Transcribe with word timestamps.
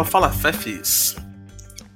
ao 0.00 0.04
Fala 0.04 0.32
Fefes. 0.32 1.14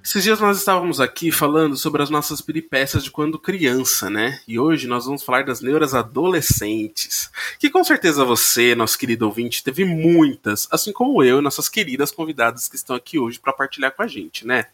Esses 0.05 0.23
dias 0.23 0.39
nós 0.39 0.59
estávamos 0.59 1.01
aqui 1.01 1.33
falando 1.33 1.75
sobre 1.75 2.03
as 2.03 2.11
nossas 2.11 2.43
peripécias 2.43 3.03
de 3.03 3.11
quando 3.11 3.39
criança, 3.39 4.11
né? 4.11 4.41
E 4.47 4.59
hoje 4.59 4.87
nós 4.87 5.07
vamos 5.07 5.23
falar 5.23 5.43
das 5.43 5.63
neuras 5.63 5.95
adolescentes. 5.95 7.31
Que 7.59 7.71
com 7.71 7.83
certeza 7.83 8.23
você, 8.23 8.75
nosso 8.75 8.99
querido 8.99 9.25
ouvinte, 9.25 9.65
teve 9.65 9.87
muitas, 9.87 10.69
assim 10.71 10.93
como 10.93 11.23
eu 11.23 11.39
e 11.39 11.43
nossas 11.43 11.71
queridas 11.71 12.11
convidadas 12.11 12.69
que 12.69 12.77
estão 12.77 12.95
aqui 12.95 13.19
hoje 13.19 13.41
para 13.41 13.55
partilhar 13.55 13.93
com 13.93 14.03
a 14.03 14.07
gente, 14.07 14.47
né? 14.47 14.67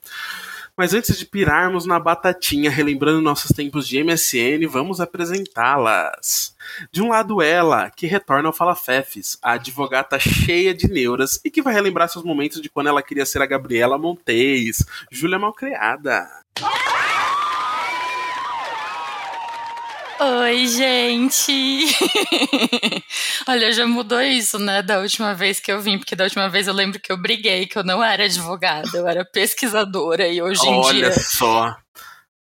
Mas 0.80 0.94
antes 0.94 1.18
de 1.18 1.26
pirarmos 1.26 1.84
na 1.84 2.00
batatinha, 2.00 2.70
relembrando 2.70 3.20
nossos 3.20 3.52
tempos 3.54 3.86
de 3.86 4.02
MSN, 4.02 4.66
vamos 4.66 4.98
apresentá-las. 4.98 6.56
De 6.91 7.02
um 7.02 7.10
lado, 7.10 7.42
ela, 7.42 7.91
que 7.91 8.06
retorna 8.06 8.48
ao 8.48 8.52
Fala 8.55 8.74
Fefes, 8.74 9.36
a 9.42 9.52
advogata 9.52 10.19
cheia 10.19 10.72
de 10.72 10.88
neuras 10.88 11.38
e 11.45 11.50
que 11.50 11.60
vai 11.60 11.74
relembrar 11.74 12.08
seus 12.08 12.24
momentos 12.24 12.62
de 12.62 12.70
quando 12.70 12.86
ela 12.86 13.02
queria 13.02 13.27
ser 13.27 13.42
a 13.42 13.46
Gabriela 13.46 13.98
Montes, 13.98 14.82
Júlia 15.12 15.38
Malcriada. 15.38 16.27
Oi, 20.23 20.66
gente! 20.66 21.97
Olha, 23.48 23.73
já 23.73 23.87
mudou 23.87 24.20
isso, 24.20 24.59
né, 24.59 24.83
da 24.83 24.98
última 24.98 25.34
vez 25.34 25.59
que 25.59 25.73
eu 25.73 25.80
vim, 25.80 25.97
porque 25.97 26.15
da 26.15 26.24
última 26.24 26.47
vez 26.47 26.66
eu 26.66 26.74
lembro 26.74 27.01
que 27.01 27.11
eu 27.11 27.16
briguei, 27.16 27.66
que 27.66 27.78
eu 27.78 27.83
não 27.83 28.05
era 28.05 28.27
advogada, 28.27 28.91
eu 28.92 29.09
era 29.09 29.25
pesquisadora, 29.25 30.28
e 30.28 30.42
hoje 30.42 30.62
em 30.66 30.75
Olha 30.75 30.92
dia. 30.92 31.06
Olha 31.06 31.19
só! 31.19 31.75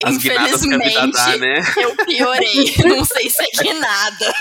As 0.02 0.16
infelizmente, 0.16 0.68
que 0.68 0.74
a 0.74 1.04
vida 1.04 1.06
dá, 1.12 1.36
né? 1.36 1.62
eu 1.76 1.96
piorei. 2.04 2.74
não 2.84 3.04
sei 3.04 3.30
se 3.30 3.68
é 3.68 3.74
nada. 3.74 4.34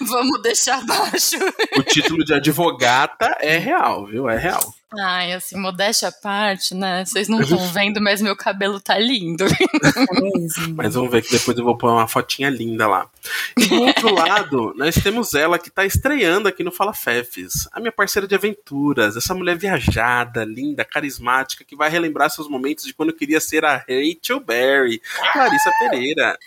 Vamos 0.00 0.42
deixar 0.42 0.84
baixo. 0.84 1.36
O 1.76 1.82
título 1.84 2.24
de 2.24 2.34
advogata 2.34 3.36
é 3.40 3.58
real, 3.58 4.06
viu? 4.06 4.28
É 4.28 4.36
real. 4.36 4.74
Ai, 5.00 5.32
assim, 5.32 5.56
modéstia 5.56 6.08
à 6.08 6.12
parte, 6.12 6.74
né? 6.74 7.04
Vocês 7.04 7.28
não 7.28 7.40
estão 7.40 7.58
vendo, 7.68 8.00
mas 8.00 8.20
meu 8.20 8.36
cabelo 8.36 8.80
tá 8.80 8.98
lindo. 8.98 9.44
mas 10.74 10.94
vamos 10.94 11.10
ver 11.10 11.22
que 11.22 11.30
depois 11.30 11.56
eu 11.56 11.64
vou 11.64 11.76
pôr 11.76 11.90
uma 11.90 12.08
fotinha 12.08 12.50
linda 12.50 12.86
lá. 12.86 13.08
E 13.58 13.66
do 13.66 13.82
outro 13.82 14.12
lado, 14.14 14.74
nós 14.76 14.94
temos 14.94 15.34
ela 15.34 15.58
que 15.58 15.70
tá 15.70 15.84
estreando 15.84 16.48
aqui 16.48 16.62
no 16.62 16.72
Fala 16.72 16.92
Fefes. 16.92 17.68
A 17.72 17.80
minha 17.80 17.92
parceira 17.92 18.28
de 18.28 18.34
aventuras, 18.34 19.16
essa 19.16 19.34
mulher 19.34 19.56
viajada, 19.56 20.44
linda, 20.44 20.84
carismática, 20.84 21.64
que 21.64 21.76
vai 21.76 21.88
relembrar 21.88 22.30
seus 22.30 22.48
momentos 22.48 22.84
de 22.84 22.94
quando 22.94 23.10
eu 23.10 23.16
queria 23.16 23.40
ser 23.40 23.64
a 23.64 23.76
Rachel 23.76 24.40
Berry, 24.40 25.00
Clarissa 25.32 25.70
Pereira. 25.78 26.38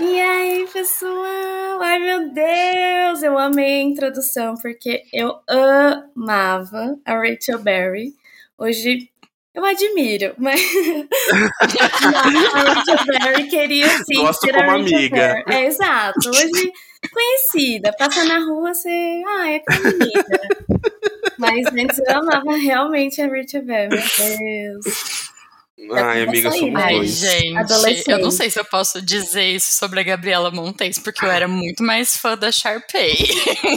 E 0.00 0.20
aí, 0.20 0.66
pessoal? 0.72 1.82
Ai, 1.82 1.98
meu 1.98 2.32
Deus! 2.32 3.22
Eu 3.22 3.36
amei 3.38 3.80
a 3.80 3.82
introdução, 3.82 4.54
porque 4.54 5.02
eu 5.12 5.38
amava 5.46 6.96
a 7.04 7.14
Rachel 7.16 7.58
Berry. 7.58 8.14
Hoje 8.56 9.10
eu 9.54 9.62
admiro, 9.64 10.34
mas 10.38 10.60
a 12.54 12.60
Rachel 12.60 13.06
Berry 13.06 13.48
queria 13.48 13.88
sim 14.04 14.22
Gosto 14.22 14.46
ser 14.46 14.54
como 14.54 14.70
a 14.70 14.72
Rachel 14.78 14.96
amiga. 14.96 15.16
Berry. 15.16 15.44
É, 15.48 15.66
exato. 15.66 16.30
Hoje, 16.30 16.72
conhecida. 17.12 17.92
Passa 17.98 18.24
na 18.24 18.38
rua, 18.38 18.72
você... 18.72 19.22
Ah, 19.26 19.50
é 19.50 19.58
conhecida. 19.60 20.40
Mas 21.36 21.66
antes 21.66 21.98
eu 21.98 22.18
amava 22.18 22.56
realmente 22.56 23.20
a 23.20 23.26
Rachel 23.28 23.62
Berry. 23.64 23.90
Meu 23.90 24.38
Deus. 24.38 25.29
Ai, 25.92 26.22
amiga, 26.22 26.50
somos 26.52 26.80
Ai, 26.80 26.94
dois. 26.96 27.18
gente, 27.18 28.10
eu 28.10 28.18
não 28.18 28.30
sei 28.30 28.50
se 28.50 28.58
eu 28.60 28.64
posso 28.64 29.00
dizer 29.02 29.44
isso 29.44 29.72
sobre 29.72 30.00
a 30.00 30.02
Gabriela 30.02 30.50
Montes, 30.50 30.98
porque 30.98 31.24
eu 31.24 31.30
era 31.30 31.48
muito 31.48 31.82
mais 31.82 32.16
fã 32.16 32.36
da 32.36 32.52
Sharpay. 32.52 33.16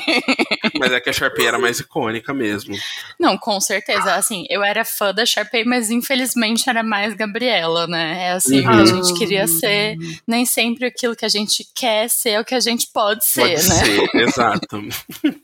Mas 0.80 0.92
é 0.92 1.00
que 1.00 1.10
a 1.10 1.14
Sharpay 1.14 1.46
era 1.48 1.58
mais 1.58 1.80
icônica 1.80 2.34
mesmo. 2.34 2.76
Não, 3.20 3.38
com 3.38 3.60
certeza. 3.62 4.16
Assim, 4.16 4.46
eu 4.50 4.64
era 4.64 4.84
fã 4.84 5.14
da 5.14 5.26
Sharpay, 5.26 5.64
mas 5.66 5.90
infelizmente 5.90 6.70
era 6.70 6.84
mais 6.84 7.14
Gabriela, 7.14 7.88
né? 7.88 8.28
É 8.28 8.32
assim, 8.32 8.60
Uhum. 8.68 8.76
que 8.76 8.82
a 8.82 8.86
gente 8.86 9.14
queria 9.18 9.48
ser. 9.48 9.96
Nem 10.28 10.46
sempre 10.46 10.86
aquilo 10.88 11.16
que 11.16 11.26
a 11.26 11.30
gente 11.30 11.66
quer 11.76 12.10
ser 12.10 12.32
é 12.32 12.40
o 12.40 12.46
que 12.46 12.56
a 12.56 12.60
gente 12.60 12.88
pode 12.94 13.24
ser, 13.26 13.42
Pode 13.42 13.54
né? 13.54 13.60
ser, 13.86 14.10
exato. 14.22 14.84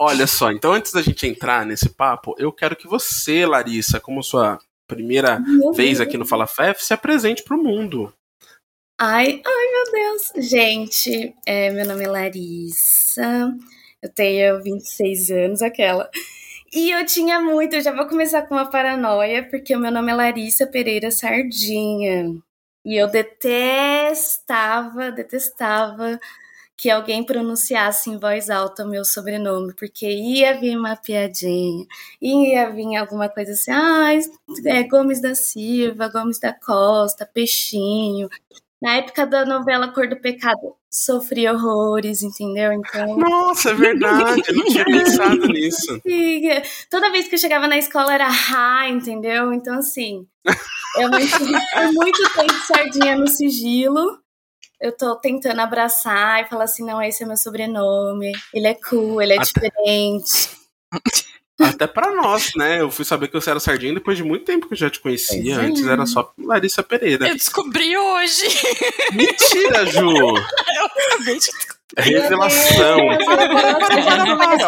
Olha 0.00 0.26
só, 0.26 0.50
então 0.50 0.72
antes 0.72 0.92
da 0.92 1.02
gente 1.02 1.26
entrar 1.26 1.66
nesse 1.66 1.88
papo, 1.90 2.34
eu 2.38 2.50
quero 2.52 2.74
que 2.74 2.86
você, 2.86 3.44
Larissa, 3.44 4.00
como 4.00 4.22
sua 4.22 4.58
primeira 4.94 5.40
Meu 5.40 5.72
vez 5.72 5.98
Deus. 5.98 6.08
aqui 6.08 6.16
no 6.18 6.26
Fala 6.26 6.46
Fef, 6.46 6.84
se 6.84 6.92
apresente 6.94 7.42
pro 7.42 7.62
mundo. 7.62 8.12
Ai, 9.00 9.42
ai, 9.44 9.66
meu 9.72 9.92
Deus. 9.92 10.32
Gente, 10.48 11.34
é, 11.46 11.70
meu 11.70 11.86
nome 11.86 12.04
é 12.04 12.08
Larissa, 12.08 13.52
eu 14.00 14.08
tenho 14.12 14.62
26 14.62 15.30
anos, 15.30 15.62
aquela. 15.62 16.08
E 16.72 16.90
eu 16.90 17.04
tinha 17.04 17.38
muito, 17.40 17.74
eu 17.76 17.82
já 17.82 17.92
vou 17.92 18.06
começar 18.06 18.42
com 18.42 18.54
uma 18.54 18.70
paranoia, 18.70 19.46
porque 19.50 19.76
o 19.76 19.78
meu 19.78 19.90
nome 19.92 20.10
é 20.10 20.14
Larissa 20.14 20.66
Pereira 20.66 21.10
Sardinha. 21.10 22.34
E 22.84 22.96
eu 22.96 23.08
detestava, 23.08 25.12
detestava 25.12 26.18
que 26.82 26.90
alguém 26.90 27.22
pronunciasse 27.22 28.10
em 28.10 28.18
voz 28.18 28.50
alta 28.50 28.84
o 28.84 28.88
meu 28.88 29.04
sobrenome, 29.04 29.72
porque 29.72 30.04
ia 30.04 30.58
vir 30.58 30.76
uma 30.76 30.96
piadinha, 30.96 31.86
ia 32.20 32.68
vir 32.70 32.96
alguma 32.96 33.28
coisa 33.28 33.52
assim, 33.52 33.70
ah, 33.70 34.10
é 34.66 34.82
Gomes 34.82 35.22
da 35.22 35.32
Silva, 35.32 36.08
Gomes 36.08 36.40
da 36.40 36.52
Costa, 36.52 37.24
Peixinho. 37.24 38.28
Na 38.82 38.96
época 38.96 39.24
da 39.24 39.46
novela 39.46 39.92
Cor 39.92 40.08
do 40.08 40.16
Pecado, 40.16 40.74
sofri 40.90 41.48
horrores, 41.48 42.20
entendeu? 42.20 42.72
Então, 42.72 43.16
Nossa, 43.16 43.70
é 43.70 43.74
verdade, 43.74 44.42
eu 44.48 44.54
não 44.56 44.64
tinha 44.64 44.84
pensado 44.84 45.46
nisso. 45.46 46.00
toda 46.90 47.12
vez 47.12 47.28
que 47.28 47.36
eu 47.36 47.38
chegava 47.38 47.68
na 47.68 47.78
escola 47.78 48.12
era 48.12 48.26
ha, 48.26 48.88
entendeu? 48.88 49.52
Então, 49.52 49.78
assim, 49.78 50.26
eu 50.96 51.08
mantive 51.08 51.30
por 51.74 51.92
muito 51.92 52.22
tempo 52.34 52.54
sardinha 52.66 53.16
no 53.16 53.28
sigilo. 53.28 54.21
Eu 54.82 54.90
tô 54.90 55.14
tentando 55.14 55.60
abraçar 55.60 56.42
e 56.42 56.48
falar 56.48 56.64
assim, 56.64 56.84
não, 56.84 57.00
esse 57.00 57.22
é 57.22 57.26
meu 57.26 57.36
sobrenome, 57.36 58.32
ele 58.52 58.66
é 58.66 58.74
cool, 58.74 59.22
ele 59.22 59.34
é 59.34 59.36
Até- 59.36 59.44
diferente. 59.44 60.50
Até 61.60 61.86
pra 61.86 62.10
nós, 62.10 62.50
né? 62.56 62.80
Eu 62.80 62.90
fui 62.90 63.04
saber 63.04 63.28
que 63.28 63.34
você 63.34 63.48
era 63.48 63.60
sardinha 63.60 63.94
depois 63.94 64.16
de 64.16 64.24
muito 64.24 64.44
tempo 64.44 64.66
que 64.66 64.72
eu 64.74 64.78
já 64.78 64.90
te 64.90 64.98
conhecia. 64.98 65.54
É. 65.54 65.56
Antes 65.58 65.86
era 65.86 66.04
só 66.06 66.32
Larissa 66.36 66.82
Pereira. 66.82 67.28
Eu 67.28 67.36
descobri 67.36 67.96
hoje. 67.96 68.42
Mentira, 69.12 69.86
Ju! 69.86 70.10
Eu 70.10 70.86
acabei 70.86 71.38
de 71.38 71.50
Revelação! 71.98 72.98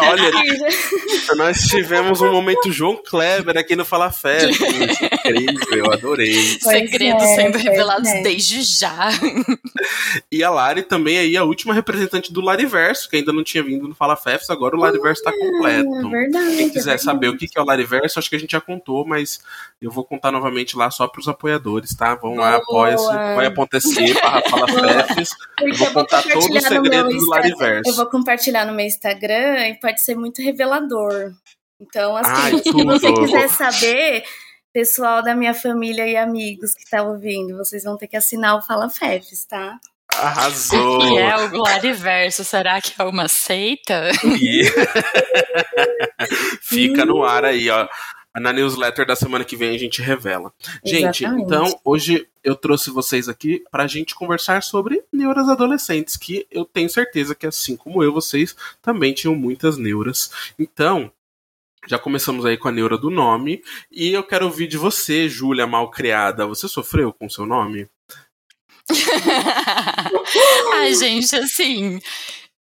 Olha, 0.09 0.31
nós 1.35 1.57
tivemos 1.67 2.21
um 2.21 2.31
momento 2.31 2.71
João 2.71 3.01
Kleber 3.03 3.57
aqui 3.57 3.75
no 3.75 3.83
Fala 3.83 4.11
Fé. 4.11 4.49
Incrível, 4.49 5.91
adorei. 5.91 6.57
Pois 6.61 6.77
segredos 6.89 7.23
é, 7.23 7.35
sendo 7.35 7.57
revelados 7.57 8.09
é. 8.09 8.21
desde 8.21 8.61
já. 8.61 9.09
E 10.31 10.43
a 10.43 10.49
Lari 10.49 10.83
também 10.83 11.17
aí, 11.17 11.35
a 11.35 11.43
última 11.43 11.73
representante 11.73 12.31
do 12.31 12.41
Lariverso, 12.41 13.09
que 13.09 13.17
ainda 13.17 13.33
não 13.33 13.43
tinha 13.43 13.63
vindo 13.63 13.87
no 13.87 13.95
Fala 13.95 14.15
Fefs, 14.15 14.49
agora 14.49 14.75
o 14.75 14.79
Lariverso 14.79 15.23
tá 15.23 15.31
É 15.31 15.37
completo. 15.37 16.09
verdade. 16.09 16.55
Quem 16.57 16.67
é 16.67 16.69
quiser 16.69 16.81
verdade. 16.91 17.03
saber 17.03 17.29
o 17.29 17.37
que 17.37 17.47
que 17.47 17.57
é 17.57 17.61
o 17.61 17.65
Lariverso, 17.65 18.19
acho 18.19 18.29
que 18.29 18.35
a 18.35 18.39
gente 18.39 18.51
já 18.51 18.61
contou, 18.61 19.05
mas 19.05 19.39
eu 19.81 19.89
vou 19.89 20.03
contar 20.03 20.31
novamente 20.31 20.77
lá 20.77 20.91
só 20.91 21.07
pros 21.07 21.27
apoiadores, 21.27 21.95
tá? 21.95 22.15
Vão 22.15 22.35
lá, 22.35 22.55
apoia-se, 22.55 23.05
vai.se, 23.05 24.13
barra 24.15 24.41
Fala 24.49 24.67
Fefs. 24.67 25.29
Eu 25.61 25.75
vou 25.75 25.91
contar 25.91 26.21
todo 26.23 26.55
o 26.55 26.61
segredo 26.61 27.14
do 27.17 27.29
Lariverso. 27.29 27.89
Eu 27.89 27.95
vou 27.95 28.07
compartilhar 28.07 28.65
no 28.65 28.73
meu 28.73 28.85
Instagram 28.85 29.69
e 29.69 29.79
pode 29.79 30.03
ser 30.03 30.15
muito 30.15 30.41
revelador. 30.41 31.31
Então, 31.79 32.15
assim, 32.15 32.31
Ai, 32.31 32.57
se 32.59 32.71
você 32.71 33.13
quiser 33.13 33.49
saber, 33.49 34.23
pessoal 34.73 35.21
da 35.21 35.35
minha 35.35 35.53
família 35.53 36.07
e 36.07 36.15
amigos 36.15 36.73
que 36.73 36.89
tá 36.89 37.03
ouvindo, 37.03 37.57
vocês 37.57 37.83
vão 37.83 37.97
ter 37.97 38.07
que 38.07 38.17
assinar 38.17 38.57
o 38.57 38.61
Fala 38.61 38.89
Fefes, 38.89 39.45
tá? 39.45 39.77
Arrasou! 40.13 41.01
E 41.01 41.17
é 41.17 41.35
o 41.37 41.49
Glariverso. 41.49 42.43
Será 42.43 42.79
que 42.79 42.93
é 42.99 43.03
uma 43.03 43.27
seita? 43.27 44.11
Fica 46.61 47.05
no 47.05 47.23
ar 47.23 47.45
aí, 47.45 47.69
ó. 47.69 47.87
Na 48.39 48.51
newsletter 48.51 49.05
da 49.05 49.15
semana 49.15 49.45
que 49.45 49.55
vem 49.55 49.75
a 49.75 49.77
gente 49.77 50.01
revela. 50.01 50.51
Gente, 50.83 51.23
Exatamente. 51.23 51.45
então 51.45 51.79
hoje 51.83 52.27
eu 52.43 52.55
trouxe 52.55 52.89
vocês 52.89 53.29
aqui 53.29 53.63
pra 53.71 53.87
gente 53.87 54.13
conversar 54.13 54.61
sobre 54.61 55.03
neuras 55.11 55.49
adolescentes, 55.49 56.17
que 56.17 56.45
eu 56.51 56.65
tenho 56.65 56.89
certeza 56.89 57.33
que 57.33 57.47
assim 57.47 57.75
como 57.75 58.03
eu, 58.03 58.13
vocês 58.13 58.55
também 58.81 59.13
tinham 59.13 59.35
muitas 59.35 59.77
neuras. 59.77 60.31
Então, 60.59 61.11
já 61.87 61.97
começamos 61.99 62.45
aí 62.45 62.57
com 62.57 62.67
a 62.67 62.71
neura 62.71 62.97
do 62.97 63.09
nome 63.09 63.63
e 63.91 64.11
eu 64.11 64.23
quero 64.23 64.45
ouvir 64.45 64.67
de 64.67 64.77
você, 64.77 65.29
Júlia 65.29 65.67
Malcriada. 65.67 66.45
Você 66.47 66.67
sofreu 66.67 67.13
com 67.13 67.29
seu 67.29 67.45
nome? 67.45 67.87
Ai, 70.73 70.93
gente, 70.93 71.35
assim. 71.35 71.99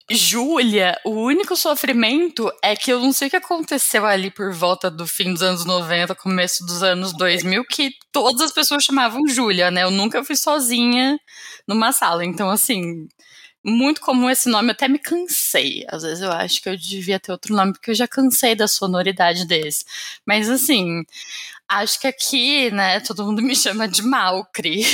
Júlia, 0.09 0.97
o 1.05 1.11
único 1.11 1.57
sofrimento 1.57 2.49
é 2.63 2.77
que 2.77 2.93
eu 2.93 3.01
não 3.01 3.13
sei 3.13 3.27
o 3.27 3.31
que 3.31 3.37
aconteceu 3.37 4.07
ali 4.07 4.31
por 4.31 4.53
volta 4.53 4.89
do 4.89 5.05
fim 5.05 5.33
dos 5.33 5.43
anos 5.43 5.65
90, 5.65 6.15
começo 6.15 6.65
dos 6.65 6.81
anos 6.81 7.13
2000, 7.13 7.65
que 7.65 7.91
todas 8.13 8.41
as 8.41 8.53
pessoas 8.53 8.85
chamavam 8.85 9.27
Júlia, 9.27 9.69
né? 9.69 9.83
Eu 9.83 9.91
nunca 9.91 10.23
fui 10.23 10.37
sozinha 10.37 11.19
numa 11.67 11.91
sala. 11.91 12.25
Então, 12.25 12.49
assim, 12.49 13.09
muito 13.65 14.01
comum 14.01 14.31
esse 14.31 14.49
nome, 14.49 14.69
eu 14.69 14.73
até 14.73 14.87
me 14.87 14.99
cansei. 14.99 15.85
Às 15.89 16.05
vezes 16.05 16.23
eu 16.23 16.31
acho 16.31 16.63
que 16.63 16.69
eu 16.69 16.77
devia 16.77 17.19
ter 17.19 17.33
outro 17.33 17.55
nome, 17.55 17.73
porque 17.73 17.91
eu 17.91 17.95
já 17.97 18.07
cansei 18.07 18.55
da 18.55 18.69
sonoridade 18.69 19.45
desse. 19.45 19.85
Mas 20.25 20.49
assim, 20.49 21.03
acho 21.69 22.01
que 22.01 22.07
aqui, 22.07 22.71
né, 22.71 23.01
todo 23.01 23.25
mundo 23.25 23.43
me 23.43 23.55
chama 23.55 23.89
de 23.89 24.03
Malcri. 24.03 24.85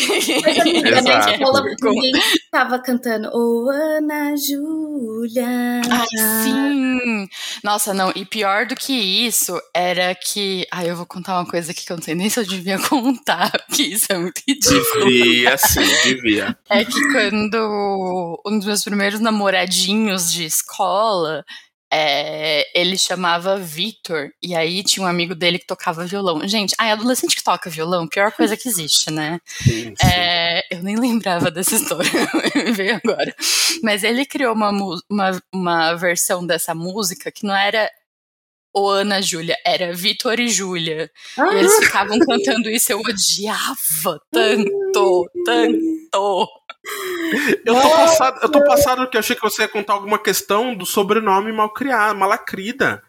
Mas 0.42 0.58
amiga, 0.58 1.00
na 1.02 1.30
escola 1.30 1.62
ninguém 1.82 2.12
tava 2.50 2.78
cantando 2.78 3.28
Ô 3.28 3.66
oh, 3.66 3.70
Ana 3.70 4.34
Júlia. 4.36 5.82
Ai, 5.90 6.42
sim! 6.42 7.28
Nossa, 7.62 7.92
não, 7.92 8.12
e 8.14 8.24
pior 8.24 8.66
do 8.66 8.74
que 8.74 8.92
isso 8.92 9.60
era 9.74 10.14
que. 10.14 10.66
Ai, 10.70 10.90
eu 10.90 10.96
vou 10.96 11.06
contar 11.06 11.38
uma 11.38 11.46
coisa 11.46 11.72
aqui 11.72 11.84
que 11.84 11.92
eu 11.92 11.96
não 11.96 12.04
sei 12.04 12.14
nem 12.14 12.28
se 12.28 12.40
eu 12.40 12.44
devia 12.44 12.78
contar, 12.88 13.50
porque 13.66 13.82
isso 13.82 14.06
é 14.10 14.18
muito 14.18 14.40
ridículo. 14.46 15.04
Devia, 15.04 15.58
sim, 15.58 15.80
devia. 16.04 16.56
É 16.70 16.84
que 16.84 17.12
quando 17.12 18.40
um 18.46 18.58
dos 18.58 18.66
meus 18.66 18.84
primeiros 18.84 19.20
namoradinhos 19.20 20.32
de 20.32 20.44
escola, 20.44 21.44
é, 21.94 22.64
ele 22.74 22.96
chamava 22.96 23.58
Vitor, 23.58 24.30
e 24.42 24.54
aí 24.54 24.82
tinha 24.82 25.04
um 25.04 25.08
amigo 25.08 25.34
dele 25.34 25.58
que 25.58 25.66
tocava 25.66 26.06
violão. 26.06 26.48
Gente, 26.48 26.74
ai, 26.78 26.90
adolescente 26.90 27.36
que 27.36 27.44
toca 27.44 27.68
violão, 27.68 28.08
pior 28.08 28.32
coisa 28.32 28.56
que 28.56 28.66
existe, 28.66 29.10
né? 29.10 29.38
Sim, 29.44 29.94
sim. 29.94 30.06
É, 30.06 30.62
eu 30.70 30.82
nem 30.82 30.96
lembrava 30.96 31.50
dessa 31.50 31.74
história, 31.74 32.10
me 32.56 32.72
veio 32.72 32.98
agora. 33.04 33.34
Mas 33.82 34.02
ele 34.02 34.24
criou 34.24 34.54
uma, 34.54 34.70
uma, 35.10 35.42
uma 35.52 35.94
versão 35.94 36.46
dessa 36.46 36.74
música 36.74 37.30
que 37.30 37.44
não 37.44 37.54
era 37.54 37.90
o 38.74 38.88
Ana 38.88 39.20
Júlia, 39.20 39.56
era 39.64 39.92
Vitor 39.92 40.40
e 40.40 40.48
Júlia. 40.48 41.10
Ah. 41.38 41.52
E 41.54 41.58
eles 41.58 41.74
ficavam 41.76 42.18
cantando 42.18 42.70
isso, 42.70 42.92
eu 42.92 43.00
odiava 43.00 44.20
tanto, 44.30 45.30
tanto. 45.44 45.78
Eu 47.64 47.74
tô, 47.80 47.90
passado, 47.90 48.40
eu 48.42 48.48
tô 48.50 48.64
passado 48.64 49.02
porque 49.02 49.16
eu 49.16 49.20
achei 49.20 49.36
que 49.36 49.42
você 49.42 49.62
ia 49.62 49.68
contar 49.68 49.92
alguma 49.92 50.18
questão 50.18 50.74
do 50.74 50.84
sobrenome 50.84 51.52
mal 51.52 51.72
criado, 51.72 52.18
malacrida. 52.18 53.00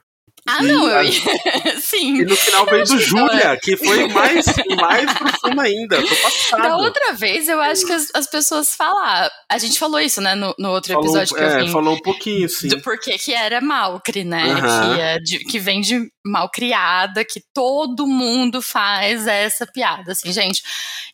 Ah, 0.47 0.61
e, 0.61 0.67
não, 0.67 0.89
eu... 0.89 1.11
sim. 1.79 2.17
E 2.17 2.25
no 2.25 2.35
final 2.35 2.65
veio 2.65 2.83
do 2.85 2.99
Júlia, 2.99 3.57
que 3.61 3.77
foi 3.77 4.07
mais, 4.09 4.45
mais 4.79 5.13
profundo 5.13 5.61
ainda. 5.61 6.01
Tô 6.01 6.15
passado. 6.15 6.61
Da 6.63 6.75
outra 6.77 7.13
vez, 7.13 7.47
eu 7.47 7.61
acho 7.61 7.85
que 7.85 7.93
as, 7.93 8.09
as 8.13 8.27
pessoas 8.27 8.75
falaram. 8.75 9.29
A 9.49 9.57
gente 9.57 9.79
falou 9.79 9.99
isso, 9.99 10.19
né, 10.19 10.35
no, 10.35 10.53
no 10.59 10.71
outro 10.71 10.93
falou, 10.93 11.05
episódio 11.05 11.35
que 11.35 11.41
é, 11.41 11.61
eu 11.61 11.65
vim. 11.65 11.71
falou 11.71 11.95
um 11.95 12.01
pouquinho, 12.01 12.49
sim. 12.49 12.67
Do 12.67 12.81
porquê 12.81 13.17
que 13.17 13.33
era 13.33 13.61
malcri, 13.61 14.25
né? 14.25 14.43
Que, 14.55 15.01
é 15.01 15.19
de, 15.19 15.39
que 15.39 15.59
vem 15.59 15.79
de 15.79 16.11
mal 16.25 16.49
criada, 16.49 17.23
que 17.23 17.41
todo 17.53 18.05
mundo 18.05 18.61
faz 18.61 19.25
essa 19.27 19.65
piada. 19.65 20.11
Assim, 20.11 20.31
gente, 20.33 20.61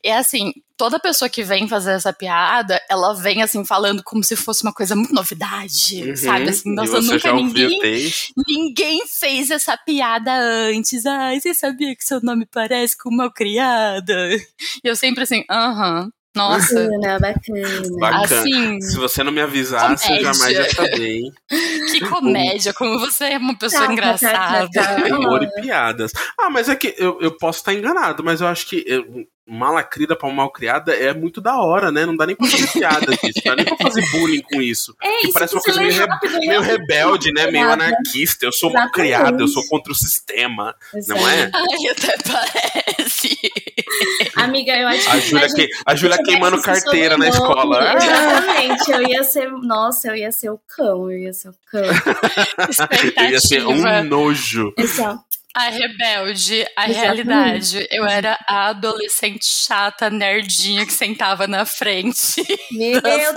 é 0.03 0.15
assim, 0.17 0.53
toda 0.79 0.97
pessoa 0.97 1.27
que 1.27 1.43
vem 1.43 1.67
fazer 1.67 1.91
essa 1.91 2.13
piada, 2.13 2.81
ela 2.89 3.13
vem 3.13 3.43
assim 3.43 3.65
falando 3.65 4.01
como 4.01 4.23
se 4.23 4.37
fosse 4.37 4.63
uma 4.63 4.71
coisa 4.71 4.95
muito 4.95 5.13
novidade, 5.13 6.01
uhum, 6.01 6.15
sabe? 6.15 6.49
Assim, 6.49 6.73
nossa, 6.73 7.01
nunca 7.01 7.33
ninguém, 7.33 8.09
ninguém 8.47 9.05
fez 9.05 9.51
essa 9.51 9.75
piada 9.75 10.31
antes. 10.33 11.05
Ai, 11.05 11.37
você 11.41 11.53
sabia 11.53 11.93
que 11.93 12.03
seu 12.03 12.21
nome 12.21 12.45
parece 12.45 12.97
com 12.97 13.09
uma 13.09 13.29
criada? 13.29 14.29
E 14.81 14.87
eu 14.87 14.95
sempre 14.95 15.23
assim, 15.23 15.43
aham. 15.49 16.03
Uh 16.03 16.05
-huh. 16.05 16.18
Nossa. 16.35 16.75
Bacana, 16.75 17.19
bacana. 17.19 17.99
bacana. 17.99 18.41
Assim, 18.41 18.81
Se 18.81 18.97
você 18.97 19.23
não 19.23 19.31
me 19.31 19.41
avisasse, 19.41 20.07
comédia. 20.07 20.27
eu 20.27 20.33
jamais 20.33 20.57
ia 20.57 20.69
saber, 20.75 21.07
hein? 21.17 21.33
Que 21.91 21.99
comédia, 22.01 22.73
como 22.73 22.99
você 22.99 23.25
é 23.25 23.37
uma 23.37 23.57
pessoa 23.57 23.87
tá, 23.87 23.93
engraçada. 23.93 24.69
Tá, 24.71 24.95
tá, 24.95 25.17
Humor 25.17 25.43
e 25.43 25.61
piadas. 25.61 26.11
Ah, 26.39 26.49
mas 26.49 26.69
é 26.69 26.75
que 26.75 26.93
eu, 26.97 27.19
eu 27.19 27.35
posso 27.37 27.59
estar 27.59 27.73
enganado, 27.73 28.23
mas 28.23 28.41
eu 28.41 28.47
acho 28.47 28.67
que 28.67 28.83
eu, 28.85 29.25
malacrida 29.49 30.15
pra 30.15 30.29
mal 30.29 30.51
criada 30.51 30.93
é 30.93 31.13
muito 31.13 31.41
da 31.41 31.57
hora, 31.59 31.91
né? 31.91 32.05
Não 32.05 32.15
dá 32.15 32.25
nem 32.25 32.35
pra 32.35 32.47
fazer 32.47 32.67
piada 32.67 33.07
disso, 33.07 33.41
não 33.43 33.55
dá 33.55 33.55
nem 33.55 33.65
pra 33.65 33.77
fazer 33.77 34.05
bullying 34.11 34.41
com 34.43 34.61
isso. 34.61 34.95
É, 35.01 35.21
que 35.21 35.33
parece 35.33 35.55
uma 35.55 35.61
coisa 35.61 35.81
meio, 35.81 36.07
rápido, 36.07 36.31
re, 36.31 36.47
meio 36.47 36.61
rebelde, 36.61 37.33
né? 37.33 37.49
Meio 37.49 37.71
anarquista. 37.71 38.45
Eu 38.45 38.51
sou 38.51 38.71
mal 38.71 38.91
criada, 38.91 39.41
eu 39.41 39.47
sou 39.47 39.67
contra 39.67 39.91
o 39.91 39.95
sistema, 39.95 40.75
Exato. 40.93 41.19
não 41.19 41.27
é? 41.27 41.49
Ai, 41.53 41.91
até 41.91 42.15
parece. 42.23 43.39
Amiga, 44.35 44.73
eu 44.73 44.87
acho 44.87 45.03
que. 45.03 45.09
A 45.09 45.19
Júlia, 45.19 45.47
que, 45.53 45.69
a 45.85 45.95
Júlia 45.95 46.17
queimando 46.23 46.61
carteira 46.61 47.17
na 47.17 47.29
escola. 47.29 47.93
Exatamente, 47.97 48.91
eu 48.91 49.07
ia 49.07 49.23
ser. 49.23 49.51
Nossa, 49.51 50.09
eu 50.09 50.15
ia 50.15 50.31
ser 50.31 50.49
o 50.49 50.59
cão, 50.67 51.11
eu 51.11 51.17
ia 51.17 51.33
ser 51.33 51.49
o 51.49 51.55
cão. 51.69 51.81
eu 53.17 53.29
ia 53.29 53.39
ser 53.39 53.65
um 53.65 54.03
nojo. 54.03 54.73
Exato. 54.77 55.23
A 55.55 55.69
rebelde, 55.69 56.65
a 56.77 56.89
Exatamente. 56.89 57.01
realidade. 57.01 57.87
Eu 57.91 58.05
era 58.05 58.37
a 58.47 58.67
adolescente 58.67 59.45
chata, 59.45 60.09
nerdinha 60.09 60.85
que 60.85 60.93
sentava 60.93 61.47
na 61.47 61.65
frente. 61.65 62.43
Meu 62.71 63.01
Deus! 63.01 63.33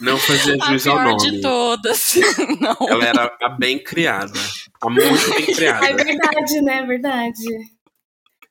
Não 0.00 0.16
fazia 0.16 0.56
juiz 0.58 0.86
ao 0.86 1.02
nome. 1.02 1.16
de 1.16 1.40
todas. 1.40 2.14
Não. 2.60 2.76
Ela 2.88 3.04
era 3.04 3.36
a 3.42 3.48
bem 3.48 3.82
criada. 3.82 4.38
A 4.80 4.88
muito 4.88 5.30
bem 5.30 5.46
criada. 5.46 5.86
É 5.86 5.94
verdade, 5.94 6.60
né? 6.62 6.78
É 6.78 6.86
verdade. 6.86 7.44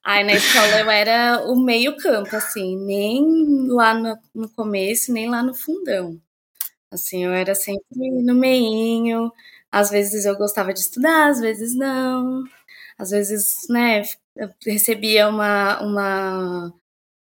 Ai, 0.10 0.24
na 0.24 0.34
escola 0.34 0.80
eu 0.80 0.90
era 0.90 1.42
o 1.52 1.56
meio 1.56 1.98
campo, 1.98 2.34
assim, 2.36 2.78
nem 2.86 3.68
lá 3.68 3.94
no, 3.94 4.18
no 4.34 4.50
começo, 4.50 5.12
nem 5.12 5.30
lá 5.30 5.44
no 5.44 5.54
fundão. 5.54 6.22
Assim, 6.92 7.26
eu 7.26 7.34
era 7.34 7.56
sempre 7.56 7.84
no 8.24 8.36
meinho, 8.36 9.32
às 9.72 9.90
vezes 9.92 10.26
eu 10.26 10.38
gostava 10.38 10.74
de 10.74 10.82
estudar, 10.82 11.30
às 11.30 11.40
vezes 11.42 11.76
não. 11.76 12.44
Às 13.00 13.12
vezes, 13.12 13.68
né, 13.70 14.04
eu 14.38 14.50
recebia 14.66 15.30
uma, 15.30 15.82
uma, 15.82 16.74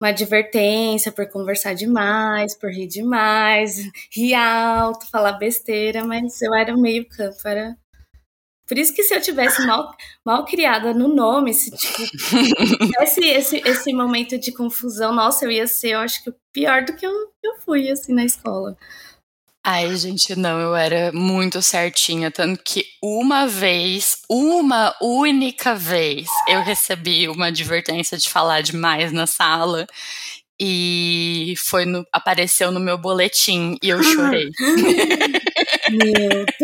uma 0.00 0.08
advertência 0.10 1.12
por 1.12 1.28
conversar 1.30 1.74
demais, 1.74 2.56
por 2.58 2.70
rir 2.70 2.88
demais, 2.88 3.76
rir 4.14 4.34
alto, 4.34 5.10
falar 5.10 5.34
besteira, 5.34 6.04
mas 6.06 6.42
eu 6.42 6.54
era 6.54 6.76
meio 6.76 7.08
campo, 7.08 7.36
era 7.48 7.76
por 8.70 8.78
isso 8.78 8.94
que 8.94 9.02
se 9.02 9.12
eu 9.12 9.20
tivesse 9.20 9.67
mal, 9.67 9.93
mal 10.25 10.44
criada 10.44 10.94
no 10.94 11.08
nome, 11.12 11.52
se 11.52 11.72
tipo, 11.72 12.06
tivesse 12.87 13.20
esse, 13.26 13.62
esse 13.67 13.93
momento 13.93 14.38
de 14.38 14.52
confusão, 14.52 15.12
nossa, 15.12 15.44
eu 15.44 15.50
ia 15.50 15.67
ser, 15.67 15.94
eu 15.94 15.99
acho 15.99 16.22
que 16.22 16.32
pior 16.52 16.84
do 16.84 16.94
que 16.94 17.05
eu, 17.05 17.11
eu 17.43 17.56
fui, 17.64 17.90
assim, 17.90 18.14
na 18.14 18.25
escola. 18.25 18.76
Ai, 19.67 19.96
gente, 19.96 20.37
não, 20.37 20.61
eu 20.61 20.76
era 20.76 21.11
muito 21.11 21.61
certinha, 21.61 22.31
tanto 22.31 22.62
que 22.64 22.84
uma 23.02 23.44
vez, 23.49 24.19
uma 24.31 24.94
única 25.02 25.75
vez, 25.75 26.28
eu 26.46 26.62
recebi 26.62 27.28
uma 27.28 27.46
advertência 27.46 28.16
de 28.16 28.28
falar 28.28 28.61
demais 28.61 29.11
na 29.11 29.26
sala 29.26 29.85
e 30.61 31.54
foi 31.56 31.87
no, 31.87 32.06
apareceu 32.12 32.71
no 32.71 32.78
meu 32.78 32.97
boletim 32.97 33.76
e 33.83 33.88
eu 33.88 34.00
chorei. 34.00 34.49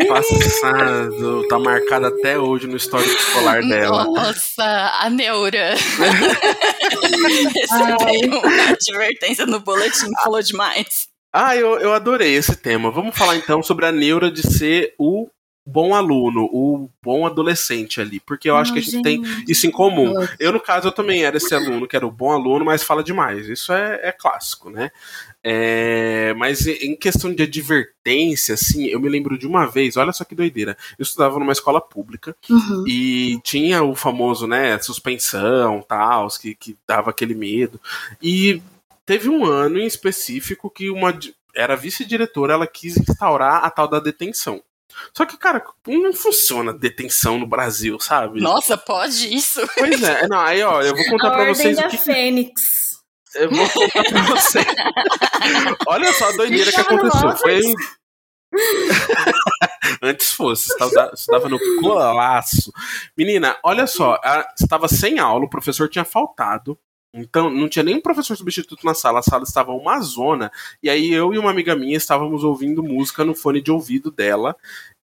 Passado, 0.07 1.47
tá 1.47 1.59
marcado 1.59 2.07
até 2.07 2.39
hoje 2.39 2.67
no 2.67 2.77
histórico 2.77 3.13
escolar 3.13 3.61
dela. 3.61 4.05
Nossa, 4.05 4.91
a 5.01 5.09
neura. 5.09 5.75
Recebi 7.53 8.27
uma 8.27 8.69
advertência 8.71 9.45
no 9.45 9.59
boletim, 9.59 10.07
falou 10.23 10.41
demais. 10.41 11.07
Ah, 11.33 11.55
eu, 11.55 11.79
eu 11.79 11.93
adorei 11.93 12.35
esse 12.35 12.55
tema. 12.55 12.89
Vamos 12.89 13.17
falar 13.17 13.35
então 13.35 13.61
sobre 13.61 13.85
a 13.85 13.91
neura 13.91 14.31
de 14.31 14.41
ser 14.41 14.93
o 14.97 15.29
bom 15.67 15.93
aluno, 15.93 16.45
o 16.45 16.89
bom 17.03 17.25
adolescente 17.25 17.99
ali, 17.99 18.21
porque 18.21 18.49
eu 18.49 18.55
acho 18.55 18.71
que 18.71 18.79
a 18.79 18.81
gente, 18.81 18.91
gente, 18.91 19.03
tem 19.03 19.21
isso 19.47 19.67
em 19.67 19.71
comum. 19.71 20.13
Eu, 20.39 20.53
no 20.53 20.61
caso, 20.61 20.87
eu 20.87 20.91
também 20.93 21.25
era 21.25 21.35
esse 21.35 21.53
aluno 21.53 21.85
que 21.85 21.95
era 21.95 22.07
o 22.07 22.11
bom 22.11 22.31
aluno, 22.31 22.63
mas 22.63 22.83
fala 22.83 23.03
demais. 23.03 23.49
Isso 23.49 23.73
é, 23.73 23.99
é 24.01 24.11
clássico, 24.13 24.69
né? 24.69 24.89
É, 25.49 26.33
mas 26.33 26.67
em 26.67 26.95
questão 26.95 27.33
de 27.33 27.43
advertência, 27.43 28.55
assim, 28.55 28.87
eu 28.87 28.99
me 28.99 29.07
lembro 29.07 29.37
de 29.37 29.47
uma 29.47 29.65
vez, 29.65 29.95
olha 29.95 30.11
só 30.11 30.23
que 30.23 30.35
doideira. 30.35 30.77
Eu 30.97 31.03
estudava 31.03 31.39
numa 31.39 31.53
escola 31.53 31.79
pública 31.79 32.35
uhum. 32.49 32.83
e 32.87 33.39
tinha 33.43 33.83
o 33.83 33.95
famoso, 33.95 34.45
né, 34.45 34.77
suspensão, 34.79 35.83
tal, 35.87 36.27
que, 36.39 36.55
que 36.55 36.75
dava 36.87 37.11
aquele 37.11 37.35
medo. 37.35 37.79
E 38.21 38.61
Teve 39.07 39.29
um 39.29 39.45
ano 39.45 39.79
em 39.79 39.85
específico 39.85 40.69
que 40.69 40.89
uma 40.89 41.17
era 41.55 41.77
vice-diretora, 41.77 42.53
ela 42.53 42.67
quis 42.67 42.97
instaurar 42.97 43.63
a 43.63 43.69
tal 43.69 43.87
da 43.87 44.01
detenção. 44.01 44.61
Só 45.13 45.25
que, 45.25 45.37
cara, 45.37 45.63
não 45.87 46.11
funciona 46.11 46.73
detenção 46.73 47.39
no 47.39 47.47
Brasil, 47.47 47.97
sabe? 48.01 48.41
Nossa, 48.41 48.77
pode 48.77 49.33
isso? 49.33 49.61
Pois 49.75 50.03
é, 50.03 50.27
não, 50.27 50.39
aí 50.39 50.61
ó, 50.61 50.81
eu 50.81 50.93
vou 50.93 51.05
contar 51.05 51.29
a 51.29 51.31
pra 51.31 51.47
vocês 51.47 51.77
da 51.77 51.87
o 51.87 51.89
que. 51.89 51.97
Fênix. 51.97 52.86
Eu 53.37 53.49
vou 53.49 53.69
contar 53.69 54.03
pra 54.03 54.21
vocês. 54.23 54.65
Olha 55.87 56.13
só 56.13 56.29
a 56.29 56.31
doideira 56.33 56.71
que 56.71 56.81
aconteceu. 56.81 57.37
Foi. 57.37 57.61
Antes 60.01 60.31
fosse, 60.31 60.71
estava 61.13 61.49
no 61.49 61.59
colaço. 61.81 62.71
Menina, 63.17 63.57
olha 63.63 63.85
só, 63.85 64.19
estava 64.59 64.87
sem 64.87 65.19
aula, 65.19 65.45
o 65.45 65.49
professor 65.49 65.89
tinha 65.89 66.05
faltado. 66.05 66.77
Então, 67.13 67.49
não 67.49 67.67
tinha 67.67 67.83
nenhum 67.83 68.01
professor 68.01 68.35
substituto 68.35 68.85
na 68.85 68.93
sala, 68.93 69.19
a 69.19 69.23
sala 69.23 69.43
estava 69.43 69.71
uma 69.71 69.99
zona. 70.01 70.51
E 70.83 70.89
aí 70.89 71.11
eu 71.11 71.33
e 71.33 71.37
uma 71.37 71.51
amiga 71.51 71.75
minha 71.75 71.97
estávamos 71.97 72.43
ouvindo 72.43 72.83
música 72.83 73.23
no 73.23 73.33
fone 73.33 73.61
de 73.61 73.71
ouvido 73.71 74.11
dela. 74.11 74.55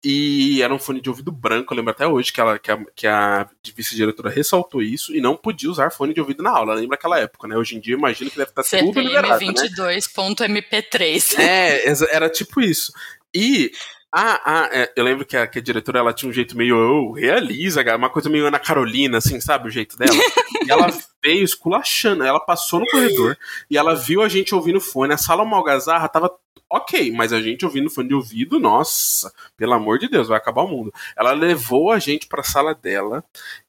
E 0.08 0.62
era 0.62 0.72
um 0.72 0.78
fone 0.78 1.00
de 1.00 1.08
ouvido 1.08 1.32
branco, 1.32 1.75
eu 1.75 1.78
lembro 1.78 1.90
até 1.90 2.06
hoje 2.06 2.32
que, 2.32 2.40
ela, 2.40 2.60
que 2.60 2.70
a, 2.70 2.78
que 2.94 3.08
a 3.08 3.48
vice-diretora 3.75 4.30
ressaltou 4.30 4.80
isso 4.80 5.12
e 5.12 5.20
não 5.20 5.36
podia 5.36 5.68
usar 5.68 5.90
fone 5.90 6.14
de 6.14 6.20
ouvido 6.20 6.44
na 6.44 6.50
aula. 6.50 6.75
Lembra 6.75 6.94
aquela 6.94 7.18
época, 7.18 7.48
né? 7.48 7.56
Hoje 7.56 7.75
em 7.75 7.80
dia, 7.80 7.96
imagino 7.96 8.30
que 8.30 8.36
deve 8.36 8.50
estar 8.50 8.62
CPM 8.62 8.92
tudo 8.92 9.02
liberado, 9.02 9.44
22.mp3. 9.44 11.38
Né? 11.38 11.44
É, 11.44 12.14
era 12.14 12.30
tipo 12.30 12.60
isso. 12.60 12.92
E 13.34 13.72
ah, 14.12 14.40
ah 14.44 14.68
é, 14.70 14.92
eu 14.94 15.02
lembro 15.02 15.26
que 15.26 15.36
a, 15.36 15.44
que 15.44 15.58
a, 15.58 15.62
diretora 15.62 15.98
ela 15.98 16.12
tinha 16.12 16.30
um 16.30 16.32
jeito 16.32 16.56
meio 16.56 16.76
oh, 16.76 17.12
realiza, 17.12 17.82
uma 17.96 18.08
coisa 18.08 18.30
meio 18.30 18.46
Ana 18.46 18.60
Carolina, 18.60 19.18
assim, 19.18 19.40
sabe? 19.40 19.66
O 19.66 19.72
jeito 19.72 19.98
dela. 19.98 20.12
e 20.64 20.70
ela 20.70 20.86
veio 21.26 21.42
esculachando, 21.42 22.23
ela 22.23 22.38
passou 22.38 22.78
no 22.78 22.87
corredor 22.87 23.37
e 23.68 23.76
ela 23.76 23.97
viu 23.97 24.23
a 24.23 24.28
gente 24.28 24.54
ouvindo 24.54 24.80
fone. 24.80 25.12
A 25.12 25.18
sala 25.18 25.45
Malgazarra 25.45 26.09
tava 26.09 26.30
ok, 26.71 27.11
mas 27.12 27.33
a 27.33 27.40
gente 27.42 27.64
ouvindo 27.64 27.90
fone 27.90 28.09
de 28.09 28.14
ouvido, 28.14 28.61
nossa, 28.61 29.33
pelo 29.56 29.73
amor 29.73 29.99
de 29.99 30.09
Deus, 30.09 30.28
vai 30.28 30.38
acabar 30.38 30.62
o 30.62 30.68
mundo. 30.68 30.92
Ela 31.16 31.33
levou 31.33 31.90
a 31.90 31.99
gente 31.99 32.28
para 32.28 32.40
a 32.40 32.45
sala 32.45 32.75
dela 32.75 33.25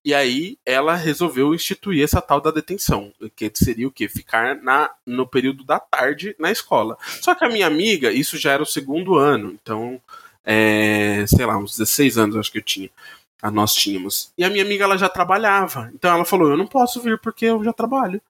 e 0.06 0.14
aí 0.14 0.58
ela 0.66 0.96
resolveu 0.96 1.54
instituir 1.54 2.04
essa 2.04 2.22
tal 2.22 2.40
da 2.40 2.52
detenção, 2.52 3.12
que 3.36 3.52
seria 3.56 3.88
o 3.88 3.92
quê? 3.92 4.08
Ficar 4.08 4.56
na, 4.62 4.92
no 5.06 5.28
período 5.28 5.64
da 5.64 5.80
tarde 5.80 6.36
na 6.40 6.52
escola. 6.52 6.96
Só 7.22 7.34
que 7.34 7.44
a 7.44 7.50
minha 7.50 7.66
amiga, 7.66 8.12
isso 8.12 8.38
já 8.38 8.52
era 8.52 8.64
o 8.64 8.68
segundo 8.68 9.16
ano, 9.16 9.58
então, 9.62 10.00
é, 10.46 11.26
sei 11.28 11.46
lá, 11.46 11.58
uns 11.58 11.78
16 11.78 12.18
anos 12.18 12.36
acho 12.36 12.52
que 12.52 12.60
eu 12.60 12.64
tinha. 12.64 12.90
A 13.42 13.52
nós 13.52 13.74
tínhamos. 13.76 14.32
E 14.38 14.44
a 14.44 14.50
minha 14.50 14.64
amiga 14.64 14.84
ela 14.84 14.98
já 14.98 15.08
trabalhava. 15.08 15.92
Então 15.94 16.12
ela 16.12 16.26
falou: 16.26 16.50
Eu 16.50 16.58
não 16.58 16.68
posso 16.68 17.02
vir 17.02 17.20
porque 17.20 17.46
eu 17.46 17.64
já 17.64 17.72
trabalho. 17.72 18.22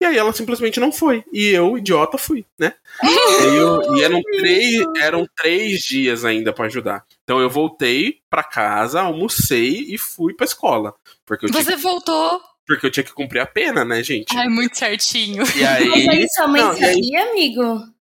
E 0.00 0.04
aí 0.04 0.16
ela 0.16 0.32
simplesmente 0.32 0.78
não 0.78 0.92
foi. 0.92 1.24
E 1.32 1.46
eu, 1.46 1.78
idiota, 1.78 2.18
fui, 2.18 2.44
né? 2.58 2.74
e, 3.02 3.56
eu, 3.56 3.96
e 3.96 4.02
eram, 4.02 4.20
três, 4.22 4.84
eram 4.98 5.28
três 5.34 5.80
dias 5.80 6.24
ainda 6.24 6.52
para 6.52 6.66
ajudar. 6.66 7.04
Então 7.24 7.40
eu 7.40 7.48
voltei 7.48 8.20
para 8.28 8.44
casa, 8.44 9.00
almocei 9.00 9.86
e 9.88 9.96
fui 9.96 10.34
pra 10.34 10.44
escola. 10.44 10.94
Porque 11.24 11.46
Você 11.48 11.64
tinha... 11.64 11.78
voltou? 11.78 12.40
Porque 12.66 12.86
eu 12.86 12.90
tinha 12.90 13.04
que 13.04 13.12
cumprir 13.12 13.40
a 13.40 13.46
pena, 13.46 13.84
né, 13.84 14.02
gente? 14.02 14.36
Ai, 14.36 14.48
muito 14.48 14.76
certinho. 14.76 15.44
E 15.56 15.64
aí... 15.64 15.88
Mas 15.88 16.08
aí 16.08 16.28
sua 16.28 16.48
mãe 16.48 16.60
não, 16.60 16.72
sabia, 16.72 16.88
aí... 16.88 17.30
amigo? 17.30 17.96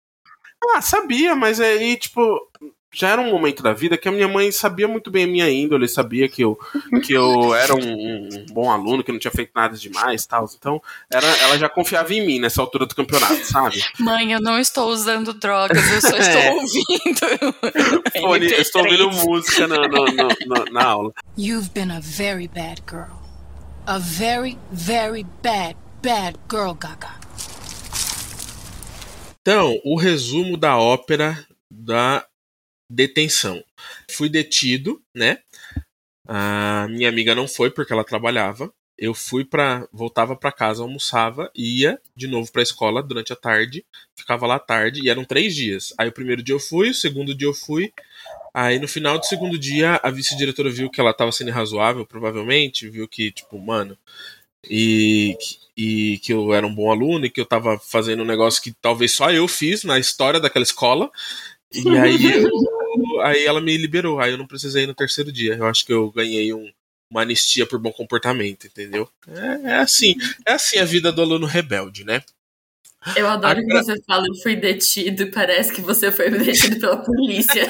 Ah, 0.69 0.81
sabia, 0.81 1.35
mas 1.35 1.59
aí, 1.59 1.97
tipo, 1.97 2.21
já 2.93 3.09
era 3.09 3.21
um 3.21 3.31
momento 3.31 3.63
da 3.63 3.71
vida 3.71 3.97
que 3.97 4.07
a 4.07 4.11
minha 4.11 4.27
mãe 4.27 4.51
sabia 4.51 4.87
muito 4.87 5.09
bem 5.09 5.23
a 5.23 5.27
minha 5.27 5.49
índole, 5.49 5.87
sabia 5.87 6.27
que 6.27 6.43
eu, 6.43 6.59
que 7.03 7.13
eu 7.13 7.55
era 7.55 7.73
um, 7.73 7.79
um 7.79 8.45
bom 8.51 8.69
aluno, 8.69 9.03
que 9.03 9.11
não 9.11 9.19
tinha 9.19 9.31
feito 9.31 9.51
nada 9.55 9.77
demais 9.77 10.25
tal. 10.25 10.49
Então, 10.57 10.81
era, 11.11 11.25
ela 11.25 11.57
já 11.57 11.69
confiava 11.69 12.13
em 12.13 12.25
mim 12.25 12.39
nessa 12.39 12.61
altura 12.61 12.85
do 12.85 12.93
campeonato, 12.93 13.45
sabe? 13.45 13.81
Mãe, 13.97 14.33
eu 14.33 14.41
não 14.41 14.59
estou 14.59 14.89
usando 14.89 15.33
drogas, 15.33 15.89
eu 15.89 16.01
só 16.01 16.17
estou 16.17 16.41
é. 16.41 16.51
ouvindo. 16.51 18.11
Fone, 18.19 18.51
eu 18.51 18.61
estou 18.61 18.83
ouvindo 18.83 19.09
música 19.09 19.67
na, 19.67 19.87
no, 19.87 20.05
no, 20.05 20.65
na 20.71 20.83
aula. 20.83 21.13
You've 21.37 21.69
been 21.73 21.91
a 21.91 22.01
very 22.01 22.47
bad 22.47 22.81
girl. 22.89 23.21
A 23.87 23.97
very, 23.99 24.57
very 24.71 25.25
bad, 25.41 25.75
bad 26.03 26.37
girl, 26.49 26.73
Gaga. 26.73 27.21
Então, 29.41 29.79
o 29.83 29.95
resumo 29.95 30.55
da 30.55 30.77
ópera 30.77 31.47
da 31.69 32.23
detenção. 32.91 33.63
Fui 34.09 34.29
detido, 34.29 35.01
né? 35.15 35.39
A 36.27 36.87
minha 36.89 37.09
amiga 37.09 37.33
não 37.33 37.47
foi 37.47 37.71
porque 37.71 37.93
ela 37.93 38.03
trabalhava. 38.03 38.71
Eu 38.97 39.15
fui 39.15 39.43
para 39.43 39.87
voltava 39.91 40.35
para 40.35 40.51
casa, 40.51 40.83
almoçava, 40.83 41.51
ia 41.55 41.99
de 42.15 42.27
novo 42.27 42.51
para 42.51 42.61
a 42.61 42.63
escola 42.63 43.01
durante 43.01 43.33
a 43.33 43.35
tarde, 43.35 43.83
ficava 44.15 44.45
lá 44.45 44.55
à 44.55 44.59
tarde 44.59 45.01
e 45.03 45.09
eram 45.09 45.25
três 45.25 45.55
dias. 45.55 45.91
Aí 45.97 46.07
o 46.07 46.11
primeiro 46.11 46.43
dia 46.43 46.53
eu 46.53 46.59
fui, 46.59 46.91
o 46.91 46.93
segundo 46.93 47.33
dia 47.33 47.47
eu 47.47 47.53
fui. 47.53 47.91
Aí 48.53 48.77
no 48.77 48.87
final 48.87 49.17
do 49.17 49.25
segundo 49.25 49.57
dia 49.57 49.99
a 50.03 50.11
vice-diretora 50.11 50.69
viu 50.69 50.89
que 50.89 51.01
ela 51.01 51.11
estava 51.11 51.31
sendo 51.31 51.49
razoável, 51.49 52.05
provavelmente, 52.05 52.87
viu 52.89 53.07
que 53.07 53.31
tipo, 53.31 53.57
mano, 53.57 53.97
e, 54.69 55.35
e 55.75 56.19
que 56.19 56.33
eu 56.33 56.53
era 56.53 56.65
um 56.67 56.73
bom 56.73 56.91
aluno 56.91 57.25
e 57.25 57.29
que 57.29 57.39
eu 57.39 57.45
estava 57.45 57.79
fazendo 57.79 58.21
um 58.23 58.25
negócio 58.25 58.61
que 58.61 58.71
talvez 58.71 59.11
só 59.11 59.31
eu 59.31 59.47
fiz 59.47 59.83
na 59.83 59.97
história 59.97 60.39
daquela 60.39 60.63
escola. 60.63 61.09
E 61.73 61.97
aí 61.97 62.43
eu 62.43 62.49
aí 63.23 63.45
ela 63.45 63.61
me 63.61 63.75
liberou, 63.77 64.19
aí 64.19 64.31
eu 64.31 64.37
não 64.37 64.47
precisei 64.47 64.85
no 64.85 64.93
terceiro 64.93 65.31
dia. 65.31 65.55
Eu 65.55 65.65
acho 65.65 65.85
que 65.85 65.93
eu 65.93 66.11
ganhei 66.11 66.53
um, 66.53 66.71
uma 67.09 67.21
anistia 67.21 67.65
por 67.65 67.79
bom 67.79 67.91
comportamento, 67.91 68.67
entendeu? 68.67 69.09
É, 69.27 69.71
é, 69.71 69.75
assim, 69.75 70.15
é 70.47 70.53
assim 70.53 70.79
a 70.79 70.85
vida 70.85 71.11
do 71.11 71.21
aluno 71.21 71.45
rebelde, 71.45 72.03
né? 72.03 72.23
Eu 73.15 73.27
adoro 73.27 73.65
que 73.65 73.73
você 73.73 73.99
fala, 74.05 74.27
eu 74.27 74.35
fui 74.43 74.55
detido, 74.55 75.23
e 75.23 75.31
parece 75.31 75.73
que 75.73 75.81
você 75.81 76.11
foi 76.11 76.29
detido 76.37 76.79
pela 76.79 76.97
polícia. 76.97 77.67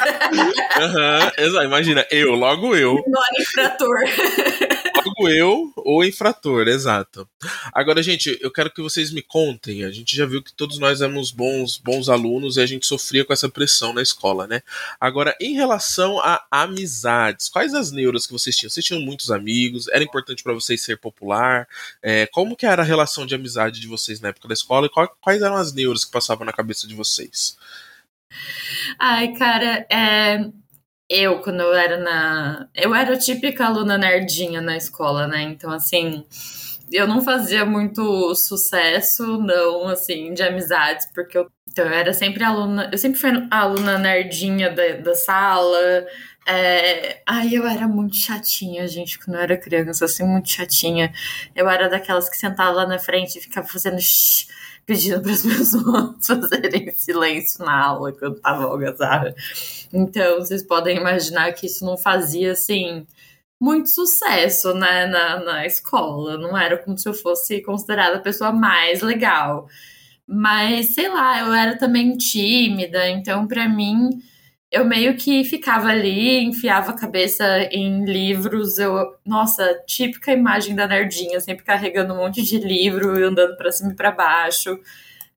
Aham, 0.78 1.32
uhum, 1.40 1.64
imagina, 1.64 2.06
eu, 2.12 2.36
logo 2.36 2.76
eu. 2.76 3.02
Não 3.08 3.22
infrator. 3.40 3.98
Logo 5.04 5.30
eu 5.30 5.74
ou 5.78 6.04
infrator, 6.04 6.68
exato. 6.68 7.28
Agora, 7.74 8.04
gente, 8.04 8.38
eu 8.40 8.52
quero 8.52 8.72
que 8.72 8.82
vocês 8.82 9.12
me 9.12 9.22
contem. 9.22 9.84
A 9.84 9.92
gente 9.92 10.16
já 10.16 10.26
viu 10.26 10.44
que 10.44 10.54
todos 10.54 10.78
nós 10.78 11.02
éramos 11.02 11.32
bons, 11.32 11.78
bons 11.78 12.08
alunos 12.08 12.58
e 12.58 12.62
a 12.62 12.66
gente 12.66 12.86
sofria 12.86 13.26
com 13.26 13.34
essa 13.34 13.50
pressão 13.50 13.94
na 13.94 14.02
escola, 14.02 14.46
né? 14.46 14.62
Agora, 15.00 15.36
em 15.42 15.54
relação 15.54 16.20
a 16.20 16.46
amizades, 16.52 17.50
quais 17.50 17.74
as 17.74 17.92
neuras 17.92 18.28
que 18.28 18.34
vocês 18.34 18.56
tinham? 18.56 18.70
Vocês 18.70 18.86
tinham 18.86 19.02
muitos 19.02 19.32
amigos? 19.32 19.88
Era 19.88 20.04
importante 20.04 20.44
para 20.44 20.54
vocês 20.54 20.82
ser 20.82 20.98
popular? 20.98 21.68
É, 22.02 22.28
como 22.28 22.56
que 22.56 22.66
era 22.66 22.84
a 22.84 22.86
relação 22.86 23.26
de 23.26 23.34
amizade 23.34 23.80
de 23.80 23.88
vocês 23.88 24.22
na 24.22 24.30
época 24.30 24.48
da 24.48 24.54
escola? 24.54 24.86
E 24.86 24.90
quais 25.22 25.42
eram 25.42 25.56
as 25.56 25.74
neuras 25.74 26.04
que 26.04 26.12
passavam 26.12 26.46
na 26.46 26.54
cabeça 26.54 26.88
de 26.88 26.96
vocês? 26.96 27.58
Ai, 29.00 29.34
cara, 29.34 29.86
é, 29.90 30.50
eu, 31.10 31.40
quando 31.42 31.62
eu 31.62 31.74
era 31.74 31.98
na. 31.98 32.70
Eu 32.74 32.96
era 32.96 33.14
a 33.14 33.20
típica 33.20 33.66
aluna 33.66 33.98
nerdinha 33.98 34.62
na 34.62 34.78
escola, 34.78 35.28
né? 35.28 35.44
Então, 35.44 35.72
assim, 35.72 36.26
eu 36.92 37.08
não 37.08 37.22
fazia 37.22 37.66
muito 37.66 38.34
sucesso, 38.36 39.38
não, 39.38 39.88
assim, 39.88 40.34
de 40.34 40.44
amizades, 40.44 41.08
porque 41.14 41.38
eu, 41.38 41.50
então, 41.70 41.86
eu 41.86 41.94
era 41.94 42.14
sempre 42.14 42.44
aluna. 42.44 42.90
Eu 42.92 42.98
sempre 42.98 43.20
fui 43.20 43.30
a 43.50 43.60
aluna 43.60 43.98
nerdinha 43.98 44.70
da, 44.70 44.94
da 44.98 45.16
sala. 45.16 46.06
É, 46.48 47.22
ai, 47.28 47.50
eu 47.54 47.68
era 47.68 47.88
muito 47.88 48.16
chatinha, 48.16 48.88
gente, 48.88 49.20
quando 49.20 49.36
eu 49.36 49.42
era 49.42 49.58
criança, 49.58 50.06
assim, 50.06 50.24
muito 50.26 50.50
chatinha. 50.50 51.14
Eu 51.56 51.70
era 51.70 51.90
daquelas 51.90 52.30
que 52.30 52.38
sentava 52.38 52.72
lá 52.72 52.88
na 52.88 53.00
frente 53.00 53.38
e 53.38 53.42
ficava 53.42 53.68
fazendo 53.68 54.00
shh, 54.02 54.48
pedindo 54.92 55.22
para 55.22 55.32
as 55.32 55.42
pessoas 55.48 56.28
fazerem 56.28 56.92
silêncio 56.92 57.64
na 57.64 57.86
aula 57.86 58.12
quando 58.12 58.36
estava 58.36 58.66
algazarra. 58.66 59.34
Então, 59.94 60.40
vocês 60.40 60.62
podem 60.62 60.98
imaginar 60.98 61.54
que 61.54 61.66
isso 61.66 61.86
não 61.86 61.98
fazia, 61.98 62.52
assim, 62.52 63.08
muito 63.60 63.90
sucesso 63.90 64.74
né, 64.74 65.06
na, 65.08 65.40
na 65.44 65.66
escola. 65.66 66.38
Não 66.38 66.58
era 66.58 66.78
como 66.78 66.98
se 66.98 67.08
eu 67.08 67.14
fosse 67.14 67.62
considerada 67.62 68.18
a 68.18 68.22
pessoa 68.22 68.52
mais 68.52 69.02
legal. 69.02 69.68
Mas, 70.28 70.94
sei 70.94 71.08
lá, 71.08 71.40
eu 71.40 71.54
era 71.54 71.78
também 71.78 72.18
tímida, 72.18 73.10
então, 73.10 73.48
para 73.48 73.68
mim 73.70 74.22
eu 74.72 74.86
meio 74.86 75.18
que 75.18 75.44
ficava 75.44 75.90
ali, 75.90 76.44
enfiava 76.44 76.92
a 76.92 76.98
cabeça 76.98 77.46
em 77.72 78.06
livros. 78.06 78.78
Eu, 78.78 79.16
nossa, 79.26 79.78
típica 79.86 80.32
imagem 80.32 80.76
da 80.76 80.88
nerdinha, 80.88 81.42
sempre 81.42 81.66
carregando 81.66 82.14
um 82.14 82.18
monte 82.18 82.42
de 82.42 82.58
livro 82.58 83.20
e 83.20 83.24
andando 83.24 83.58
para 83.58 83.72
cima 83.72 83.92
e 83.92 83.96
para 83.96 84.12
baixo. 84.12 84.80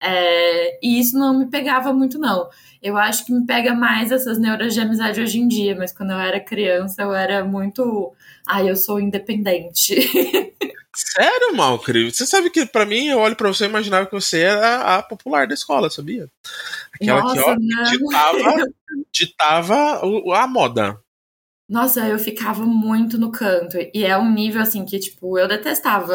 É, 0.00 0.78
e 0.80 1.00
isso 1.00 1.18
não 1.18 1.36
me 1.36 1.46
pegava 1.46 1.92
muito, 1.92 2.16
não. 2.18 2.48
Eu 2.80 2.96
acho 2.96 3.24
que 3.26 3.32
me 3.32 3.44
pega 3.44 3.74
mais 3.74 4.12
essas 4.12 4.38
neuras 4.38 4.72
de 4.72 4.80
amizade 4.80 5.20
hoje 5.20 5.40
em 5.40 5.48
dia, 5.48 5.74
mas 5.74 5.92
quando 5.92 6.12
eu 6.12 6.18
era 6.18 6.38
criança, 6.38 7.02
eu 7.02 7.12
era 7.12 7.44
muito. 7.44 8.12
Ai, 8.46 8.66
ah, 8.66 8.70
eu 8.70 8.76
sou 8.76 9.00
independente. 9.00 9.94
Sério, 10.94 11.56
Malcri? 11.56 12.12
Você 12.12 12.24
sabe 12.24 12.50
que 12.50 12.64
para 12.66 12.86
mim, 12.86 13.08
eu 13.08 13.18
olho 13.18 13.34
para 13.34 13.48
você 13.48 13.64
e 13.64 13.68
imaginava 13.68 14.06
que 14.06 14.12
você 14.12 14.42
era 14.42 14.96
a 14.96 15.02
popular 15.02 15.48
da 15.48 15.54
escola, 15.54 15.90
sabia? 15.90 16.28
Aquela 16.92 17.20
Nossa, 17.20 17.34
que, 17.34 17.40
ó, 17.40 17.54
ditava, 17.90 18.66
ditava 19.14 20.00
a 20.34 20.46
moda. 20.46 21.00
Nossa, 21.68 22.06
eu 22.06 22.18
ficava 22.18 22.66
muito 22.66 23.16
no 23.18 23.30
canto. 23.30 23.78
E 23.94 24.04
é 24.04 24.16
um 24.18 24.30
nível, 24.32 24.60
assim, 24.60 24.84
que, 24.84 24.98
tipo, 24.98 25.38
eu 25.38 25.48
detestava. 25.48 26.14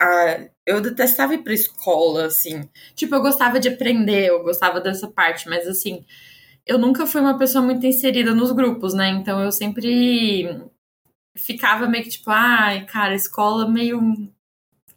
A... 0.00 0.48
Eu 0.66 0.80
detestava 0.80 1.34
ir 1.34 1.42
pra 1.42 1.52
escola, 1.52 2.26
assim. 2.26 2.68
Tipo, 2.94 3.14
eu 3.16 3.22
gostava 3.22 3.60
de 3.60 3.68
aprender, 3.68 4.28
eu 4.28 4.42
gostava 4.42 4.80
dessa 4.80 5.08
parte, 5.08 5.48
mas, 5.48 5.66
assim, 5.66 6.04
eu 6.66 6.78
nunca 6.78 7.06
fui 7.06 7.20
uma 7.20 7.38
pessoa 7.38 7.64
muito 7.64 7.84
inserida 7.86 8.34
nos 8.34 8.52
grupos, 8.52 8.94
né? 8.94 9.10
Então 9.10 9.42
eu 9.42 9.50
sempre 9.52 10.48
ficava 11.36 11.88
meio 11.88 12.04
que 12.04 12.10
tipo, 12.10 12.30
ai, 12.30 12.84
cara, 12.86 13.14
escola 13.14 13.68
meio. 13.68 14.00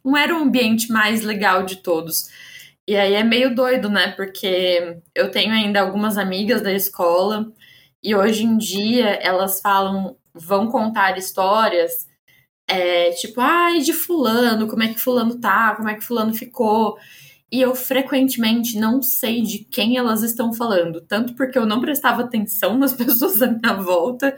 Não 0.04 0.16
era 0.16 0.34
o 0.34 0.42
ambiente 0.42 0.90
mais 0.90 1.22
legal 1.22 1.64
de 1.64 1.76
todos. 1.76 2.28
E 2.88 2.96
aí 2.96 3.14
é 3.14 3.24
meio 3.24 3.54
doido, 3.54 3.88
né? 3.88 4.12
Porque 4.12 5.00
eu 5.14 5.30
tenho 5.30 5.52
ainda 5.52 5.80
algumas 5.80 6.16
amigas 6.18 6.62
da 6.62 6.72
escola 6.72 7.52
e 8.02 8.14
hoje 8.14 8.44
em 8.44 8.56
dia 8.56 9.06
elas 9.22 9.60
falam, 9.60 10.16
vão 10.34 10.68
contar 10.68 11.18
histórias, 11.18 12.06
é, 12.68 13.10
tipo, 13.12 13.40
ai, 13.40 13.80
de 13.80 13.92
fulano, 13.92 14.68
como 14.68 14.82
é 14.82 14.88
que 14.94 15.00
fulano 15.00 15.40
tá, 15.40 15.74
como 15.76 15.88
é 15.88 15.94
que 15.94 16.04
fulano 16.04 16.34
ficou. 16.34 16.98
e 17.50 17.60
eu 17.62 17.74
frequentemente 17.74 18.78
não 18.78 19.02
sei 19.02 19.42
de 19.42 19.60
quem 19.60 19.96
elas 19.98 20.22
estão 20.22 20.52
falando, 20.52 21.00
tanto 21.02 21.34
porque 21.36 21.58
eu 21.58 21.66
não 21.66 21.80
prestava 21.80 22.22
atenção 22.22 22.76
nas 22.78 22.92
pessoas 22.94 23.40
à 23.42 23.48
minha 23.48 23.74
volta, 23.74 24.36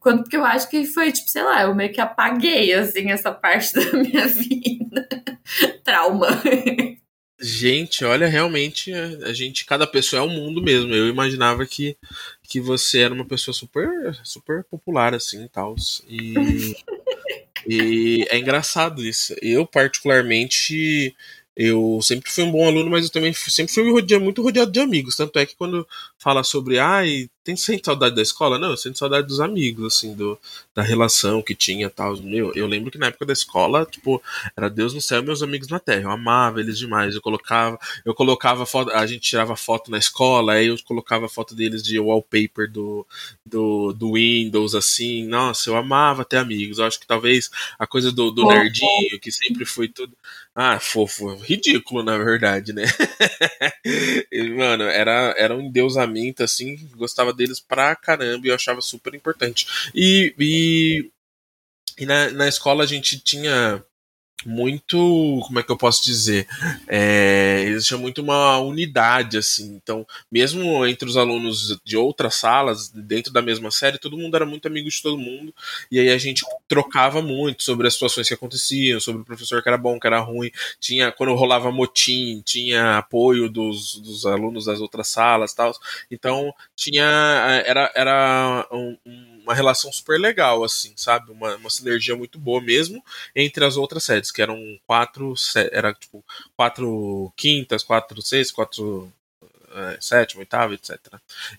quanto 0.00 0.22
porque 0.24 0.36
eu 0.36 0.44
acho 0.44 0.68
que 0.70 0.84
foi 0.86 1.12
tipo, 1.12 1.28
sei 1.30 1.42
lá, 1.44 1.62
eu 1.62 1.74
meio 1.74 1.92
que 1.92 2.00
apaguei 2.00 2.72
assim 2.74 3.10
essa 3.10 3.32
parte 3.32 3.74
da 3.76 3.92
minha 3.98 4.26
vida. 4.28 5.08
Trauma. 5.84 6.28
Gente, 7.38 8.02
olha, 8.04 8.26
realmente 8.26 8.92
a 8.92 9.32
gente, 9.32 9.66
cada 9.66 9.86
pessoa 9.86 10.22
é 10.22 10.24
um 10.24 10.30
mundo 10.30 10.62
mesmo. 10.62 10.94
Eu 10.94 11.06
imaginava 11.08 11.66
que, 11.66 11.96
que 12.42 12.60
você 12.60 13.00
era 13.00 13.12
uma 13.12 13.26
pessoa 13.26 13.54
super, 13.54 14.18
super 14.24 14.64
popular 14.64 15.14
assim, 15.14 15.46
tal. 15.48 15.74
E, 16.08 16.74
e 17.68 18.26
é 18.30 18.38
engraçado 18.38 19.04
isso. 19.04 19.34
Eu 19.42 19.66
particularmente 19.66 21.14
eu 21.56 22.00
sempre 22.02 22.30
fui 22.30 22.44
um 22.44 22.52
bom 22.52 22.66
aluno, 22.66 22.90
mas 22.90 23.06
eu 23.06 23.10
também 23.10 23.32
sempre 23.32 23.72
fui 23.72 23.90
rodeado, 23.90 24.22
muito 24.22 24.42
rodeado 24.42 24.70
de 24.70 24.80
amigos. 24.80 25.16
Tanto 25.16 25.38
é 25.38 25.46
que 25.46 25.56
quando 25.56 25.88
fala 26.18 26.44
sobre, 26.44 26.78
ai, 26.78 27.30
tem 27.46 27.54
sente 27.54 27.86
saudade 27.86 28.16
da 28.16 28.22
escola? 28.22 28.58
Não, 28.58 28.70
eu 28.70 28.76
sinto 28.76 28.98
saudade 28.98 29.28
dos 29.28 29.38
amigos, 29.38 29.94
assim, 29.94 30.16
do, 30.16 30.36
da 30.74 30.82
relação 30.82 31.40
que 31.40 31.54
tinha 31.54 31.88
tal. 31.88 32.16
Meu, 32.16 32.52
eu 32.56 32.66
lembro 32.66 32.90
que 32.90 32.98
na 32.98 33.06
época 33.06 33.24
da 33.24 33.32
escola, 33.32 33.86
tipo, 33.86 34.20
era 34.56 34.68
Deus 34.68 34.92
no 34.92 35.00
céu 35.00 35.22
e 35.22 35.24
meus 35.24 35.44
amigos 35.44 35.68
na 35.68 35.78
terra. 35.78 36.02
Eu 36.02 36.10
amava 36.10 36.58
eles 36.58 36.76
demais. 36.76 37.14
Eu 37.14 37.20
colocava, 37.22 37.78
eu 38.04 38.12
colocava 38.12 38.66
foto, 38.66 38.90
a 38.90 39.06
gente 39.06 39.20
tirava 39.20 39.54
foto 39.54 39.92
na 39.92 39.98
escola, 39.98 40.54
aí 40.54 40.66
eu 40.66 40.76
colocava 40.84 41.28
foto 41.28 41.54
deles 41.54 41.84
de 41.84 42.00
wallpaper 42.00 42.68
do, 42.68 43.06
do, 43.44 43.92
do 43.92 44.14
Windows, 44.14 44.74
assim. 44.74 45.24
Nossa, 45.24 45.70
eu 45.70 45.76
amava 45.76 46.24
ter 46.24 46.38
amigos. 46.38 46.78
Eu 46.78 46.86
acho 46.86 46.98
que 46.98 47.06
talvez 47.06 47.48
a 47.78 47.86
coisa 47.86 48.10
do, 48.10 48.32
do 48.32 48.44
nerdinho, 48.48 49.20
que 49.20 49.30
sempre 49.30 49.64
foi 49.64 49.86
tudo. 49.86 50.12
Ah, 50.58 50.80
fofo, 50.80 51.36
ridículo, 51.36 52.02
na 52.02 52.16
verdade, 52.16 52.72
né? 52.72 52.84
Mano, 54.56 54.84
era, 54.84 55.34
era 55.36 55.54
um 55.54 55.60
endeusamento, 55.60 56.42
assim, 56.42 56.88
gostava 56.96 57.30
deles 57.36 57.60
pra 57.60 57.94
caramba 57.94 58.46
e 58.46 58.50
eu 58.50 58.54
achava 58.54 58.80
super 58.80 59.14
importante. 59.14 59.66
E, 59.94 60.34
e, 60.38 61.10
e 61.98 62.06
na, 62.06 62.30
na 62.30 62.48
escola 62.48 62.84
a 62.84 62.86
gente 62.86 63.18
tinha 63.20 63.84
muito, 64.46 64.96
como 65.46 65.58
é 65.58 65.62
que 65.62 65.70
eu 65.70 65.76
posso 65.76 66.04
dizer? 66.04 66.46
É, 66.86 67.64
muito 67.98 68.22
uma 68.22 68.58
unidade, 68.58 69.36
assim. 69.36 69.74
Então, 69.82 70.06
mesmo 70.30 70.86
entre 70.86 71.08
os 71.08 71.16
alunos 71.16 71.78
de 71.84 71.96
outras 71.96 72.36
salas, 72.36 72.88
dentro 72.90 73.32
da 73.32 73.42
mesma 73.42 73.70
série, 73.70 73.98
todo 73.98 74.16
mundo 74.16 74.36
era 74.36 74.46
muito 74.46 74.66
amigo 74.68 74.88
de 74.88 75.02
todo 75.02 75.18
mundo. 75.18 75.54
E 75.90 75.98
aí 75.98 76.10
a 76.10 76.18
gente 76.18 76.44
trocava 76.68 77.20
muito 77.20 77.64
sobre 77.64 77.86
as 77.86 77.94
situações 77.94 78.28
que 78.28 78.34
aconteciam, 78.34 79.00
sobre 79.00 79.22
o 79.22 79.24
professor 79.24 79.62
que 79.62 79.68
era 79.68 79.78
bom, 79.78 79.98
que 79.98 80.06
era 80.06 80.20
ruim. 80.20 80.50
Tinha, 80.78 81.10
quando 81.10 81.34
rolava 81.34 81.72
motim, 81.72 82.42
tinha 82.44 82.98
apoio 82.98 83.48
dos, 83.48 83.96
dos 84.00 84.26
alunos 84.26 84.66
das 84.66 84.80
outras 84.80 85.08
salas 85.08 85.52
tal. 85.52 85.72
Então, 86.10 86.52
tinha, 86.74 87.04
era, 87.66 87.92
era 87.94 88.68
um, 88.70 88.96
um 89.04 89.25
uma 89.46 89.54
relação 89.54 89.92
super 89.92 90.18
legal, 90.20 90.64
assim, 90.64 90.92
sabe? 90.96 91.30
Uma, 91.30 91.54
uma 91.54 91.70
sinergia 91.70 92.16
muito 92.16 92.36
boa 92.38 92.60
mesmo 92.60 93.02
entre 93.34 93.64
as 93.64 93.76
outras 93.76 94.02
séries, 94.02 94.32
que 94.32 94.42
eram 94.42 94.58
quatro, 94.84 95.34
era 95.70 95.94
tipo 95.94 96.24
quatro 96.56 97.32
quintas, 97.36 97.84
quatro 97.84 98.20
sextas, 98.20 98.50
quatro 98.54 99.12
é, 99.76 99.98
sétima, 100.00 100.40
oitava, 100.40 100.72
etc. 100.72 100.98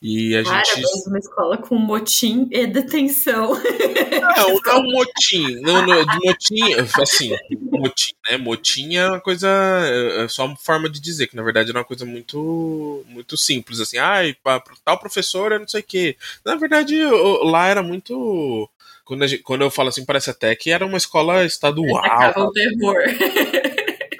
E 0.02 0.36
a 0.36 0.44
Cara, 0.44 0.66
gente. 0.66 1.08
uma 1.08 1.20
escola 1.20 1.58
com 1.58 1.76
motim 1.76 2.48
e 2.52 2.66
detenção. 2.66 3.52
Não, 3.54 4.60
não 4.66 4.84
motim. 4.92 5.62
Não, 5.62 5.86
não, 5.86 6.04
de 6.04 6.18
motim, 6.26 6.74
assim, 7.00 7.36
motim, 7.72 8.14
né? 8.30 8.38
Motim 8.38 8.96
é 8.96 9.08
uma 9.08 9.22
coisa. 9.22 9.48
É, 9.48 10.24
é 10.24 10.28
só 10.28 10.46
uma 10.46 10.58
forma 10.58 10.90
de 10.90 11.00
dizer, 11.00 11.28
que 11.28 11.36
na 11.36 11.44
verdade 11.44 11.70
era 11.70 11.78
uma 11.78 11.86
coisa 11.86 12.06
muito 12.06 13.06
muito 13.08 13.38
simples, 13.38 13.80
assim, 13.80 13.98
ai, 13.98 14.36
ah, 14.46 14.62
tal 14.84 15.00
professor 15.00 15.52
é 15.52 15.60
não 15.60 15.68
sei 15.68 15.82
o 15.82 15.84
quê. 15.84 16.18
Na 16.44 16.56
verdade, 16.56 16.98
lá 17.44 17.68
era 17.68 17.84
muito. 17.84 18.70
Quando, 19.06 19.26
gente, 19.28 19.44
quando 19.44 19.62
eu 19.62 19.72
falo 19.72 19.90
assim, 19.90 20.04
parece 20.04 20.30
até 20.30 20.56
que 20.56 20.72
era 20.72 20.86
uma 20.86 20.98
escola 20.98 21.46
estadual. 21.46 22.04
Acaba 22.04 22.42
o 22.42 22.52
terror. 22.52 22.98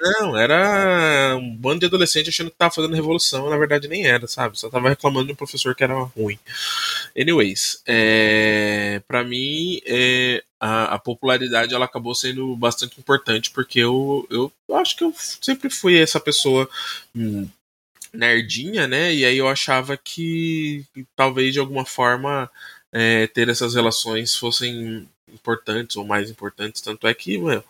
Não, 0.00 0.36
era 0.36 1.36
um 1.36 1.54
bando 1.56 1.80
de 1.80 1.86
adolescente 1.86 2.28
achando 2.28 2.50
que 2.50 2.56
tava 2.56 2.74
fazendo 2.74 2.94
revolução, 2.94 3.50
na 3.50 3.56
verdade 3.56 3.88
nem 3.88 4.06
era, 4.06 4.26
sabe? 4.26 4.58
Só 4.58 4.68
tava 4.68 4.88
reclamando 4.88 5.26
de 5.26 5.32
um 5.32 5.36
professor 5.36 5.74
que 5.74 5.84
era 5.84 5.94
ruim. 5.94 6.38
Anyways, 7.18 7.82
é, 7.86 9.02
para 9.06 9.24
mim, 9.24 9.80
é, 9.86 10.42
a, 10.60 10.94
a, 10.94 10.98
popularidade 10.98 11.74
ela 11.74 11.84
acabou 11.84 12.14
sendo 12.14 12.54
bastante 12.56 12.98
importante, 12.98 13.50
porque 13.50 13.80
eu, 13.80 14.26
eu, 14.30 14.52
acho 14.76 14.96
que 14.96 15.04
eu 15.04 15.14
sempre 15.16 15.70
fui 15.70 15.98
essa 15.98 16.20
pessoa. 16.20 16.68
Hum, 17.14 17.48
nerdinha, 18.12 18.86
né? 18.86 19.14
E 19.14 19.24
aí 19.24 19.36
eu 19.36 19.48
achava 19.48 19.96
que, 19.96 20.84
talvez 21.14 21.52
de 21.52 21.60
alguma 21.60 21.84
forma 21.84 22.50
é, 22.92 23.26
ter 23.26 23.48
essas 23.48 23.74
relações 23.74 24.34
fossem 24.34 25.08
importantes 25.32 25.96
ou 25.96 26.04
mais 26.04 26.30
importantes. 26.30 26.80
Tanto 26.80 27.06
é 27.06 27.14
que, 27.14 27.38
meu, 27.38 27.62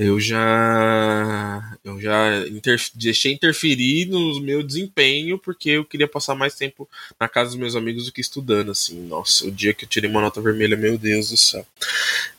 eu 0.00 0.18
já 0.18 1.76
eu 1.84 2.00
já 2.00 2.48
inter, 2.48 2.80
deixei 2.94 3.34
interferir 3.34 4.06
no 4.06 4.40
meu 4.40 4.62
desempenho 4.62 5.38
porque 5.38 5.70
eu 5.70 5.84
queria 5.84 6.08
passar 6.08 6.34
mais 6.34 6.54
tempo 6.54 6.88
na 7.20 7.28
casa 7.28 7.50
dos 7.50 7.58
meus 7.58 7.76
amigos 7.76 8.06
do 8.06 8.12
que 8.12 8.22
estudando 8.22 8.70
assim. 8.70 8.98
Nossa 9.02 9.46
o 9.46 9.50
dia 9.50 9.74
que 9.74 9.84
eu 9.84 9.88
tirei 9.88 10.08
uma 10.08 10.22
nota 10.22 10.40
vermelha 10.40 10.74
meu 10.74 10.96
Deus 10.96 11.28
do 11.28 11.36
céu. 11.36 11.66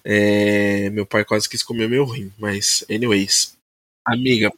É, 0.04 0.90
meu 0.90 1.06
pai 1.06 1.24
quase 1.24 1.48
quis 1.48 1.62
comer 1.62 1.88
meu 1.88 2.04
rim 2.04 2.34
mas 2.40 2.84
anyways. 2.90 3.56
Amiga 4.04 4.52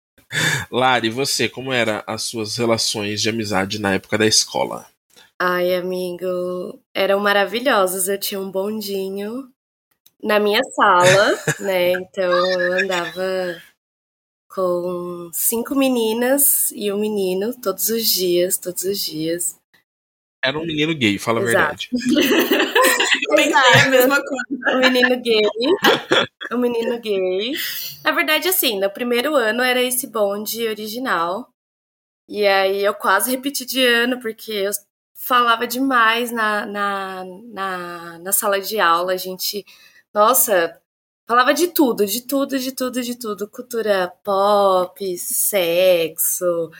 Lari 0.72 1.10
você 1.10 1.50
como 1.50 1.70
eram 1.70 2.02
as 2.06 2.22
suas 2.22 2.56
relações 2.56 3.20
de 3.20 3.28
amizade 3.28 3.78
na 3.78 3.92
época 3.92 4.16
da 4.16 4.26
escola? 4.26 4.86
Ai, 5.38 5.74
amigo, 5.74 6.78
eram 6.94 7.20
maravilhosas. 7.20 8.08
Eu 8.08 8.18
tinha 8.18 8.40
um 8.40 8.50
bondinho 8.50 9.51
na 10.22 10.38
minha 10.38 10.62
sala, 10.74 11.38
né? 11.60 11.92
Então 11.92 12.30
eu 12.50 12.72
andava 12.74 13.60
com 14.48 15.30
cinco 15.32 15.74
meninas 15.74 16.70
e 16.72 16.92
um 16.92 16.98
menino 16.98 17.58
todos 17.60 17.88
os 17.88 18.06
dias, 18.06 18.58
todos 18.58 18.84
os 18.84 19.00
dias. 19.00 19.58
Era 20.44 20.58
um 20.58 20.66
menino 20.66 20.94
gay, 20.94 21.18
fala 21.18 21.40
a 21.40 21.44
verdade. 21.44 21.88
Pensei 23.34 23.80
a 23.84 23.88
mesma 23.88 24.20
coisa. 24.20 24.76
Um 24.76 24.78
menino 24.80 25.22
gay. 25.22 25.42
Um 26.52 26.58
menino 26.58 27.00
gay. 27.00 27.52
Na 28.04 28.10
verdade, 28.10 28.48
assim, 28.48 28.78
no 28.78 28.90
primeiro 28.90 29.34
ano 29.34 29.62
era 29.62 29.80
esse 29.80 30.06
bonde 30.06 30.66
original. 30.66 31.48
E 32.28 32.46
aí 32.46 32.84
eu 32.84 32.94
quase 32.94 33.30
repeti 33.30 33.64
de 33.64 33.84
ano, 33.84 34.20
porque 34.20 34.52
eu 34.52 34.70
falava 35.14 35.66
demais 35.66 36.30
na, 36.32 36.66
na, 36.66 37.24
na, 37.52 38.18
na 38.18 38.32
sala 38.32 38.60
de 38.60 38.80
aula. 38.80 39.12
A 39.12 39.16
gente 39.16 39.64
nossa, 40.14 40.80
falava 41.26 41.54
de 41.54 41.68
tudo, 41.68 42.06
de 42.06 42.22
tudo, 42.22 42.58
de 42.58 42.72
tudo, 42.72 43.02
de 43.02 43.18
tudo. 43.18 43.48
Cultura 43.48 44.12
pop, 44.22 45.18
sexo, 45.18 46.70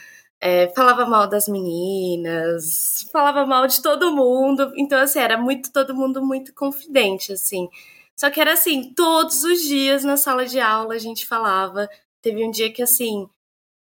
é, 0.40 0.68
falava 0.74 1.06
mal 1.06 1.28
das 1.28 1.48
meninas, 1.48 3.08
falava 3.12 3.46
mal 3.46 3.66
de 3.66 3.80
todo 3.82 4.14
mundo. 4.14 4.72
Então, 4.76 5.00
assim, 5.00 5.20
era 5.20 5.38
muito, 5.38 5.72
todo 5.72 5.94
mundo 5.94 6.24
muito 6.24 6.52
confidente, 6.54 7.32
assim. 7.32 7.68
Só 8.16 8.30
que 8.30 8.40
era 8.40 8.52
assim, 8.54 8.92
todos 8.94 9.44
os 9.44 9.62
dias 9.62 10.04
na 10.04 10.16
sala 10.16 10.44
de 10.46 10.60
aula 10.60 10.94
a 10.94 10.98
gente 10.98 11.26
falava. 11.26 11.88
Teve 12.20 12.44
um 12.44 12.50
dia 12.50 12.72
que, 12.72 12.82
assim, 12.82 13.28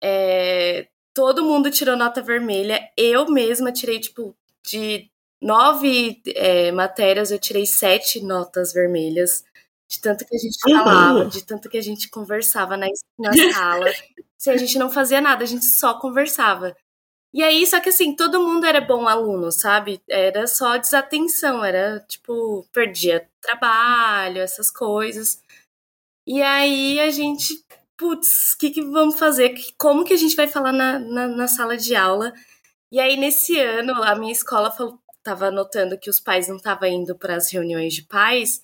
é, 0.01 0.87
todo 1.13 1.43
mundo 1.45 1.71
tirou 1.71 1.95
nota 1.97 2.21
vermelha. 2.21 2.89
Eu 2.97 3.29
mesma 3.29 3.71
tirei, 3.71 3.99
tipo, 3.99 4.35
de 4.65 5.09
nove 5.41 6.21
é, 6.27 6.71
matérias, 6.71 7.31
eu 7.31 7.39
tirei 7.39 7.65
sete 7.65 8.21
notas 8.21 8.73
vermelhas. 8.73 9.43
De 9.89 9.99
tanto 9.99 10.23
que 10.25 10.35
a 10.35 10.39
gente 10.39 10.59
falava, 10.61 11.25
de 11.25 11.43
tanto 11.43 11.67
que 11.67 11.77
a 11.77 11.81
gente 11.81 12.09
conversava 12.09 12.77
na, 12.77 12.87
na 13.17 13.31
sala. 13.53 13.91
Se 14.37 14.49
a 14.49 14.57
gente 14.57 14.77
não 14.77 14.89
fazia 14.89 15.19
nada, 15.19 15.43
a 15.43 15.47
gente 15.47 15.65
só 15.65 15.99
conversava. 15.99 16.75
E 17.33 17.43
aí, 17.43 17.65
só 17.65 17.79
que 17.79 17.89
assim, 17.89 18.15
todo 18.15 18.39
mundo 18.39 18.65
era 18.65 18.81
bom 18.81 19.07
aluno, 19.07 19.51
sabe? 19.51 20.01
Era 20.09 20.47
só 20.47 20.77
desatenção, 20.77 21.63
era 21.63 21.99
tipo, 22.01 22.65
perdia 22.71 23.27
trabalho, 23.41 24.41
essas 24.41 24.71
coisas. 24.71 25.41
E 26.25 26.41
aí 26.41 26.99
a 26.99 27.09
gente, 27.11 27.63
putz, 27.97 28.53
o 28.53 28.57
que, 28.57 28.71
que 28.71 28.81
vamos 28.83 29.17
fazer? 29.19 29.55
Como 29.77 30.05
que 30.05 30.13
a 30.13 30.17
gente 30.17 30.35
vai 30.35 30.47
falar 30.47 30.71
na, 30.71 30.99
na, 30.99 31.27
na, 31.27 31.47
sala 31.47 31.77
de 31.77 31.95
aula? 31.95 32.33
E 32.91 32.99
aí, 32.99 33.17
nesse 33.17 33.59
ano, 33.59 34.03
a 34.03 34.15
minha 34.15 34.31
escola 34.31 34.71
falou, 34.71 34.99
tava 35.29 35.51
notando 35.51 35.97
que 35.97 36.09
os 36.09 36.19
pais 36.19 36.47
não 36.47 36.57
estavam 36.57 36.89
indo 36.89 37.15
para 37.15 37.35
as 37.35 37.51
reuniões 37.51 37.93
de 37.93 38.01
pais, 38.03 38.61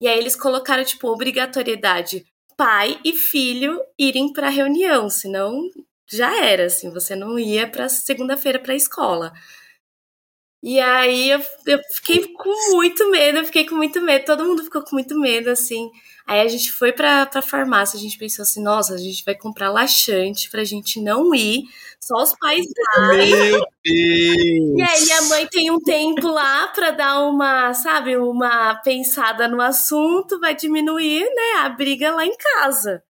e 0.00 0.08
aí 0.08 0.18
eles 0.18 0.34
colocaram 0.34 0.84
tipo 0.84 1.08
obrigatoriedade 1.08 2.24
pai 2.56 2.98
e 3.04 3.12
filho 3.12 3.80
irem 3.96 4.32
para 4.32 4.48
a 4.48 4.50
reunião, 4.50 5.08
senão 5.08 5.62
já 6.10 6.44
era 6.44 6.66
assim, 6.66 6.90
você 6.90 7.14
não 7.14 7.38
ia 7.38 7.68
para 7.68 7.88
segunda-feira 7.88 8.58
para 8.58 8.72
a 8.72 8.76
escola. 8.76 9.32
E 10.62 10.80
aí 10.80 11.30
eu, 11.30 11.40
eu 11.66 11.78
fiquei 11.94 12.32
com 12.32 12.72
muito 12.72 13.08
medo, 13.10 13.38
eu 13.38 13.44
fiquei 13.44 13.64
com 13.64 13.76
muito 13.76 14.00
medo, 14.00 14.24
todo 14.24 14.44
mundo 14.44 14.64
ficou 14.64 14.82
com 14.82 14.96
muito 14.96 15.18
medo, 15.18 15.50
assim. 15.50 15.88
Aí 16.26 16.40
a 16.40 16.48
gente 16.48 16.72
foi 16.72 16.92
pra, 16.92 17.24
pra 17.26 17.40
farmácia, 17.40 17.96
a 17.96 18.00
gente 18.00 18.18
pensou 18.18 18.42
assim, 18.42 18.62
nossa, 18.62 18.94
a 18.94 18.98
gente 18.98 19.24
vai 19.24 19.36
comprar 19.36 19.70
laxante 19.70 20.50
pra 20.50 20.64
gente 20.64 21.00
não 21.00 21.32
ir, 21.34 21.62
só 22.00 22.16
os 22.16 22.34
pais 22.38 22.66
lá. 22.76 23.08
Meu 23.14 23.60
Deus! 23.84 24.78
E 24.78 24.82
aí 24.82 25.12
a 25.12 25.22
mãe 25.22 25.46
tem 25.46 25.70
um 25.70 25.80
tempo 25.80 26.26
lá 26.28 26.66
pra 26.68 26.90
dar 26.90 27.20
uma, 27.20 27.72
sabe, 27.72 28.16
uma 28.16 28.74
pensada 28.82 29.46
no 29.46 29.62
assunto, 29.62 30.40
vai 30.40 30.56
diminuir, 30.56 31.20
né, 31.20 31.60
a 31.60 31.68
briga 31.68 32.10
lá 32.10 32.26
em 32.26 32.36
casa. 32.36 33.02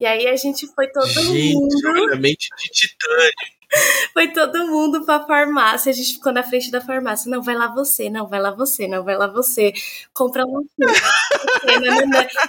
E 0.00 0.06
aí 0.06 0.26
a 0.26 0.34
gente 0.34 0.66
foi 0.74 0.88
todo 0.90 1.06
gente, 1.06 1.54
mundo. 1.54 2.16
Gente, 2.22 2.48
de 2.56 2.68
titânio. 2.70 3.59
Foi 4.12 4.28
todo 4.28 4.66
mundo 4.66 5.04
pra 5.04 5.26
farmácia. 5.26 5.90
A 5.90 5.94
gente 5.94 6.14
ficou 6.14 6.32
na 6.32 6.42
frente 6.42 6.70
da 6.70 6.80
farmácia. 6.80 7.30
Não, 7.30 7.42
vai 7.42 7.54
lá 7.54 7.68
você, 7.68 8.10
não, 8.10 8.28
vai 8.28 8.40
lá 8.40 8.50
você, 8.50 8.88
não, 8.88 9.04
vai 9.04 9.16
lá 9.16 9.26
você. 9.26 9.72
Compra 10.12 10.44
um. 10.44 10.66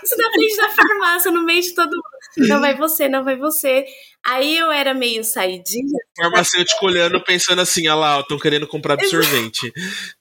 Isso 0.04 0.18
na 0.18 0.32
frente 0.32 0.58
da 0.58 0.70
farmácia, 0.70 1.32
no 1.32 1.44
meio 1.44 1.62
de 1.62 1.76
todo 1.76 1.92
mundo. 1.92 2.48
Não 2.48 2.60
vai 2.60 2.76
você, 2.76 3.10
não 3.10 3.24
vai 3.24 3.36
você. 3.36 3.86
Aí 4.26 4.58
eu 4.58 4.72
era 4.72 4.94
meio 4.94 5.24
saidinha. 5.24 6.00
Farmacêutico 6.16 6.86
olhando, 6.86 7.24
pensando 7.24 7.62
assim: 7.62 7.88
olha 7.88 7.96
lá, 7.96 8.20
estão 8.20 8.38
querendo 8.38 8.68
comprar 8.68 8.94
absorvente. 8.94 9.74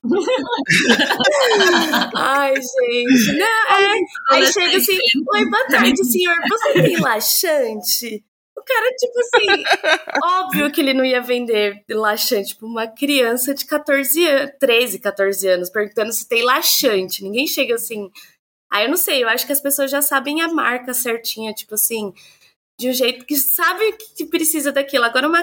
Ai, 2.17 2.55
gente. 2.57 3.37
Não, 3.37 3.47
é. 3.47 3.95
Aí 4.33 4.53
chega 4.53 4.79
assim: 4.79 4.99
Oi, 5.35 5.51
boa 5.51 5.67
tarde, 5.67 6.05
senhor. 6.05 6.37
Você 6.49 6.83
tem 6.83 6.97
laxante? 7.01 8.25
O 8.61 8.65
cara, 8.65 8.95
tipo 8.97 9.19
assim, 9.21 9.65
óbvio 10.23 10.71
que 10.71 10.81
ele 10.83 10.93
não 10.93 11.05
ia 11.05 11.23
vender 11.23 11.83
laxante 11.89 12.55
pra 12.55 12.67
uma 12.67 12.87
criança 12.87 13.55
de 13.55 13.65
14 13.65 14.27
anos, 14.27 14.53
13, 14.61 14.99
14 14.99 15.49
anos, 15.49 15.71
perguntando 15.71 16.13
se 16.13 16.29
tem 16.29 16.43
laxante. 16.43 17.25
Ninguém 17.25 17.47
chega 17.47 17.77
assim. 17.77 18.11
Aí 18.71 18.85
eu 18.85 18.91
não 18.91 18.99
sei, 18.99 19.25
eu 19.25 19.29
acho 19.29 19.47
que 19.47 19.53
as 19.53 19.61
pessoas 19.61 19.91
já 19.91 20.03
sabem 20.03 20.43
a 20.43 20.49
marca 20.49 20.93
certinha, 20.93 21.55
tipo 21.55 21.75
assim, 21.75 22.13
de 22.79 22.91
um 22.91 22.93
jeito 22.93 23.25
que 23.25 23.35
sabe 23.37 23.93
que 24.17 24.27
precisa 24.27 24.71
daquilo. 24.71 25.05
Agora, 25.05 25.27
uma, 25.27 25.43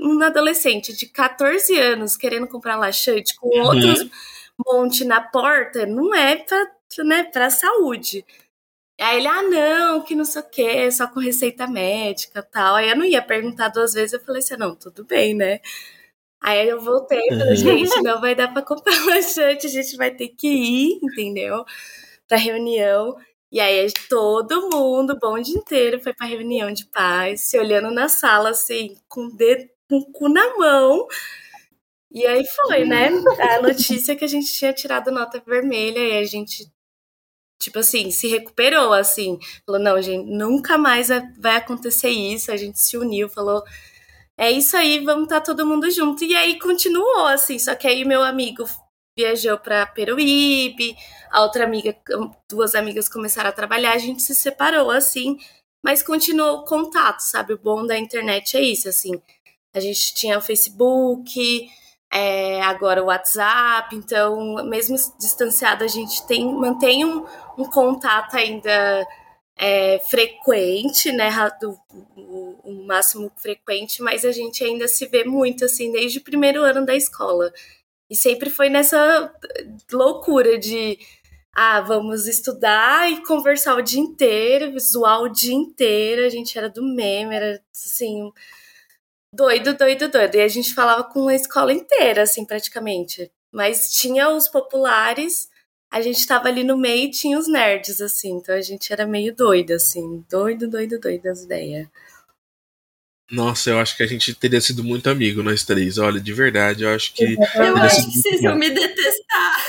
uma 0.00 0.26
adolescente 0.26 0.92
de 0.96 1.06
14 1.06 1.78
anos 1.78 2.16
querendo 2.16 2.48
comprar 2.48 2.76
laxante 2.76 3.36
com 3.36 3.48
uhum. 3.48 3.64
outros 3.64 4.10
monte 4.58 5.04
na 5.04 5.20
porta, 5.20 5.84
não 5.86 6.14
é 6.14 6.36
pra, 6.36 6.66
né, 7.04 7.24
pra 7.24 7.50
saúde. 7.50 8.24
Aí 9.00 9.18
ele, 9.18 9.26
ah, 9.26 9.42
não, 9.42 10.02
que 10.02 10.14
não 10.14 10.24
sei 10.24 10.40
o 10.42 10.48
que, 10.48 10.90
só 10.92 11.06
com 11.08 11.18
receita 11.20 11.66
médica 11.66 12.42
tal. 12.42 12.76
Aí 12.76 12.88
eu 12.90 12.96
não 12.96 13.04
ia 13.04 13.20
perguntar 13.22 13.68
duas 13.68 13.92
vezes, 13.94 14.12
eu 14.12 14.20
falei 14.24 14.40
assim, 14.40 14.56
não, 14.56 14.74
tudo 14.76 15.04
bem, 15.04 15.34
né? 15.34 15.60
Aí 16.40 16.68
eu 16.68 16.80
voltei 16.80 17.18
e 17.20 17.38
falei, 17.38 17.56
gente, 17.56 18.02
não 18.02 18.20
vai 18.20 18.34
dar 18.34 18.52
pra 18.52 18.62
comprar 18.62 18.94
laxante, 19.06 19.66
a 19.66 19.70
gente 19.70 19.96
vai 19.96 20.10
ter 20.12 20.28
que 20.28 20.48
ir, 20.48 21.00
entendeu? 21.02 21.64
Pra 22.28 22.38
reunião. 22.38 23.16
E 23.52 23.60
aí 23.60 23.86
todo 24.08 24.70
mundo, 24.70 25.18
bom 25.20 25.40
dia 25.40 25.56
inteiro, 25.56 26.00
foi 26.02 26.12
pra 26.14 26.26
reunião 26.26 26.72
de 26.72 26.86
paz, 26.86 27.42
se 27.42 27.58
olhando 27.58 27.90
na 27.90 28.08
sala, 28.08 28.50
assim, 28.50 28.96
com 29.08 29.26
o 29.26 29.36
dedo, 29.36 29.68
com 29.88 29.98
o 29.98 30.12
cu 30.12 30.28
na 30.28 30.56
mão. 30.58 31.06
E 32.10 32.24
aí 32.26 32.44
foi, 32.46 32.84
né? 32.84 33.08
A 33.40 33.62
notícia 33.62 34.14
que 34.16 34.24
a 34.24 34.28
gente 34.28 34.52
tinha 34.52 34.72
tirado 34.72 35.10
nota 35.10 35.42
vermelha 35.44 35.98
e 35.98 36.18
a 36.18 36.24
gente 36.24 36.70
tipo 37.64 37.78
assim, 37.78 38.10
se 38.10 38.28
recuperou, 38.28 38.92
assim. 38.92 39.38
Falou, 39.66 39.80
não, 39.80 40.00
gente, 40.00 40.30
nunca 40.30 40.78
mais 40.78 41.08
vai 41.38 41.56
acontecer 41.56 42.10
isso. 42.10 42.52
A 42.52 42.56
gente 42.56 42.80
se 42.80 42.96
uniu, 42.96 43.28
falou, 43.28 43.62
é 44.36 44.50
isso 44.50 44.76
aí, 44.76 45.00
vamos 45.00 45.24
estar 45.24 45.40
tá 45.40 45.46
todo 45.46 45.66
mundo 45.66 45.90
junto. 45.90 46.24
E 46.24 46.34
aí 46.36 46.58
continuou, 46.58 47.26
assim, 47.26 47.58
só 47.58 47.74
que 47.74 47.86
aí 47.86 48.04
meu 48.04 48.22
amigo 48.22 48.64
viajou 49.16 49.58
para 49.58 49.86
Peruíbe, 49.86 50.96
a 51.30 51.42
outra 51.42 51.64
amiga, 51.64 51.96
duas 52.50 52.74
amigas 52.74 53.08
começaram 53.08 53.48
a 53.50 53.52
trabalhar, 53.52 53.92
a 53.92 53.98
gente 53.98 54.22
se 54.22 54.34
separou, 54.34 54.90
assim, 54.90 55.38
mas 55.84 56.02
continuou 56.02 56.58
o 56.58 56.64
contato, 56.64 57.20
sabe? 57.20 57.54
O 57.54 57.58
bom 57.58 57.86
da 57.86 57.96
internet 57.96 58.56
é 58.56 58.60
isso, 58.60 58.88
assim. 58.88 59.12
A 59.74 59.80
gente 59.80 60.14
tinha 60.14 60.38
o 60.38 60.42
Facebook, 60.42 61.68
é, 62.12 62.62
agora 62.62 63.02
o 63.02 63.06
WhatsApp, 63.06 63.94
então, 63.94 64.64
mesmo 64.64 64.96
distanciado, 65.18 65.84
a 65.84 65.88
gente 65.88 66.24
tem, 66.26 66.44
mantém 66.54 67.04
um, 67.04 67.26
um 67.58 67.64
contato 67.64 68.34
ainda 68.34 69.06
é, 69.56 69.98
frequente, 70.10 71.12
né? 71.12 71.30
Do, 71.60 71.78
o, 72.16 72.84
máximo 72.86 73.30
frequente, 73.36 74.02
mas 74.02 74.24
a 74.24 74.32
gente 74.32 74.62
ainda 74.62 74.86
se 74.86 75.06
vê 75.06 75.24
muito, 75.24 75.64
assim, 75.64 75.90
desde 75.90 76.18
o 76.18 76.24
primeiro 76.24 76.62
ano 76.62 76.84
da 76.84 76.94
escola. 76.94 77.52
E 78.10 78.16
sempre 78.16 78.50
foi 78.50 78.68
nessa 78.68 79.32
loucura 79.90 80.58
de 80.58 80.98
ah, 81.54 81.80
vamos 81.80 82.26
estudar 82.26 83.10
e 83.10 83.22
conversar 83.24 83.76
o 83.76 83.82
dia 83.82 84.00
inteiro, 84.00 84.78
zoar 84.78 85.22
o 85.22 85.28
dia 85.28 85.54
inteiro. 85.54 86.26
A 86.26 86.28
gente 86.28 86.58
era 86.58 86.68
do 86.68 86.82
meme, 86.82 87.34
era 87.34 87.62
assim, 87.72 88.32
doido, 89.32 89.74
doido, 89.74 90.08
doido. 90.08 90.34
E 90.34 90.42
a 90.42 90.48
gente 90.48 90.74
falava 90.74 91.04
com 91.04 91.28
a 91.28 91.34
escola 91.34 91.72
inteira, 91.72 92.22
assim, 92.22 92.44
praticamente. 92.44 93.30
Mas 93.52 93.88
tinha 93.90 94.28
os 94.30 94.48
populares, 94.48 95.48
a 95.94 96.00
gente 96.00 96.26
tava 96.26 96.48
ali 96.48 96.64
no 96.64 96.76
meio 96.76 97.04
e 97.04 97.10
tinha 97.12 97.38
os 97.38 97.46
nerds, 97.46 98.00
assim. 98.00 98.32
Então 98.32 98.52
a 98.52 98.60
gente 98.60 98.92
era 98.92 99.06
meio 99.06 99.32
doido, 99.32 99.74
assim. 99.74 100.24
Doido, 100.28 100.68
doido, 100.68 100.98
doido 100.98 101.26
as 101.28 101.44
ideias. 101.44 101.86
Nossa, 103.30 103.70
eu 103.70 103.78
acho 103.78 103.96
que 103.96 104.02
a 104.02 104.06
gente 104.06 104.34
teria 104.34 104.60
sido 104.60 104.82
muito 104.82 105.08
amigo, 105.08 105.40
nós 105.40 105.64
três. 105.64 105.96
Olha, 105.96 106.20
de 106.20 106.32
verdade, 106.32 106.82
eu 106.82 106.92
acho 106.92 107.14
que. 107.14 107.36
Eu 107.54 107.76
acho 107.76 108.10
que 108.10 108.18
vocês 108.18 108.40
iam 108.40 108.56
me 108.56 108.70
detestar. 108.70 109.66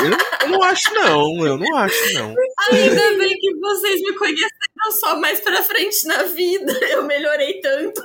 Eu, 0.00 0.10
eu, 0.42 0.48
não 0.50 0.62
acho, 0.64 0.92
não. 0.92 1.46
Eu 1.46 1.56
não 1.56 1.76
acho, 1.78 2.12
não. 2.12 2.34
Ainda 2.70 3.16
bem 3.16 3.34
que 3.38 3.54
vocês 3.54 4.02
me 4.02 4.12
conheceram 4.18 4.92
só 5.00 5.18
mais 5.18 5.40
pra 5.40 5.62
frente 5.62 6.06
na 6.06 6.24
vida. 6.24 6.72
Eu 6.90 7.04
melhorei 7.04 7.58
tanto. 7.62 8.02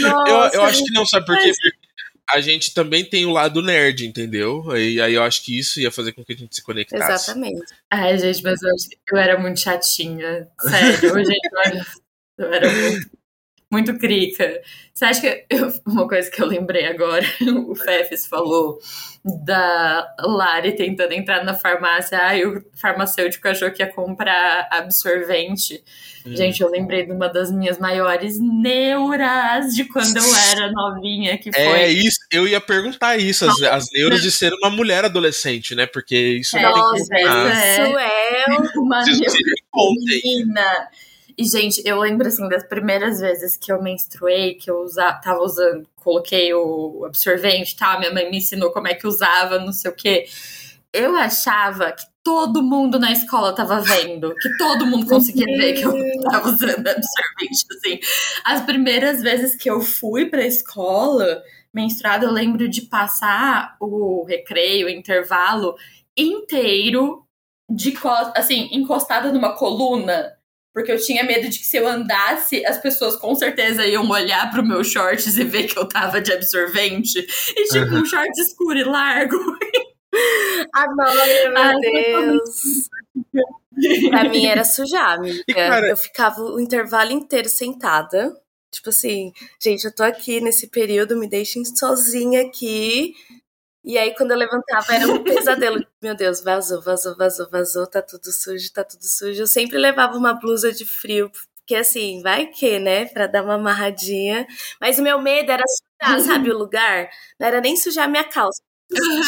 Nossa, 0.00 0.54
eu, 0.54 0.60
eu 0.60 0.62
acho 0.62 0.84
que 0.84 0.92
não, 0.92 1.04
sabe 1.04 1.26
por 1.26 1.36
quê? 1.36 1.50
Porque 1.50 1.83
a 2.30 2.40
gente 2.40 2.72
também 2.72 3.04
tem 3.04 3.26
o 3.26 3.30
lado 3.30 3.62
nerd, 3.62 4.06
entendeu? 4.06 4.70
Aí, 4.70 5.00
aí 5.00 5.14
eu 5.14 5.22
acho 5.22 5.44
que 5.44 5.58
isso 5.58 5.80
ia 5.80 5.90
fazer 5.90 6.12
com 6.12 6.24
que 6.24 6.32
a 6.32 6.36
gente 6.36 6.54
se 6.54 6.62
conectasse. 6.62 7.30
Exatamente. 7.30 7.74
Ai, 7.90 8.18
gente, 8.18 8.42
mas 8.42 8.62
eu, 8.62 8.74
eu 9.12 9.18
era 9.18 9.38
muito 9.38 9.60
chatinha. 9.60 10.48
Sério, 10.60 11.24
gente, 11.24 11.48
eu 12.38 12.52
era 12.52 12.70
muito 12.72 13.10
muito 13.74 13.98
crica. 13.98 14.60
Você 14.92 15.04
acha 15.04 15.20
que. 15.20 15.44
Eu, 15.50 15.72
uma 15.84 16.06
coisa 16.06 16.30
que 16.30 16.40
eu 16.40 16.46
lembrei 16.46 16.86
agora, 16.86 17.24
o 17.68 17.74
Fefes 17.74 18.26
falou 18.26 18.78
da 19.24 20.06
Lari 20.20 20.72
tentando 20.72 21.12
entrar 21.12 21.42
na 21.44 21.54
farmácia, 21.54 22.18
aí 22.18 22.46
o 22.46 22.62
farmacêutico 22.74 23.48
achou 23.48 23.70
que 23.70 23.82
ia 23.82 23.90
comprar 23.90 24.68
absorvente. 24.70 25.82
Hum. 26.26 26.36
Gente, 26.36 26.62
eu 26.62 26.70
lembrei 26.70 27.06
de 27.06 27.12
uma 27.12 27.28
das 27.28 27.50
minhas 27.50 27.78
maiores 27.78 28.38
neuras 28.38 29.74
de 29.74 29.84
quando 29.84 30.16
eu 30.16 30.36
era 30.52 30.70
novinha, 30.70 31.38
que 31.38 31.48
é 31.48 31.52
foi. 31.52 31.80
É 31.80 31.88
isso, 31.88 32.18
eu 32.30 32.46
ia 32.46 32.60
perguntar 32.60 33.16
isso, 33.16 33.46
as, 33.46 33.62
as 33.62 33.86
neuras 33.92 34.22
de 34.22 34.30
ser 34.30 34.52
uma 34.62 34.70
mulher 34.70 35.06
adolescente, 35.06 35.74
né? 35.74 35.86
Porque 35.86 36.16
isso 36.16 36.56
é, 36.56 36.62
não 36.62 36.72
tem 36.72 36.82
como. 36.82 36.98
Isso 37.00 37.20
é 37.98 38.44
uma 38.84 39.02
menina. 39.02 40.88
E, 41.36 41.44
gente, 41.44 41.82
eu 41.84 41.98
lembro, 41.98 42.28
assim, 42.28 42.48
das 42.48 42.64
primeiras 42.64 43.20
vezes 43.20 43.56
que 43.56 43.72
eu 43.72 43.82
menstruei, 43.82 44.54
que 44.54 44.70
eu 44.70 44.80
usa, 44.82 45.12
tava 45.14 45.40
usando, 45.40 45.88
coloquei 45.96 46.52
o 46.54 47.04
absorvente, 47.04 47.76
tá? 47.76 47.98
Minha 47.98 48.12
mãe 48.12 48.30
me 48.30 48.38
ensinou 48.38 48.70
como 48.72 48.88
é 48.88 48.94
que 48.94 49.06
usava, 49.06 49.58
não 49.58 49.72
sei 49.72 49.90
o 49.90 49.94
quê. 49.94 50.26
Eu 50.92 51.16
achava 51.16 51.90
que 51.92 52.04
todo 52.22 52.62
mundo 52.62 52.98
na 52.98 53.12
escola 53.12 53.54
tava 53.54 53.80
vendo, 53.80 54.34
que 54.36 54.56
todo 54.56 54.86
mundo 54.86 55.06
conseguia 55.06 55.44
ver 55.58 55.74
que 55.74 55.82
eu 55.82 55.92
tava 56.22 56.48
usando 56.48 56.86
absorvente, 56.86 57.66
assim. 57.76 58.00
As 58.44 58.62
primeiras 58.62 59.20
vezes 59.20 59.56
que 59.56 59.68
eu 59.68 59.80
fui 59.80 60.26
pra 60.26 60.46
escola 60.46 61.42
menstruada, 61.72 62.24
eu 62.24 62.30
lembro 62.30 62.68
de 62.68 62.82
passar 62.82 63.76
o 63.80 64.24
recreio, 64.24 64.86
o 64.86 64.90
intervalo 64.90 65.76
inteiro 66.16 67.26
de 67.68 67.94
assim, 68.36 68.68
encostada 68.72 69.32
numa 69.32 69.56
coluna 69.56 70.33
porque 70.74 70.90
eu 70.90 71.00
tinha 71.00 71.22
medo 71.22 71.48
de 71.48 71.56
que 71.60 71.64
se 71.64 71.76
eu 71.76 71.86
andasse, 71.86 72.66
as 72.66 72.78
pessoas 72.78 73.14
com 73.14 73.32
certeza 73.36 73.86
iam 73.86 74.10
olhar 74.10 74.50
pro 74.50 74.66
meu 74.66 74.82
shorts 74.82 75.38
e 75.38 75.44
ver 75.44 75.68
que 75.68 75.78
eu 75.78 75.88
tava 75.88 76.20
de 76.20 76.32
absorvente. 76.32 77.24
E 77.56 77.64
tipo, 77.68 77.94
uhum. 77.94 78.02
um 78.02 78.04
short 78.04 78.32
escuro 78.40 78.76
e 78.76 78.82
largo. 78.82 79.36
Adoro, 80.74 81.52
meu 81.52 81.56
Ai, 81.56 81.74
Deus. 81.80 82.88
pra 84.10 84.28
mim 84.28 84.46
era 84.46 84.64
sujar, 84.64 85.18
amiga. 85.18 85.44
Cara... 85.54 85.88
Eu 85.88 85.96
ficava 85.96 86.42
o 86.42 86.60
intervalo 86.60 87.12
inteiro 87.12 87.48
sentada. 87.48 88.34
Tipo 88.72 88.88
assim, 88.88 89.32
gente, 89.62 89.84
eu 89.84 89.94
tô 89.94 90.02
aqui 90.02 90.40
nesse 90.40 90.66
período, 90.66 91.16
me 91.16 91.28
deixem 91.28 91.64
sozinha 91.64 92.42
aqui. 92.42 93.14
E 93.84 93.98
aí, 93.98 94.14
quando 94.14 94.30
eu 94.30 94.38
levantava, 94.38 94.94
era 94.94 95.06
um 95.06 95.22
pesadelo. 95.22 95.84
Meu 96.02 96.14
Deus, 96.14 96.40
vazou, 96.40 96.80
vazou, 96.80 97.16
vazou, 97.16 97.48
vazou, 97.50 97.86
tá 97.86 98.00
tudo 98.00 98.32
sujo, 98.32 98.72
tá 98.72 98.82
tudo 98.82 99.04
sujo. 99.04 99.42
Eu 99.42 99.46
sempre 99.46 99.76
levava 99.78 100.16
uma 100.16 100.32
blusa 100.32 100.72
de 100.72 100.86
frio, 100.86 101.30
porque 101.58 101.74
assim, 101.76 102.22
vai 102.22 102.46
que, 102.46 102.78
né, 102.78 103.04
pra 103.06 103.26
dar 103.26 103.44
uma 103.44 103.54
amarradinha. 103.54 104.46
Mas 104.80 104.98
o 104.98 105.02
meu 105.02 105.20
medo 105.20 105.50
era 105.52 105.64
sujar, 105.66 106.20
sabe, 106.20 106.50
o 106.50 106.58
lugar. 106.58 107.10
Não 107.38 107.46
era 107.46 107.60
nem 107.60 107.76
sujar 107.76 108.06
a 108.06 108.08
minha 108.08 108.24
calça. 108.24 108.62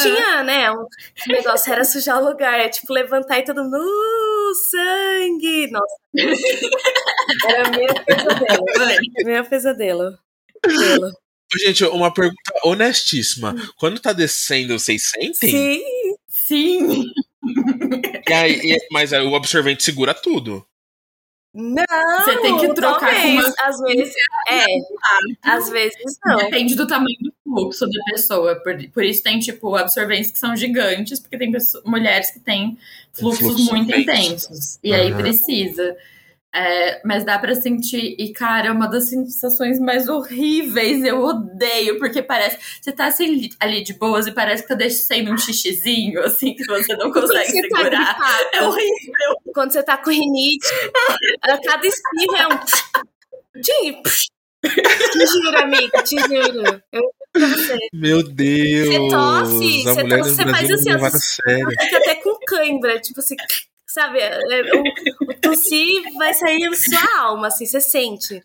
Tinha, 0.02 0.42
né, 0.42 0.70
um 0.70 0.86
negócio, 1.28 1.72
era 1.72 1.84
sujar 1.84 2.22
o 2.22 2.24
lugar, 2.28 2.60
é 2.60 2.68
tipo 2.68 2.92
levantar 2.92 3.38
e 3.38 3.44
todo 3.44 3.64
mundo, 3.64 3.76
uh, 3.78 4.54
sangue! 4.70 5.70
Nossa. 5.70 5.96
Era 7.48 7.70
meu 7.70 8.04
pesadelo. 8.04 8.64
meu 9.24 9.44
pesadelo. 9.44 10.18
pesadelo. 10.62 11.25
Gente, 11.54 11.84
uma 11.84 12.12
pergunta 12.12 12.52
honestíssima. 12.64 13.54
Quando 13.76 14.00
tá 14.00 14.12
descendo, 14.12 14.78
vocês 14.78 15.04
sentem? 15.04 15.34
Sim. 15.50 15.82
Sim. 16.28 17.04
E 18.28 18.32
aí, 18.32 18.76
mas 18.90 19.12
aí 19.12 19.24
o 19.26 19.34
absorvente 19.36 19.82
segura 19.84 20.12
tudo. 20.14 20.66
Não, 21.54 21.84
Você 22.22 22.36
tem 22.42 22.58
que 22.58 22.74
trocar 22.74 22.98
talvez, 23.14 23.22
com 23.24 23.48
uma- 23.48 23.54
Às 23.62 23.80
vezes, 23.80 24.14
é, 24.48 24.64
às 25.42 25.68
vezes 25.70 26.18
não. 26.24 26.36
Depende 26.36 26.74
do 26.74 26.86
tamanho 26.86 27.16
do 27.20 27.32
fluxo 27.42 27.86
da 27.86 28.04
pessoa. 28.12 28.56
Por, 28.56 28.76
por 28.90 29.02
isso 29.02 29.22
tem, 29.22 29.38
tipo, 29.38 29.74
absorventes 29.74 30.30
que 30.30 30.38
são 30.38 30.54
gigantes, 30.54 31.18
porque 31.18 31.38
tem 31.38 31.50
pessoas- 31.50 31.82
mulheres 31.84 32.30
que 32.30 32.40
têm 32.40 32.76
fluxos 33.14 33.40
fluxo 33.40 33.64
muito 33.74 33.90
intenso. 33.96 34.46
intensos. 34.48 34.78
E 34.84 34.92
aí 34.92 35.10
Aham. 35.10 35.22
precisa. 35.22 35.96
É, 36.58 37.02
mas 37.04 37.22
dá 37.22 37.38
pra 37.38 37.54
sentir. 37.54 38.16
E, 38.18 38.32
cara, 38.32 38.68
é 38.68 38.70
uma 38.72 38.86
das 38.88 39.10
sensações 39.10 39.78
mais 39.78 40.08
horríveis. 40.08 41.04
Eu 41.04 41.20
odeio, 41.22 41.98
porque 41.98 42.22
parece. 42.22 42.56
Você 42.80 42.92
tá 42.92 43.06
assim, 43.06 43.50
ali 43.60 43.82
de 43.84 43.92
boas 43.92 44.26
e 44.26 44.32
parece 44.32 44.62
que 44.62 44.68
tá 44.70 44.74
descendo 44.74 45.32
um 45.32 45.36
xixizinho, 45.36 46.22
assim, 46.24 46.54
que 46.54 46.64
você 46.64 46.96
não 46.96 47.12
consegue 47.12 47.50
Você 47.52 47.68
tá 47.68 47.76
segurar. 47.76 48.14
gripado, 48.14 48.48
É 48.54 48.62
horrível. 48.62 49.36
Quando 49.52 49.72
você 49.72 49.82
tá 49.82 49.98
com 49.98 50.10
rinite, 50.10 50.66
a 51.42 51.58
cada 51.58 51.86
espirro 51.86 52.36
é 52.36 52.48
um. 52.48 52.58
Tchim, 53.60 54.02
Te 55.12 55.26
juro, 55.26 55.58
amigo, 55.58 56.02
te 56.02 56.16
juro. 56.20 56.82
Eu 56.92 57.02
você. 57.38 57.76
Meu 57.92 58.22
Deus! 58.22 58.88
Você 58.88 59.08
tosse, 59.10 59.88
a 59.88 59.92
você 59.94 60.08
tosse, 60.08 60.34
você 60.36 60.42
faz 60.50 60.70
assim, 60.70 60.92
ó, 60.94 61.10
sério. 61.10 61.68
Fica 61.82 61.98
até 61.98 62.14
com 62.16 62.38
cãibra, 62.46 62.98
tipo 62.98 63.20
assim, 63.20 63.36
sabe? 63.86 64.18
é, 64.20 64.38
O, 64.74 64.80
o 65.22 65.25
tossir 65.36 66.02
vai 66.16 66.34
sair 66.34 66.74
sua 66.74 67.20
alma, 67.20 67.48
assim, 67.48 67.66
você 67.66 67.80
sente. 67.80 68.42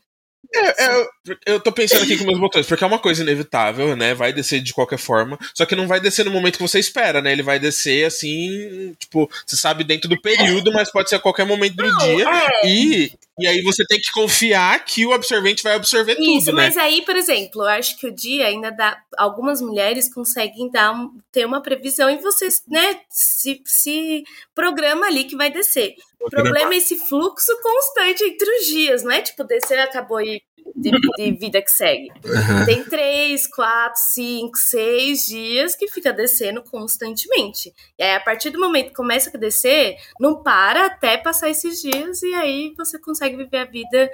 É, 0.54 0.84
é, 0.84 1.08
eu 1.46 1.60
tô 1.62 1.72
pensando 1.72 2.04
aqui 2.04 2.18
com 2.18 2.26
meus 2.26 2.40
botões, 2.40 2.68
porque 2.68 2.84
é 2.84 2.88
uma 2.88 3.00
coisa 3.00 3.24
inevitável, 3.24 3.96
né? 3.96 4.14
Vai 4.14 4.34
descer 4.34 4.60
de 4.62 4.74
qualquer 4.74 4.98
forma. 5.00 5.40
Só 5.54 5.66
que 5.66 5.76
não 5.76 5.88
vai 5.88 6.00
descer 6.00 6.26
no 6.26 6.32
momento 6.32 6.58
que 6.58 6.62
você 6.62 6.78
espera, 6.78 7.22
né? 7.22 7.32
Ele 7.32 7.44
vai 7.44 7.58
descer 7.58 8.06
assim, 8.06 8.94
tipo, 9.00 9.30
você 9.46 9.56
sabe 9.56 9.86
dentro 9.86 10.10
do 10.10 10.22
período, 10.22 10.74
mas 10.74 10.92
pode 10.92 11.10
ser 11.10 11.16
a 11.16 11.20
qualquer 11.20 11.46
momento 11.46 11.76
do 11.76 11.98
dia. 12.00 12.26
É, 12.28 12.68
E, 12.68 13.12
e 13.42 13.48
aí 13.48 13.62
você 13.62 13.86
tem 13.86 14.00
que 14.00 14.12
confiar 14.12 14.84
que 14.86 15.06
o 15.06 15.14
absorvente 15.14 15.64
vai 15.64 15.74
absorver 15.76 16.18
Isso, 16.20 16.46
tudo, 16.48 16.58
né? 16.58 16.66
mas 16.66 16.78
aí, 16.78 17.02
por 17.04 17.16
exemplo, 17.16 17.62
eu 17.64 17.68
acho 17.68 17.98
que 17.98 18.08
o 18.08 18.12
dia 18.16 18.48
ainda 18.48 18.72
dá. 18.72 18.98
Algumas 19.18 19.62
mulheres 19.62 20.14
conseguem 20.14 20.70
dar 20.70 20.92
um- 20.94 21.12
ter 21.32 21.46
uma 21.46 21.62
previsão 21.62 22.10
e 22.10 22.18
você, 22.18 22.48
né, 22.68 23.00
se, 23.10 23.62
se 23.66 24.24
programa 24.54 25.08
ali 25.08 25.24
que 25.24 25.36
vai 25.36 25.52
descer. 25.52 25.96
O 26.20 26.30
problema 26.30 26.74
é 26.74 26.78
esse 26.78 26.98
fluxo 26.98 27.52
constante 27.62 28.24
entre 28.24 28.50
os 28.58 28.66
dias, 28.68 29.04
não 29.04 29.12
é 29.12 29.22
tipo 29.22 29.44
descer 29.44 29.80
acabou 29.80 30.22
e 30.22 30.42
de, 30.76 30.92
de 31.18 31.32
vida 31.34 31.62
que 31.62 31.70
segue. 31.72 32.10
Aham. 32.26 32.66
Tem 32.66 32.84
três, 32.84 33.48
quatro, 33.48 34.00
cinco, 34.02 34.58
seis 34.58 35.26
dias 35.26 35.76
que 35.76 35.88
fica 35.88 36.12
descendo 36.14 36.64
constantemente. 36.64 37.74
E 37.98 38.04
aí, 38.04 38.16
a 38.16 38.20
partir 38.20 38.50
do 38.50 38.60
momento 38.60 38.88
que 38.90 38.94
começa 38.96 39.32
a 39.34 39.40
descer, 39.40 39.96
não 40.20 40.42
para 40.42 40.86
até 40.86 41.18
passar 41.18 41.50
esses 41.50 41.82
dias 41.82 42.22
e 42.24 42.34
aí 42.36 42.74
você 42.78 42.98
consegue 43.00 43.36
viver 43.38 43.58
a 43.58 43.66
vida 43.66 44.10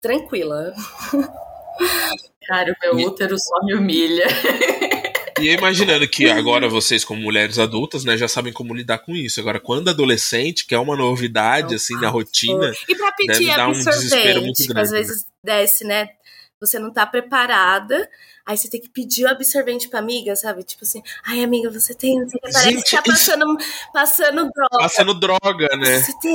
tranquila. 0.00 0.72
Cara, 2.46 2.72
o 2.72 2.76
meu 2.96 3.00
E- 3.00 3.06
útero 3.06 3.38
só 3.38 3.64
me 3.64 3.74
humilha. 3.74 4.26
E 5.40 5.48
eu 5.48 5.54
imaginando 5.54 6.06
que 6.08 6.26
agora 6.30 6.68
vocês, 6.68 7.04
como 7.04 7.22
mulheres 7.22 7.58
adultas, 7.58 8.04
né, 8.04 8.16
já 8.16 8.28
sabem 8.28 8.52
como 8.52 8.74
lidar 8.74 8.98
com 8.98 9.14
isso. 9.16 9.40
Agora, 9.40 9.58
quando 9.60 9.88
adolescente, 9.88 10.66
que 10.66 10.74
é 10.74 10.78
uma 10.78 10.96
novidade, 10.96 11.74
assim, 11.74 11.94
na 11.94 12.08
rotina, 12.08 12.72
E 12.88 12.94
pra 12.94 13.12
pedir 13.12 13.32
Deve 13.46 13.56
dar 13.56 13.68
um 13.68 13.72
desespero 13.72 14.42
muito 14.42 14.50
absorvente, 14.50 14.62
que 14.62 14.66
grande, 14.68 14.80
às 14.82 14.90
vezes 14.90 15.26
desce, 15.44 15.84
né? 15.84 16.10
Você 16.60 16.78
não 16.78 16.92
tá 16.92 17.06
preparada, 17.06 18.08
aí 18.46 18.56
você 18.56 18.68
tem 18.68 18.80
que 18.80 18.88
pedir 18.88 19.24
o 19.24 19.28
absorvente 19.28 19.88
pra 19.88 19.98
amiga, 19.98 20.34
sabe? 20.36 20.62
Tipo 20.64 20.84
assim, 20.84 21.02
ai 21.26 21.42
amiga, 21.42 21.70
você 21.70 21.94
tem, 21.94 22.18
você 22.24 22.38
parece 22.40 22.64
Gente, 22.64 22.82
que 22.84 22.90
tá 22.96 23.02
isso- 23.12 23.30
passando, 23.30 23.56
passando 23.92 24.50
droga. 24.50 24.78
passando 24.78 25.14
droga, 25.14 25.68
né? 25.76 26.00
Você 26.00 26.12
tem. 26.20 26.32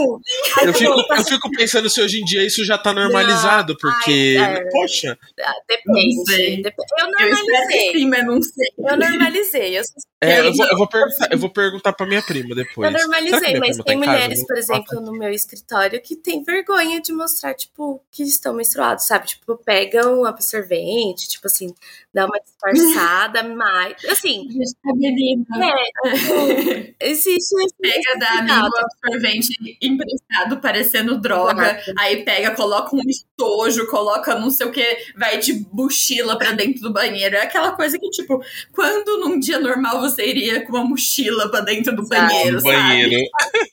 Aí 0.57 0.65
Eu 0.67 0.73
tá 0.73 0.79
fico, 0.79 1.13
eu 1.13 1.23
fico 1.25 1.51
pensando 1.51 1.89
se 1.89 2.01
hoje 2.01 2.21
em 2.21 2.25
dia 2.25 2.45
isso 2.45 2.63
já 2.65 2.77
tá 2.77 2.93
normalizado, 2.93 3.77
porque, 3.79 4.37
ai, 4.39 4.55
é. 4.57 4.69
poxa, 4.69 5.17
Ah, 5.43 5.53
Depende. 5.67 6.15
Não 6.17 6.25
sei. 6.25 6.61
dep- 6.61 6.75
Eu 6.77 7.05
Eu 7.05 7.33
espero 7.33 7.35
que 7.35 7.43
normalizei. 7.45 7.91
sim, 7.93 8.05
mas 8.07 8.25
não 8.25 8.41
sei. 8.41 8.67
Eu 8.77 8.97
normalizei. 8.97 9.77
Eu, 9.79 9.83
é, 10.21 10.39
eu, 10.47 10.53
vou, 10.55 10.65
eu, 10.67 10.77
vou 10.77 10.87
perguntar, 10.87 11.27
eu 11.31 11.37
vou 11.37 11.49
perguntar 11.49 11.93
pra 11.93 12.05
minha 12.07 12.21
prima 12.21 12.55
depois. 12.55 12.91
eu 12.93 12.99
normalizei, 12.99 13.59
mas 13.59 13.77
tá 13.77 13.83
tem 13.83 13.97
em 13.97 14.01
casa? 14.01 14.11
mulheres, 14.11 14.37
Vou- 14.39 14.47
por 14.47 14.57
exemplo, 14.57 15.01
no 15.01 15.11
meu 15.11 15.29
escritório 15.29 16.01
que 16.01 16.15
tem 16.15 16.43
vergonha 16.43 16.99
de 17.01 17.11
mostrar, 17.13 17.53
tipo, 17.53 18.01
que 18.11 18.23
estão 18.23 18.53
menstruados, 18.53 19.05
sabe? 19.05 19.27
Tipo, 19.27 19.55
pegam 19.57 20.21
um 20.21 20.25
absorvente, 20.25 21.27
tipo 21.27 21.47
assim, 21.47 21.73
dá 22.13 22.25
uma 22.25 22.39
disfarçada, 22.39 23.43
mas. 23.55 23.95
Assim, 24.05 24.47
menina. 24.95 25.45
é, 25.61 26.09
tipo, 26.11 26.95
existe 27.01 27.55
esse. 27.63 27.75
Pega 27.81 28.19
da 28.19 28.27
amigo 28.39 28.69
Cuidado. 28.71 28.71
absorvente 29.03 29.77
emprestado, 29.81 30.57
parecendo 30.61 31.19
droga. 31.19 31.71
Exato. 31.77 31.93
Aí 31.99 32.23
pega, 32.23 32.51
coloca 32.51 32.95
um 32.95 33.01
estojo, 33.07 33.87
coloca 33.87 34.35
não 34.39 34.49
sei 34.49 34.67
o 34.67 34.71
que, 34.71 34.97
vai 35.17 35.37
de 35.39 35.65
mochila 35.71 36.37
pra 36.37 36.51
dentro 36.51 36.81
do 36.81 36.93
banheiro. 36.93 37.35
É 37.35 37.41
aquela 37.41 37.71
coisa 37.73 37.97
que, 37.99 38.09
tipo, 38.09 38.43
quando 38.71 39.19
num 39.19 39.39
dia 39.39 39.59
normal 39.59 39.99
você 40.01 40.25
iria 40.27 40.61
com 40.65 40.73
uma 40.73 40.83
mochila 40.85 41.49
pra 41.49 41.59
dentro 41.61 41.95
do 41.95 42.01
Exato. 42.03 42.27
banheiro, 42.27 42.55
No 42.57 42.61
banheiro. 42.63 43.21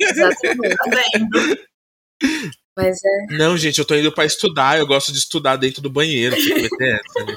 Exatamente. 0.00 0.56
sabe? 0.56 0.76
Tá 0.76 0.84
vendo? 1.12 1.58
Mas 2.76 2.96
é. 3.04 3.36
Não, 3.36 3.56
gente, 3.56 3.78
eu 3.78 3.84
tô 3.84 3.94
indo 3.94 4.12
pra 4.12 4.24
estudar, 4.24 4.78
eu 4.78 4.86
gosto 4.86 5.12
de 5.12 5.18
estudar 5.18 5.56
dentro 5.56 5.82
do 5.82 5.90
banheiro. 5.90 6.34
Que 6.36 6.54
meter 6.54 7.00
essa, 7.06 7.24
né? 7.26 7.36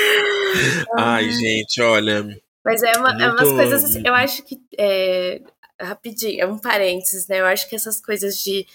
Ai, 0.98 1.30
gente, 1.30 1.80
olha. 1.82 2.24
Mas 2.64 2.82
é, 2.82 2.92
uma, 2.98 3.10
é 3.22 3.28
umas 3.30 3.52
coisas 3.52 3.84
assim, 3.84 4.02
eu 4.04 4.14
acho 4.14 4.42
que. 4.42 4.58
É, 4.78 5.40
rapidinho, 5.80 6.40
é 6.42 6.46
um 6.46 6.58
parênteses, 6.58 7.26
né? 7.28 7.40
Eu 7.40 7.46
acho 7.46 7.68
que 7.68 7.76
essas 7.76 8.00
coisas 8.00 8.36
de. 8.42 8.66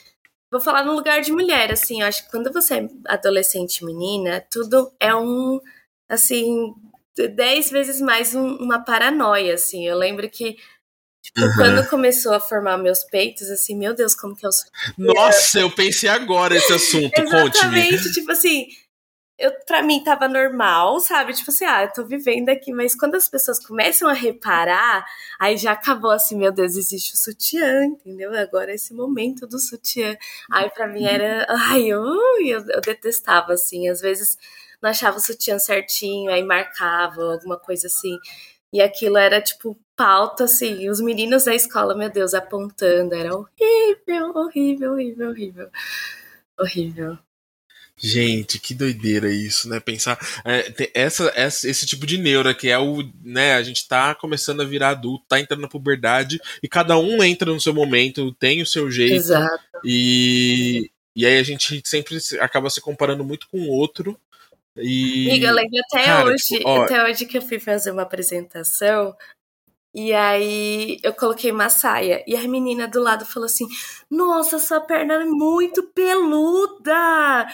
Vou 0.52 0.62
falar 0.62 0.84
no 0.84 0.94
lugar 0.94 1.22
de 1.22 1.32
mulher, 1.32 1.72
assim, 1.72 2.02
eu 2.02 2.08
acho 2.08 2.26
que 2.26 2.32
quando 2.32 2.52
você 2.52 2.76
é 2.76 2.90
adolescente 3.08 3.84
menina, 3.86 4.46
tudo 4.50 4.92
é 5.00 5.14
um. 5.16 5.60
Assim. 6.10 6.74
Dez 7.36 7.70
vezes 7.70 8.00
mais 8.00 8.34
um- 8.34 8.56
uma 8.56 8.80
paranoia, 8.80 9.54
assim. 9.56 9.86
Eu 9.86 9.98
lembro 9.98 10.30
que. 10.30 10.56
Tipo, 11.24 11.42
Uhum. 11.42 11.54
quando 11.56 11.88
começou 11.90 12.34
a 12.34 12.40
formar 12.40 12.78
meus 12.78 13.04
peitos, 13.04 13.50
assim, 13.50 13.76
meu 13.78 13.94
Deus, 13.94 14.16
como 14.16 14.36
que 14.36 14.46
eu 14.46 14.52
sou. 14.52 14.66
Nossa, 14.98 15.60
eu 15.60 15.70
pensei 15.70 16.10
agora 16.10 16.56
esse 16.56 16.74
assunto, 16.74 17.12
conte-me. 17.14 17.80
Exatamente, 17.80 18.12
tipo 18.12 18.32
assim, 18.32 18.68
eu, 19.42 19.52
pra 19.66 19.82
mim 19.82 20.04
tava 20.04 20.28
normal, 20.28 21.00
sabe? 21.00 21.34
Tipo 21.34 21.52
assim, 21.52 21.66
ah, 21.66 21.84
eu 21.84 21.94
tô 21.94 22.06
vivendo 22.06 22.50
aqui, 22.50 22.72
mas 22.72 22.96
quando 22.96 23.16
as 23.16 23.28
pessoas 23.28 23.60
começam 23.66 24.08
a 24.08 24.14
reparar, 24.14 25.06
aí 25.40 25.58
já 25.58 25.72
acabou 25.74 26.12
assim, 26.12 26.38
meu 26.38 26.52
Deus, 26.52 26.76
existe 26.76 27.14
o 27.16 27.18
sutiã, 27.18 27.86
entendeu? 27.86 28.34
Agora 28.38 28.72
é 28.72 28.76
esse 28.76 28.94
momento 28.94 29.48
do 29.48 29.60
sutiã. 29.60 30.16
Aí 30.52 30.70
pra 30.70 30.88
mim 30.88 31.06
era, 31.06 31.46
ai, 31.50 31.94
ui, 31.94 32.48
eu, 32.50 32.64
eu 32.70 32.82
detestava, 32.82 33.54
assim, 33.54 33.90
às 33.90 34.02
vezes 34.02 34.38
não 34.82 34.90
achava 34.90 35.18
o 35.18 35.22
sutiã 35.22 35.60
certinho, 35.60 36.32
aí 36.32 36.44
marcava, 36.44 37.34
alguma 37.34 37.58
coisa 37.60 37.88
assim. 37.88 38.18
E 38.74 38.82
aquilo 38.82 39.18
era, 39.18 39.42
tipo, 39.42 39.78
pauta, 39.96 40.46
assim, 40.46 40.90
os 40.90 41.02
meninos 41.02 41.46
da 41.46 41.54
escola, 41.56 41.96
meu 41.96 42.10
Deus, 42.10 42.34
apontando, 42.34 43.14
era 43.16 43.36
horrível, 43.36 44.32
horrível, 44.36 44.92
horrível, 44.94 45.30
horrível. 45.30 45.70
Horrível. 46.60 47.31
Gente, 48.04 48.60
que 48.60 48.74
doideira 48.74 49.32
isso, 49.32 49.70
né? 49.70 49.80
Pensar 49.80 50.18
é, 50.44 50.74
essa, 50.94 51.32
essa- 51.36 51.70
esse 51.70 51.86
tipo 51.86 52.06
de 52.08 52.18
neura 52.18 52.54
que 52.54 52.68
é 52.70 52.78
o, 52.80 53.04
né? 53.24 53.54
A 53.54 53.62
gente 53.64 53.88
tá 53.88 54.16
começando 54.16 54.62
a 54.62 54.66
virar 54.66 54.90
adulto, 54.90 55.26
tá 55.28 55.40
entrando 55.40 55.62
na 55.62 55.68
puberdade 55.68 56.40
e 56.64 56.68
cada 56.68 56.98
um 56.98 57.24
entra 57.24 57.52
no 57.52 57.62
seu 57.62 57.74
momento, 57.76 58.34
tem 58.34 58.62
o 58.62 58.66
seu 58.66 58.90
jeito 58.90 59.14
Exato. 59.16 59.64
e 59.86 60.90
e 61.16 61.26
aí 61.26 61.38
a 61.38 61.44
gente 61.44 61.82
sempre 61.86 62.20
se- 62.20 62.40
acaba 62.40 62.70
se 62.70 62.80
comparando 62.82 63.24
muito 63.24 63.48
com 63.50 63.60
o 63.60 63.68
outro 63.70 64.18
e 64.78 65.28
Amiga, 65.30 65.48
eu 65.50 65.54
lembro 65.56 65.80
até 65.92 66.06
Cara, 66.06 66.30
hoje, 66.30 66.44
tipo, 66.46 66.68
ó- 66.70 66.84
até 66.84 67.04
hoje 67.04 67.26
que 67.26 67.38
eu 67.38 67.42
fui 67.42 67.60
fazer 67.60 67.92
uma 67.92 68.04
apresentação. 68.04 69.14
E 69.94 70.14
aí 70.14 70.98
eu 71.04 71.14
coloquei 71.14 71.52
uma 71.52 71.68
saia. 71.70 72.24
E 72.26 72.34
a 72.38 72.48
menina 72.48 72.88
do 72.88 73.02
lado 73.02 73.26
falou 73.26 73.46
assim: 73.48 73.68
Nossa, 74.10 74.58
sua 74.58 74.80
perna 74.80 75.16
é 75.16 75.26
muito 75.26 75.84
peluda! 75.94 77.46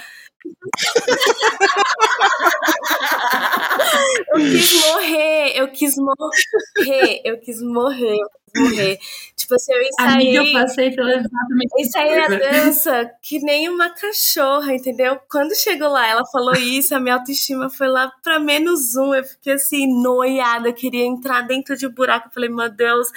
Eu 4.30 4.38
quis 4.38 4.86
morrer, 4.86 5.52
eu 5.56 5.68
quis 5.72 5.96
morrer, 5.98 7.22
eu 7.24 7.40
quis 7.40 7.62
morrer, 7.62 8.18
eu 8.18 8.30
quis 8.54 8.62
morrer. 8.62 9.00
Tipo 9.36 9.56
assim, 9.56 9.74
eu 9.74 9.82
ensaiei. 9.82 10.38
Amiga, 10.38 10.38
eu 10.38 10.54
passei 10.62 10.92
pela 10.96 11.10
exatamente. 11.12 11.74
Ensaiei 11.80 12.20
a 12.20 12.28
dança 12.28 13.12
que 13.22 13.40
nem 13.40 13.70
uma 13.70 13.90
cachorra, 13.90 14.74
entendeu? 14.74 15.20
Quando 15.30 15.56
chegou 15.56 15.90
lá, 15.90 16.08
ela 16.08 16.26
falou 16.26 16.56
isso, 16.56 16.96
a 16.96 17.00
minha 17.00 17.16
autoestima 17.16 17.70
foi 17.70 17.88
lá 17.88 18.12
pra 18.24 18.40
menos 18.40 18.96
um. 18.96 19.14
Eu 19.14 19.24
fiquei 19.24 19.54
assim, 19.54 19.88
noiada, 20.02 20.70
eu 20.70 20.74
queria 20.74 21.06
entrar 21.06 21.42
dentro 21.42 21.76
de 21.76 21.88
um 21.88 21.92
buraco. 21.92 22.28
Eu 22.28 22.34
falei, 22.34 22.50
meu 22.50 22.70
Deus 22.70 23.12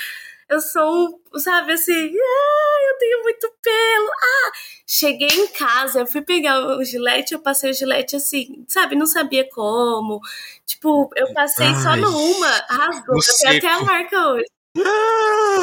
eu 0.50 0.60
sou 0.60 1.20
sabe, 1.36 1.72
assim, 1.72 1.92
ah, 1.92 2.90
eu 2.90 2.98
tenho 2.98 3.22
muito 3.22 3.52
pelo. 3.62 4.08
Ah, 4.10 4.52
cheguei 4.86 5.28
em 5.28 5.46
casa, 5.48 6.00
eu 6.00 6.06
fui 6.06 6.22
pegar 6.22 6.60
o 6.76 6.84
gilete, 6.84 7.34
eu 7.34 7.40
passei 7.40 7.70
o 7.70 7.74
gilete 7.74 8.16
assim, 8.16 8.64
sabe, 8.68 8.96
não 8.96 9.06
sabia 9.06 9.48
como. 9.50 10.20
Tipo, 10.66 11.08
eu 11.16 11.32
passei 11.32 11.68
Ai, 11.68 11.74
só 11.76 11.96
numa, 11.96 12.48
rasgou, 12.68 13.16
eu 13.16 13.36
tenho 13.38 13.56
até 13.58 13.68
a 13.68 13.80
marca 13.80 14.28
hoje. 14.28 14.46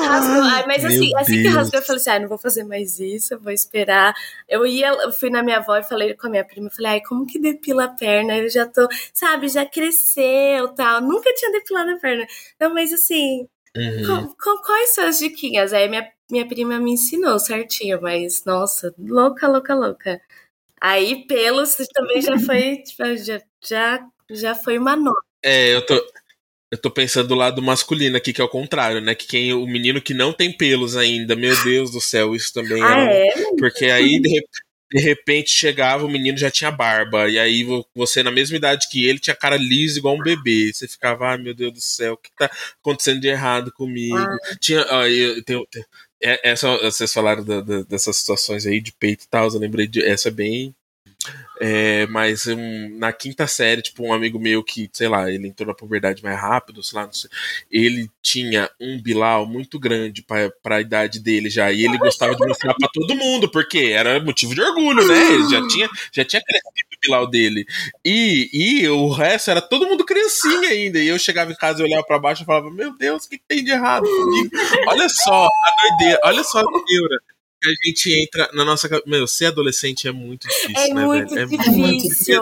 rasgou. 0.08 0.41
Ai, 0.43 0.65
mas 0.67 0.86
assim, 0.86 1.10
assim 1.17 1.41
que 1.41 1.47
rasgou, 1.50 1.80
eu 1.80 1.86
falei 1.86 2.02
assim: 2.02 2.10
ah, 2.12 2.19
não 2.19 2.28
vou 2.30 2.38
fazer 2.38 2.63
mais 2.63 3.00
isso, 3.00 3.34
eu 3.34 3.39
vou 3.39 3.52
esperar. 3.52 4.13
Eu 4.47 4.65
ia, 4.65 4.89
eu 4.89 5.12
fui 5.12 5.30
na 5.30 5.43
minha 5.43 5.58
avó 5.58 5.76
e 5.78 5.84
falei 5.84 6.13
com 6.15 6.28
a 6.28 6.30
minha 6.30 6.45
prima, 6.45 6.67
eu 6.67 6.71
falei, 6.71 6.91
ai, 6.93 7.02
como 7.02 7.26
que 7.26 7.39
depila 7.39 7.86
a 7.86 7.89
perna? 7.89 8.38
Eu 8.38 8.50
já 8.50 8.65
tô, 8.65 8.88
sabe, 9.13 9.50
já 9.50 9.65
cresceu 9.65 10.69
tal. 10.76 11.02
Nunca 11.02 11.34
tinha 11.34 11.52
depilado 11.52 11.91
a 11.91 11.97
perna. 11.97 12.26
Não, 12.60 12.73
mas 12.73 12.93
assim, 12.93 13.47
Uhum. 13.78 14.28
Com, 14.28 14.36
com, 14.36 14.58
quais 14.63 14.96
são 14.96 15.06
as 15.06 15.20
diquinhas? 15.20 15.72
Aí 15.74 15.88
minha, 15.88 16.10
minha 16.32 16.48
prima 16.48 16.80
me 16.80 16.92
ensinou 16.92 17.40
certinho, 17.40 18.02
mas 18.02 18.44
nossa, 18.46 18.94
louca, 18.98 19.48
louca, 19.48 19.76
louca. 19.76 20.22
Aí 20.82 21.26
pelos 21.28 21.76
também 21.94 22.22
já 22.22 22.38
foi, 22.40 22.78
tipo, 22.84 23.16
já, 23.18 23.42
já, 23.63 24.08
já 24.30 24.56
foi 24.56 24.78
uma 24.78 24.96
nota. 24.96 25.22
É, 25.44 25.76
eu 25.76 25.86
tô, 25.86 25.96
eu 26.72 26.78
tô 26.78 26.92
pensando 26.92 27.30
do 27.30 27.36
lado 27.36 27.62
masculino 27.62 28.18
aqui, 28.18 28.34
que 28.34 28.42
é 28.42 28.44
o 28.44 28.50
contrário, 28.50 29.00
né? 29.00 29.16
Que 29.16 29.28
quem, 29.28 29.54
o 29.54 29.66
menino 29.66 30.02
que 30.02 30.13
não 30.13 30.34
tem 30.34 30.52
pelos 30.52 30.98
ainda, 30.98 31.36
meu 31.36 31.56
Deus 31.63 31.92
do 31.92 32.02
céu, 32.02 32.36
isso 32.36 32.54
também 32.54 32.84
ah, 32.84 33.00
é. 33.00 33.28
é? 33.28 33.56
Porque 33.58 33.86
aí, 33.86 34.20
de, 34.20 34.44
de 34.91 35.00
repente 35.00 35.50
chegava, 35.52 36.06
o 36.06 36.10
menino 36.10 36.38
já 36.38 36.50
tinha 36.50 36.71
barba. 36.71 37.30
E 37.30 37.38
aí 37.38 37.65
você, 37.93 38.23
na 38.23 38.32
mesma 38.32 38.58
idade 38.58 38.88
que 38.89 39.06
ele, 39.06 39.19
tinha 39.19 39.36
cara 39.36 39.58
liso 39.58 40.00
igual 40.00 40.15
um 40.15 40.23
bebê. 40.23 40.71
Você 40.73 40.88
ficava, 40.88 41.30
ai 41.30 41.38
meu 41.38 41.54
Deus 41.54 41.73
do 41.73 41.82
céu, 41.82 42.13
o 42.13 42.17
que 42.17 42.30
tá 42.38 42.50
acontecendo 42.82 43.19
de 43.19 43.28
errado 43.28 43.71
comigo? 43.71 44.17
Ah. 44.17 44.38
Tinha. 44.60 44.86
Ó, 44.89 45.06
eu, 45.06 45.43
tem, 45.43 45.65
tem, 45.69 45.84
é, 46.21 46.50
essa, 46.52 46.78
vocês 46.78 47.13
falaram 47.13 47.43
da, 47.43 47.62
da, 47.62 47.84
dessas 47.84 48.17
situações 48.17 48.65
aí 48.65 48.82
de 48.82 48.91
peito 48.93 49.26
e 49.26 49.28
tal, 49.28 49.47
eu 49.50 49.60
lembrei 49.60 49.88
de. 49.88 50.04
Essa 50.04 50.30
é 50.30 50.32
bem 50.32 50.76
é, 51.60 52.06
mas 52.08 52.45
um, 52.47 52.97
na 52.97 53.12
quinta 53.12 53.47
série, 53.47 53.82
tipo, 53.82 54.03
um 54.03 54.13
amigo 54.13 54.39
meu 54.39 54.63
que, 54.63 54.89
sei 54.93 55.08
lá, 55.08 55.30
ele 55.30 55.47
entrou 55.47 55.67
na 55.67 55.73
puberdade 55.73 56.23
mais 56.23 56.39
rápido, 56.39 56.84
sei 56.84 56.99
lá, 56.99 57.10
sei, 57.12 57.30
ele 57.71 58.10
tinha 58.21 58.69
um 58.80 59.01
Bilal 59.01 59.45
muito 59.45 59.80
grande 59.80 60.21
pra, 60.21 60.51
pra 60.62 60.82
idade 60.82 61.19
dele 61.19 61.49
já, 61.49 61.71
e 61.71 61.84
ele 61.84 61.97
gostava 61.97 62.36
de 62.36 62.45
mostrar 62.45 62.73
pra 62.75 62.88
todo 62.93 63.15
mundo, 63.15 63.49
porque 63.49 63.91
era 63.91 64.19
motivo 64.23 64.53
de 64.53 64.62
orgulho, 64.62 65.06
né? 65.08 65.34
Ele 65.34 65.49
já 65.49 65.67
tinha, 65.67 65.89
já 66.12 66.23
tinha 66.23 66.41
crescido 66.41 66.88
o 66.95 66.99
Bilal 67.01 67.27
dele. 67.27 67.65
E, 68.06 68.49
e 68.53 68.89
o 68.89 69.10
resto 69.10 69.51
era 69.51 69.62
todo 69.62 69.88
mundo 69.88 70.06
criancinha 70.06 70.69
ainda. 70.69 70.99
E 70.99 71.08
eu 71.08 71.17
chegava 71.19 71.51
em 71.51 71.56
casa 71.56 71.82
e 71.82 71.86
olhava 71.86 72.03
pra 72.03 72.19
baixo 72.19 72.43
e 72.43 72.45
falava, 72.45 72.71
meu 72.71 72.95
Deus, 72.97 73.25
o 73.25 73.30
que, 73.30 73.38
que 73.38 73.45
tem 73.47 73.63
de 73.63 73.71
errado 73.71 74.03
comigo? 74.03 74.49
Olha 74.88 75.08
só 75.10 75.45
a 75.45 75.82
doideira, 75.82 76.19
olha 76.23 76.43
só 76.43 76.60
a 76.60 76.63
doideira 76.63 77.17
que 77.62 77.70
a 77.70 77.74
gente 77.86 78.24
entra 78.24 78.50
na 78.54 78.63
nossa. 78.63 78.89
Meu, 79.06 79.28
ser 79.28 79.48
adolescente 79.48 80.08
é 80.08 80.12
muito 80.12 80.48
difícil, 80.48 80.76
é 80.76 80.93
né, 80.93 81.06
muito 81.06 81.34
velho? 81.34 81.50
Difícil. 81.50 81.74
É 81.74 81.78
muito 81.78 82.04
difícil. 82.04 82.41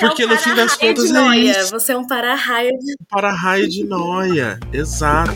Porque 0.00 0.24
um 0.24 0.28
no 0.28 0.36
fim 0.38 0.54
das 0.54 0.76
contas 0.76 1.10
é 1.10 1.36
isso. 1.36 1.70
Você 1.72 1.92
é 1.92 1.96
um 1.96 2.06
para-raio 2.06 2.70
de. 2.70 2.92
Um 2.92 3.04
para-raio 3.10 3.68
de 3.68 3.84
noia, 3.84 4.58
exato. 4.72 5.32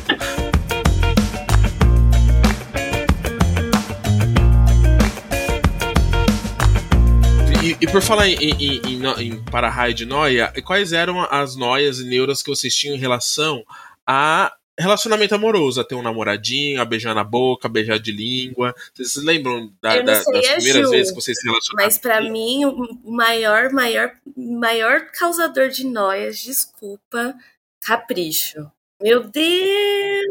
E, 7.62 7.76
e, 7.80 7.86
por 7.86 8.02
falar 8.02 8.26
em, 8.26 8.34
em, 8.34 8.80
em, 8.84 9.06
em 9.20 9.44
para-raio 9.44 9.94
de 9.94 10.04
noia, 10.04 10.52
quais 10.64 10.92
eram 10.92 11.20
as 11.30 11.54
noias 11.54 12.00
e 12.00 12.04
neuras 12.04 12.42
que 12.42 12.50
vocês 12.50 12.74
tinham 12.74 12.96
em 12.96 12.98
relação 12.98 13.62
a 14.04 14.52
relacionamento 14.82 15.34
amoroso, 15.34 15.80
a 15.80 15.84
ter 15.84 15.94
um 15.94 16.02
namoradinho, 16.02 16.80
a 16.80 16.84
beijar 16.84 17.14
na 17.14 17.24
boca, 17.24 17.68
a 17.68 17.70
beijar 17.70 17.98
de 17.98 18.12
língua. 18.12 18.74
Vocês 18.92 19.12
se 19.12 19.20
lembram 19.20 19.72
da, 19.80 19.96
da, 20.02 20.02
das 20.02 20.24
primeiras 20.24 20.82
Ju, 20.82 20.90
vezes 20.90 21.10
que 21.10 21.20
vocês 21.20 21.38
se 21.38 21.46
relacionaram? 21.46 21.86
Mas 21.86 21.98
para 21.98 22.20
mim, 22.20 22.64
o 22.64 23.10
maior, 23.10 23.72
maior, 23.72 24.12
maior 24.36 25.06
causador 25.12 25.68
de 25.68 25.86
noias, 25.86 26.38
desculpa, 26.42 27.34
capricho. 27.80 28.70
Meu 29.00 29.24
Deus! 29.24 30.26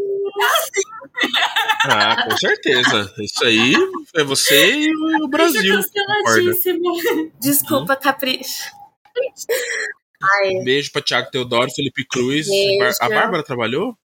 Ah, 1.84 2.24
com 2.24 2.38
certeza. 2.38 3.14
Isso 3.20 3.44
aí 3.44 3.74
é 4.16 4.24
você 4.24 4.80
e 4.80 4.96
o 5.22 5.28
Brasil. 5.28 5.80
Desculpa, 7.40 7.96
capricho. 7.96 8.72
Ai. 10.24 10.64
Beijo 10.64 10.92
pra 10.92 11.02
Thiago 11.02 11.30
Teodoro, 11.32 11.70
Felipe 11.72 12.06
Cruz. 12.06 12.48
Beijo. 12.48 12.98
A 13.02 13.10
Bárbara 13.10 13.44
trabalhou? 13.44 13.98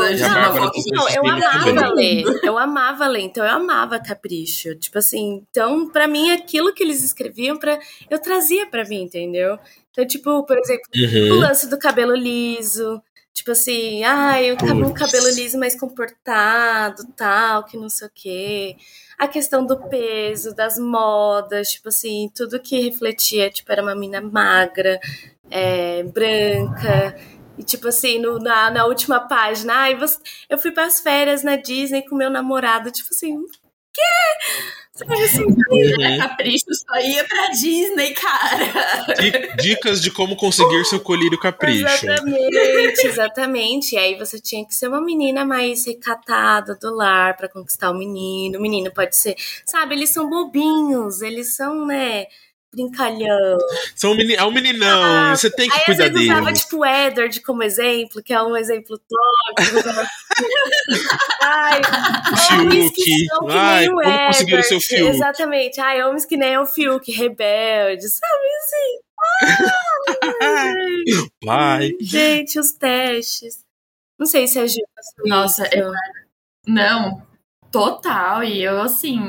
Anjos. 0.00 0.20
Não, 0.20 0.54
não, 0.92 1.08
eu 1.08 1.26
amava 1.26 1.94
ler. 1.94 2.24
Eu 2.42 2.58
amava 2.58 3.06
ler, 3.06 3.20
então 3.22 3.44
eu 3.44 3.50
amava 3.50 3.98
Capricho. 3.98 4.74
Tipo 4.76 4.98
assim, 4.98 5.44
então 5.50 5.88
para 5.90 6.06
mim 6.06 6.30
aquilo 6.30 6.72
que 6.72 6.82
eles 6.82 7.02
escreviam 7.02 7.56
para 7.56 7.78
eu 8.08 8.18
trazia 8.18 8.66
para 8.66 8.84
mim, 8.84 9.02
entendeu? 9.02 9.58
Então, 9.90 10.06
tipo, 10.06 10.44
por 10.44 10.56
exemplo, 10.56 10.84
uhum. 10.94 11.32
o 11.32 11.40
lance 11.40 11.68
do 11.68 11.76
cabelo 11.76 12.14
liso, 12.14 13.02
tipo 13.34 13.50
assim, 13.50 14.04
ah, 14.04 14.40
eu 14.40 14.56
tava 14.56 14.74
um 14.74 14.94
cabelo 14.94 15.28
liso 15.30 15.58
mais 15.58 15.74
comportado, 15.74 17.02
tal, 17.16 17.64
que 17.64 17.76
não 17.76 17.88
sei 17.88 18.06
o 18.06 18.10
quê. 18.14 18.76
A 19.18 19.26
questão 19.26 19.66
do 19.66 19.76
peso, 19.88 20.54
das 20.54 20.78
modas, 20.78 21.72
tipo 21.72 21.88
assim, 21.88 22.30
tudo 22.32 22.60
que 22.60 22.80
refletia, 22.80 23.50
tipo, 23.50 23.72
era 23.72 23.82
uma 23.82 23.96
mina 23.96 24.20
magra, 24.20 25.00
é, 25.50 26.04
branca. 26.04 27.16
E 27.58 27.62
tipo 27.62 27.88
assim, 27.88 28.18
no, 28.18 28.38
na, 28.38 28.70
na 28.70 28.86
última 28.86 29.20
página, 29.20 29.74
ai, 29.74 29.96
você, 29.96 30.18
eu 30.48 30.58
fui 30.58 30.70
para 30.70 30.84
as 30.84 31.00
férias 31.00 31.42
na 31.42 31.56
Disney 31.56 32.02
com 32.02 32.14
meu 32.14 32.30
namorado, 32.30 32.90
tipo 32.90 33.08
assim, 33.12 33.36
quê? 33.92 34.02
Assim, 35.24 35.44
uhum. 35.44 36.18
Capricho 36.18 36.66
só 36.74 36.98
ia 37.00 37.24
pra 37.24 37.48
Disney, 37.50 38.14
cara. 38.14 39.54
Dicas 39.56 40.02
de 40.02 40.10
como 40.10 40.34
conseguir 40.34 40.84
seu 40.84 40.98
colírio 40.98 41.38
capricho. 41.38 41.86
Exatamente, 41.86 43.06
exatamente. 43.06 43.94
E 43.94 43.98
aí 43.98 44.18
você 44.18 44.40
tinha 44.40 44.66
que 44.66 44.74
ser 44.74 44.88
uma 44.88 45.00
menina 45.00 45.44
mais 45.44 45.86
recatada 45.86 46.74
do 46.74 46.94
lar 46.94 47.36
para 47.36 47.48
conquistar 47.48 47.90
o 47.90 47.94
menino. 47.98 48.58
O 48.58 48.62
menino 48.62 48.92
pode 48.92 49.16
ser, 49.16 49.36
sabe, 49.64 49.94
eles 49.94 50.10
são 50.10 50.28
bobinhos, 50.28 51.22
eles 51.22 51.54
são, 51.54 51.86
né? 51.86 52.26
Brincalhão. 52.72 53.58
São 53.94 54.14
meni 54.14 54.34
é 54.34 54.44
um 54.44 54.50
meninão, 54.50 55.02
ah, 55.02 55.36
você 55.36 55.50
tem 55.50 55.68
que 55.68 55.78
aí, 55.78 55.84
cuidar 55.84 56.08
dele. 56.08 56.30
usava, 56.30 56.52
tipo, 56.52 56.78
o 56.78 56.86
Edward 56.86 57.40
como 57.40 57.62
exemplo, 57.62 58.22
que 58.22 58.32
é 58.32 58.42
um 58.42 58.56
exemplo 58.56 58.98
top. 58.98 59.18
Ai, 61.42 61.80
homens 62.60 62.92
que 62.92 63.26
são 63.26 63.46
que 63.46 63.52
Ai, 63.52 63.80
nem 63.80 63.90
o 63.90 63.96
como 63.96 64.26
conseguiram 64.26 64.62
seu 64.62 64.80
Fiuk. 64.80 65.08
Exatamente. 65.08 65.80
Ai, 65.80 66.02
homens 66.02 66.24
que 66.24 66.36
nem 66.36 66.56
o 66.58 66.66
Fiuk, 66.66 67.10
rebelde, 67.10 68.08
sabe 68.08 68.46
assim? 68.58 69.00
Vai. 71.44 71.92
Gente, 72.00 72.58
os 72.58 72.72
testes. 72.72 73.64
Não 74.18 74.26
sei 74.26 74.48
se 74.48 74.58
a 74.58 74.66
Gil 74.66 74.84
Nossa, 75.24 75.68
eu... 75.72 75.92
não, 76.66 77.22
total. 77.70 78.42
E 78.44 78.62
eu, 78.62 78.80
assim, 78.80 79.20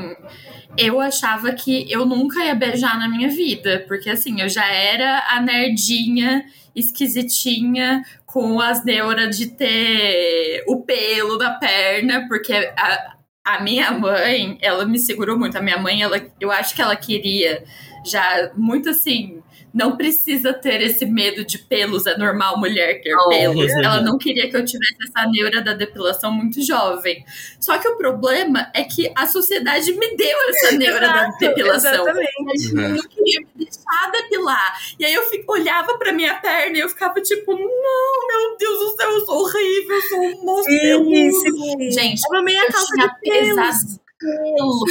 eu 0.76 1.00
achava 1.00 1.52
que 1.52 1.90
eu 1.90 2.06
nunca 2.06 2.44
ia 2.44 2.54
beijar 2.54 2.98
na 2.98 3.08
minha 3.08 3.28
vida, 3.28 3.84
porque 3.86 4.10
assim, 4.10 4.40
eu 4.40 4.48
já 4.48 4.66
era 4.66 5.26
a 5.30 5.40
nerdinha 5.40 6.44
esquisitinha 6.74 8.02
com 8.24 8.60
as 8.60 8.84
neuras 8.84 9.36
de 9.36 9.48
ter 9.48 10.64
o 10.68 10.82
pelo 10.82 11.36
da 11.36 11.50
perna, 11.50 12.26
porque 12.28 12.52
a, 12.52 13.16
a 13.44 13.62
minha 13.62 13.90
mãe, 13.90 14.56
ela 14.60 14.84
me 14.84 14.98
segurou 14.98 15.38
muito. 15.38 15.58
A 15.58 15.62
minha 15.62 15.78
mãe, 15.78 16.02
ela, 16.02 16.20
eu 16.40 16.50
acho 16.50 16.74
que 16.74 16.82
ela 16.82 16.94
queria 16.94 17.64
já 18.04 18.50
muito 18.56 18.88
assim 18.88 19.42
não 19.72 19.96
precisa 19.96 20.52
ter 20.52 20.82
esse 20.82 21.06
medo 21.06 21.44
de 21.44 21.58
pelos, 21.58 22.06
é 22.06 22.16
normal 22.18 22.58
mulher 22.58 23.00
ter 23.02 23.14
oh, 23.14 23.28
pelos. 23.28 23.70
É. 23.70 23.84
Ela 23.84 24.00
não 24.02 24.18
queria 24.18 24.50
que 24.50 24.56
eu 24.56 24.64
tivesse 24.64 24.96
essa 25.08 25.28
neura 25.28 25.62
da 25.62 25.72
depilação 25.72 26.32
muito 26.32 26.60
jovem. 26.64 27.24
Só 27.60 27.78
que 27.78 27.88
o 27.88 27.96
problema 27.96 28.70
é 28.74 28.82
que 28.82 29.12
a 29.16 29.26
sociedade 29.26 29.92
me 29.92 30.16
deu 30.16 30.38
essa 30.48 30.72
neura 30.76 31.06
Exato, 31.06 31.30
da 31.30 31.38
depilação. 31.38 31.92
Exatamente. 31.92 32.74
Eu 32.74 32.88
não 32.88 33.08
queria 33.08 33.40
me 33.40 33.64
deixar 33.64 34.10
depilar. 34.10 34.80
E 34.98 35.04
aí 35.04 35.14
eu 35.14 35.22
fico, 35.28 35.52
olhava 35.52 35.96
pra 35.98 36.12
minha 36.12 36.34
perna 36.34 36.76
e 36.76 36.80
eu 36.80 36.88
ficava 36.88 37.20
tipo, 37.20 37.52
não, 37.52 38.26
meu 38.28 38.56
Deus 38.58 38.78
do 38.78 38.96
céu, 38.96 39.10
eu 39.10 39.26
sou 39.26 39.40
horrível, 39.40 39.96
eu 39.96 40.02
sou 40.02 40.18
um 40.18 40.44
monstro. 40.44 40.74
Sim, 40.74 41.30
sim. 41.30 41.90
Gente, 41.90 42.22
eu, 42.28 42.38
eu 42.38 42.86
tinha 42.86 43.16
pelos. 43.22 44.00
Pelo 44.18 44.84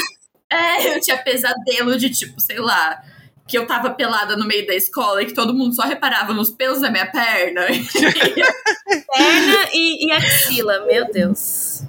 É, 0.52 0.96
eu 0.96 1.02
tinha 1.02 1.18
pesadelo 1.18 1.98
de 1.98 2.10
tipo, 2.10 2.40
sei 2.42 2.60
lá, 2.60 3.04
que 3.50 3.58
eu 3.58 3.66
tava 3.66 3.90
pelada 3.90 4.38
no 4.38 4.46
meio 4.46 4.68
da 4.68 4.76
escola 4.76 5.24
e 5.24 5.26
que 5.26 5.34
todo 5.34 5.56
mundo 5.56 5.76
só 5.76 5.82
reparava 5.82 6.34
nos 6.34 6.52
pelos 6.52 6.82
da 6.82 6.92
minha 6.92 7.08
perna. 7.08 7.66
perna 9.12 9.70
e, 9.74 10.06
e 10.06 10.12
axila, 10.12 10.86
meu 10.86 11.12
Deus. 11.12 11.82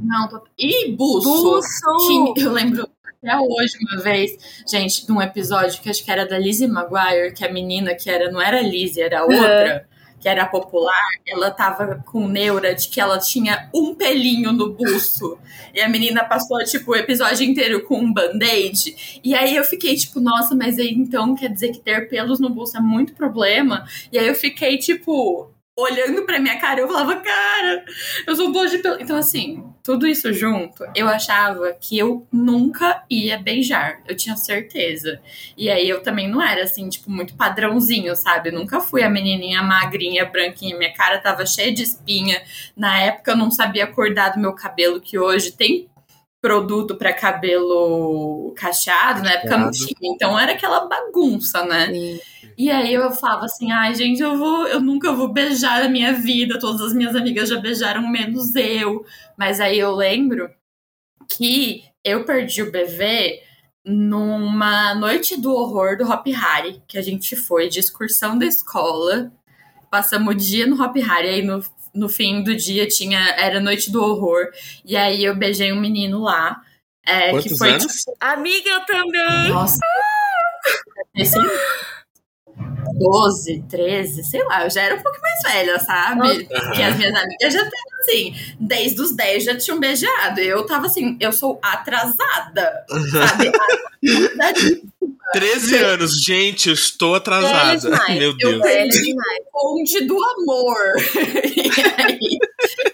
Não, 0.00 0.28
tô... 0.28 0.40
E 0.56 0.92
buço. 0.92 1.28
Buço. 1.28 2.06
Tinha, 2.06 2.46
eu 2.46 2.52
lembro 2.52 2.88
até 3.04 3.36
hoje, 3.36 3.76
uma 3.82 4.00
vez, 4.00 4.62
gente, 4.70 5.08
num 5.08 5.20
episódio 5.20 5.82
que 5.82 5.90
acho 5.90 6.04
que 6.04 6.12
era 6.12 6.24
da 6.24 6.38
Lizzie 6.38 6.68
Maguire, 6.68 7.34
que 7.34 7.44
a 7.44 7.52
menina 7.52 7.96
que 7.96 8.08
era, 8.08 8.30
não 8.30 8.40
era 8.40 8.62
Lizzie, 8.62 9.02
era 9.02 9.24
outra. 9.24 9.84
Uhum 9.90 9.97
que 10.20 10.28
era 10.28 10.46
popular, 10.46 11.08
ela 11.26 11.50
tava 11.50 12.02
com 12.04 12.26
neura 12.26 12.74
de 12.74 12.88
que 12.88 13.00
ela 13.00 13.18
tinha 13.18 13.68
um 13.74 13.94
pelinho 13.94 14.52
no 14.52 14.72
buço. 14.72 15.38
E 15.74 15.80
a 15.80 15.88
menina 15.88 16.24
passou, 16.24 16.58
tipo, 16.64 16.92
o 16.92 16.96
episódio 16.96 17.46
inteiro 17.46 17.84
com 17.84 17.98
um 17.98 18.12
band-aid. 18.12 19.20
E 19.22 19.34
aí 19.34 19.56
eu 19.56 19.64
fiquei, 19.64 19.96
tipo, 19.96 20.20
nossa, 20.20 20.54
mas 20.54 20.78
aí 20.78 20.92
então 20.92 21.34
quer 21.34 21.50
dizer 21.50 21.70
que 21.70 21.78
ter 21.78 22.08
pelos 22.08 22.40
no 22.40 22.50
buço 22.50 22.76
é 22.76 22.80
muito 22.80 23.14
problema? 23.14 23.84
E 24.12 24.18
aí 24.18 24.26
eu 24.26 24.34
fiquei, 24.34 24.78
tipo, 24.78 25.50
olhando 25.78 26.22
pra 26.26 26.40
minha 26.40 26.58
cara, 26.58 26.80
eu 26.80 26.88
falava, 26.88 27.16
cara, 27.16 27.84
eu 28.26 28.34
sou 28.34 28.50
boa 28.50 28.66
de 28.66 28.78
pelo. 28.78 29.00
Então, 29.00 29.16
assim, 29.16 29.64
tudo 29.82 30.08
isso 30.08 30.32
junto, 30.32 30.84
eu 30.92 31.08
achava 31.08 31.72
que 31.80 31.96
eu 31.96 32.26
nunca 32.32 33.04
ia 33.08 33.38
beijar. 33.38 34.00
Eu 34.06 34.16
tinha 34.16 34.36
certeza. 34.36 35.20
E 35.56 35.70
aí 35.70 35.88
eu 35.88 36.02
também 36.02 36.28
não 36.28 36.42
era, 36.42 36.64
assim, 36.64 36.88
tipo, 36.88 37.08
muito 37.08 37.34
padrãozinho, 37.36 38.16
sabe? 38.16 38.48
Eu 38.48 38.54
nunca 38.54 38.80
fui 38.80 39.04
a 39.04 39.08
menininha 39.08 39.62
magrinha, 39.62 40.24
branquinha. 40.24 40.76
Minha 40.76 40.92
cara 40.92 41.18
tava 41.18 41.46
cheia 41.46 41.72
de 41.72 41.84
espinha. 41.84 42.42
Na 42.76 42.98
época 42.98 43.30
eu 43.30 43.36
não 43.36 43.50
sabia 43.50 43.84
acordar 43.84 44.30
do 44.30 44.40
meu 44.40 44.54
cabelo, 44.54 45.00
que 45.00 45.16
hoje 45.16 45.52
tem 45.52 45.88
produto 46.40 46.96
para 46.96 47.12
cabelo 47.12 48.52
cacheado, 48.56 49.22
na 49.22 49.32
época 49.32 49.56
não 49.56 49.70
tinha. 49.70 49.94
Então 50.02 50.38
era 50.38 50.52
aquela 50.52 50.86
bagunça, 50.86 51.64
né? 51.64 51.92
Sim. 51.92 52.20
E 52.56 52.70
aí 52.70 52.92
eu 52.92 53.10
falava 53.12 53.44
assim, 53.44 53.70
ai, 53.70 53.94
gente, 53.94 54.20
eu 54.20 54.36
vou, 54.36 54.66
eu 54.66 54.80
nunca 54.80 55.12
vou 55.12 55.32
beijar 55.32 55.82
na 55.82 55.88
minha 55.88 56.12
vida, 56.12 56.58
todas 56.58 56.80
as 56.80 56.92
minhas 56.92 57.14
amigas 57.14 57.48
já 57.48 57.58
beijaram, 57.60 58.08
menos 58.08 58.54
eu. 58.56 59.04
Mas 59.36 59.60
aí 59.60 59.78
eu 59.78 59.94
lembro 59.94 60.50
que 61.28 61.84
eu 62.04 62.24
perdi 62.24 62.62
o 62.62 62.72
bebê 62.72 63.42
numa 63.84 64.94
noite 64.94 65.40
do 65.40 65.52
horror 65.52 65.96
do 65.96 66.10
Hop 66.10 66.26
Harry, 66.26 66.82
que 66.86 66.98
a 66.98 67.02
gente 67.02 67.36
foi 67.36 67.68
de 67.68 67.78
excursão 67.78 68.36
da 68.36 68.46
escola. 68.46 69.32
Passamos 69.90 70.34
o 70.34 70.36
dia 70.36 70.66
no 70.66 70.82
Hop 70.82 70.96
Harry, 70.96 71.28
aí 71.28 71.42
no, 71.42 71.62
no 71.94 72.08
fim 72.08 72.42
do 72.42 72.54
dia 72.54 72.86
tinha 72.86 73.20
era 73.38 73.60
noite 73.60 73.90
do 73.90 74.02
horror. 74.02 74.48
E 74.84 74.96
aí 74.96 75.24
eu 75.24 75.34
beijei 75.36 75.72
um 75.72 75.80
menino 75.80 76.22
lá. 76.22 76.60
É, 77.06 77.30
Quantos 77.30 77.52
que 77.52 77.58
foi 77.58 77.70
anos? 77.70 77.86
tipo. 77.86 78.12
Amiga, 78.20 78.68
eu 78.70 78.80
também. 78.86 79.48
Nossa. 79.48 79.78
Esse 81.14 81.38
12, 82.98 83.64
13, 83.68 84.24
sei 84.24 84.44
lá, 84.44 84.64
eu 84.64 84.70
já 84.70 84.82
era 84.82 84.94
um 84.94 85.02
pouco 85.02 85.18
mais 85.20 85.54
velha, 85.54 85.78
sabe? 85.78 86.44
Que 86.74 86.82
as 86.82 86.96
minhas 86.96 87.14
amigas 87.14 87.52
já 87.52 87.62
estavam 87.62 87.98
assim, 88.00 88.34
desde 88.58 89.00
os 89.00 89.14
10 89.14 89.44
já 89.44 89.56
tinham 89.56 89.80
beijado. 89.80 90.40
Eu 90.40 90.66
tava 90.66 90.86
assim, 90.86 91.16
eu 91.20 91.32
sou 91.32 91.58
atrasada, 91.62 92.84
sabe? 93.10 93.52
13 95.32 95.76
anos, 95.76 96.22
gente, 96.24 96.68
eu 96.68 96.74
estou 96.74 97.14
atrasada. 97.14 97.90
Meu 98.08 98.34
Deus. 98.34 98.52
Eu 98.52 98.60
o 98.60 99.50
ponte 99.52 100.04
do 100.06 100.16
amor. 100.16 100.76
e 101.54 101.70
aí, 102.02 102.38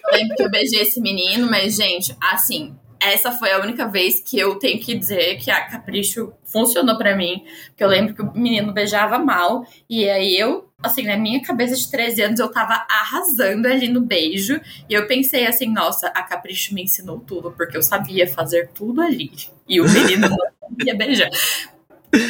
eu 0.03 0.17
lembro 0.17 0.35
que 0.35 0.43
eu 0.43 0.51
beijei 0.51 0.81
esse 0.81 0.99
menino, 0.99 1.49
mas, 1.49 1.75
gente, 1.75 2.15
assim, 2.21 2.75
essa 3.11 3.31
foi 3.31 3.51
a 3.51 3.59
única 3.59 3.87
vez 3.87 4.21
que 4.21 4.39
eu 4.39 4.55
tenho 4.55 4.79
que 4.79 4.95
dizer 4.95 5.37
que 5.37 5.51
a 5.51 5.65
Capricho 5.65 6.33
funcionou 6.43 6.97
para 6.97 7.15
mim. 7.15 7.43
Porque 7.67 7.83
eu 7.83 7.87
lembro 7.87 8.13
que 8.13 8.21
o 8.21 8.33
menino 8.33 8.73
beijava 8.73 9.17
mal. 9.17 9.65
E 9.89 10.09
aí 10.09 10.37
eu, 10.37 10.69
assim, 10.81 11.03
na 11.03 11.17
minha 11.17 11.41
cabeça 11.41 11.75
de 11.75 11.89
13 11.89 12.21
anos, 12.21 12.39
eu 12.39 12.51
tava 12.51 12.85
arrasando 12.89 13.67
ali 13.67 13.87
no 13.87 14.01
beijo. 14.01 14.59
E 14.89 14.93
eu 14.93 15.07
pensei 15.07 15.45
assim, 15.45 15.71
nossa, 15.71 16.07
a 16.07 16.23
Capricho 16.23 16.73
me 16.73 16.83
ensinou 16.83 17.19
tudo, 17.19 17.51
porque 17.51 17.77
eu 17.77 17.83
sabia 17.83 18.27
fazer 18.27 18.69
tudo 18.73 19.01
ali. 19.01 19.31
E 19.67 19.81
o 19.81 19.89
menino 19.89 20.27
não 20.29 20.37
sabia 20.69 20.95
beijar. 20.95 21.29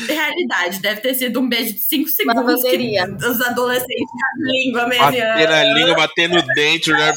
Realidade, 0.07 0.79
deve 0.79 1.01
ter 1.01 1.13
sido 1.13 1.39
um 1.39 1.47
beijo 1.47 1.73
de 1.73 1.79
5 1.79 2.09
segundos 2.09 2.61
que 2.63 2.99
os 3.25 3.41
adolescentes 3.41 4.05
com 4.11 4.17
a 4.17 4.51
língua 4.51 4.87
mediana. 4.87 5.33
Bater 5.33 5.51
a 5.51 5.63
língua, 5.73 5.95
bater 5.95 6.29
no 6.29 6.41
dente, 6.53 6.91
né? 6.91 7.13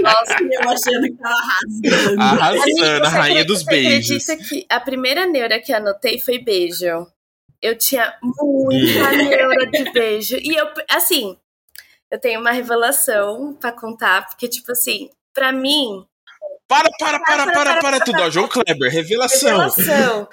Nossa, 0.00 0.36
eu 0.42 0.70
achando 0.70 1.02
que 1.02 1.16
tava 1.16 1.34
arrasando. 1.34 2.20
Arrasando, 2.20 3.04
a 3.04 3.08
rainha 3.08 3.44
dos 3.44 3.62
beijos. 3.62 4.22
Você 4.22 4.32
acredita 4.32 4.48
que 4.48 4.66
a 4.68 4.80
primeira 4.80 5.26
neura 5.26 5.60
que 5.60 5.72
anotei 5.72 6.18
foi 6.18 6.38
beijo? 6.38 7.06
Eu 7.60 7.76
tinha 7.76 8.14
muita 8.22 9.10
neura 9.12 9.66
de 9.66 9.90
beijo. 9.90 10.36
E 10.36 10.54
eu, 10.54 10.68
assim, 10.88 11.36
eu 12.10 12.18
tenho 12.18 12.40
uma 12.40 12.52
revelação 12.52 13.54
pra 13.60 13.72
contar, 13.72 14.26
porque, 14.26 14.48
tipo 14.48 14.72
assim, 14.72 15.10
pra 15.34 15.52
mim. 15.52 16.06
Para, 16.66 16.88
para, 16.98 17.20
para, 17.20 17.46
para, 17.46 17.52
para, 17.52 17.80
para 17.80 18.00
tudo. 18.00 18.22
Ó, 18.22 18.30
João 18.30 18.48
Kleber, 18.48 18.90
revelação. 18.90 19.68
Revelação. 19.68 20.28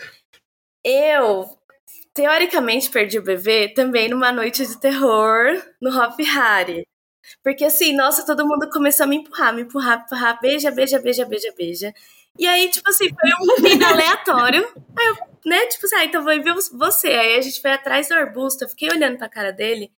Eu, 0.88 1.50
teoricamente, 2.14 2.92
perdi 2.92 3.18
o 3.18 3.24
bebê 3.24 3.70
também 3.74 4.08
numa 4.08 4.32
noite 4.32 4.64
de 4.68 4.80
terror 4.80 5.60
no 5.82 5.90
Hop 5.90 6.20
Harry. 6.20 6.88
Porque 7.44 7.66
assim, 7.66 7.96
nossa, 7.96 8.24
todo 8.24 8.48
mundo 8.48 8.70
começou 8.70 9.06
a 9.06 9.08
me 9.08 9.16
empurrar, 9.16 9.52
me 9.52 9.64
empurrar, 9.64 9.98
me 9.98 10.04
empurrar, 10.06 10.40
beija, 10.40 10.70
beija, 10.70 11.00
beija, 11.00 11.26
beija, 11.26 11.54
beija. 11.58 11.94
E 12.38 12.46
aí, 12.46 12.70
tipo 12.70 12.88
assim, 12.88 13.10
foi 13.10 13.32
um 13.34 13.62
menino 13.64 13.86
aleatório. 13.88 14.64
Aí 14.96 15.08
eu, 15.08 15.16
né, 15.46 15.66
tipo 15.68 15.88
assim, 15.88 15.96
ah, 15.96 16.06
então 16.06 16.24
vou 16.24 16.34
ver 16.44 16.54
você. 16.74 17.08
Aí 17.08 17.36
a 17.36 17.42
gente 17.42 17.60
foi 17.60 17.72
atrás 17.72 18.08
do 18.08 18.14
arbusto, 18.14 18.64
eu 18.64 18.70
fiquei 18.70 18.90
olhando 18.92 19.18
pra 19.18 19.28
cara 19.28 19.52
dele. 19.52 19.92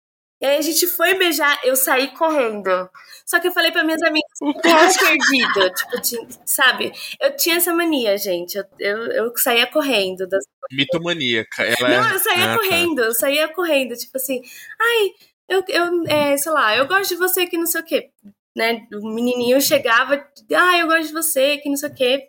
E 0.42 0.46
aí 0.46 0.58
a 0.58 0.62
gente 0.62 0.86
foi 0.86 1.16
beijar, 1.16 1.60
eu 1.64 1.76
saí 1.76 2.10
correndo. 2.10 2.90
Só 3.26 3.40
que 3.40 3.48
eu 3.48 3.52
falei 3.54 3.72
para 3.72 3.84
minhas 3.84 4.02
amigas, 4.04 4.30
eu 4.42 4.54
perdido. 5.08 5.74
tipo, 5.74 6.02
tinha, 6.02 6.28
sabe? 6.46 6.92
Eu 7.20 7.36
tinha 7.36 7.56
essa 7.56 7.74
mania, 7.74 8.18
gente. 8.18 8.56
Eu, 8.56 8.66
eu, 8.80 8.98
eu 9.12 9.38
saía 9.38 9.66
correndo. 9.66 10.28
Das... 10.28 10.46
Mitomaníaca. 10.72 11.64
Ela 11.64 11.90
Não, 11.90 12.10
é... 12.10 12.14
eu 12.14 12.20
saía 12.20 12.54
ah, 12.54 12.58
correndo, 12.58 12.96
tá. 12.96 13.02
eu 13.04 13.14
saía 13.14 13.48
correndo. 13.50 13.96
Tipo 13.96 14.18
assim, 14.18 14.42
ai, 14.80 15.12
eu, 15.50 15.64
eu 15.68 16.04
é, 16.08 16.38
sei 16.38 16.52
lá, 16.52 16.76
eu 16.76 16.88
gosto 16.88 17.10
de 17.10 17.16
você 17.16 17.46
que 17.48 17.58
não 17.58 17.66
sei 17.68 17.82
o 17.82 17.86
quê. 17.86 18.10
Né? 18.56 18.88
O 18.94 19.10
menininho 19.10 19.60
chegava, 19.62 20.26
ai, 20.54 20.82
eu 20.82 20.88
gosto 20.88 21.08
de 21.08 21.14
você 21.14 21.58
que 21.58 21.70
não 21.70 21.78
sei 21.78 21.90
o 21.90 21.94
quê. 21.94 22.28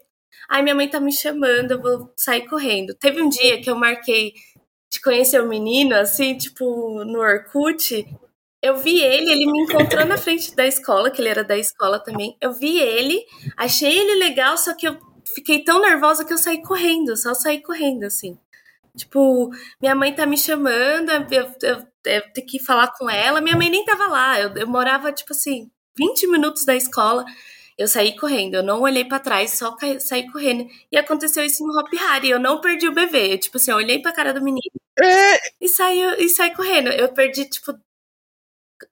Ai, 0.49 0.63
minha 0.63 0.75
mãe 0.75 0.89
tá 0.89 1.01
me 1.01 1.13
chamando, 1.13 1.73
eu 1.73 1.83
vou 1.83 2.13
sair 2.17 2.47
correndo. 2.49 2.95
Teve 2.95 3.21
um 3.21 3.29
dia 3.29 3.61
que 3.61 3.71
eu 3.71 3.77
marquei 3.77 4.33
de 4.91 5.01
conhecer 5.01 5.41
o 5.41 5.49
menino, 5.49 5.95
assim, 5.95 6.37
tipo, 6.37 7.05
no 7.05 7.19
Orkut, 7.19 8.07
eu 8.63 8.77
vi 8.77 9.01
ele, 9.01 9.31
ele 9.31 9.51
me 9.51 9.63
encontrou 9.63 10.05
na 10.05 10.17
frente 10.17 10.55
da 10.55 10.67
escola, 10.67 11.11
que 11.11 11.21
ele 11.21 11.29
era 11.29 11.45
da 11.45 11.57
escola 11.57 11.99
também. 11.99 12.37
Eu 12.41 12.53
vi 12.53 12.79
ele, 12.79 13.25
achei 13.57 13.97
ele 13.97 14.19
legal, 14.19 14.57
só 14.57 14.75
que 14.75 14.89
eu 14.89 14.99
fiquei 15.37 15.63
tão 15.63 15.83
nervosa 15.83 16.25
que 16.25 16.33
eu 16.33 16.39
saí 16.39 16.63
correndo, 16.63 17.15
só 17.15 17.35
saí 17.35 17.63
correndo, 17.63 18.05
assim. 18.05 18.39
Tipo, 18.97 19.51
minha 19.81 19.95
mãe 19.95 20.15
tá 20.15 20.25
me 20.25 20.39
chamando, 20.39 21.11
eu, 21.11 21.55
eu, 21.63 21.87
eu, 22.07 22.33
tenho 22.33 22.47
que 22.47 22.59
falar 22.59 22.91
com 22.97 23.11
ela. 23.11 23.43
Minha 23.43 23.57
mãe 23.57 23.69
nem 23.69 23.85
tava 23.85 24.07
lá, 24.07 24.41
eu, 24.41 24.55
eu 24.57 24.67
morava, 24.67 25.13
tipo 25.13 25.35
assim, 25.35 25.71
20 25.99 26.27
minutos 26.29 26.65
da 26.65 26.75
escola. 26.75 27.25
Eu 27.77 27.87
saí 27.87 28.17
correndo, 28.17 28.55
eu 28.55 28.63
não 28.63 28.81
olhei 28.81 29.05
para 29.05 29.19
trás, 29.19 29.51
só 29.51 29.77
saí 30.01 30.31
correndo. 30.33 30.67
E 30.91 30.97
aconteceu 30.97 31.45
isso 31.45 31.67
no 31.67 31.79
Hop 31.79 31.93
Harry, 31.93 32.31
eu 32.31 32.41
não 32.41 32.61
perdi 32.63 32.89
o 32.89 32.95
bebê. 32.95 33.35
Eu, 33.35 33.39
tipo 33.39 33.59
assim, 33.59 33.71
eu 33.71 33.77
olhei 33.77 34.01
pra 34.01 34.13
cara 34.13 34.33
do 34.33 34.43
menino 34.43 34.73
é. 34.99 35.39
e 35.61 35.69
saí, 35.69 36.01
e 36.19 36.29
saí 36.31 36.55
correndo. 36.55 36.89
Eu 36.89 37.13
perdi, 37.13 37.45
tipo, 37.45 37.75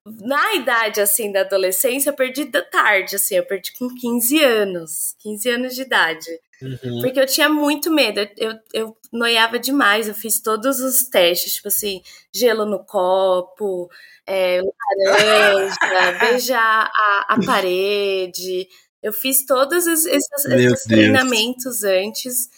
na 0.06 0.54
idade, 0.54 1.00
assim, 1.00 1.32
da 1.32 1.40
adolescência, 1.40 2.10
eu 2.10 2.14
perdi 2.14 2.44
da 2.44 2.62
tarde, 2.62 3.16
assim, 3.16 3.36
eu 3.36 3.46
perdi 3.46 3.72
com 3.72 3.88
15 3.88 4.42
anos. 4.42 5.16
15 5.20 5.48
anos 5.48 5.74
de 5.74 5.82
idade. 5.82 6.26
Uhum. 6.60 7.00
Porque 7.02 7.18
eu 7.18 7.26
tinha 7.26 7.48
muito 7.48 7.90
medo, 7.90 8.20
eu, 8.36 8.54
eu 8.72 8.96
noiava 9.12 9.58
demais, 9.58 10.06
eu 10.06 10.14
fiz 10.14 10.40
todos 10.40 10.80
os 10.80 11.08
testes, 11.08 11.54
tipo 11.54 11.68
assim, 11.68 12.02
gelo 12.32 12.66
no 12.66 12.84
copo, 12.84 13.90
é, 14.26 14.60
laranja, 15.06 15.76
beijar 16.20 16.90
a, 16.94 17.34
a 17.34 17.44
parede. 17.44 18.68
Eu 19.02 19.12
fiz 19.12 19.44
todos 19.46 19.86
esses, 19.86 20.06
esses 20.06 20.84
treinamentos 20.84 21.82
antes. 21.82 22.48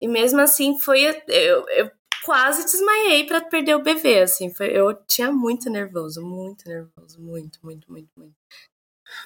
E 0.00 0.08
mesmo 0.08 0.40
assim 0.40 0.78
foi. 0.78 1.04
Eu, 1.28 1.68
eu 1.68 1.90
quase 2.24 2.64
desmaiei 2.64 3.26
para 3.26 3.40
perder 3.40 3.76
o 3.76 3.82
bebê, 3.82 4.20
assim. 4.22 4.52
Foi, 4.54 4.68
eu 4.68 4.94
tinha 5.06 5.30
muito 5.32 5.68
nervoso, 5.70 6.22
muito 6.22 6.68
nervoso, 6.68 7.20
muito, 7.20 7.58
muito, 7.62 7.90
muito, 7.90 8.08
muito. 8.16 8.34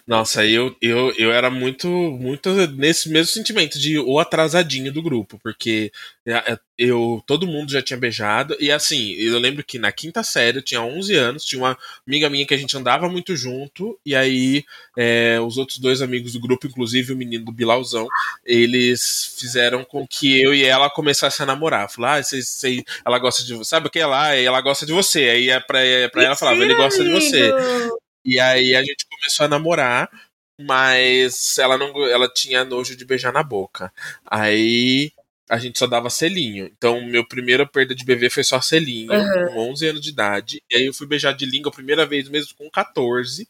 Nossa, 0.06 0.44
eu, 0.46 0.74
eu, 0.80 1.12
eu 1.16 1.32
era 1.32 1.50
muito, 1.50 1.88
muito 1.88 2.50
nesse 2.68 3.08
mesmo 3.08 3.32
sentimento 3.32 3.78
de 3.78 3.98
o 3.98 4.18
atrasadinho 4.18 4.92
do 4.92 5.02
grupo, 5.02 5.38
porque 5.42 5.90
é, 6.24 6.52
é, 6.52 6.58
eu 6.78 7.22
todo 7.26 7.46
mundo 7.46 7.72
já 7.72 7.82
tinha 7.82 7.98
beijado, 7.98 8.56
e 8.60 8.70
assim, 8.70 9.12
eu 9.14 9.38
lembro 9.38 9.64
que 9.64 9.78
na 9.78 9.90
quinta 9.90 10.22
série 10.22 10.58
eu 10.58 10.62
tinha 10.62 10.82
11 10.82 11.14
anos, 11.14 11.44
tinha 11.44 11.60
uma 11.60 11.76
amiga 12.06 12.30
minha 12.30 12.46
que 12.46 12.54
a 12.54 12.56
gente 12.56 12.76
andava 12.76 13.08
muito 13.08 13.34
junto, 13.36 13.98
e 14.04 14.14
aí 14.14 14.64
é, 14.96 15.40
os 15.40 15.58
outros 15.58 15.78
dois 15.78 16.02
amigos 16.02 16.32
do 16.32 16.40
grupo, 16.40 16.66
inclusive 16.66 17.12
o 17.12 17.16
menino 17.16 17.44
do 17.44 17.52
Bilauzão, 17.52 18.06
eles 18.44 19.34
fizeram 19.38 19.84
com 19.84 20.06
que 20.06 20.40
eu 20.40 20.54
e 20.54 20.64
ela 20.64 20.90
começassem 20.90 21.44
a 21.44 21.46
namorar. 21.46 21.90
Falaram, 21.90 22.20
ah, 22.20 22.22
cê, 22.22 22.42
cê, 22.42 22.84
ela 23.04 23.18
gosta 23.18 23.44
de 23.44 23.54
você, 23.54 23.70
sabe 23.70 23.88
o 23.88 23.90
que 23.90 23.98
é 23.98 24.06
lá? 24.06 24.34
Ela 24.34 24.60
gosta 24.60 24.86
de 24.86 24.92
você, 24.92 25.20
aí 25.28 25.50
é 25.50 25.60
pra, 25.60 25.80
é 25.80 26.08
pra 26.08 26.24
ela 26.24 26.36
falava, 26.36 26.58
ele 26.62 26.74
gosta 26.74 27.02
de 27.02 27.10
você. 27.10 27.52
E 28.26 28.40
aí 28.40 28.74
a 28.74 28.82
gente 28.82 29.06
começou 29.08 29.46
a 29.46 29.48
namorar, 29.48 30.10
mas 30.60 31.56
ela 31.58 31.78
não 31.78 32.04
ela 32.06 32.28
tinha 32.28 32.64
nojo 32.64 32.96
de 32.96 33.04
beijar 33.04 33.32
na 33.32 33.42
boca. 33.42 33.92
Aí 34.24 35.12
a 35.48 35.58
gente 35.58 35.78
só 35.78 35.86
dava 35.86 36.10
selinho. 36.10 36.66
Então, 36.66 37.00
meu 37.06 37.26
primeira 37.26 37.64
perda 37.64 37.94
de 37.94 38.04
bebê 38.04 38.28
foi 38.28 38.42
só 38.42 38.60
selinho, 38.60 39.12
uhum. 39.12 39.54
com 39.54 39.70
11 39.70 39.86
anos 39.86 40.02
de 40.02 40.10
idade. 40.10 40.62
E 40.70 40.76
aí 40.76 40.86
eu 40.86 40.94
fui 40.94 41.06
beijar 41.06 41.32
de 41.32 41.46
língua 41.46 41.70
a 41.70 41.74
primeira 41.74 42.04
vez 42.04 42.28
mesmo 42.28 42.54
com 42.56 42.68
14. 42.68 43.48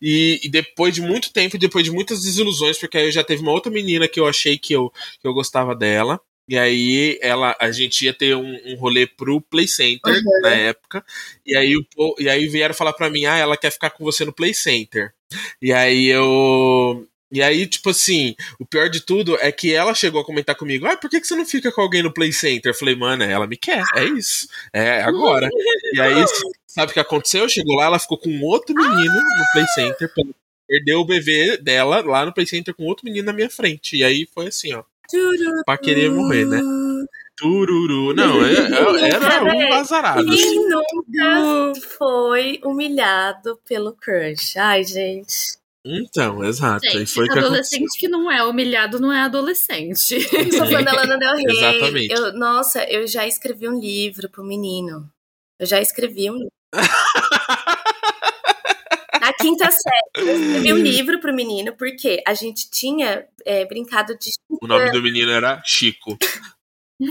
E, 0.00 0.40
e, 0.42 0.48
depois 0.48 0.94
de 0.94 1.00
muito 1.00 1.32
tempo, 1.32 1.58
depois 1.58 1.84
de 1.84 1.90
muitas 1.90 2.22
desilusões, 2.22 2.78
porque 2.78 2.98
aí 2.98 3.06
eu 3.06 3.12
já 3.12 3.24
teve 3.24 3.42
uma 3.42 3.52
outra 3.52 3.72
menina 3.72 4.06
que 4.06 4.20
eu 4.20 4.28
achei 4.28 4.58
que 4.58 4.74
eu, 4.74 4.92
que 5.20 5.26
eu 5.26 5.32
gostava 5.32 5.74
dela. 5.74 6.20
E 6.48 6.56
aí 6.56 7.18
ela, 7.20 7.54
a 7.60 7.70
gente 7.70 8.06
ia 8.06 8.14
ter 8.14 8.34
um, 8.34 8.58
um 8.64 8.76
rolê 8.76 9.06
pro 9.06 9.40
Play 9.40 9.68
Center 9.68 10.14
uhum. 10.14 10.40
na 10.42 10.54
época. 10.54 11.04
E 11.44 11.54
aí, 11.54 11.76
o, 11.76 12.14
e 12.18 12.28
aí 12.28 12.48
vieram 12.48 12.74
falar 12.74 12.94
pra 12.94 13.10
mim, 13.10 13.26
ah, 13.26 13.36
ela 13.36 13.56
quer 13.56 13.70
ficar 13.70 13.90
com 13.90 14.02
você 14.02 14.24
no 14.24 14.32
Play 14.32 14.54
Center. 14.54 15.12
E 15.60 15.72
aí 15.72 16.06
eu. 16.06 17.06
E 17.30 17.42
aí, 17.42 17.66
tipo 17.66 17.90
assim, 17.90 18.34
o 18.58 18.64
pior 18.64 18.88
de 18.88 19.00
tudo 19.02 19.36
é 19.38 19.52
que 19.52 19.74
ela 19.74 19.94
chegou 19.94 20.22
a 20.22 20.24
comentar 20.24 20.54
comigo: 20.54 20.86
Ah, 20.86 20.96
por 20.96 21.10
que, 21.10 21.20
que 21.20 21.26
você 21.26 21.36
não 21.36 21.44
fica 21.44 21.70
com 21.70 21.82
alguém 21.82 22.02
no 22.02 22.12
Play 22.12 22.32
Center? 22.32 22.70
Eu 22.70 22.74
falei, 22.74 22.94
mano, 22.94 23.22
ela 23.22 23.46
me 23.46 23.56
quer, 23.56 23.84
é 23.94 24.04
isso. 24.04 24.48
É 24.72 25.02
agora. 25.02 25.50
e 25.92 26.00
aí, 26.00 26.24
sabe 26.66 26.90
o 26.90 26.94
que 26.94 27.00
aconteceu? 27.00 27.46
Chegou 27.46 27.76
lá, 27.76 27.84
ela 27.84 27.98
ficou 27.98 28.16
com 28.16 28.40
outro 28.40 28.74
menino 28.74 29.12
no 29.12 29.52
Play 29.52 29.66
Center, 29.74 30.10
perdeu 30.66 31.00
o 31.00 31.04
bebê 31.04 31.58
dela 31.58 32.00
lá 32.00 32.24
no 32.24 32.32
Play 32.32 32.46
Center 32.46 32.74
com 32.74 32.84
outro 32.84 33.04
menino 33.04 33.26
na 33.26 33.34
minha 33.34 33.50
frente. 33.50 33.96
E 33.96 34.02
aí 34.02 34.26
foi 34.34 34.46
assim, 34.46 34.72
ó. 34.72 34.82
Pra 35.64 35.78
querer 35.78 36.10
morrer, 36.10 36.44
né? 36.44 36.60
Tururu. 37.36 38.12
Não, 38.14 38.44
é, 38.44 38.52
é, 38.52 39.14
era 39.14 39.44
um 39.44 39.72
azarado. 39.74 40.24
Quem 40.24 40.34
assim. 40.34 40.68
nunca 40.68 41.80
foi 41.96 42.60
humilhado 42.64 43.58
pelo 43.66 43.92
crush? 43.92 44.58
Ai, 44.58 44.82
gente. 44.84 45.56
Então, 45.84 46.44
exato. 46.44 46.84
Gente, 46.84 47.06
foi 47.06 47.30
adolescente 47.30 47.92
que, 47.92 48.00
que, 48.00 48.08
não 48.08 48.30
é 48.30 48.44
humilhado 48.44 49.00
não 49.00 49.12
é 49.12 49.20
adolescente. 49.20 50.20
Sou 50.52 50.66
fã 50.66 50.82
da 50.82 50.92
Lana 50.92 51.16
Del 51.16 51.36
Rey. 51.36 51.44
Exatamente. 51.48 52.12
Eu, 52.12 52.32
nossa, 52.32 52.84
eu 52.84 53.06
já 53.06 53.26
escrevi 53.26 53.68
um 53.68 53.78
livro 53.78 54.28
pro 54.28 54.44
menino. 54.44 55.08
Eu 55.58 55.66
já 55.66 55.80
escrevi 55.80 56.30
um 56.30 56.34
livro. 56.34 56.52
Quinta 59.48 59.70
série, 59.70 60.28
eu 60.28 60.40
escrevi 60.40 60.72
um 60.74 60.76
livro 60.82 61.20
pro 61.20 61.32
menino, 61.32 61.74
porque 61.76 62.22
a 62.26 62.34
gente 62.34 62.70
tinha 62.70 63.24
é, 63.46 63.64
brincado 63.64 64.16
de. 64.18 64.30
O 64.48 64.66
nome 64.66 64.90
do 64.90 65.02
menino 65.02 65.30
era 65.30 65.62
Chico. 65.64 66.18
não. 67.00 67.08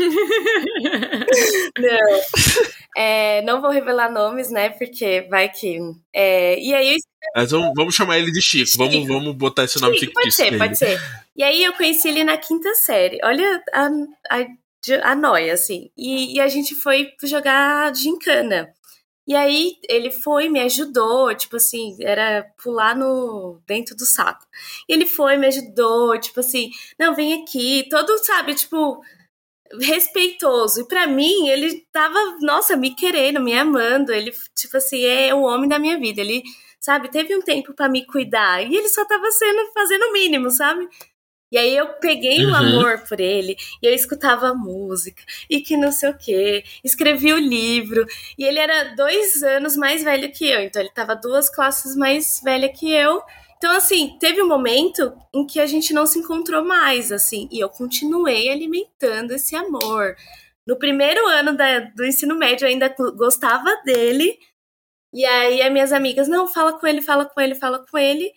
É, 2.95 3.41
não 3.43 3.61
vou 3.61 3.71
revelar 3.71 4.11
nomes, 4.11 4.51
né? 4.51 4.69
Porque 4.69 5.25
vai 5.29 5.49
que. 5.49 5.79
É, 6.13 6.59
e 6.59 6.73
aí 6.75 6.97
Mas 7.35 7.51
vamos, 7.51 7.71
vamos, 7.75 7.95
chamar 7.95 8.19
ele 8.19 8.31
de 8.31 8.41
Chico. 8.41 8.67
Chico. 8.67 8.83
Vamos, 8.83 9.07
vamos 9.07 9.35
botar 9.35 9.63
esse 9.63 9.81
nome 9.81 9.97
Chico. 9.97 10.13
Pode 10.13 10.31
ser, 10.31 10.57
pode 10.57 10.77
ser. 10.77 10.99
E 11.35 11.43
aí 11.43 11.63
eu 11.63 11.73
conheci 11.73 12.09
ele 12.09 12.23
na 12.23 12.37
quinta 12.37 12.73
série. 12.75 13.19
Olha 13.23 13.63
a, 13.73 13.89
a, 14.29 14.45
a 15.11 15.15
noia, 15.15 15.53
assim. 15.53 15.89
E, 15.97 16.35
e 16.35 16.39
a 16.39 16.47
gente 16.47 16.75
foi 16.75 17.13
jogar 17.23 17.95
gincana. 17.95 18.71
E 19.27 19.35
aí 19.35 19.77
ele 19.89 20.09
foi, 20.09 20.47
me 20.47 20.61
ajudou, 20.61 21.35
tipo 21.35 21.57
assim, 21.57 21.97
era 22.01 22.49
pular 22.63 22.95
no 22.95 23.61
dentro 23.67 23.95
do 23.95 24.05
saco. 24.05 24.45
E 24.87 24.93
ele 24.93 25.05
foi, 25.05 25.35
me 25.37 25.47
ajudou, 25.47 26.17
tipo 26.19 26.39
assim, 26.39 26.71
não, 26.97 27.13
vem 27.13 27.43
aqui, 27.43 27.85
todo, 27.89 28.17
sabe, 28.23 28.55
tipo, 28.55 29.01
respeitoso. 29.81 30.81
E 30.81 30.87
para 30.87 31.07
mim, 31.07 31.49
ele 31.49 31.85
tava, 31.91 32.17
nossa, 32.41 32.75
me 32.77 32.95
querendo, 32.95 33.41
me 33.41 33.57
amando. 33.57 34.13
Ele, 34.13 34.31
tipo 34.55 34.77
assim, 34.77 35.03
é 35.03 35.33
o 35.33 35.41
homem 35.41 35.67
da 35.69 35.79
minha 35.79 35.99
vida. 35.99 36.21
Ele, 36.21 36.41
sabe, 36.79 37.09
teve 37.11 37.35
um 37.35 37.41
tempo 37.41 37.73
para 37.73 37.89
me 37.89 38.05
cuidar. 38.05 38.61
E 38.63 38.75
ele 38.75 38.89
só 38.89 39.05
tava 39.05 39.29
sendo, 39.31 39.71
fazendo 39.73 40.03
o 40.05 40.13
mínimo, 40.13 40.49
sabe? 40.51 40.87
E 41.51 41.57
aí 41.57 41.75
eu 41.75 41.87
peguei 41.99 42.45
uhum. 42.45 42.51
o 42.51 42.55
amor 42.55 42.99
por 43.07 43.19
ele, 43.19 43.55
e 43.81 43.85
eu 43.87 43.93
escutava 43.93 44.53
música, 44.53 45.23
e 45.49 45.61
que 45.61 45.77
não 45.77 45.91
sei 45.91 46.09
o 46.09 46.17
quê, 46.17 46.63
escrevi 46.83 47.31
o 47.31 47.39
livro, 47.39 48.05
e 48.37 48.43
ele 48.43 48.59
era 48.59 48.95
dois 48.95 49.41
anos 49.43 49.77
mais 49.77 50.03
velho 50.03 50.31
que 50.31 50.45
eu, 50.45 50.61
então 50.61 50.81
ele 50.81 50.89
estava 50.89 51.15
duas 51.15 51.49
classes 51.49 51.95
mais 51.95 52.41
velha 52.43 52.67
que 52.69 52.91
eu. 52.91 53.21
Então, 53.57 53.71
assim, 53.75 54.17
teve 54.19 54.41
um 54.41 54.47
momento 54.47 55.13
em 55.33 55.45
que 55.47 55.59
a 55.59 55.65
gente 55.65 55.93
não 55.93 56.05
se 56.05 56.19
encontrou 56.19 56.63
mais, 56.65 57.11
assim, 57.11 57.47
e 57.51 57.59
eu 57.59 57.69
continuei 57.69 58.49
alimentando 58.49 59.31
esse 59.31 59.55
amor. 59.55 60.15
No 60.67 60.77
primeiro 60.77 61.25
ano 61.27 61.55
da, 61.55 61.79
do 61.79 62.05
ensino 62.05 62.35
médio 62.35 62.65
eu 62.65 62.69
ainda 62.69 62.93
gostava 63.15 63.73
dele, 63.85 64.37
e 65.13 65.25
aí 65.25 65.61
as 65.61 65.71
minhas 65.71 65.93
amigas, 65.93 66.27
não, 66.27 66.47
fala 66.47 66.77
com 66.77 66.85
ele, 66.85 67.01
fala 67.01 67.25
com 67.25 67.39
ele, 67.39 67.55
fala 67.55 67.85
com 67.89 67.97
ele. 67.97 68.33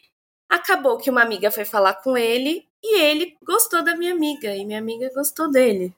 Acabou 0.49 0.99
que 0.99 1.11
uma 1.11 1.23
amiga 1.23 1.51
foi 1.51 1.65
falar 1.65 1.95
com 1.95 2.17
ele 2.17 2.70
e 2.83 3.01
ele 3.01 3.37
gostou 3.45 3.85
da 3.85 3.97
minha 3.97 4.13
amiga, 4.13 4.55
e 4.55 4.65
minha 4.65 4.79
amiga 4.79 5.11
gostou 5.15 5.51
dele. 5.51 5.95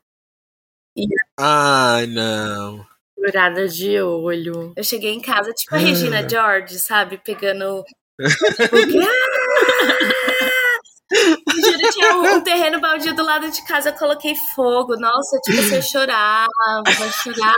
E... 0.96 1.06
Ai, 1.38 2.06
não. 2.06 2.86
Jurada 3.16 3.68
de 3.68 4.00
olho. 4.00 4.72
Eu 4.76 4.84
cheguei 4.84 5.12
em 5.12 5.20
casa, 5.20 5.52
tipo 5.52 5.74
a 5.74 5.78
Regina 5.78 6.28
George, 6.28 6.78
sabe? 6.78 7.18
Pegando. 7.18 7.84
Juro, 11.82 11.92
tinha 11.92 12.16
um, 12.16 12.36
um, 12.36 12.40
terreno 12.40 12.80
baldio 12.80 13.14
do 13.14 13.24
lado 13.24 13.50
de 13.50 13.64
casa, 13.64 13.90
eu 13.90 13.94
coloquei 13.94 14.34
fogo. 14.54 14.96
Nossa, 14.96 15.38
tipo, 15.44 15.62
você 15.62 15.82
chorava, 15.82 16.50
chorava. 17.22 17.56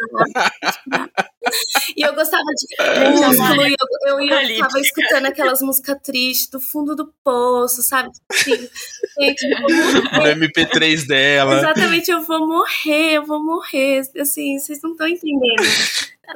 E 1.96 2.02
eu 2.02 2.14
gostava 2.14 2.42
de 2.42 2.66
eu, 2.78 4.18
eu, 4.18 4.20
eu 4.20 4.58
tava 4.58 4.80
escutando 4.80 5.26
aquelas 5.26 5.60
músicas 5.60 5.98
tristes 6.02 6.48
do 6.48 6.60
fundo 6.60 6.96
do 6.96 7.12
poço, 7.22 7.82
sabe? 7.82 8.10
Assim, 8.32 8.68
gente, 9.20 9.48
no 9.48 10.22
MP3 10.22 11.06
dela. 11.06 11.58
Exatamente, 11.58 12.10
eu 12.10 12.22
vou 12.22 12.46
morrer, 12.46 13.14
eu 13.16 13.26
vou 13.26 13.44
morrer. 13.44 14.02
Assim, 14.18 14.58
vocês 14.58 14.80
não 14.82 14.92
estão 14.92 15.06
entendendo. 15.06 15.62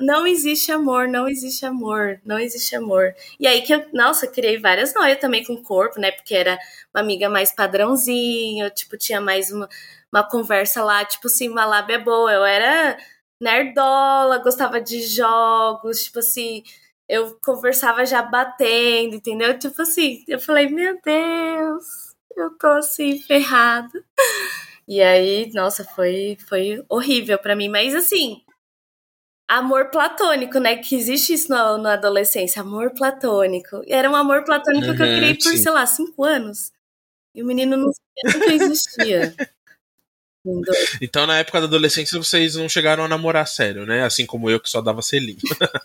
Não 0.00 0.26
existe 0.26 0.70
amor, 0.70 1.08
não 1.08 1.28
existe 1.28 1.64
amor, 1.64 2.20
não 2.24 2.38
existe 2.38 2.76
amor. 2.76 3.14
E 3.40 3.46
aí 3.46 3.62
que 3.62 3.72
eu, 3.74 3.84
nossa, 3.92 4.26
criei 4.26 4.58
várias 4.58 4.94
noias 4.94 5.18
também 5.18 5.44
com 5.44 5.54
o 5.54 5.62
corpo, 5.62 5.98
né? 6.00 6.10
Porque 6.12 6.34
era 6.34 6.58
uma 6.94 7.00
amiga 7.02 7.28
mais 7.28 7.52
padrãozinho, 7.52 8.70
tipo, 8.70 8.96
tinha 8.96 9.20
mais 9.20 9.50
uma, 9.50 9.68
uma 10.12 10.22
conversa 10.28 10.84
lá, 10.84 11.04
tipo 11.04 11.26
assim, 11.28 11.48
uma 11.48 11.64
lábia 11.64 11.98
boa. 11.98 12.32
Eu 12.32 12.44
era 12.44 12.98
nerdola, 13.40 14.38
gostava 14.38 14.80
de 14.80 15.00
jogos, 15.02 16.04
tipo 16.04 16.18
assim, 16.18 16.62
eu 17.08 17.38
conversava 17.42 18.04
já 18.04 18.22
batendo, 18.22 19.14
entendeu? 19.16 19.58
Tipo 19.58 19.82
assim, 19.82 20.22
eu 20.28 20.38
falei, 20.40 20.68
meu 20.68 20.98
Deus, 21.02 22.14
eu 22.36 22.50
tô 22.58 22.66
assim, 22.68 23.18
ferrado. 23.20 24.04
E 24.86 25.02
aí, 25.02 25.50
nossa, 25.52 25.84
foi, 25.84 26.36
foi 26.48 26.82
horrível 26.88 27.38
para 27.38 27.54
mim, 27.54 27.68
mas 27.68 27.94
assim, 27.94 28.42
amor 29.48 29.86
platônico, 29.90 30.58
né? 30.58 30.76
Que 30.76 30.94
existe 30.94 31.32
isso 31.32 31.48
na, 31.50 31.78
na 31.78 31.94
adolescência, 31.94 32.60
amor 32.60 32.90
platônico. 32.90 33.82
E 33.86 33.92
era 33.92 34.10
um 34.10 34.14
amor 34.14 34.44
platônico 34.44 34.88
uhum, 34.88 34.96
que 34.96 35.02
eu 35.02 35.06
criei 35.06 35.34
por, 35.34 35.50
sim. 35.50 35.56
sei 35.56 35.72
lá, 35.72 35.86
cinco 35.86 36.22
anos. 36.22 36.70
E 37.34 37.42
o 37.42 37.46
menino 37.46 37.76
não 37.76 37.90
sabia 37.92 38.46
que 38.46 38.54
existia. 38.64 39.34
Então, 41.02 41.26
na 41.26 41.38
época 41.38 41.60
da 41.60 41.66
adolescência, 41.66 42.16
vocês 42.16 42.54
não 42.54 42.68
chegaram 42.70 43.04
a 43.04 43.08
namorar 43.08 43.46
sério, 43.46 43.84
né? 43.84 44.04
Assim 44.04 44.24
como 44.24 44.48
eu, 44.48 44.58
que 44.58 44.70
só 44.70 44.80
dava 44.80 45.02
selinho. 45.02 45.36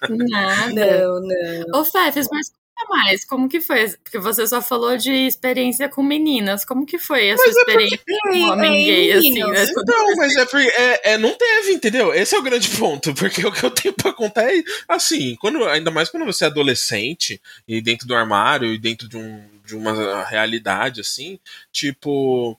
Nada. 0.09 1.05
Não, 1.05 1.20
não. 1.20 1.82
Ô, 1.82 1.84
Fefes, 1.84 2.28
mas 2.32 2.49
mais, 2.89 3.26
como 3.26 3.47
que 3.47 3.61
foi? 3.61 3.89
Porque 4.03 4.19
você 4.19 4.45
só 4.47 4.61
falou 4.61 4.97
de 4.97 5.11
experiência 5.11 5.89
com 5.89 6.03
meninas. 6.03 6.65
Como 6.65 6.86
que 6.86 6.97
foi 6.97 7.32
a 7.32 7.38
sua 7.38 7.47
mas 7.47 7.55
é 7.55 7.59
experiência 7.59 7.99
é 8.07 8.21
com 8.21 8.36
um 8.36 8.51
homem 8.51 8.86
gay, 8.86 9.11
assim? 9.11 9.34
Né? 9.34 9.65
Não, 9.86 10.15
mas 10.15 10.36
é 10.36 10.45
porque 10.45 10.67
é, 10.67 11.13
é, 11.13 11.17
não 11.17 11.34
teve, 11.34 11.74
entendeu? 11.74 12.13
Esse 12.13 12.36
é 12.36 12.39
o 12.39 12.43
grande 12.43 12.69
ponto. 12.69 13.13
Porque 13.13 13.45
o 13.45 13.51
que 13.51 13.63
eu 13.63 13.71
tenho 13.71 13.93
pra 13.93 14.13
contar 14.13 14.53
é 14.53 14.63
assim, 14.88 15.36
quando, 15.39 15.63
ainda 15.65 15.91
mais 15.91 16.09
quando 16.09 16.26
você 16.26 16.45
é 16.45 16.47
adolescente 16.47 17.41
e 17.67 17.82
dentro 17.82 18.07
do 18.07 18.15
armário 18.15 18.74
e 18.74 18.78
dentro 18.78 19.07
de, 19.07 19.17
um, 19.17 19.43
de 19.65 19.76
uma 19.76 20.24
realidade, 20.24 21.01
assim, 21.01 21.39
tipo 21.71 22.57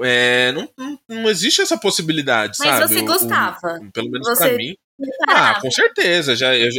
é, 0.00 0.52
não, 0.52 0.68
não, 0.76 0.98
não, 1.08 1.30
existe 1.30 1.60
essa 1.60 1.76
possibilidade, 1.76 2.56
Mas 2.58 2.68
sabe? 2.68 2.94
você 2.94 3.02
gostava. 3.02 3.78
O, 3.80 3.86
o, 3.86 3.92
pelo 3.92 4.10
menos 4.10 4.26
você 4.26 4.48
pra 4.48 4.56
mim. 4.56 4.76
Ah, 5.28 5.60
com 5.60 5.70
certeza. 5.70 6.34
Já, 6.34 6.56
eu, 6.56 6.70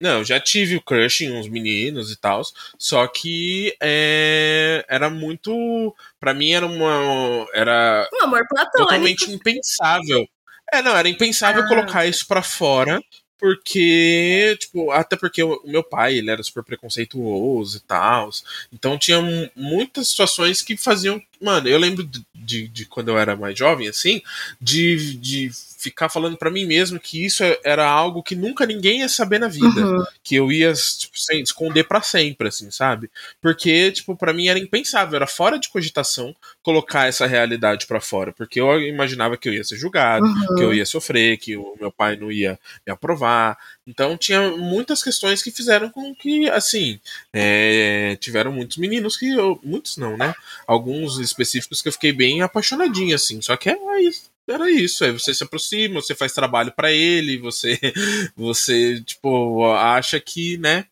Não, 0.00 0.18
eu 0.18 0.24
já 0.24 0.38
tive 0.38 0.76
o 0.76 0.82
crush 0.82 1.22
em 1.24 1.32
uns 1.32 1.48
meninos 1.48 2.12
e 2.12 2.16
tal, 2.16 2.42
só 2.78 3.06
que 3.06 3.74
é, 3.80 4.84
era 4.88 5.08
muito. 5.08 5.94
para 6.20 6.34
mim 6.34 6.52
era 6.52 6.66
uma. 6.66 7.46
Era. 7.54 8.08
Um 8.12 8.24
amor 8.24 8.46
platônico. 8.48 8.76
Totalmente 8.78 9.30
impensável. 9.32 10.26
É, 10.72 10.82
não, 10.82 10.94
era 10.96 11.08
impensável 11.08 11.62
Ah. 11.62 11.68
colocar 11.68 12.06
isso 12.06 12.26
pra 12.26 12.42
fora, 12.42 13.00
porque, 13.38 14.56
tipo, 14.60 14.90
até 14.90 15.16
porque 15.16 15.42
o 15.42 15.60
meu 15.64 15.82
pai, 15.82 16.14
ele 16.18 16.30
era 16.30 16.42
super 16.42 16.62
preconceituoso 16.64 17.78
e 17.78 17.80
tal. 17.80 18.28
Então 18.72 18.98
tinha 18.98 19.20
mu- 19.22 19.50
muitas 19.56 20.08
situações 20.08 20.60
que 20.62 20.76
faziam. 20.76 21.22
Mano, 21.40 21.68
eu 21.68 21.78
lembro 21.78 22.04
de, 22.04 22.22
de, 22.34 22.68
de 22.68 22.84
quando 22.86 23.08
eu 23.08 23.18
era 23.18 23.36
mais 23.36 23.58
jovem, 23.58 23.88
assim, 23.88 24.20
de, 24.60 25.14
de 25.16 25.50
ficar 25.90 26.08
falando 26.08 26.36
pra 26.36 26.50
mim 26.50 26.64
mesmo 26.64 26.98
que 27.00 27.24
isso 27.24 27.42
é- 27.44 27.58
era 27.64 27.88
algo 27.88 28.22
que 28.22 28.34
nunca 28.36 28.66
ninguém 28.66 29.00
ia 29.00 29.08
saber 29.08 29.38
na 29.38 29.48
vida 29.48 29.80
Uhum. 29.84 30.04
que 30.22 30.34
eu 30.36 30.50
ia 30.52 30.72
tipo, 30.72 31.18
sem- 31.18 31.42
esconder 31.42 31.84
pra 31.84 32.02
sempre, 32.02 32.48
assim, 32.48 32.70
sabe? 32.70 33.10
Porque, 33.40 33.90
tipo, 33.92 34.16
para 34.16 34.32
mim 34.32 34.48
era 34.48 34.58
impensável, 34.58 35.16
era 35.16 35.26
fora 35.26 35.58
de 35.58 35.68
cogitação 35.68 36.34
colocar 36.62 37.06
essa 37.06 37.26
realidade 37.26 37.86
pra 37.86 38.00
fora, 38.00 38.32
porque 38.32 38.60
eu 38.60 38.80
imaginava 38.82 39.36
que 39.36 39.48
eu 39.48 39.52
ia 39.54 39.64
ser 39.64 39.76
julgado, 39.76 40.26
Uhum. 40.26 40.54
que 40.56 40.62
eu 40.62 40.74
ia 40.74 40.84
sofrer, 40.86 41.36
que 41.38 41.56
o 41.56 41.76
meu 41.80 41.92
pai 41.92 42.16
não 42.16 42.30
ia 42.32 42.58
me 42.86 42.92
aprovar. 42.92 43.56
Então 43.86 44.16
tinha 44.16 44.50
muitas 44.56 45.02
questões 45.02 45.42
que 45.42 45.50
fizeram 45.52 45.88
com 45.90 46.12
que, 46.14 46.50
assim, 46.50 46.98
é, 47.32 48.16
tiveram 48.20 48.50
muitos 48.50 48.76
meninos 48.78 49.16
que 49.16 49.30
eu, 49.32 49.60
muitos 49.62 49.96
não, 49.96 50.16
né? 50.16 50.34
Alguns 50.66 51.18
específicos 51.18 51.80
que 51.80 51.88
eu 51.88 51.92
fiquei 51.92 52.12
bem 52.12 52.42
apaixonadinho, 52.42 53.14
assim. 53.14 53.40
Só 53.40 53.56
que 53.56 53.70
é 53.70 53.76
isso. 54.02 54.24
Era 54.48 54.70
isso, 54.70 55.04
aí 55.04 55.12
você 55.12 55.34
se 55.34 55.42
aproxima, 55.42 56.00
você 56.00 56.14
faz 56.14 56.32
trabalho 56.32 56.72
pra 56.72 56.92
ele, 56.92 57.38
você, 57.38 57.78
você, 58.36 59.00
tipo, 59.02 59.64
acha 59.72 60.20
que, 60.20 60.56
né? 60.58 60.84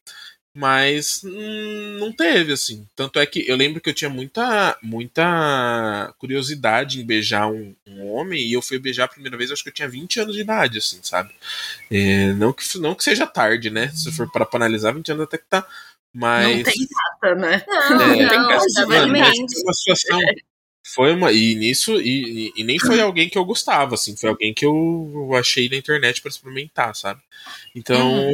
Mas 0.56 1.20
hum, 1.24 1.98
não 1.98 2.12
teve, 2.12 2.52
assim. 2.52 2.86
Tanto 2.94 3.18
é 3.18 3.26
que 3.26 3.48
eu 3.48 3.56
lembro 3.56 3.80
que 3.80 3.90
eu 3.90 3.94
tinha 3.94 4.08
muita, 4.08 4.78
muita 4.82 6.14
curiosidade 6.18 7.00
em 7.00 7.04
beijar 7.06 7.48
um, 7.48 7.74
um 7.86 8.06
homem, 8.12 8.40
e 8.40 8.52
eu 8.52 8.62
fui 8.62 8.78
beijar 8.78 9.04
a 9.04 9.08
primeira 9.08 9.36
vez, 9.36 9.50
acho 9.50 9.64
que 9.64 9.70
eu 9.70 9.74
tinha 9.74 9.88
20 9.88 10.20
anos 10.20 10.34
de 10.34 10.42
idade, 10.42 10.78
assim, 10.78 11.00
sabe? 11.02 11.32
É, 11.90 12.32
não, 12.34 12.52
que, 12.52 12.78
não 12.78 12.94
que 12.94 13.02
seja 13.02 13.26
tarde, 13.26 13.68
né? 13.68 13.88
Se 13.94 14.12
for 14.12 14.30
para 14.30 14.48
analisar, 14.54 14.92
20 14.92 15.10
anos 15.10 15.24
até 15.24 15.38
que 15.38 15.46
tá. 15.48 15.66
Mas. 16.12 16.56
Não 16.58 16.62
tem 16.62 16.86
data, 17.20 17.34
né? 17.34 17.64
Não, 17.66 18.12
É, 18.12 18.26
não, 18.26 18.42
não, 18.42 18.48
mano, 18.48 18.48
mas 18.48 18.74
realmente. 18.88 19.54
foi 19.54 19.62
uma 19.64 19.72
situação. 19.72 20.20
Foi 20.86 21.12
uma. 21.12 21.32
E 21.32 21.54
nisso. 21.54 22.00
E, 22.00 22.52
e- 22.56 22.64
nem 22.64 22.78
foi 22.78 23.00
alguém 23.00 23.28
que 23.28 23.38
eu 23.38 23.44
gostava, 23.44 23.94
assim. 23.94 24.16
Foi 24.16 24.28
alguém 24.30 24.52
que 24.52 24.66
eu 24.66 25.30
achei 25.34 25.68
na 25.68 25.76
internet 25.76 26.20
pra 26.20 26.28
experimentar, 26.28 26.94
sabe? 26.94 27.20
Então. 27.74 28.30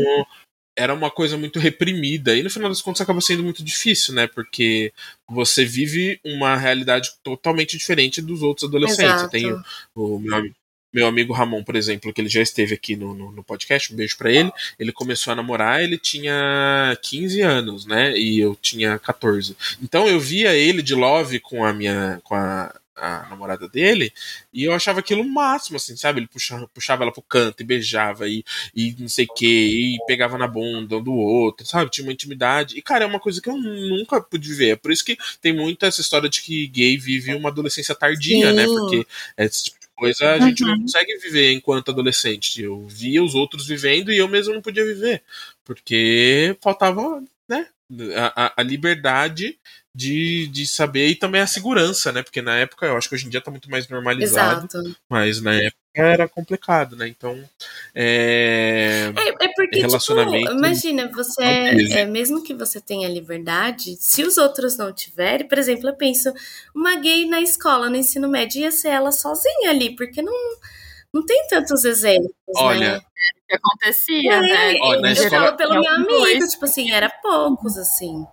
Era 0.78 0.94
uma 0.94 1.10
coisa 1.10 1.36
muito 1.36 1.58
reprimida. 1.58 2.34
E 2.34 2.42
no 2.42 2.48
final 2.48 2.68
das 2.70 2.80
contas 2.80 3.02
acaba 3.02 3.20
sendo 3.20 3.42
muito 3.42 3.62
difícil, 3.62 4.14
né? 4.14 4.26
Porque 4.26 4.92
você 5.28 5.62
vive 5.64 6.18
uma 6.24 6.56
realidade 6.56 7.10
totalmente 7.22 7.76
diferente 7.76 8.22
dos 8.22 8.40
outros 8.40 8.66
adolescentes. 8.68 9.02
Eu 9.10 9.16
Exato. 9.16 9.30
tenho 9.30 9.62
o 9.94 10.18
meu, 10.18 10.50
meu 10.92 11.06
amigo 11.06 11.32
Ramon, 11.32 11.62
por 11.62 11.76
exemplo, 11.76 12.12
que 12.12 12.20
ele 12.20 12.28
já 12.28 12.42
esteve 12.42 12.74
aqui 12.74 12.96
no, 12.96 13.14
no, 13.14 13.32
no 13.32 13.44
podcast, 13.44 13.92
um 13.92 13.96
beijo 13.96 14.16
pra 14.16 14.30
ele. 14.30 14.50
Ele 14.78 14.92
começou 14.92 15.32
a 15.32 15.36
namorar, 15.36 15.82
ele 15.82 15.98
tinha 15.98 16.96
15 17.02 17.40
anos, 17.40 17.86
né? 17.86 18.16
E 18.16 18.40
eu 18.40 18.56
tinha 18.60 18.98
14. 18.98 19.56
Então 19.82 20.06
eu 20.08 20.18
via 20.18 20.54
ele 20.54 20.82
de 20.82 20.94
love 20.94 21.40
com 21.40 21.64
a 21.64 21.72
minha. 21.72 22.20
com 22.24 22.34
a, 22.34 22.74
a 23.00 23.26
namorada 23.30 23.66
dele, 23.66 24.12
e 24.52 24.64
eu 24.64 24.74
achava 24.74 25.00
aquilo 25.00 25.22
o 25.22 25.28
máximo, 25.28 25.76
assim, 25.76 25.96
sabe? 25.96 26.20
Ele 26.20 26.26
puxava, 26.26 26.68
puxava 26.68 27.02
ela 27.02 27.12
pro 27.12 27.22
canto 27.22 27.62
e 27.62 27.64
beijava, 27.64 28.28
e, 28.28 28.44
e 28.74 28.94
não 28.98 29.08
sei 29.08 29.24
o 29.24 29.34
que, 29.34 29.46
e 29.96 30.06
pegava 30.06 30.36
na 30.36 30.46
bunda 30.46 30.98
um 30.98 31.02
do 31.02 31.14
outro, 31.14 31.66
sabe? 31.66 31.90
Tinha 31.90 32.06
uma 32.06 32.12
intimidade. 32.12 32.76
E, 32.76 32.82
cara, 32.82 33.04
é 33.04 33.06
uma 33.06 33.18
coisa 33.18 33.40
que 33.40 33.48
eu 33.48 33.56
nunca 33.56 34.20
pude 34.20 34.52
ver. 34.52 34.70
É 34.70 34.76
por 34.76 34.92
isso 34.92 35.04
que 35.04 35.16
tem 35.40 35.52
muita 35.52 35.86
essa 35.86 36.00
história 36.00 36.28
de 36.28 36.42
que 36.42 36.66
gay 36.66 36.96
vive 36.98 37.34
uma 37.34 37.48
adolescência 37.48 37.94
tardia, 37.94 38.50
Sim. 38.50 38.56
né? 38.56 38.66
Porque 38.66 39.06
esse 39.38 39.64
tipo 39.64 39.79
coisa 40.00 40.32
a 40.32 40.40
gente 40.40 40.62
não 40.64 40.72
Uhum. 40.74 40.82
consegue 40.82 41.16
viver 41.18 41.52
enquanto 41.52 41.90
adolescente. 41.90 42.62
Eu 42.62 42.86
via 42.88 43.22
os 43.22 43.34
outros 43.34 43.66
vivendo 43.66 44.12
e 44.12 44.18
eu 44.18 44.26
mesmo 44.28 44.54
não 44.54 44.62
podia 44.62 44.84
viver. 44.84 45.22
Porque 45.64 46.56
faltava, 46.60 47.22
né? 47.48 47.68
A, 48.16 48.46
a- 48.46 48.52
a 48.58 48.62
liberdade 48.62 49.58
de, 49.94 50.46
de 50.48 50.66
saber 50.66 51.08
e 51.08 51.14
também 51.16 51.40
a 51.40 51.46
segurança, 51.46 52.12
né? 52.12 52.22
Porque 52.22 52.40
na 52.42 52.56
época, 52.56 52.86
eu 52.86 52.96
acho 52.96 53.08
que 53.08 53.14
hoje 53.16 53.26
em 53.26 53.30
dia 53.30 53.40
tá 53.40 53.50
muito 53.50 53.70
mais 53.70 53.88
normalizado, 53.88 54.66
Exato. 54.66 54.96
mas 55.08 55.40
na 55.42 55.54
época 55.54 55.79
era 55.94 56.28
complicado, 56.28 56.94
né? 56.96 57.08
Então, 57.08 57.42
é. 57.94 59.12
É, 59.16 59.28
é 59.44 59.48
porque, 59.54 59.70
tipo, 59.70 59.86
Relacionamento 59.88 60.52
imagina, 60.52 61.10
você, 61.12 61.42
teve. 61.42 61.92
é, 61.92 62.04
mesmo 62.06 62.42
que 62.42 62.54
você 62.54 62.80
tenha 62.80 63.08
liberdade, 63.08 63.96
se 63.98 64.22
os 64.22 64.38
outros 64.38 64.76
não 64.76 64.92
tiverem, 64.92 65.48
por 65.48 65.58
exemplo, 65.58 65.88
eu 65.88 65.94
penso, 65.96 66.32
uma 66.74 66.96
gay 66.96 67.26
na 67.26 67.40
escola, 67.40 67.90
no 67.90 67.96
ensino 67.96 68.28
médio, 68.28 68.60
ia 68.62 68.70
ser 68.70 68.88
ela 68.88 69.10
sozinha 69.12 69.70
ali, 69.70 69.96
porque 69.96 70.22
não, 70.22 70.32
não 71.12 71.24
tem 71.26 71.46
tantos 71.48 71.84
exemplos, 71.84 72.30
Olha, 72.56 72.94
né? 72.94 73.00
que 73.48 73.56
acontecia, 73.56 74.32
É, 74.32 74.40
né? 74.40 74.72
Na 75.00 75.08
eu 75.08 75.12
escola- 75.12 75.44
falo 75.46 75.56
pelo 75.56 75.80
meu 75.80 75.92
amigo, 75.94 76.08
dois. 76.08 76.52
tipo 76.52 76.64
assim, 76.64 76.90
era 76.92 77.08
poucos, 77.10 77.76
assim. 77.76 78.24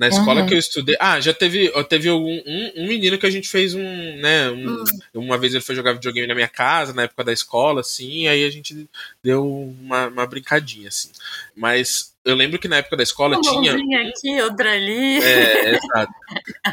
Na 0.00 0.08
escola 0.08 0.40
Uhum. 0.40 0.46
que 0.46 0.54
eu 0.54 0.58
estudei. 0.58 0.96
Ah, 0.98 1.20
já 1.20 1.34
teve, 1.34 1.70
teve 1.84 2.08
algum, 2.08 2.32
um, 2.46 2.72
um 2.78 2.86
menino 2.86 3.18
que 3.18 3.26
a 3.26 3.30
gente 3.30 3.48
fez 3.48 3.74
um, 3.74 4.16
né? 4.16 4.48
um- 4.50 4.70
Hum. 4.80 4.84
Uma 5.14 5.36
vez 5.36 5.52
ele 5.52 5.62
foi 5.62 5.74
jogar 5.74 5.92
videogame 5.92 6.26
na 6.26 6.34
minha 6.34 6.48
casa, 6.48 6.94
na 6.94 7.02
época 7.02 7.22
da 7.22 7.32
escola, 7.32 7.82
assim, 7.82 8.22
e 8.22 8.28
aí 8.28 8.44
a 8.44 8.50
gente 8.50 8.88
deu 9.22 9.46
uma, 9.46 10.06
uma 10.06 10.26
brincadinha, 10.26 10.88
assim. 10.88 11.10
Mas 11.54 12.14
eu 12.24 12.34
lembro 12.34 12.58
que 12.58 12.66
na 12.68 12.76
época 12.76 12.96
da 12.96 13.02
escola 13.02 13.36
Uma 13.36 13.42
tinha. 13.42 13.72
mãozinha 13.72 14.08
aqui, 14.08 14.40
outra 14.42 14.72
ali. 14.72 15.22
É, 15.22 15.70
exato. 15.74 16.12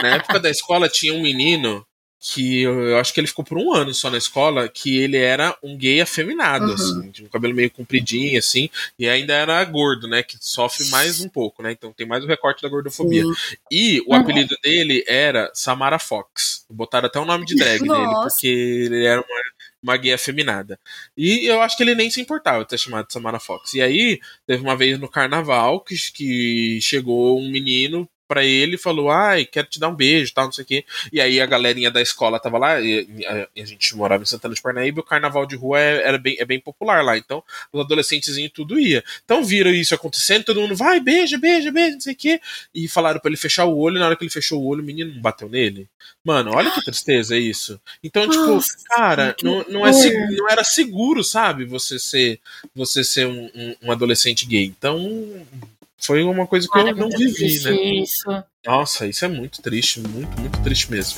Na 0.02 0.16
época 0.16 0.40
da 0.40 0.50
escola 0.50 0.88
tinha 0.90 1.14
um 1.14 1.22
menino 1.22 1.86
que 2.20 2.64
eu, 2.64 2.98
acho 2.98 3.14
que 3.14 3.20
ele 3.20 3.28
ficou 3.28 3.46
por 3.46 3.58
um 3.60 3.74
ano 3.74 3.94
só 3.94 4.10
na 4.10 4.18
escola, 4.18 4.68
que 4.68 4.98
ele 4.98 5.18
era 5.18 5.56
um 5.62 5.78
gay 5.78 6.02
afeminado, 6.02 6.66
Uhum. 6.66 6.74
assim, 6.74 7.12
tinha 7.12 7.28
um 7.28 7.30
cabelo 7.32 7.54
meio 7.54 7.70
compridinho, 7.70 8.40
assim, 8.40 8.70
e 8.98 9.08
ainda 9.08 9.34
era 9.34 9.64
gordo, 9.66 10.08
né, 10.08 10.24
que 10.24 10.36
sofre 10.42 10.90
mais 10.90 11.22
um 11.22 11.30
pouco, 11.30 11.62
né, 11.62 11.72
então 11.72 11.94
tem 11.94 12.08
mais 12.08 12.24
o 12.24 12.28
recorte 12.28 12.62
da 12.64 12.70
gordofobia. 12.70 13.24
Sim. 13.24 13.34
E 13.72 14.02
o 14.08 14.14
Uhum. 14.14 14.20
apelido 14.20 14.56
dele 14.64 15.04
era 15.08 15.52
Samara 15.54 16.00
Fox. 16.00 16.66
Botaram 16.70 17.06
até 17.08 17.20
o 17.20 17.26
nome 17.26 17.46
de 17.46 17.56
drag 17.56 17.82
nele, 17.82 17.94
Nossa. 17.94 18.30
porque 18.36 18.48
ele 18.48 19.06
era 19.06 19.22
uma, 19.22 19.42
uma 19.84 19.98
gay 19.98 20.14
afeminada. 20.14 20.80
E 21.16 21.46
eu 21.46 21.62
acho 21.62 21.78
que 21.78 21.84
ele 21.84 21.96
nem 21.96 22.10
se 22.10 22.20
importava 22.20 22.64
de 22.64 22.70
ter 22.70 22.78
chamado 22.80 23.08
de 23.08 23.14
Samara 23.14 23.40
Fox. 23.40 23.74
E 23.76 23.82
aí, 23.82 24.20
teve 24.46 24.64
uma 24.64 24.76
vez 24.76 25.00
no 25.00 25.08
carnaval 25.08 25.80
que, 25.82 25.96
que 26.12 26.80
chegou 26.82 27.40
um 27.40 27.50
menino 27.50 28.10
pra 28.28 28.44
ele 28.44 28.76
e 28.76 28.78
falou: 28.78 29.10
Ai, 29.10 29.46
quero 29.46 29.68
te 29.68 29.80
dar 29.80 29.88
um 29.90 29.96
beijo, 29.96 30.34
tal, 30.34 30.46
não 30.46 30.52
sei 30.52 30.64
o 30.64 30.68
quê. 30.68 30.86
E 31.12 31.22
aí 31.22 31.40
a 31.40 31.46
galerinha 31.46 31.90
da 31.90 32.02
escola 32.02 32.40
tava 32.40 32.58
lá, 32.58 32.80
e, 32.82 33.08
a, 33.26 33.48
e 33.56 33.62
a 33.62 33.66
gente 33.66 33.96
morava 33.96 34.24
em 34.24 34.26
Santana 34.26 34.54
de 34.54 34.62
Parnaíba, 34.62 35.00
e 35.00 35.02
o 35.02 35.06
carnaval 35.06 35.46
de 35.46 35.56
rua 35.56 35.80
é, 35.80 36.08
era 36.08 36.18
bem, 36.18 36.36
é 36.40 36.46
bem 36.46 36.60
popular 36.60 37.04
lá. 37.04 37.18
Então, 37.18 37.44
os 37.72 37.80
adolescentezinhos 37.82 38.52
tudo 38.54 38.80
ia. 38.80 39.04
Então 39.24 39.44
viram 39.44 39.72
isso 39.72 39.96
acontecendo, 39.96 40.44
todo 40.46 40.62
mundo 40.62 40.76
vai, 40.76 41.00
beija, 41.00 41.38
beija, 41.38 41.72
beija, 41.72 41.94
não 41.94 42.02
sei 42.02 42.14
o 42.14 42.18
quê. 42.18 42.42
E 42.74 42.88
falaram 42.88 43.20
pra 43.20 43.30
ele 43.30 43.38
fechar 43.38 43.66
o 43.66 43.78
olho, 43.78 43.98
e 43.98 44.00
na 44.00 44.08
hora 44.08 44.16
que 44.16 44.24
ele 44.24 44.32
fechou 44.32 44.62
o 44.62 44.66
olho, 44.68 44.82
o 44.82 44.86
menino 44.86 45.14
não 45.14 45.22
bateu 45.22 45.48
nele. 45.50 45.88
Mano, 46.24 46.52
olha 46.54 46.72
que 46.72 46.84
tristeza 46.84 47.38
isso. 47.38 47.80
Então, 48.04 48.28
tipo, 48.30 48.46
Nossa, 48.46 48.76
cara, 48.90 49.36
não, 49.42 49.64
não, 49.70 49.88
é 49.88 49.92
não 50.36 50.50
era 50.50 50.64
seguro, 50.64 51.24
sabe, 51.24 51.66
você 51.66 51.98
ser, 52.00 52.40
você 52.76 53.04
ser 53.04 53.28
um, 53.28 53.50
um- 53.56 53.76
um 53.84 53.92
adolescente 53.92 54.46
gay. 54.46 54.66
Então, 54.66 54.98
foi 56.00 56.24
uma 56.24 56.46
coisa 56.46 56.68
que 56.72 56.78
eu 56.78 56.96
não 56.96 57.10
vivi, 57.10 57.64
né? 57.64 58.02
Isso. 58.02 58.26
Nossa, 58.66 59.08
isso 59.08 59.26
é 59.26 59.28
muito 59.28 59.62
triste, 59.62 60.00
muito, 60.00 60.40
muito 60.40 60.62
triste 60.62 60.92
mesmo. 60.92 61.16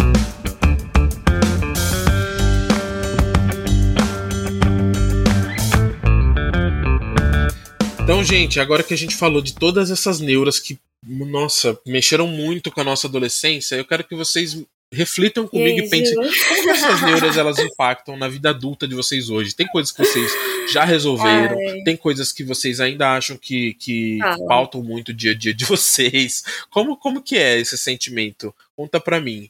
Então, 8.01 8.23
gente, 8.23 8.59
agora 8.59 8.81
que 8.81 8.93
a 8.93 8.97
gente 8.97 9.15
falou 9.15 9.41
de 9.41 9.53
todas 9.53 9.91
essas 9.91 10.19
neuras 10.19 10.59
que, 10.59 10.79
nossa, 11.05 11.79
mexeram 11.85 12.27
muito 12.27 12.71
com 12.71 12.81
a 12.81 12.83
nossa 12.83 13.07
adolescência, 13.07 13.75
eu 13.75 13.85
quero 13.85 14.03
que 14.03 14.15
vocês 14.15 14.65
reflitam 14.91 15.47
comigo 15.47 15.79
e, 15.79 15.81
aí, 15.83 15.89
pensem 15.89 16.21
Gil? 16.21 16.31
como 16.55 16.71
essas 16.71 17.01
neuras 17.01 17.37
elas 17.37 17.59
impactam 17.59 18.17
na 18.17 18.27
vida 18.27 18.49
adulta 18.49 18.87
de 18.87 18.95
vocês 18.95 19.29
hoje. 19.29 19.55
Tem 19.55 19.67
coisas 19.67 19.91
que 19.91 20.03
vocês 20.03 20.31
já 20.71 20.83
resolveram, 20.83 21.57
Ai. 21.57 21.83
tem 21.83 21.95
coisas 21.95 22.31
que 22.31 22.43
vocês 22.43 22.79
ainda 22.79 23.15
acham 23.15 23.37
que, 23.37 23.75
que 23.75 24.17
Fala. 24.19 24.47
pautam 24.47 24.83
muito 24.83 25.09
o 25.09 25.13
dia 25.13 25.31
a 25.31 25.35
dia 25.35 25.53
de 25.53 25.65
vocês. 25.65 26.43
Como, 26.69 26.97
como 26.97 27.21
que 27.21 27.37
é 27.37 27.59
esse 27.59 27.77
sentimento? 27.77 28.53
Conta 28.75 28.99
pra 28.99 29.19
mim. 29.21 29.49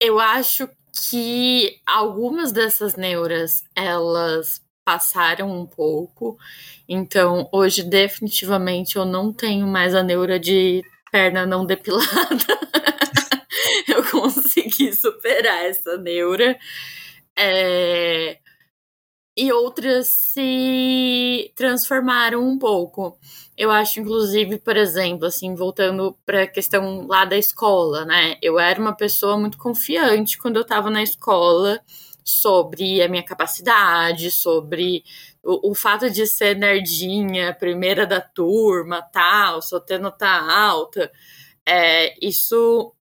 Eu 0.00 0.18
acho 0.18 0.68
que 0.92 1.78
algumas 1.86 2.52
dessas 2.52 2.96
neuras, 2.96 3.64
elas 3.74 4.60
passaram 4.84 5.60
um 5.60 5.64
pouco. 5.64 6.36
Então, 6.88 7.48
hoje, 7.52 7.82
definitivamente, 7.82 8.96
eu 8.96 9.04
não 9.04 9.32
tenho 9.32 9.66
mais 9.66 9.94
a 9.94 10.02
neura 10.02 10.38
de 10.38 10.82
perna 11.10 11.46
não 11.46 11.64
depilada. 11.64 12.02
consegui 14.52 14.92
superar 14.94 15.64
essa 15.64 15.96
neura. 15.96 16.58
É, 17.36 18.38
e 19.36 19.50
outras 19.52 20.08
se 20.08 21.52
transformaram 21.56 22.46
um 22.46 22.58
pouco. 22.58 23.18
Eu 23.56 23.70
acho, 23.70 24.00
inclusive, 24.00 24.58
por 24.58 24.76
exemplo, 24.76 25.26
assim, 25.26 25.54
voltando 25.54 26.16
para 26.26 26.42
a 26.44 26.46
questão 26.46 27.06
lá 27.06 27.24
da 27.24 27.36
escola, 27.36 28.04
né? 28.04 28.36
Eu 28.42 28.58
era 28.58 28.80
uma 28.80 28.94
pessoa 28.94 29.38
muito 29.38 29.58
confiante 29.58 30.38
quando 30.38 30.56
eu 30.56 30.62
estava 30.62 30.90
na 30.90 31.02
escola 31.02 31.80
sobre 32.24 33.02
a 33.02 33.08
minha 33.08 33.22
capacidade, 33.22 34.30
sobre 34.30 35.04
o, 35.42 35.70
o, 35.72 35.74
fato 35.74 36.08
de 36.10 36.26
ser 36.26 36.56
nerdinha, 36.56 37.54
primeira 37.54 38.06
da 38.06 38.20
turma, 38.20 39.02
tal, 39.02 39.60
só 39.62 39.80
ter 39.80 39.98
nota 39.98 40.28
alta. 40.28 41.10
É, 41.66 42.14
isso 42.24 42.94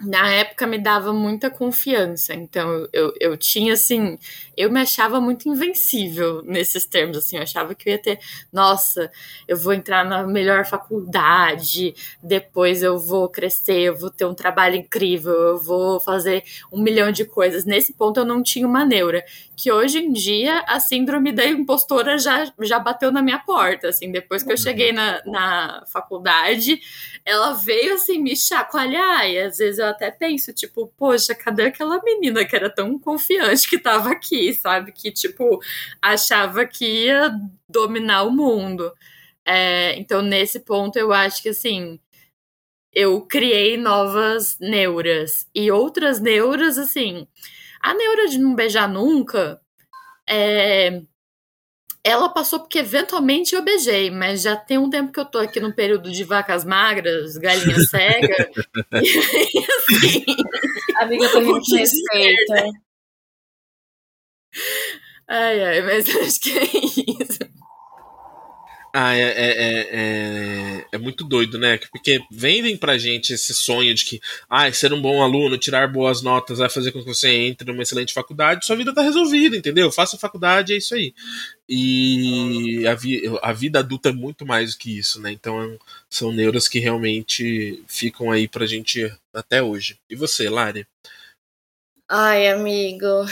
na 0.00 0.28
época 0.32 0.66
me 0.66 0.78
dava 0.78 1.12
muita 1.12 1.50
confiança. 1.50 2.34
Então 2.34 2.88
eu, 2.92 3.12
eu 3.20 3.36
tinha 3.36 3.74
assim, 3.74 4.18
eu 4.56 4.70
me 4.70 4.80
achava 4.80 5.20
muito 5.20 5.48
invencível 5.48 6.42
nesses 6.42 6.84
termos, 6.84 7.16
assim, 7.16 7.36
eu 7.36 7.42
achava 7.42 7.74
que 7.74 7.88
eu 7.88 7.92
ia 7.92 7.98
ter, 7.98 8.18
nossa, 8.52 9.10
eu 9.46 9.56
vou 9.56 9.72
entrar 9.72 10.04
na 10.04 10.26
melhor 10.26 10.64
faculdade, 10.64 11.94
depois 12.22 12.82
eu 12.82 12.98
vou 12.98 13.28
crescer, 13.28 13.80
eu 13.80 13.96
vou 13.96 14.10
ter 14.10 14.24
um 14.24 14.34
trabalho 14.34 14.76
incrível, 14.76 15.32
eu 15.32 15.58
vou 15.58 16.00
fazer 16.00 16.44
um 16.72 16.80
milhão 16.80 17.10
de 17.10 17.24
coisas. 17.24 17.64
Nesse 17.64 17.92
ponto 17.92 18.20
eu 18.20 18.24
não 18.24 18.42
tinha 18.42 18.66
uma 18.66 18.84
neura, 18.84 19.24
que 19.56 19.70
hoje 19.70 19.98
em 19.98 20.12
dia 20.12 20.64
a 20.66 20.80
síndrome 20.80 21.32
da 21.32 21.46
impostora 21.46 22.18
já, 22.18 22.52
já 22.60 22.78
bateu 22.78 23.12
na 23.12 23.22
minha 23.22 23.38
porta, 23.38 23.88
assim, 23.88 24.10
depois 24.10 24.42
que 24.42 24.52
eu 24.52 24.56
cheguei 24.56 24.92
na, 24.92 25.22
na 25.24 25.84
faculdade, 25.86 26.80
ela 27.24 27.52
veio 27.52 27.94
assim 27.94 28.20
me 28.20 28.36
chacoalhar 28.36 29.26
e 29.28 29.38
às 29.38 29.56
vezes 29.56 29.78
eu 29.78 29.86
até 29.86 30.10
penso, 30.10 30.52
tipo, 30.52 30.92
poxa, 30.98 31.34
cadê 31.34 31.64
aquela 31.64 32.02
menina 32.02 32.44
que 32.44 32.54
era 32.54 32.68
tão 32.68 32.98
confiante 32.98 33.68
que 33.68 33.78
tava 33.78 34.10
aqui, 34.10 34.43
sabe? 34.52 34.92
Que, 34.92 35.10
tipo, 35.10 35.60
achava 36.02 36.66
que 36.66 36.84
ia 37.06 37.30
dominar 37.68 38.24
o 38.24 38.30
mundo. 38.30 38.92
É, 39.46 39.94
então, 39.98 40.22
nesse 40.22 40.60
ponto, 40.60 40.96
eu 40.98 41.12
acho 41.12 41.42
que, 41.42 41.50
assim, 41.50 41.98
eu 42.92 43.20
criei 43.22 43.76
novas 43.76 44.58
neuras. 44.60 45.46
E 45.54 45.70
outras 45.70 46.20
neuras, 46.20 46.78
assim, 46.78 47.26
a 47.82 47.94
neura 47.94 48.28
de 48.28 48.38
não 48.38 48.54
beijar 48.54 48.88
nunca, 48.88 49.60
é, 50.28 51.02
ela 52.04 52.28
passou 52.28 52.60
porque 52.60 52.80
eventualmente 52.80 53.54
eu 53.54 53.62
beijei, 53.62 54.10
mas 54.10 54.42
já 54.42 54.54
tem 54.54 54.76
um 54.76 54.90
tempo 54.90 55.10
que 55.10 55.18
eu 55.18 55.24
tô 55.24 55.38
aqui 55.38 55.58
no 55.58 55.74
período 55.74 56.12
de 56.12 56.22
vacas 56.22 56.62
magras, 56.62 57.38
galinha 57.38 57.80
cega. 57.88 58.50
e 58.92 58.96
aí, 58.96 59.66
assim. 59.78 60.24
Amiga, 61.00 61.24
eu 61.24 61.32
tô 61.32 61.38
respeito. 61.74 62.52
Ai, 65.28 65.62
ai, 65.62 65.82
mas 65.82 66.08
acho 66.16 66.40
que 66.40 66.50
é 66.58 66.64
isso. 66.64 67.38
Ah, 68.96 69.12
é, 69.16 69.22
é, 69.22 69.88
é, 69.90 70.86
é, 70.92 70.98
muito 70.98 71.24
doido, 71.24 71.58
né? 71.58 71.80
Porque 71.90 72.20
vendem 72.30 72.76
pra 72.76 72.96
gente 72.96 73.32
esse 73.32 73.52
sonho 73.52 73.92
de 73.92 74.04
que 74.04 74.20
ah, 74.48 74.72
ser 74.72 74.92
um 74.92 75.02
bom 75.02 75.20
aluno, 75.20 75.58
tirar 75.58 75.88
boas 75.88 76.22
notas 76.22 76.58
vai 76.58 76.70
fazer 76.70 76.92
com 76.92 77.00
que 77.00 77.04
você 77.04 77.28
entre 77.28 77.66
numa 77.72 77.82
excelente 77.82 78.14
faculdade, 78.14 78.64
sua 78.64 78.76
vida 78.76 78.94
tá 78.94 79.02
resolvida, 79.02 79.56
entendeu? 79.56 79.90
Faça 79.90 80.16
faculdade, 80.16 80.72
é 80.72 80.76
isso 80.76 80.94
aí. 80.94 81.12
E 81.68 82.86
a, 82.86 82.94
vi, 82.94 83.22
a 83.42 83.52
vida 83.52 83.80
adulta 83.80 84.10
é 84.10 84.12
muito 84.12 84.46
mais 84.46 84.74
do 84.74 84.78
que 84.78 84.96
isso, 84.96 85.20
né? 85.20 85.32
Então 85.32 85.76
são 86.08 86.30
neuras 86.30 86.68
que 86.68 86.78
realmente 86.78 87.82
ficam 87.88 88.30
aí 88.30 88.46
pra 88.46 88.64
gente 88.64 89.12
até 89.34 89.60
hoje. 89.60 89.98
E 90.08 90.14
você, 90.14 90.48
Lari? 90.48 90.86
Ai, 92.08 92.46
amigo, 92.46 93.26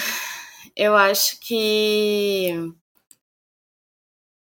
eu 0.77 0.97
acho 0.97 1.39
que 1.41 2.73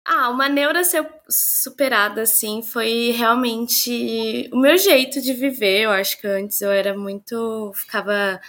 ah, 0.05 0.29
uma 0.29 0.49
neura 0.49 0.83
ser 0.83 1.07
superada, 1.29 2.23
assim, 2.23 2.63
foi 2.63 3.11
realmente 3.11 4.49
o 4.51 4.57
meu 4.57 4.75
jeito 4.77 5.21
de 5.21 5.33
viver. 5.33 5.81
Eu 5.81 5.91
acho 5.91 6.19
que 6.19 6.25
antes 6.27 6.61
eu 6.61 6.71
era 6.71 6.97
muito. 6.97 7.71
ficava 7.75 8.41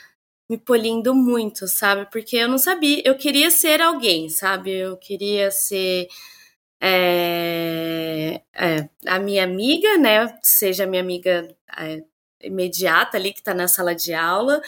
me 0.49 0.59
polindo 0.59 1.15
muito, 1.15 1.69
sabe? 1.69 2.07
Porque 2.11 2.37
eu 2.37 2.49
não 2.49 2.59
sabia. 2.59 3.03
Eu 3.05 3.17
queria 3.17 3.51
ser 3.51 3.81
alguém, 3.83 4.29
sabe? 4.31 4.73
Eu 4.73 4.97
queria 4.97 5.51
ser. 5.51 6.09
É, 6.81 8.43
é, 8.55 8.89
a 9.07 9.19
minha 9.19 9.45
amiga, 9.45 9.99
né? 9.99 10.39
Seja 10.43 10.85
a 10.85 10.87
minha 10.87 11.03
amiga 11.03 11.49
é, 11.79 12.03
imediata 12.43 13.17
ali 13.19 13.33
que 13.33 13.43
tá 13.43 13.55
na 13.55 13.69
sala 13.69 13.95
de 13.95 14.15
aula, 14.15 14.63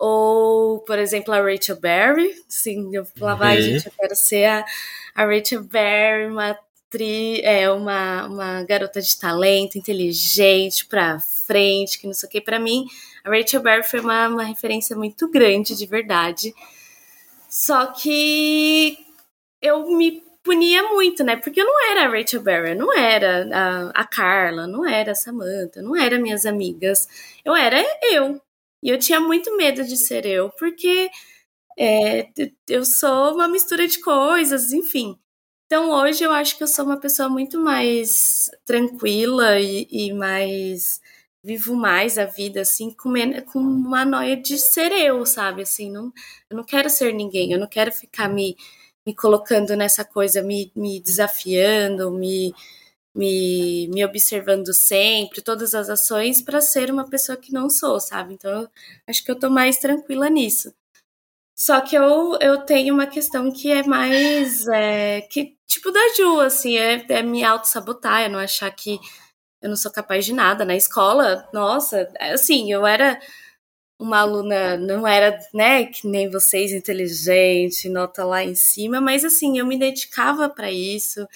ou, 0.00 0.78
por 0.78 0.98
exemplo, 0.98 1.34
a 1.34 1.42
Rachel 1.42 1.78
Berry. 1.78 2.34
Sim, 2.48 2.90
eu 2.96 3.04
falava, 3.04 3.44
uhum. 3.44 3.50
ai, 3.50 3.60
gente, 3.60 3.84
eu 3.84 3.92
quero 3.92 4.16
ser 4.16 4.46
a, 4.46 4.64
a 5.14 5.26
Rachel 5.26 5.62
Berry, 5.62 6.26
uma 6.26 6.58
tri, 6.88 7.42
é 7.42 7.70
uma, 7.70 8.26
uma 8.26 8.62
garota 8.64 9.00
de 9.02 9.18
talento, 9.18 9.76
inteligente, 9.76 10.86
pra 10.86 11.20
frente, 11.20 11.98
que 11.98 12.06
não 12.06 12.14
sei 12.14 12.26
o 12.26 12.32
que. 12.32 12.40
Pra 12.40 12.58
mim, 12.58 12.86
a 13.22 13.28
Rachel 13.28 13.60
Berry 13.60 13.84
foi 13.84 14.00
uma, 14.00 14.26
uma 14.28 14.42
referência 14.42 14.96
muito 14.96 15.28
grande, 15.30 15.76
de 15.76 15.84
verdade. 15.84 16.54
Só 17.46 17.88
que 17.88 18.96
eu 19.60 19.86
me 19.90 20.22
punia 20.42 20.82
muito, 20.84 21.22
né? 21.22 21.36
Porque 21.36 21.60
eu 21.60 21.66
não 21.66 21.90
era 21.90 22.06
a 22.06 22.08
Rachel 22.08 22.40
Berry, 22.40 22.74
não 22.74 22.96
era 22.96 23.46
a, 23.52 24.00
a 24.00 24.04
Carla, 24.06 24.66
não 24.66 24.88
era 24.88 25.12
a 25.12 25.14
Samantha, 25.14 25.82
não 25.82 25.94
era 25.94 26.18
minhas 26.18 26.46
amigas. 26.46 27.06
Eu 27.44 27.54
era 27.54 27.84
eu. 28.10 28.40
E 28.82 28.88
eu 28.90 28.98
tinha 28.98 29.20
muito 29.20 29.56
medo 29.56 29.84
de 29.84 29.96
ser 29.96 30.26
eu, 30.26 30.50
porque 30.58 31.10
é, 31.78 32.28
eu 32.68 32.84
sou 32.84 33.34
uma 33.34 33.48
mistura 33.48 33.86
de 33.88 34.00
coisas, 34.00 34.72
enfim. 34.72 35.18
Então 35.66 35.90
hoje 35.90 36.24
eu 36.24 36.32
acho 36.32 36.56
que 36.58 36.62
eu 36.64 36.68
sou 36.68 36.84
uma 36.84 36.98
pessoa 37.00 37.28
muito 37.28 37.58
mais 37.60 38.50
tranquila 38.66 39.60
e, 39.60 39.86
e 39.90 40.12
mais 40.12 41.00
vivo 41.42 41.74
mais 41.74 42.18
a 42.18 42.26
vida 42.26 42.60
assim 42.62 42.90
com, 42.92 43.12
com 43.52 43.58
uma 43.60 44.04
noia 44.04 44.36
de 44.36 44.58
ser 44.58 44.92
eu, 44.92 45.24
sabe? 45.26 45.62
Assim, 45.62 45.90
não, 45.90 46.12
eu 46.50 46.56
não 46.56 46.64
quero 46.64 46.90
ser 46.90 47.14
ninguém, 47.14 47.52
eu 47.52 47.58
não 47.60 47.68
quero 47.68 47.92
ficar 47.92 48.28
me, 48.28 48.56
me 49.06 49.14
colocando 49.14 49.74
nessa 49.76 50.04
coisa, 50.04 50.42
me, 50.42 50.70
me 50.76 51.00
desafiando, 51.00 52.10
me 52.10 52.52
me, 53.14 53.88
me 53.88 54.04
observando 54.04 54.72
sempre, 54.72 55.42
todas 55.42 55.74
as 55.74 55.88
ações, 55.90 56.42
para 56.42 56.60
ser 56.60 56.90
uma 56.90 57.08
pessoa 57.08 57.36
que 57.36 57.52
não 57.52 57.68
sou, 57.68 58.00
sabe? 58.00 58.34
Então, 58.34 58.68
acho 59.06 59.24
que 59.24 59.30
eu 59.30 59.38
tô 59.38 59.50
mais 59.50 59.78
tranquila 59.78 60.28
nisso. 60.30 60.72
Só 61.56 61.80
que 61.80 61.94
eu, 61.96 62.38
eu 62.40 62.58
tenho 62.64 62.94
uma 62.94 63.06
questão 63.06 63.52
que 63.52 63.70
é 63.70 63.82
mais. 63.82 64.66
É, 64.68 65.20
que, 65.22 65.56
tipo 65.66 65.90
da 65.92 66.00
Ju, 66.16 66.40
assim, 66.40 66.78
é, 66.78 67.04
é 67.10 67.22
me 67.22 67.44
auto-sabotar, 67.44 68.22
é 68.22 68.28
não 68.28 68.38
achar 68.38 68.70
que 68.70 68.98
eu 69.62 69.68
não 69.68 69.76
sou 69.76 69.90
capaz 69.92 70.24
de 70.24 70.32
nada. 70.32 70.64
Na 70.64 70.74
escola, 70.76 71.48
nossa, 71.52 72.10
assim, 72.20 72.72
eu 72.72 72.86
era 72.86 73.20
uma 73.98 74.20
aluna, 74.20 74.78
não 74.78 75.06
era, 75.06 75.38
né, 75.52 75.84
que 75.84 76.06
nem 76.08 76.30
vocês, 76.30 76.72
inteligente, 76.72 77.88
nota 77.90 78.24
lá 78.24 78.42
em 78.42 78.54
cima, 78.54 78.98
mas 79.00 79.24
assim, 79.24 79.58
eu 79.58 79.66
me 79.66 79.78
dedicava 79.78 80.48
para 80.48 80.72
isso 80.72 81.26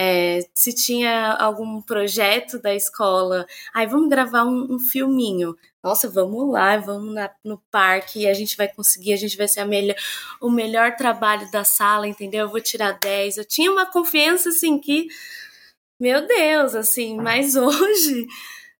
é, 0.00 0.38
se 0.54 0.72
tinha 0.72 1.32
algum 1.32 1.82
projeto 1.82 2.56
da 2.60 2.72
escola, 2.72 3.44
aí 3.74 3.84
vamos 3.84 4.08
gravar 4.08 4.44
um, 4.44 4.74
um 4.76 4.78
filminho. 4.78 5.56
Nossa, 5.82 6.08
vamos 6.08 6.52
lá, 6.52 6.76
vamos 6.76 7.12
na, 7.12 7.28
no 7.42 7.60
parque 7.68 8.20
e 8.20 8.28
a 8.28 8.32
gente 8.32 8.56
vai 8.56 8.68
conseguir, 8.68 9.12
a 9.12 9.16
gente 9.16 9.36
vai 9.36 9.48
ser 9.48 9.64
melhor, 9.64 9.96
o 10.40 10.48
melhor 10.50 10.94
trabalho 10.94 11.50
da 11.50 11.64
sala, 11.64 12.06
entendeu? 12.06 12.42
Eu 12.42 12.50
vou 12.50 12.60
tirar 12.60 12.92
10. 12.92 13.38
Eu 13.38 13.44
tinha 13.44 13.72
uma 13.72 13.86
confiança 13.86 14.50
assim 14.50 14.78
que, 14.78 15.08
meu 15.98 16.24
Deus, 16.28 16.76
assim, 16.76 17.16
mas 17.16 17.54
hoje 17.58 18.28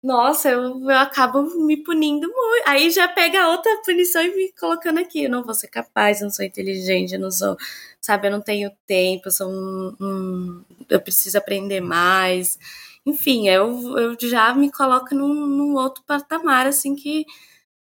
nossa, 0.02 0.50
eu, 0.50 0.80
eu 0.80 0.96
acabo 0.98 1.42
me 1.66 1.76
punindo 1.82 2.28
muito. 2.28 2.68
Aí 2.68 2.90
já 2.90 3.08
pega 3.08 3.48
outra 3.48 3.82
punição 3.84 4.22
e 4.22 4.34
me 4.34 4.52
colocando 4.52 4.98
aqui. 5.00 5.24
Eu 5.24 5.30
não 5.30 5.44
vou 5.44 5.54
ser 5.54 5.68
capaz, 5.68 6.20
eu 6.20 6.26
não 6.26 6.32
sou 6.32 6.44
inteligente, 6.44 7.14
eu 7.14 7.20
não 7.20 7.30
sou, 7.30 7.56
sabe, 8.00 8.28
eu 8.28 8.32
não 8.32 8.40
tenho 8.40 8.70
tempo, 8.86 9.28
eu 9.28 9.32
sou 9.32 9.48
um, 9.50 9.96
um 10.00 10.64
eu 10.88 11.00
preciso 11.00 11.36
aprender 11.38 11.80
mais. 11.80 12.58
Enfim, 13.04 13.48
eu, 13.48 13.98
eu 13.98 14.16
já 14.28 14.54
me 14.54 14.70
coloco 14.70 15.14
num, 15.14 15.46
num 15.46 15.74
outro 15.74 16.02
patamar, 16.06 16.66
assim, 16.66 16.94
que, 16.94 17.24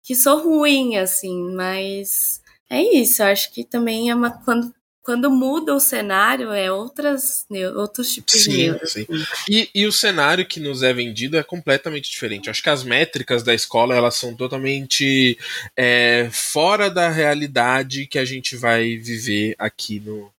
que 0.02 0.14
sou 0.14 0.42
ruim, 0.42 0.96
assim, 0.98 1.54
mas 1.54 2.42
é 2.70 2.82
isso, 2.82 3.22
eu 3.22 3.28
acho 3.28 3.52
que 3.52 3.64
também 3.64 4.10
é 4.10 4.14
uma. 4.14 4.30
Quando 4.44 4.74
quando 5.04 5.30
muda 5.30 5.74
o 5.74 5.80
cenário, 5.80 6.50
é 6.50 6.72
outras, 6.72 7.46
outros 7.76 8.10
tipos 8.12 8.32
sim, 8.32 8.50
de 8.50 8.56
neuras. 8.56 8.92
Sim. 8.92 9.06
E, 9.48 9.68
e 9.74 9.86
o 9.86 9.92
cenário 9.92 10.46
que 10.46 10.58
nos 10.58 10.82
é 10.82 10.94
vendido 10.94 11.36
é 11.36 11.42
completamente 11.42 12.10
diferente. 12.10 12.48
Acho 12.48 12.62
que 12.62 12.70
as 12.70 12.82
métricas 12.82 13.42
da 13.42 13.52
escola 13.52 13.94
elas 13.94 14.14
são 14.14 14.34
totalmente 14.34 15.38
é, 15.76 16.30
fora 16.32 16.88
da 16.88 17.10
realidade 17.10 18.06
que 18.06 18.18
a 18.18 18.24
gente 18.24 18.56
vai 18.56 18.96
viver 18.96 19.54
aqui 19.58 20.00
no, 20.00 20.32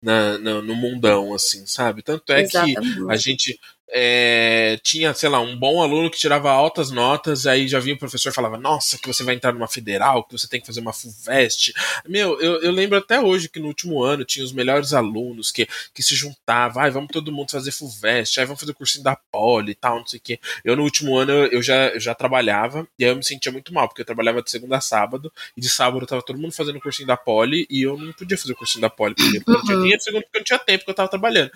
na, 0.00 0.38
na, 0.38 0.62
no 0.62 0.76
mundão, 0.76 1.34
assim, 1.34 1.66
sabe? 1.66 2.00
Tanto 2.02 2.32
é 2.32 2.42
Exatamente. 2.42 2.94
que 2.94 3.10
a 3.10 3.16
gente, 3.16 3.60
é, 3.88 4.78
tinha, 4.82 5.12
sei 5.14 5.28
lá, 5.28 5.40
um 5.40 5.56
bom 5.56 5.82
aluno 5.82 6.10
que 6.10 6.18
tirava 6.18 6.50
altas 6.50 6.90
notas, 6.90 7.46
aí 7.46 7.68
já 7.68 7.78
vinha 7.78 7.94
o 7.94 7.98
professor 7.98 8.30
e 8.30 8.34
falava, 8.34 8.56
nossa, 8.58 8.98
que 8.98 9.06
você 9.06 9.22
vai 9.22 9.34
entrar 9.34 9.52
numa 9.52 9.68
federal, 9.68 10.24
que 10.24 10.32
você 10.32 10.48
tem 10.48 10.60
que 10.60 10.66
fazer 10.66 10.80
uma 10.80 10.92
FUVEST. 10.92 11.72
Meu, 12.08 12.40
eu, 12.40 12.62
eu 12.62 12.72
lembro 12.72 12.98
até 12.98 13.20
hoje 13.20 13.48
que 13.48 13.60
no 13.60 13.68
último 13.68 14.02
ano 14.02 14.24
tinha 14.24 14.44
os 14.44 14.52
melhores 14.52 14.92
alunos 14.92 15.52
que, 15.52 15.68
que 15.92 16.02
se 16.02 16.14
juntavam, 16.14 16.82
ai, 16.82 16.90
vamos 16.90 17.10
todo 17.12 17.32
mundo 17.32 17.50
fazer 17.50 17.72
FUVEST, 17.72 18.40
aí 18.40 18.46
vamos 18.46 18.60
fazer 18.60 18.72
o 18.72 18.74
cursinho 18.74 19.04
da 19.04 19.16
Poli 19.16 19.72
e 19.72 19.74
tal, 19.74 19.98
não 19.98 20.06
sei 20.06 20.18
o 20.18 20.22
quê. 20.22 20.40
Eu 20.64 20.76
no 20.76 20.82
último 20.82 21.16
ano 21.16 21.32
eu 21.32 21.62
já, 21.62 21.88
eu 21.88 22.00
já 22.00 22.14
trabalhava, 22.14 22.86
e 22.98 23.04
aí 23.04 23.10
eu 23.10 23.16
me 23.16 23.24
sentia 23.24 23.52
muito 23.52 23.72
mal, 23.72 23.88
porque 23.88 24.02
eu 24.02 24.06
trabalhava 24.06 24.42
de 24.42 24.50
segunda 24.50 24.78
a 24.78 24.80
sábado, 24.80 25.32
e 25.56 25.60
de 25.60 25.68
sábado 25.68 26.06
tava 26.06 26.22
todo 26.22 26.38
mundo 26.38 26.52
fazendo 26.52 26.76
o 26.76 26.80
cursinho 26.80 27.06
da 27.06 27.16
Poli, 27.16 27.66
e 27.70 27.82
eu 27.82 27.96
não 27.96 28.12
podia 28.12 28.38
fazer 28.38 28.52
o 28.52 28.56
cursinho 28.56 28.82
da 28.82 28.90
Poli, 28.90 29.14
porque 29.14 29.50
eu 29.50 29.54
não 29.54 29.62
tinha 29.62 29.78
dinheiro, 29.78 30.02
segundo 30.02 30.22
porque 30.22 30.38
eu 30.38 30.40
não 30.40 30.44
tinha 30.44 30.58
tempo, 30.58 30.78
porque 30.78 30.90
eu 30.90 30.94
tava 30.94 31.08
trabalhando. 31.08 31.50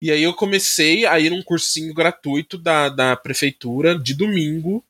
E 0.00 0.10
aí 0.10 0.22
eu 0.22 0.34
comecei 0.34 1.06
a 1.06 1.18
ir 1.18 1.30
num 1.30 1.42
cursinho 1.42 1.94
gratuito 1.94 2.58
da, 2.58 2.88
da 2.88 3.16
prefeitura 3.16 3.98
de 3.98 4.14
domingo. 4.14 4.84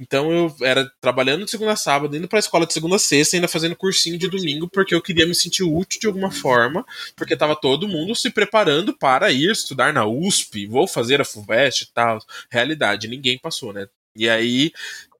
Então 0.00 0.32
eu 0.32 0.56
era 0.62 0.90
trabalhando 1.00 1.44
de 1.44 1.50
segunda 1.50 1.72
a 1.72 1.76
sábado, 1.76 2.16
indo 2.16 2.26
pra 2.26 2.38
escola 2.38 2.66
de 2.66 2.72
segunda 2.72 2.96
a 2.96 2.98
sexta, 2.98 3.36
ainda 3.36 3.46
fazendo 3.46 3.76
cursinho 3.76 4.18
de 4.18 4.28
domingo, 4.28 4.68
porque 4.68 4.94
eu 4.94 5.02
queria 5.02 5.26
me 5.26 5.34
sentir 5.34 5.62
útil 5.62 6.00
de 6.00 6.06
alguma 6.08 6.30
forma, 6.30 6.84
porque 7.14 7.36
tava 7.36 7.54
todo 7.54 7.86
mundo 7.86 8.14
se 8.14 8.30
preparando 8.30 8.96
para 8.96 9.30
ir 9.30 9.50
estudar 9.50 9.92
na 9.92 10.04
USP, 10.04 10.66
vou 10.66 10.88
fazer 10.88 11.20
a 11.20 11.24
FUVEST 11.24 11.82
e 11.82 11.92
tal. 11.92 12.18
Realidade, 12.50 13.06
ninguém 13.06 13.38
passou, 13.38 13.72
né? 13.72 13.86
E 14.16 14.28
aí 14.28 14.72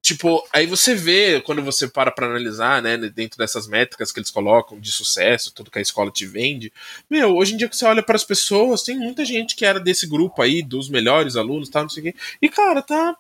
tipo, 0.03 0.47
aí 0.53 0.67
você 0.67 0.95
vê, 0.95 1.41
quando 1.41 1.63
você 1.63 1.87
para 1.87 2.11
pra 2.11 2.27
analisar, 2.27 2.83
né, 2.83 2.97
dentro 2.99 3.39
dessas 3.39 3.69
métricas 3.69 4.11
que 4.11 4.19
eles 4.19 4.31
colocam 4.31 4.79
de 4.79 4.91
sucesso, 4.91 5.55
tudo 5.55 5.71
que 5.71 5.79
a 5.79 5.83
escola 5.83 6.11
te 6.11 6.27
vende, 6.27 6.73
meu, 7.09 7.37
hoje 7.37 7.55
em 7.55 7.57
dia 7.57 7.69
que 7.69 7.77
você 7.77 7.87
olha 7.87 8.03
para 8.03 8.17
as 8.17 8.25
pessoas, 8.25 8.83
tem 8.83 8.99
muita 8.99 9.25
gente 9.25 9.55
que 9.55 9.65
era 9.65 9.79
desse 9.79 10.07
grupo 10.09 10.43
aí, 10.43 10.61
dos 10.61 10.91
melhores 10.91 11.37
alunos, 11.37 11.69
tal, 11.69 11.83
não 11.85 11.89
sei 11.89 12.01
o 12.03 12.05
quê, 12.07 12.15
e 12.43 12.49
cara, 12.49 12.83
tá 12.83 13.17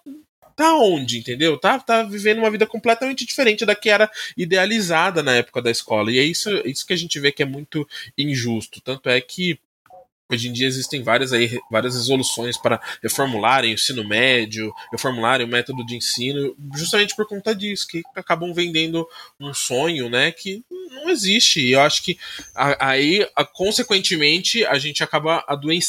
tá 0.55 0.75
onde, 0.75 1.19
entendeu? 1.19 1.57
Tá, 1.57 1.79
tá 1.79 2.03
vivendo 2.03 2.39
uma 2.39 2.51
vida 2.51 2.67
completamente 2.67 3.25
diferente 3.25 3.65
da 3.65 3.75
que 3.75 3.89
era 3.89 4.11
idealizada 4.37 5.23
na 5.23 5.37
época 5.37 5.63
da 5.63 5.71
escola. 5.71 6.13
E 6.13 6.19
é 6.19 6.23
isso, 6.23 6.51
isso 6.67 6.87
que 6.87 6.93
a 6.93 6.97
gente 6.97 7.19
vê 7.19 7.33
que 7.33 7.43
é 7.43 7.47
muito 7.47 7.89
injusto. 8.19 8.79
Tanto 8.83 9.09
é 9.09 9.19
que 9.21 9.59
Hoje 10.33 10.49
em 10.49 10.53
dia 10.53 10.67
existem 10.67 11.03
várias, 11.03 11.31
aí, 11.33 11.61
várias 11.71 11.95
resoluções 11.95 12.57
para 12.57 12.81
reformularem 13.03 13.73
o 13.73 13.75
ensino 13.75 14.03
médio, 14.03 14.73
reformularem 14.91 15.47
o 15.47 15.49
método 15.51 15.85
de 15.85 15.95
ensino, 15.95 16.57
justamente 16.75 17.15
por 17.15 17.27
conta 17.27 17.55
disso, 17.55 17.87
que 17.87 18.03
acabam 18.17 18.55
vendendo 18.55 19.07
um 19.39 19.53
sonho, 19.53 20.09
né, 20.09 20.33
que 20.33 20.65
não 20.93 21.11
existe. 21.11 21.61
E 21.61 21.73
eu 21.73 21.81
acho 21.81 22.03
que 22.03 22.19
aí, 22.55 23.27
consequentemente, 23.53 24.65
a 24.65 24.79
gente 24.79 25.03
acaba 25.03 25.45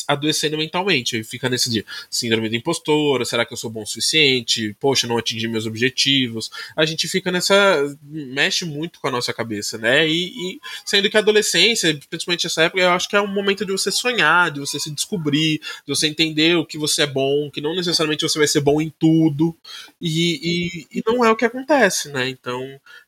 adoecendo 0.08 0.58
mentalmente. 0.58 1.20
E 1.20 1.24
fica 1.24 1.50
nesse 1.50 1.70
dia, 1.70 1.86
síndrome 2.10 2.50
da 2.50 2.58
impostora, 2.58 3.26
será 3.26 3.46
que 3.46 3.54
eu 3.54 3.58
sou 3.58 3.70
bom 3.70 3.84
o 3.84 3.86
suficiente? 3.86 4.76
Poxa, 4.80 5.08
não 5.08 5.18
atingi 5.18 5.48
meus 5.48 5.66
objetivos. 5.66 6.50
A 6.76 6.86
gente 6.86 7.08
fica 7.08 7.32
nessa. 7.32 7.56
mexe 8.04 8.66
muito 8.66 9.00
com 9.00 9.08
a 9.08 9.12
nossa 9.12 9.34
cabeça, 9.34 9.78
né? 9.78 10.08
E, 10.08 10.28
e 10.28 10.60
sendo 10.86 11.10
que 11.10 11.18
a 11.18 11.20
adolescência, 11.20 11.98
principalmente 12.10 12.48
essa 12.48 12.64
época, 12.64 12.82
eu 12.82 12.92
acho 12.92 13.08
que 13.08 13.16
é 13.16 13.22
um 13.22 13.28
momento 13.28 13.66
de 13.66 13.72
você 13.72 13.92
sonhar 13.92 14.33
de 14.50 14.60
você 14.60 14.80
se 14.80 14.92
descobrir, 14.92 15.60
de 15.86 15.96
você 15.96 16.08
entender 16.08 16.56
o 16.56 16.66
que 16.66 16.78
você 16.78 17.04
é 17.04 17.08
bom, 17.08 17.50
que 17.52 17.62
não 17.62 17.76
necessariamente 17.76 18.24
você 18.28 18.38
vai 18.38 18.48
ser 18.48 18.62
bom 18.62 18.82
em 18.82 18.90
tudo, 18.90 19.56
e, 20.00 20.88
e, 20.92 21.00
e 21.00 21.04
não 21.06 21.24
é 21.24 21.32
o 21.32 21.36
que 21.36 21.46
acontece, 21.46 22.10
né? 22.12 22.30
Então, 22.30 22.62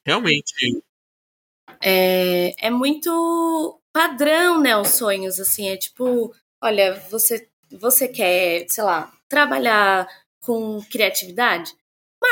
realmente. 0.06 0.82
É, 1.82 2.54
é 2.68 2.70
muito 2.70 3.80
padrão, 3.92 4.62
né? 4.62 4.76
Os 4.78 4.90
sonhos, 4.90 5.40
assim, 5.40 5.70
é 5.70 5.78
tipo, 5.78 6.34
olha, 6.62 7.00
você, 7.10 7.48
você 7.72 8.08
quer, 8.08 8.66
sei 8.70 8.84
lá, 8.84 9.12
trabalhar 9.30 10.08
com 10.42 10.82
criatividade? 10.92 11.74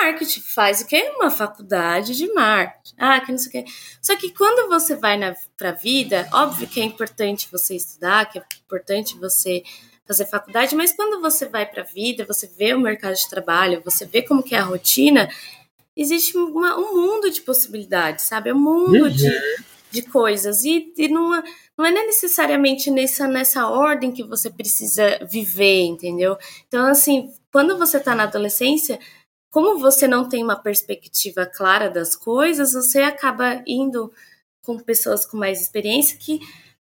Marketing, 0.02 0.42
faz 0.42 0.82
o 0.82 0.88
quê? 0.88 1.12
Uma 1.16 1.30
faculdade 1.30 2.16
de 2.16 2.32
marketing. 2.34 2.96
Ah, 2.98 3.20
que 3.20 3.32
não 3.32 3.38
sei 3.38 3.48
o 3.48 3.52
quê. 3.52 3.72
Só 4.02 4.16
que 4.16 4.32
quando 4.32 4.70
você 4.70 4.96
vai 4.96 5.18
para 5.58 5.70
a 5.70 5.74
vida, 5.74 6.28
óbvio 6.34 6.68
que 6.68 6.82
é 6.82 6.84
importante 6.84 7.48
você 7.52 7.76
estudar, 7.76 8.30
que 8.30 8.40
é 8.40 8.44
importante 8.66 9.18
você 9.18 9.64
fazer 10.06 10.26
faculdade, 10.26 10.76
mas 10.76 10.94
quando 10.94 11.22
você 11.22 11.46
vai 11.46 11.66
para 11.66 11.82
a 11.82 11.86
vida, 11.86 12.26
você 12.26 12.48
vê 12.48 12.74
o 12.74 12.80
mercado 12.80 13.16
de 13.16 13.30
trabalho, 13.30 13.82
você 13.84 14.06
vê 14.06 14.22
como 14.22 14.44
que 14.44 14.54
é 14.54 14.60
a 14.60 14.64
rotina, 14.64 15.30
existe 15.96 16.38
uma, 16.38 16.78
um 16.78 16.96
mundo 16.96 17.30
de 17.30 17.42
possibilidades, 17.42 18.26
sabe? 18.26 18.50
É 18.50 18.54
um 18.54 18.60
mundo 18.60 19.04
uhum. 19.04 19.10
de, 19.10 19.32
de 19.92 20.02
coisas. 20.02 20.64
E, 20.64 20.92
e 20.98 21.08
não, 21.08 21.36
é, 21.36 21.44
não 21.78 21.86
é 21.86 21.92
necessariamente 21.92 22.92
nessa, 22.92 23.28
nessa 23.28 23.68
ordem 23.68 24.12
que 24.12 24.24
você 24.24 24.50
precisa 24.50 25.20
viver, 25.30 25.84
entendeu? 25.84 26.38
Então, 26.68 26.86
assim, 26.86 27.32
quando 27.52 27.78
você 27.78 27.98
está 27.98 28.16
na 28.16 28.24
adolescência, 28.24 29.00
como 29.54 29.78
você 29.78 30.08
não 30.08 30.28
tem 30.28 30.44
uma 30.44 30.56
perspectiva 30.56 31.46
clara 31.46 31.88
das 31.88 32.16
coisas, 32.16 32.74
você 32.74 33.04
acaba 33.04 33.62
indo 33.68 34.12
com 34.64 34.80
pessoas 34.80 35.28
com 35.28 35.38
mais 35.38 35.62
experiência 35.62 36.18
que 36.18 36.40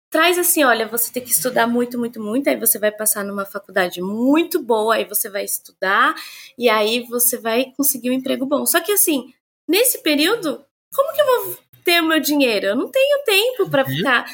traz 0.09 0.39
assim, 0.39 0.63
olha, 0.63 0.87
você 0.87 1.11
tem 1.11 1.21
que 1.21 1.31
estudar 1.31 1.67
muito, 1.67 1.99
muito, 1.99 2.21
muito, 2.21 2.49
aí 2.49 2.55
você 2.55 2.79
vai 2.79 2.89
passar 2.89 3.25
numa 3.25 3.45
faculdade 3.45 4.01
muito 4.01 4.63
boa, 4.63 4.95
aí 4.95 5.03
você 5.03 5.29
vai 5.29 5.43
estudar 5.43 6.15
e 6.57 6.69
aí 6.69 7.01
você 7.09 7.37
vai 7.37 7.73
conseguir 7.75 8.09
um 8.09 8.13
emprego 8.13 8.45
bom. 8.45 8.65
Só 8.65 8.79
que 8.79 8.93
assim, 8.93 9.33
nesse 9.67 10.01
período, 10.01 10.63
como 10.95 11.13
que 11.13 11.21
eu 11.21 11.25
vou 11.25 11.57
ter 11.83 12.01
o 12.01 12.07
meu 12.07 12.21
dinheiro? 12.21 12.67
Eu 12.67 12.75
não 12.77 12.89
tenho 12.89 13.23
tempo 13.25 13.69
para 13.69 13.83
uhum. 13.83 13.97
ficar 13.97 14.25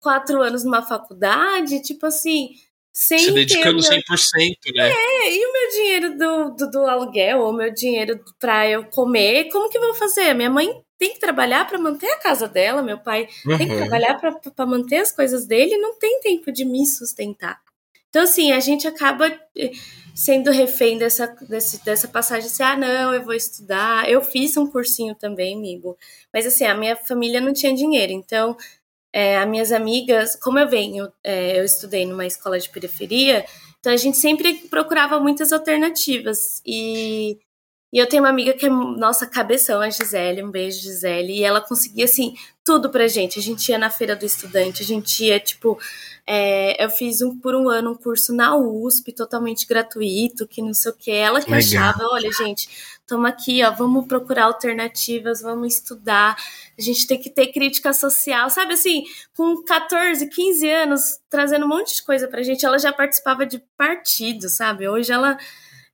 quatro 0.00 0.42
anos 0.42 0.64
numa 0.64 0.82
faculdade, 0.82 1.80
tipo 1.80 2.06
assim, 2.06 2.56
sem 2.94 3.18
se 3.18 3.32
dedicando 3.32 3.82
meu... 3.82 3.82
100%, 3.82 4.02
né? 4.72 4.92
É, 4.92 5.34
e 5.34 5.44
o 5.44 5.52
meu 5.52 5.70
dinheiro 5.70 6.16
do, 6.16 6.50
do, 6.54 6.70
do 6.70 6.78
aluguel, 6.86 7.40
ou 7.40 7.50
o 7.50 7.52
meu 7.52 7.74
dinheiro 7.74 8.20
para 8.38 8.68
eu 8.68 8.84
comer, 8.84 9.48
como 9.50 9.68
que 9.68 9.76
eu 9.76 9.82
vou 9.82 9.94
fazer? 9.94 10.32
Minha 10.32 10.48
mãe 10.48 10.72
tem 10.96 11.12
que 11.12 11.18
trabalhar 11.18 11.66
para 11.66 11.76
manter 11.76 12.06
a 12.06 12.20
casa 12.20 12.46
dela, 12.46 12.82
meu 12.82 12.98
pai 12.98 13.28
uhum. 13.44 13.58
tem 13.58 13.66
que 13.66 13.74
uhum. 13.74 13.80
trabalhar 13.80 14.14
para 14.14 14.64
manter 14.64 14.98
as 14.98 15.10
coisas 15.10 15.44
dele, 15.44 15.76
não 15.76 15.98
tem 15.98 16.20
tempo 16.20 16.52
de 16.52 16.64
me 16.64 16.86
sustentar. 16.86 17.60
Então, 18.08 18.22
assim, 18.22 18.52
a 18.52 18.60
gente 18.60 18.86
acaba 18.86 19.26
eh, 19.58 19.72
sendo 20.14 20.52
refém 20.52 20.96
dessa, 20.96 21.26
desse, 21.48 21.84
dessa 21.84 22.06
passagem 22.06 22.46
assim, 22.46 22.62
ah, 22.62 22.76
não, 22.76 23.12
eu 23.12 23.24
vou 23.24 23.34
estudar. 23.34 24.08
Eu 24.08 24.22
fiz 24.22 24.56
um 24.56 24.68
cursinho 24.68 25.16
também, 25.16 25.56
amigo. 25.56 25.98
Mas, 26.32 26.46
assim, 26.46 26.64
a 26.64 26.76
minha 26.76 26.94
família 26.94 27.40
não 27.40 27.52
tinha 27.52 27.74
dinheiro. 27.74 28.12
Então, 28.12 28.56
é, 29.14 29.38
as 29.38 29.48
minhas 29.48 29.70
amigas, 29.70 30.34
como 30.34 30.58
eu 30.58 30.68
venho, 30.68 31.08
é, 31.22 31.60
eu 31.60 31.64
estudei 31.64 32.04
numa 32.04 32.26
escola 32.26 32.58
de 32.58 32.68
periferia, 32.68 33.44
então 33.78 33.92
a 33.92 33.96
gente 33.96 34.16
sempre 34.16 34.54
procurava 34.68 35.20
muitas 35.20 35.52
alternativas. 35.52 36.60
E, 36.66 37.38
e 37.94 37.98
eu 38.00 38.08
tenho 38.08 38.24
uma 38.24 38.28
amiga 38.28 38.52
que 38.54 38.66
é 38.66 38.68
nossa 38.68 39.24
cabeção, 39.24 39.80
a 39.80 39.88
Gisele, 39.88 40.42
um 40.42 40.50
beijo, 40.50 40.80
Gisele, 40.80 41.38
e 41.38 41.44
ela 41.44 41.60
conseguia, 41.60 42.06
assim, 42.06 42.34
tudo 42.64 42.90
pra 42.90 43.06
gente. 43.06 43.38
A 43.38 43.42
gente 43.42 43.68
ia 43.68 43.78
na 43.78 43.88
feira 43.88 44.16
do 44.16 44.26
estudante, 44.26 44.82
a 44.82 44.84
gente 44.84 45.24
ia, 45.24 45.38
tipo, 45.38 45.78
é, 46.26 46.84
eu 46.84 46.90
fiz 46.90 47.22
um, 47.22 47.38
por 47.38 47.54
um 47.54 47.68
ano 47.68 47.92
um 47.92 47.94
curso 47.94 48.34
na 48.34 48.56
USP, 48.56 49.12
totalmente 49.12 49.64
gratuito, 49.64 50.44
que 50.44 50.60
não 50.60 50.74
sei 50.74 50.90
o 50.90 50.94
que. 50.96 51.12
Ela 51.12 51.40
que 51.40 51.48
Legal. 51.48 51.58
achava, 51.60 52.04
olha, 52.10 52.32
gente, 52.32 52.68
toma 53.06 53.28
aqui, 53.28 53.62
ó, 53.62 53.70
vamos 53.70 54.08
procurar 54.08 54.46
alternativas, 54.46 55.40
vamos 55.40 55.76
estudar. 55.76 56.36
A 56.76 56.82
gente 56.82 57.06
tem 57.06 57.20
que 57.20 57.30
ter 57.30 57.52
crítica 57.52 57.92
social, 57.92 58.50
sabe 58.50 58.74
assim, 58.74 59.04
com 59.36 59.62
14, 59.62 60.26
15 60.28 60.68
anos, 60.68 61.20
trazendo 61.30 61.64
um 61.64 61.68
monte 61.68 61.94
de 61.94 62.02
coisa 62.02 62.26
pra 62.26 62.42
gente. 62.42 62.66
Ela 62.66 62.78
já 62.80 62.92
participava 62.92 63.46
de 63.46 63.62
partido, 63.76 64.48
sabe? 64.48 64.88
Hoje 64.88 65.12
ela 65.12 65.38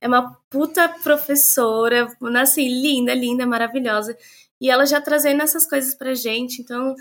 é 0.01 0.07
uma 0.07 0.35
puta 0.49 0.89
professora, 0.89 2.07
assim, 2.41 2.67
linda, 2.67 3.13
linda, 3.13 3.45
maravilhosa. 3.45 4.17
E 4.59 4.69
ela 4.69 4.85
já 4.85 4.99
trazendo 4.99 5.43
essas 5.43 5.67
coisas 5.69 5.93
pra 5.93 6.15
gente. 6.15 6.61
Então, 6.61 6.95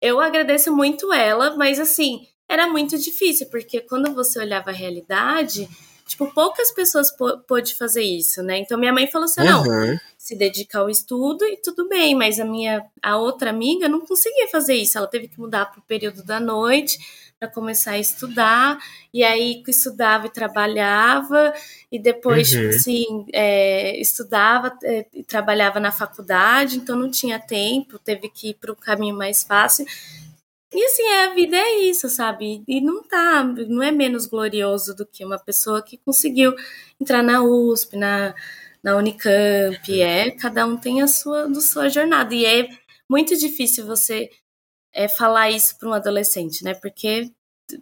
eu 0.00 0.20
agradeço 0.20 0.74
muito 0.74 1.12
ela, 1.12 1.54
mas 1.56 1.78
assim, 1.78 2.26
era 2.48 2.66
muito 2.66 2.98
difícil, 2.98 3.48
porque 3.50 3.80
quando 3.80 4.14
você 4.14 4.38
olhava 4.38 4.70
a 4.70 4.74
realidade, 4.74 5.68
tipo, 6.06 6.32
poucas 6.32 6.70
pessoas 6.70 7.10
pôde 7.46 7.74
fazer 7.74 8.02
isso, 8.02 8.42
né? 8.42 8.58
Então 8.58 8.78
minha 8.78 8.92
mãe 8.92 9.06
falou 9.06 9.24
assim: 9.24 9.40
uhum. 9.40 9.46
não, 9.46 9.98
se 10.16 10.36
dedicar 10.36 10.80
ao 10.80 10.90
estudo 10.90 11.44
e 11.44 11.56
tudo 11.56 11.88
bem, 11.88 12.14
mas 12.14 12.38
a 12.38 12.44
minha 12.44 12.84
a 13.02 13.16
outra 13.18 13.50
amiga 13.50 13.88
não 13.88 14.00
conseguia 14.00 14.48
fazer 14.48 14.74
isso. 14.74 14.96
Ela 14.96 15.06
teve 15.06 15.28
que 15.28 15.40
mudar 15.40 15.66
para 15.66 15.80
o 15.80 15.84
período 15.84 16.22
da 16.22 16.38
noite 16.38 16.98
para 17.38 17.50
começar 17.50 17.92
a 17.92 17.98
estudar, 17.98 18.78
e 19.12 19.22
aí 19.22 19.62
estudava 19.68 20.26
e 20.26 20.30
trabalhava, 20.30 21.52
e 21.92 21.98
depois, 21.98 22.48
tipo 22.48 22.62
uhum. 22.62 22.70
assim, 22.70 23.26
é, 23.32 24.00
estudava 24.00 24.76
é, 24.82 25.06
e 25.12 25.22
trabalhava 25.22 25.78
na 25.78 25.92
faculdade, 25.92 26.76
então 26.76 26.96
não 26.96 27.10
tinha 27.10 27.38
tempo, 27.38 27.98
teve 27.98 28.28
que 28.30 28.50
ir 28.50 28.54
para 28.54 28.72
o 28.72 28.76
caminho 28.76 29.16
mais 29.16 29.42
fácil. 29.42 29.84
E 30.72 30.84
assim, 30.84 31.08
a 31.08 31.34
vida 31.34 31.56
é 31.56 31.80
isso, 31.80 32.08
sabe? 32.08 32.62
E 32.66 32.80
não 32.80 33.02
tá, 33.02 33.44
não 33.44 33.82
é 33.82 33.90
menos 33.90 34.26
glorioso 34.26 34.94
do 34.94 35.06
que 35.06 35.24
uma 35.24 35.38
pessoa 35.38 35.82
que 35.82 35.96
conseguiu 35.98 36.54
entrar 37.00 37.22
na 37.22 37.42
USP, 37.42 37.96
na, 37.96 38.34
na 38.82 38.96
Unicamp, 38.96 40.02
é, 40.02 40.30
cada 40.32 40.66
um 40.66 40.76
tem 40.76 41.02
a 41.02 41.06
sua, 41.06 41.46
do 41.48 41.60
sua 41.60 41.88
jornada. 41.88 42.34
E 42.34 42.44
é 42.44 42.68
muito 43.08 43.36
difícil 43.36 43.86
você 43.86 44.30
é, 44.96 45.06
falar 45.08 45.50
isso 45.50 45.76
para 45.78 45.90
um 45.90 45.92
adolescente, 45.92 46.64
né? 46.64 46.72
Porque 46.72 47.30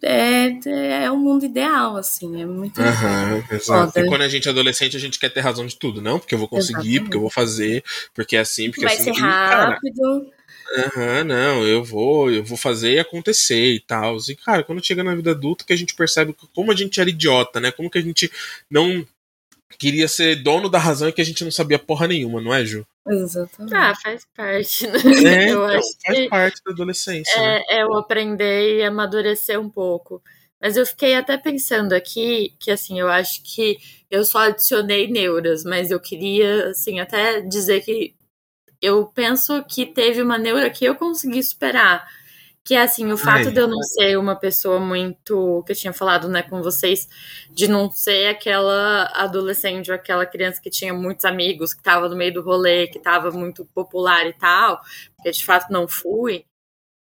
é, 0.03 1.05
é 1.05 1.11
o 1.11 1.17
mundo 1.17 1.45
ideal, 1.45 1.97
assim, 1.97 2.43
é 2.43 2.45
muito 2.45 2.81
Aham, 2.81 3.45
exato. 3.53 3.99
E 3.99 4.07
quando 4.07 4.23
a 4.23 4.29
gente 4.29 4.49
é 4.49 4.51
adolescente, 4.51 4.97
a 4.97 5.01
gente 5.01 5.19
quer 5.19 5.29
ter 5.31 5.41
razão 5.41 5.65
de 5.65 5.77
tudo, 5.77 6.03
não? 6.03 6.19
Porque 6.19 6.35
eu 6.35 6.39
vou 6.39 6.49
conseguir, 6.49 6.75
Exatamente. 6.79 7.01
porque 7.03 7.17
eu 7.17 7.21
vou 7.21 7.31
fazer, 7.31 7.85
porque 8.13 8.37
é 8.37 8.41
assim, 8.41 8.71
porque 8.71 8.85
Vai 8.85 8.95
assim. 8.95 9.05
ser 9.05 9.11
E, 9.13 9.23
cara, 9.23 9.71
rápido. 9.71 10.33
Aham, 10.77 11.25
não, 11.25 11.65
eu 11.65 11.85
vou, 11.85 12.31
eu 12.31 12.43
vou 12.43 12.57
fazer 12.57 12.95
e 12.95 12.99
acontecer 12.99 13.75
e 13.75 13.81
tal. 13.81 14.17
E, 14.29 14.35
cara, 14.35 14.65
quando 14.65 14.85
chega 14.85 15.05
na 15.05 15.15
vida 15.15 15.31
adulta 15.31 15.65
que 15.65 15.73
a 15.73 15.77
gente 15.77 15.95
percebe 15.95 16.35
como 16.53 16.73
a 16.73 16.75
gente 16.77 17.01
era 17.01 17.09
idiota, 17.09 17.61
né? 17.61 17.71
Como 17.71 17.91
que 17.91 17.99
a 17.99 18.03
gente 18.03 18.33
não 18.69 19.07
queria 19.79 20.09
ser 20.09 20.43
dono 20.43 20.69
da 20.69 20.79
razão 20.79 21.09
e 21.09 21.13
que 21.13 21.21
a 21.21 21.25
gente 21.25 21.45
não 21.45 21.51
sabia 21.51 21.79
porra 21.79 22.09
nenhuma, 22.09 22.41
não 22.41 22.53
é, 22.53 22.65
Ju? 22.65 22.85
Exatamente. 23.07 23.75
Ah, 23.75 23.95
faz 24.03 24.27
parte, 24.35 24.87
né? 24.87 24.99
É, 25.25 25.51
eu 25.53 25.65
então, 25.65 25.65
acho 25.67 25.89
faz 26.07 26.19
que 26.19 26.29
parte 26.29 26.63
da 26.65 26.73
adolescência, 26.73 27.41
né? 27.41 27.61
é, 27.69 27.79
é 27.79 27.83
eu 27.83 27.95
aprender 27.97 28.79
e 28.79 28.83
amadurecer 28.83 29.61
um 29.61 29.69
pouco. 29.69 30.23
Mas 30.61 30.77
eu 30.79 30.87
fiquei 30.87 31.15
até 31.15 31.37
pensando 31.37 31.93
aqui 31.93 32.55
que, 32.59 32.71
assim, 32.71 32.99
eu 32.99 33.09
acho 33.11 33.43
que 33.43 33.77
eu 34.11 34.25
só 34.25 34.39
adicionei 34.39 35.07
neuras, 35.09 35.63
mas 35.65 35.91
eu 35.91 36.01
queria, 36.01 36.69
assim, 36.71 37.01
até 37.01 37.43
dizer 37.43 37.83
que 37.83 38.15
eu 38.81 39.07
penso 39.07 39.63
que 39.65 39.87
teve 39.87 40.23
uma 40.23 40.39
neura 40.39 40.71
que 40.71 40.85
eu 40.85 40.95
consegui 40.95 41.43
superar. 41.43 42.07
Que 42.65 42.75
é 42.75 42.83
assim, 42.83 43.13
o 43.13 43.19
fato 43.19 43.49
Ai. 43.49 43.53
de 43.53 43.61
eu 43.61 43.69
não 43.69 43.83
ser 43.83 44.17
uma 44.19 44.35
pessoa 44.37 44.81
muito. 44.81 45.63
que 45.67 45.73
eu 45.73 45.77
tinha 45.77 45.93
falado, 45.93 46.29
né, 46.29 46.43
com 46.43 46.63
vocês, 46.63 47.07
de 47.51 47.69
não 47.69 47.91
ser 47.91 48.27
aquela 48.29 49.05
adolescente 49.15 49.91
ou 49.91 49.95
aquela 49.95 50.25
criança 50.27 50.61
que 50.63 50.71
tinha 50.71 50.95
muitos 50.95 51.25
amigos, 51.27 51.75
que 51.75 51.83
tava 51.83 52.09
no 52.09 52.17
meio 52.17 52.33
do 52.33 52.43
rolê, 52.43 52.87
que 52.89 52.99
tava 52.99 53.31
muito 53.31 53.67
popular 53.75 54.27
e 54.27 54.33
tal, 54.33 54.81
porque 55.17 55.31
de 55.31 55.45
fato 55.45 55.71
não 55.71 55.87
fui. 55.87 56.45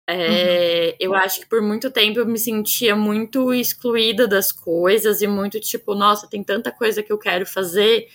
É, 0.08 0.96
Eu 1.00 1.14
acho 1.16 1.40
que 1.42 1.46
por 1.48 1.62
muito 1.62 1.92
tempo 1.92 2.20
eu 2.20 2.26
me 2.26 2.38
sentia 2.40 2.96
muito 2.96 3.54
excluída 3.54 4.28
das 4.28 4.52
coisas 4.52 5.22
e 5.22 5.28
muito 5.28 5.60
tipo, 5.60 5.94
nossa, 5.96 6.28
tem 6.28 6.44
tanta 6.44 6.72
coisa 6.72 7.04
que 7.04 7.12
eu 7.12 7.18
quero 7.18 7.46
fazer, 7.46 8.08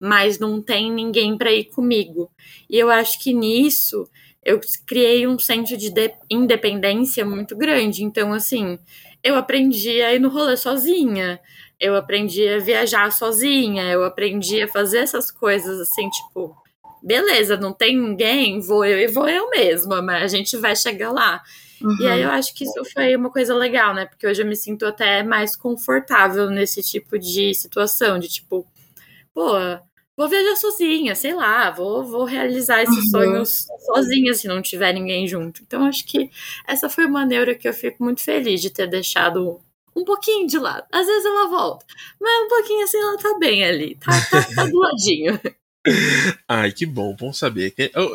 mas 0.00 0.38
não 0.38 0.62
tem 0.62 0.92
ninguém 0.92 1.36
para 1.38 1.52
ir 1.52 1.66
comigo. 1.66 2.30
E 2.70 2.78
eu 2.78 2.90
acho 2.90 3.20
que 3.22 3.32
nisso 3.34 4.08
eu 4.44 4.60
criei 4.86 5.26
um 5.26 5.38
senso 5.38 5.76
de 5.76 5.90
de- 5.90 6.14
independência 6.30 7.24
muito 7.24 7.56
grande. 7.56 8.04
Então, 8.04 8.32
assim, 8.32 8.78
eu 9.22 9.36
aprendi 9.36 10.02
a 10.02 10.14
ir 10.14 10.18
no 10.20 10.28
rolê 10.28 10.56
sozinha. 10.56 11.40
Eu 11.80 11.96
aprendi 11.96 12.46
a 12.48 12.58
viajar 12.58 13.10
sozinha. 13.12 13.84
Eu 13.90 14.04
aprendi 14.04 14.62
a 14.62 14.68
fazer 14.68 14.98
essas 14.98 15.30
coisas 15.30 15.80
assim, 15.80 16.08
tipo, 16.10 16.56
beleza, 17.02 17.56
não 17.56 17.72
tem 17.72 17.96
ninguém, 17.98 18.60
vou 18.60 18.84
eu 18.84 18.98
e 18.98 19.06
vou 19.06 19.28
eu 19.28 19.50
mesma, 19.50 20.00
mas 20.02 20.22
a 20.32 20.36
gente 20.36 20.56
vai 20.56 20.74
chegar 20.76 21.10
lá. 21.12 21.42
E 22.00 22.06
aí 22.06 22.22
eu 22.22 22.30
acho 22.30 22.54
que 22.54 22.64
isso 22.64 22.82
foi 22.92 23.14
uma 23.14 23.30
coisa 23.30 23.54
legal, 23.54 23.94
né? 23.94 24.06
Porque 24.06 24.26
hoje 24.26 24.42
eu 24.42 24.46
me 24.46 24.56
sinto 24.56 24.86
até 24.86 25.22
mais 25.22 25.54
confortável 25.54 26.48
nesse 26.50 26.82
tipo 26.82 27.18
de 27.18 27.52
situação, 27.54 28.18
de 28.18 28.28
tipo, 28.28 28.66
pô, 29.34 29.52
vou 30.16 30.28
viajar 30.28 30.56
sozinha, 30.56 31.14
sei 31.14 31.34
lá, 31.34 31.70
vou, 31.70 32.04
vou 32.04 32.24
realizar 32.24 32.82
esses 32.82 33.04
Uhum. 33.06 33.10
sonhos 33.10 33.66
sozinha 33.84 34.34
se 34.34 34.46
não 34.48 34.62
tiver 34.62 34.92
ninguém 34.92 35.26
junto. 35.26 35.62
Então 35.66 35.84
acho 35.84 36.04
que 36.06 36.30
essa 36.66 36.88
foi 36.88 37.04
uma 37.06 37.24
neura 37.26 37.54
que 37.54 37.68
eu 37.68 37.72
fico 37.74 38.02
muito 38.04 38.20
feliz 38.22 38.60
de 38.60 38.70
ter 38.70 38.86
deixado 38.88 39.60
um 39.96 40.04
pouquinho 40.04 40.46
de 40.46 40.58
lado. 40.58 40.84
Às 40.92 41.06
vezes 41.06 41.24
ela 41.24 41.48
volta, 41.48 41.84
mas 42.20 42.44
um 42.44 42.48
pouquinho 42.48 42.84
assim 42.84 42.98
ela 42.98 43.16
tá 43.18 43.36
bem 43.38 43.64
ali, 43.64 43.96
tá, 43.96 44.12
tá, 44.30 44.42
tá 44.54 44.64
do 44.66 44.78
ladinho. 44.78 45.40
Ai, 46.48 46.72
que 46.72 46.86
bom, 46.86 47.14
bom 47.14 47.30
saber. 47.30 47.74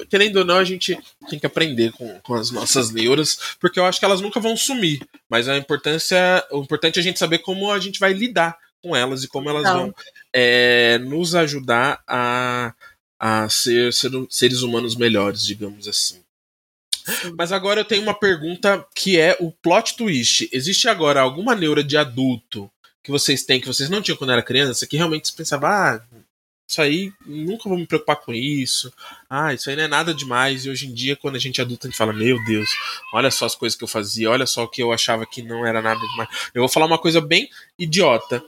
Querendo 0.09 0.37
ou 0.37 0.45
não, 0.45 0.57
a 0.57 0.63
gente 0.63 0.97
tem 1.29 1.37
que 1.37 1.45
aprender 1.45 1.91
com, 1.91 2.19
com 2.21 2.33
as 2.33 2.49
nossas 2.49 2.89
neuras, 2.89 3.55
porque 3.59 3.79
eu 3.79 3.85
acho 3.85 3.99
que 3.99 4.05
elas 4.05 4.21
nunca 4.21 4.39
vão 4.39 4.57
sumir. 4.57 5.05
Mas 5.29 5.47
a 5.47 5.55
importância, 5.55 6.17
o 6.51 6.63
importante 6.63 6.97
é 6.97 6.99
a 6.99 7.03
gente 7.03 7.19
saber 7.19 7.39
como 7.39 7.71
a 7.71 7.79
gente 7.79 7.99
vai 7.99 8.11
lidar 8.11 8.57
com 8.81 8.95
elas 8.95 9.23
e 9.23 9.27
como 9.27 9.49
elas 9.49 9.63
Então. 9.63 9.77
vão 9.77 9.95
é, 10.33 10.97
nos 10.99 11.35
ajudar 11.35 12.01
a, 12.07 12.73
a 13.19 13.49
ser, 13.49 13.93
ser 13.93 14.11
seres 14.29 14.61
humanos 14.61 14.95
melhores, 14.95 15.43
digamos 15.43 15.87
assim. 15.87 16.21
Mas 17.37 17.51
agora 17.51 17.81
eu 17.81 17.85
tenho 17.85 18.03
uma 18.03 18.13
pergunta 18.13 18.85
que 18.95 19.19
é 19.19 19.35
o 19.39 19.51
plot 19.51 19.97
twist. 19.97 20.47
Existe 20.51 20.87
agora 20.87 21.21
alguma 21.21 21.55
neura 21.55 21.83
de 21.83 21.97
adulto 21.97 22.69
que 23.03 23.11
vocês 23.11 23.43
têm 23.43 23.59
que 23.59 23.67
vocês 23.67 23.89
não 23.89 24.01
tinham 24.01 24.17
quando 24.17 24.31
era 24.33 24.43
criança, 24.43 24.85
que 24.85 24.97
realmente 24.97 25.27
você 25.29 25.35
pensava, 25.35 25.67
ah, 25.67 26.01
isso 26.69 26.81
aí, 26.83 27.11
nunca 27.25 27.67
vou 27.67 27.77
me 27.79 27.87
preocupar 27.87 28.17
com 28.17 28.31
isso. 28.31 28.93
Ah, 29.27 29.51
isso 29.55 29.71
aí 29.71 29.75
não 29.75 29.83
é 29.83 29.87
nada 29.87 30.13
demais. 30.13 30.65
E 30.65 30.69
hoje 30.69 30.85
em 30.85 30.93
dia, 30.93 31.15
quando 31.15 31.35
a 31.35 31.39
gente 31.39 31.59
é 31.59 31.63
adulto, 31.63 31.87
a 31.87 31.89
gente 31.89 31.97
fala, 31.97 32.13
meu 32.13 32.37
Deus, 32.45 32.69
olha 33.11 33.31
só 33.31 33.47
as 33.47 33.55
coisas 33.55 33.75
que 33.75 33.83
eu 33.83 33.87
fazia, 33.87 34.29
olha 34.29 34.45
só 34.45 34.63
o 34.65 34.67
que 34.67 34.83
eu 34.83 34.91
achava 34.91 35.25
que 35.25 35.41
não 35.41 35.65
era 35.65 35.81
nada 35.81 35.99
demais. 35.99 36.29
Eu 36.53 36.61
vou 36.61 36.69
falar 36.69 36.85
uma 36.85 36.99
coisa 36.99 37.19
bem 37.19 37.49
idiota, 37.79 38.43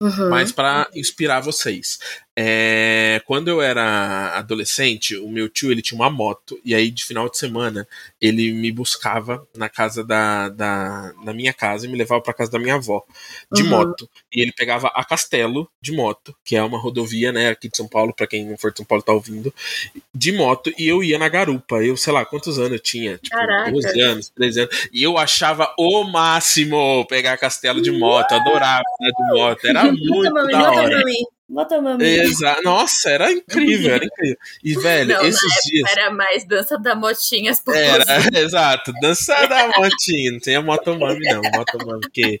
Uhum. 0.00 0.30
mas 0.30 0.52
para 0.52 0.88
inspirar 0.94 1.40
vocês. 1.40 1.98
É, 2.40 3.20
quando 3.26 3.48
eu 3.48 3.60
era 3.60 4.36
adolescente, 4.38 5.16
o 5.16 5.28
meu 5.28 5.48
tio 5.48 5.72
ele 5.72 5.82
tinha 5.82 6.00
uma 6.00 6.08
moto, 6.08 6.56
e 6.64 6.72
aí 6.72 6.88
de 6.88 7.04
final 7.04 7.28
de 7.28 7.36
semana 7.36 7.84
ele 8.20 8.52
me 8.52 8.70
buscava 8.70 9.44
na 9.56 9.68
casa 9.68 10.04
da, 10.04 10.48
da, 10.48 11.10
da 11.24 11.32
minha 11.32 11.52
casa 11.52 11.84
e 11.84 11.88
me 11.88 11.98
levava 11.98 12.22
para 12.22 12.32
casa 12.32 12.48
da 12.52 12.58
minha 12.60 12.76
avó 12.76 13.04
de 13.52 13.64
Uhum. 13.64 13.70
moto. 13.70 14.08
E 14.32 14.40
ele 14.40 14.52
pegava 14.52 14.86
a 14.94 15.04
Castelo 15.04 15.68
de 15.80 15.90
moto, 15.90 16.32
que 16.44 16.54
é 16.54 16.62
uma 16.62 16.78
rodovia, 16.78 17.32
né, 17.32 17.48
aqui 17.48 17.68
de 17.68 17.76
São 17.76 17.88
Paulo, 17.88 18.14
para 18.14 18.28
quem 18.28 18.44
não 18.44 18.56
for 18.56 18.70
de 18.70 18.76
São 18.76 18.86
Paulo 18.86 19.02
tá 19.02 19.12
ouvindo, 19.12 19.52
de 20.14 20.30
moto, 20.30 20.72
e 20.78 20.86
eu 20.86 21.02
ia 21.02 21.18
na 21.18 21.28
garupa. 21.28 21.82
Eu, 21.82 21.96
sei 21.96 22.12
lá, 22.12 22.24
quantos 22.24 22.56
anos 22.56 22.70
eu 22.72 22.78
tinha? 22.78 23.18
Tipo, 23.18 23.34
Caraca. 23.36 23.72
12 23.72 24.00
anos, 24.00 24.28
13 24.28 24.60
anos. 24.60 24.88
E 24.92 25.02
eu 25.02 25.18
achava 25.18 25.74
o 25.76 26.04
máximo 26.04 27.04
pegar 27.06 27.36
Castelo 27.36 27.82
de 27.82 27.90
moto, 27.90 28.30
adorava 28.30 28.84
andar 29.00 29.12
de 29.12 29.34
moto, 29.34 29.64
era 29.66 29.84
muito 29.92 30.32
da 30.52 30.70
hora. 30.70 31.02
Bota 31.48 31.80
mami. 31.80 32.04
Exa 32.04 32.60
Nossa, 32.62 33.08
era 33.08 33.32
incrível, 33.32 33.94
era 33.94 34.04
incrível. 34.04 34.36
E, 34.62 34.74
velho, 34.74 35.14
Não, 35.14 35.22
na 35.22 35.28
esses 35.28 35.64
dias. 35.64 35.90
Era 35.90 36.10
mais 36.10 36.46
dança 36.46 36.78
da 36.78 36.94
motinha 36.94 37.50
as 37.50 37.62
Era, 37.66 38.04
exato, 38.38 38.92
dança 39.00 39.34
da 39.46 39.68
motinha, 39.68 40.32
não 40.32 40.40
tem 40.40 40.56
a 40.56 40.62
motomami 40.62 41.24
não, 41.24 41.40
motomami 41.54 42.02
que... 42.12 42.38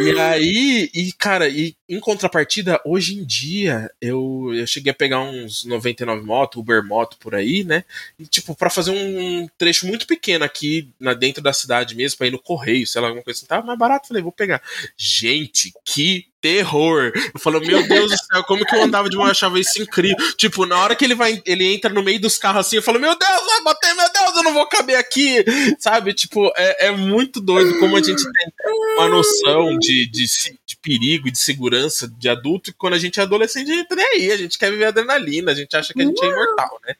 E 0.00 0.18
aí, 0.18 0.90
e 0.92 1.12
cara, 1.12 1.48
e 1.48 1.76
em 1.88 2.00
contrapartida, 2.00 2.80
hoje 2.84 3.14
em 3.14 3.24
dia, 3.24 3.88
eu, 4.00 4.50
eu 4.52 4.66
cheguei 4.66 4.90
a 4.90 4.94
pegar 4.94 5.20
uns 5.20 5.64
99 5.64 6.24
moto, 6.24 6.58
Uber 6.58 6.82
moto 6.84 7.16
por 7.20 7.36
aí, 7.36 7.62
né, 7.62 7.84
e 8.18 8.26
tipo, 8.26 8.56
pra 8.56 8.70
fazer 8.70 8.90
um 8.90 9.48
trecho 9.56 9.86
muito 9.86 10.06
pequeno 10.06 10.44
aqui, 10.44 10.90
na, 10.98 11.14
dentro 11.14 11.42
da 11.42 11.52
cidade 11.52 11.94
mesmo, 11.94 12.18
pra 12.18 12.26
ir 12.26 12.30
no 12.30 12.42
correio, 12.42 12.86
sei 12.86 13.00
lá, 13.00 13.08
alguma 13.08 13.22
coisa 13.22 13.38
assim, 13.38 13.46
tava 13.46 13.64
mais 13.64 13.78
barato, 13.78 14.08
falei, 14.08 14.22
vou 14.22 14.32
pegar. 14.32 14.60
Gente, 14.96 15.72
que 15.84 16.31
terror! 16.42 17.12
Eu 17.32 17.40
falo, 17.40 17.60
meu 17.60 17.86
Deus 17.88 18.10
do 18.10 18.16
céu, 18.18 18.44
como 18.44 18.66
que 18.66 18.74
eu 18.76 18.82
andava 18.82 19.08
de 19.08 19.16
uma 19.16 19.26
eu 19.26 19.30
achava 19.30 19.58
isso 19.58 19.80
incrível. 19.80 20.16
Tipo, 20.36 20.66
na 20.66 20.76
hora 20.78 20.94
que 20.94 21.04
ele 21.04 21.14
vai, 21.14 21.40
ele 21.46 21.72
entra 21.72 21.88
no 21.90 22.02
meio 22.02 22.20
dos 22.20 22.36
carros 22.36 22.66
assim, 22.66 22.76
eu 22.76 22.82
falo, 22.82 22.98
meu 23.00 23.16
Deus, 23.16 23.46
vai 23.46 23.62
bater, 23.62 23.94
meu 23.94 24.12
Deus, 24.12 24.36
eu 24.36 24.42
não 24.42 24.52
vou 24.52 24.66
caber 24.68 24.96
aqui. 24.96 25.44
Sabe? 25.78 26.12
Tipo, 26.12 26.52
é, 26.56 26.88
é 26.88 26.90
muito 26.90 27.40
doido 27.40 27.78
como 27.78 27.96
a 27.96 28.02
gente 28.02 28.22
tem 28.22 28.52
uma 28.96 29.08
noção 29.08 29.78
de, 29.78 30.06
de, 30.10 30.26
de 30.66 30.76
perigo 30.82 31.28
e 31.28 31.30
de 31.30 31.38
segurança 31.38 32.08
de 32.18 32.28
adulto, 32.28 32.70
e 32.70 32.72
quando 32.74 32.94
a 32.94 32.98
gente 32.98 33.20
é 33.20 33.22
adolescente, 33.22 33.70
a 33.70 33.74
gente 33.76 33.88
tá 33.88 33.94
nem 33.94 34.06
aí, 34.06 34.32
a 34.32 34.36
gente 34.36 34.58
quer 34.58 34.70
viver 34.70 34.86
adrenalina, 34.86 35.52
a 35.52 35.54
gente 35.54 35.74
acha 35.76 35.94
que 35.94 36.02
a 36.02 36.04
gente 36.04 36.22
é 36.22 36.26
imortal, 36.28 36.80
né? 36.84 36.94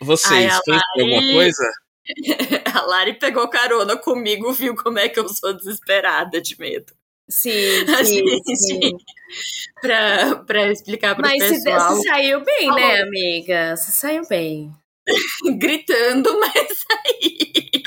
Vocês, 0.00 0.52
Ai, 0.52 0.80
em 0.96 1.02
alguma 1.02 1.20
Lari- 1.20 1.32
coisa? 1.34 1.72
A 2.74 2.82
Lari 2.82 3.14
pegou 3.14 3.48
carona 3.48 3.96
comigo, 3.96 4.52
viu 4.52 4.74
como 4.74 4.98
é 4.98 5.08
que 5.08 5.18
eu 5.18 5.28
sou 5.28 5.52
desesperada 5.52 6.40
de 6.40 6.58
medo. 6.58 6.92
Sim, 7.28 7.84
A 7.98 8.04
sim, 8.04 8.26
gente- 8.28 8.56
sim. 8.56 8.80
Pra, 9.82 10.36
pra 10.46 10.70
explicar 10.72 11.14
pro 11.14 11.22
Mas 11.26 11.42
se 11.42 11.62
pessoal, 11.64 11.94
você 11.96 12.08
saiu 12.08 12.42
bem, 12.44 12.66
né, 12.68 12.72
Falou. 12.96 13.02
amiga? 13.02 13.76
Você 13.76 13.92
saiu 13.92 14.22
bem. 14.28 14.70
gritando, 15.58 16.38
mas 16.40 16.84
aí. 16.90 17.82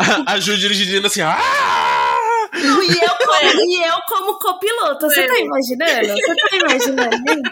A, 0.00 0.32
a 0.34 0.40
Ju 0.40 0.56
dirigindo 0.58 1.06
assim, 1.06 1.20
E 2.56 3.04
eu 3.04 3.16
como, 3.26 3.60
e 3.60 3.82
eu 3.82 4.00
como 4.08 4.38
copiloto. 4.38 5.08
Você 5.08 5.26
tá 5.26 5.38
imaginando? 5.38 6.06
Você 6.08 6.36
tá 6.36 6.56
imaginando, 6.56 7.16
gente? 7.16 7.50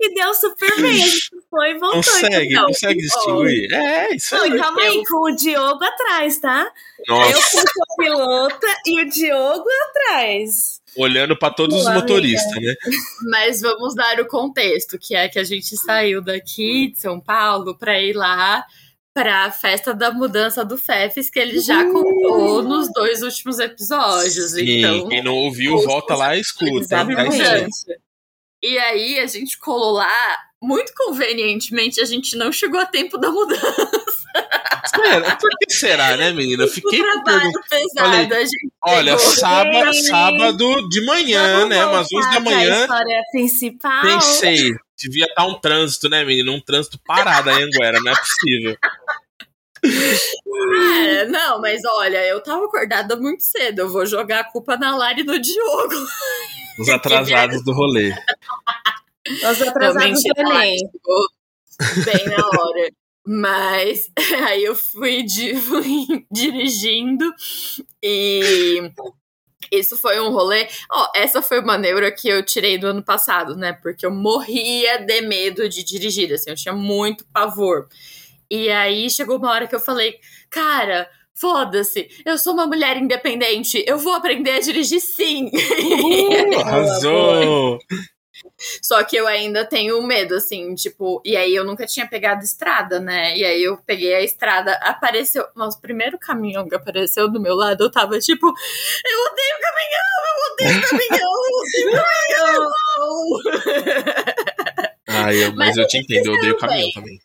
E 0.00 0.14
deu 0.14 0.34
super 0.34 0.82
bem. 0.82 1.02
A 1.02 1.06
gente 1.06 1.30
foi 1.50 1.70
e 1.70 1.78
voltou. 1.78 2.02
Consegue, 2.02 2.52
então. 2.52 2.66
consegue 2.66 3.00
distinguir? 3.00 3.72
É, 3.72 4.14
isso 4.14 4.34
aí. 4.36 4.50
e 4.50 4.58
calma 4.58 4.80
aí, 4.82 5.02
com 5.04 5.32
o 5.32 5.36
Diogo 5.36 5.84
atrás, 5.84 6.38
tá? 6.38 6.70
Eu 7.06 7.14
Nossa, 7.14 7.50
como 7.52 7.64
copilota 7.74 8.66
e 8.86 9.02
o 9.02 9.10
Diogo 9.10 9.68
atrás. 9.90 10.80
olhando 10.96 11.36
pra 11.38 11.50
todos 11.50 11.76
os 11.76 11.84
Boa, 11.84 11.94
motoristas, 11.94 12.62
né? 12.62 12.74
Mas 13.30 13.60
vamos 13.60 13.94
dar 13.94 14.20
o 14.20 14.26
contexto, 14.26 14.98
que 14.98 15.14
é 15.14 15.28
que 15.28 15.38
a 15.38 15.44
gente 15.44 15.76
saiu 15.76 16.20
daqui 16.20 16.90
de 16.92 16.98
São 16.98 17.20
Paulo 17.20 17.76
para 17.78 18.00
ir 18.00 18.14
lá 18.14 18.64
para 19.14 19.44
a 19.44 19.52
festa 19.52 19.94
da 19.94 20.10
mudança 20.10 20.64
do 20.64 20.76
Fefes, 20.76 21.30
que 21.30 21.38
ele 21.38 21.60
já 21.60 21.84
contou 21.84 22.62
nos 22.62 22.92
dois 22.92 23.22
últimos 23.22 23.60
episódios. 23.60 24.50
Sim, 24.50 24.78
então, 24.78 25.08
quem 25.08 25.22
não 25.22 25.34
ouviu, 25.34 25.78
volta 25.84 26.16
lá 26.16 26.36
e 26.36 26.40
escuta. 26.40 26.98
Aí. 26.98 27.04
mudança. 27.04 27.86
E 28.60 28.76
aí 28.78 29.20
a 29.20 29.26
gente 29.26 29.56
colou 29.58 29.92
lá, 29.92 30.38
muito 30.60 30.92
convenientemente, 30.96 32.00
a 32.00 32.04
gente 32.04 32.34
não 32.34 32.50
chegou 32.50 32.80
a 32.80 32.86
tempo 32.86 33.16
da 33.16 33.30
mudança. 33.30 34.24
Sério, 34.86 35.38
por 35.38 35.50
que 35.60 35.72
será, 35.72 36.16
né, 36.16 36.32
menina? 36.32 36.64
Eu 36.64 36.68
Fiquei 36.68 37.00
trabalho 37.00 37.50
pesado, 37.68 38.28
Falei, 38.28 38.32
a 38.32 38.40
gente 38.40 38.72
Olha, 38.82 39.18
sábado, 39.18 39.94
sábado 39.94 40.88
de 40.88 41.04
manhã, 41.04 41.54
Vamos 41.54 41.68
né? 41.68 41.86
Umas 41.86 42.06
11 42.06 42.12
voltar 42.12 42.32
da 42.32 42.40
manhã. 42.40 42.80
história 42.80 43.22
principal. 43.32 44.02
Pensei, 44.02 44.74
devia 44.96 45.26
estar 45.26 45.46
um 45.46 45.60
trânsito, 45.60 46.08
né, 46.08 46.24
menina? 46.24 46.50
Um 46.52 46.60
trânsito 46.60 46.98
parado 47.04 47.50
aí 47.50 47.62
em 47.62 47.64
Anguera, 47.64 47.98
não 48.02 48.12
é 48.12 48.16
possível. 48.16 48.76
É, 49.84 51.26
não, 51.26 51.60
mas 51.60 51.82
olha, 51.84 52.24
eu 52.26 52.42
tava 52.42 52.64
acordada 52.64 53.16
muito 53.16 53.42
cedo. 53.42 53.80
Eu 53.80 53.88
vou 53.88 54.06
jogar 54.06 54.40
a 54.40 54.44
culpa 54.50 54.76
na 54.76 54.96
Lari 54.96 55.20
e 55.22 55.24
no 55.24 55.38
Diogo. 55.38 55.94
Os 56.78 56.88
atrasados 56.88 57.64
do 57.64 57.72
rolê. 57.72 58.14
Nós 59.42 59.62
atrasados 59.62 60.22
do 60.22 60.28
chegou 60.88 61.26
bem 62.04 62.24
na 62.26 62.46
hora. 62.46 62.90
Mas 63.26 64.10
aí 64.48 64.64
eu 64.64 64.74
fui, 64.74 65.22
di- 65.22 65.56
fui 65.60 66.26
dirigindo 66.30 67.24
e 68.02 68.90
isso 69.72 69.96
foi 69.96 70.20
um 70.20 70.30
rolê. 70.30 70.68
Ó, 70.92 71.08
essa 71.16 71.40
foi 71.40 71.60
uma 71.60 71.78
neura 71.78 72.12
que 72.12 72.28
eu 72.28 72.44
tirei 72.44 72.76
do 72.76 72.86
ano 72.86 73.02
passado, 73.02 73.56
né? 73.56 73.72
Porque 73.72 74.04
eu 74.04 74.10
morria 74.10 74.98
de 74.98 75.22
medo 75.22 75.68
de 75.68 75.82
dirigir, 75.82 76.32
assim, 76.32 76.50
eu 76.50 76.56
tinha 76.56 76.74
muito 76.74 77.24
pavor. 77.32 77.88
E 78.54 78.70
aí 78.70 79.10
chegou 79.10 79.36
uma 79.38 79.50
hora 79.50 79.66
que 79.66 79.74
eu 79.74 79.80
falei, 79.80 80.18
cara. 80.48 81.10
Foda-se, 81.36 82.08
eu 82.24 82.38
sou 82.38 82.52
uma 82.52 82.64
mulher 82.64 82.96
independente, 82.96 83.84
eu 83.88 83.98
vou 83.98 84.12
aprender 84.12 84.52
a 84.52 84.60
dirigir 84.60 85.00
sim. 85.00 85.50
Uh, 86.54 86.60
arrasou! 86.60 87.78
Só 88.80 89.02
que 89.02 89.16
eu 89.16 89.26
ainda 89.26 89.64
tenho 89.64 90.00
medo, 90.06 90.36
assim, 90.36 90.76
tipo, 90.76 91.20
e 91.24 91.36
aí 91.36 91.52
eu 91.52 91.64
nunca 91.64 91.86
tinha 91.86 92.06
pegado 92.06 92.44
estrada, 92.44 93.00
né? 93.00 93.36
E 93.36 93.44
aí 93.44 93.64
eu 93.64 93.76
peguei 93.78 94.14
a 94.14 94.22
estrada, 94.22 94.74
apareceu. 94.74 95.44
Nossa, 95.56 95.76
o 95.76 95.80
primeiro 95.80 96.16
caminhão 96.20 96.68
que 96.68 96.76
apareceu 96.76 97.28
do 97.28 97.40
meu 97.40 97.56
lado, 97.56 97.82
eu 97.82 97.90
tava 97.90 98.16
tipo, 98.20 98.46
eu 98.46 99.18
odeio 99.32 99.58
caminhão, 99.60 100.22
eu 100.30 100.52
odeio 100.52 100.80
caminhão, 100.88 101.32
eu 101.50 101.56
odeio 101.56 102.22
caminhão! 102.38 102.64
Ah, 105.08 105.34
eu, 105.34 105.48
mas 105.54 105.68
Mas 105.68 105.76
eu 105.78 105.86
te 105.88 105.98
entendo, 105.98 106.26
eu 106.28 106.34
odeio 106.34 106.56
caminhão 106.56 106.92
também. 106.92 107.20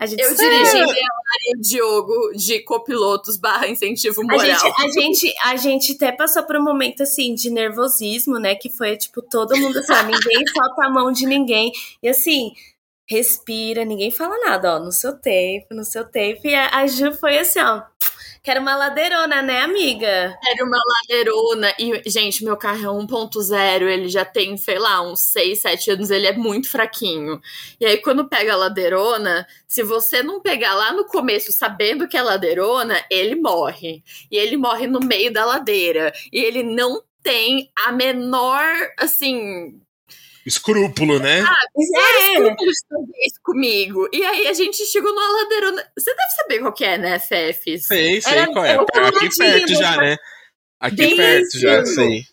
A 0.00 0.06
gente 0.06 0.22
Eu 0.22 0.34
dirigi 0.34 0.76
a 0.78 0.86
Lari 0.86 0.96
e 1.44 1.56
o 1.58 1.60
Diogo 1.60 2.32
de 2.34 2.60
copilotos 2.60 3.36
barra 3.36 3.68
incentivo 3.68 4.22
A 4.22 4.24
moral. 4.24 4.40
gente, 4.40 4.64
a, 4.64 4.88
gente, 4.88 5.34
a 5.44 5.56
gente 5.56 5.92
até 5.92 6.10
passou 6.10 6.42
por 6.44 6.56
um 6.56 6.64
momento 6.64 7.02
assim 7.02 7.34
de 7.34 7.50
nervosismo, 7.50 8.38
né? 8.38 8.54
Que 8.54 8.70
foi 8.70 8.96
tipo 8.96 9.20
todo 9.20 9.54
mundo 9.58 9.78
assim, 9.78 9.92
ó, 9.92 10.02
ninguém 10.04 10.46
solta 10.56 10.86
a 10.86 10.90
mão 10.90 11.12
de 11.12 11.26
ninguém. 11.26 11.70
E 12.02 12.08
assim, 12.08 12.52
respira, 13.06 13.84
ninguém 13.84 14.10
fala 14.10 14.38
nada, 14.38 14.76
ó, 14.76 14.78
no 14.78 14.90
seu 14.90 15.18
tempo, 15.18 15.74
no 15.74 15.84
seu 15.84 16.04
tempo. 16.04 16.40
E 16.46 16.54
a, 16.54 16.78
a 16.78 16.86
Ju 16.86 17.12
foi 17.12 17.36
assim, 17.38 17.60
ó. 17.60 17.82
Quero 18.42 18.60
uma 18.60 18.74
ladeirona, 18.74 19.42
né, 19.42 19.60
amiga? 19.60 20.06
Era 20.46 20.64
uma 20.64 20.78
ladeirona. 20.78 21.74
E, 21.78 22.08
gente, 22.08 22.42
meu 22.42 22.56
carro 22.56 22.84
é 22.84 22.88
1.0, 22.88 23.82
ele 23.82 24.08
já 24.08 24.24
tem, 24.24 24.56
sei 24.56 24.78
lá, 24.78 25.02
uns 25.02 25.20
6, 25.20 25.60
7 25.60 25.90
anos, 25.90 26.10
ele 26.10 26.26
é 26.26 26.32
muito 26.32 26.70
fraquinho. 26.70 27.38
E 27.78 27.84
aí, 27.84 27.98
quando 27.98 28.28
pega 28.28 28.54
a 28.54 28.56
ladeirona, 28.56 29.46
se 29.68 29.82
você 29.82 30.22
não 30.22 30.40
pegar 30.40 30.74
lá 30.74 30.90
no 30.92 31.04
começo 31.04 31.52
sabendo 31.52 32.08
que 32.08 32.16
é 32.16 32.22
ladeirona, 32.22 33.04
ele 33.10 33.34
morre. 33.36 34.02
E 34.30 34.36
ele 34.38 34.56
morre 34.56 34.86
no 34.86 35.00
meio 35.00 35.30
da 35.30 35.44
ladeira. 35.44 36.10
E 36.32 36.38
ele 36.42 36.62
não 36.62 37.02
tem 37.22 37.70
a 37.86 37.92
menor, 37.92 38.64
assim, 38.98 39.78
Escrúpulo, 40.44 41.18
né? 41.18 41.40
É, 41.40 42.32
escrúpulos 42.32 42.76
isso 43.26 43.40
comigo. 43.42 44.08
E 44.12 44.24
aí 44.24 44.46
a 44.46 44.52
gente 44.54 44.84
chegou 44.86 45.14
numa 45.14 45.42
ladeirona. 45.42 45.84
Você 45.98 46.14
deve 46.14 46.30
saber 46.30 46.58
qual 46.60 46.72
que 46.72 46.84
é, 46.84 46.98
né, 46.98 47.18
Fef? 47.18 47.78
Sei, 47.78 48.20
sei 48.20 48.32
Era 48.32 48.46
qual 48.46 48.64
é. 48.64 48.78
um 48.78 48.82
Aqui 48.82 49.28
perto 49.36 49.74
já, 49.74 49.96
né? 49.96 50.16
Aqui 50.80 50.96
Bem 50.96 51.16
perto 51.16 51.58
já, 51.58 51.84
sei. 51.84 52.24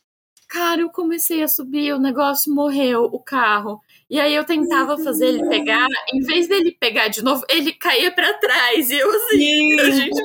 Cara, 0.48 0.82
eu 0.82 0.90
comecei 0.90 1.44
a 1.44 1.48
subir, 1.48 1.94
o 1.94 2.00
negócio 2.00 2.54
morreu, 2.54 3.04
o 3.04 3.20
carro. 3.20 3.82
E 4.10 4.18
aí 4.18 4.34
eu 4.34 4.46
tentava 4.46 4.98
fazer 4.98 5.28
ele 5.28 5.50
pegar, 5.50 5.86
em 6.14 6.22
vez 6.22 6.48
dele 6.48 6.72
pegar 6.80 7.10
de 7.10 7.22
novo, 7.22 7.44
ele 7.50 7.74
caía 7.74 8.10
pra 8.10 8.34
trás. 8.36 8.90
E 8.90 8.98
eu 8.98 9.10
assim, 9.10 9.80
a 9.80 9.86
Sim. 9.86 9.96
gente 9.98 10.24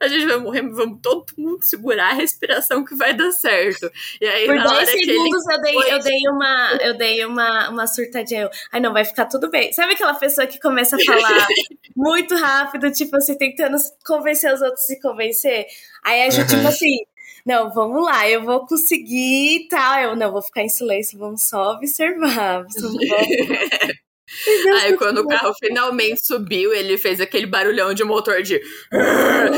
A 0.00 0.08
gente 0.08 0.26
vai 0.26 0.38
morrer, 0.38 0.62
vamos 0.62 1.00
todo 1.02 1.26
mundo 1.36 1.62
segurar 1.62 2.10
a 2.10 2.14
respiração 2.14 2.84
que 2.84 2.94
vai 2.96 3.14
dar 3.14 3.30
certo. 3.32 3.90
E 4.20 4.26
aí, 4.26 4.46
Por 4.46 4.56
na 4.56 4.62
10 4.64 4.72
hora 4.74 4.86
que 4.86 4.92
ele. 4.92 5.12
segundos 5.12 5.48
eu 5.48 5.60
dei, 5.60 5.92
eu 5.92 5.98
dei 6.00 6.28
uma, 6.28 6.78
eu 6.80 6.96
dei 6.96 7.24
uma, 7.24 7.70
uma 7.70 7.86
surtadinha. 7.86 8.42
Eu, 8.42 8.50
Ai, 8.72 8.80
não, 8.80 8.92
vai 8.92 9.04
ficar 9.04 9.26
tudo 9.26 9.50
bem. 9.50 9.72
Sabe 9.72 9.92
aquela 9.92 10.14
pessoa 10.14 10.46
que 10.46 10.60
começa 10.60 10.96
a 10.96 11.04
falar 11.04 11.46
muito 11.96 12.34
rápido, 12.36 12.90
tipo 12.90 13.16
assim, 13.16 13.36
tentando 13.36 13.76
convencer 14.04 14.52
os 14.52 14.62
outros 14.62 14.82
a 14.82 14.86
se 14.86 15.00
convencer? 15.00 15.66
Aí 16.04 16.22
a 16.22 16.30
gente, 16.30 16.48
tipo 16.48 16.66
assim, 16.66 16.98
não, 17.44 17.72
vamos 17.72 18.04
lá, 18.04 18.28
eu 18.28 18.44
vou 18.44 18.66
conseguir 18.66 19.56
e 19.56 19.68
tal. 19.68 20.00
Eu, 20.00 20.16
não, 20.16 20.32
vou 20.32 20.42
ficar 20.42 20.62
em 20.62 20.68
silêncio, 20.68 21.18
vamos 21.18 21.48
só 21.48 21.72
observar. 21.72 22.64
Vamos... 22.64 22.96
Aí 24.82 24.96
quando 24.96 25.18
o 25.18 25.28
carro 25.28 25.52
finalmente 25.60 26.26
subiu, 26.26 26.72
ele 26.72 26.96
fez 26.98 27.20
aquele 27.20 27.46
barulhão 27.46 27.92
de 27.94 28.04
motor 28.04 28.42
de. 28.42 28.56
E 28.56 28.60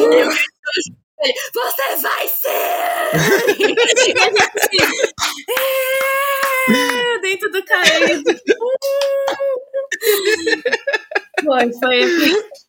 eu- 0.00 0.30
ele, 1.20 1.34
Você 1.54 1.96
vai 2.02 2.28
ser! 2.28 3.54
É, 6.66 7.18
dentro 7.20 7.50
do 7.50 7.62
carro. 7.64 7.84
Foi, 11.42 11.72
foi, 11.72 12.08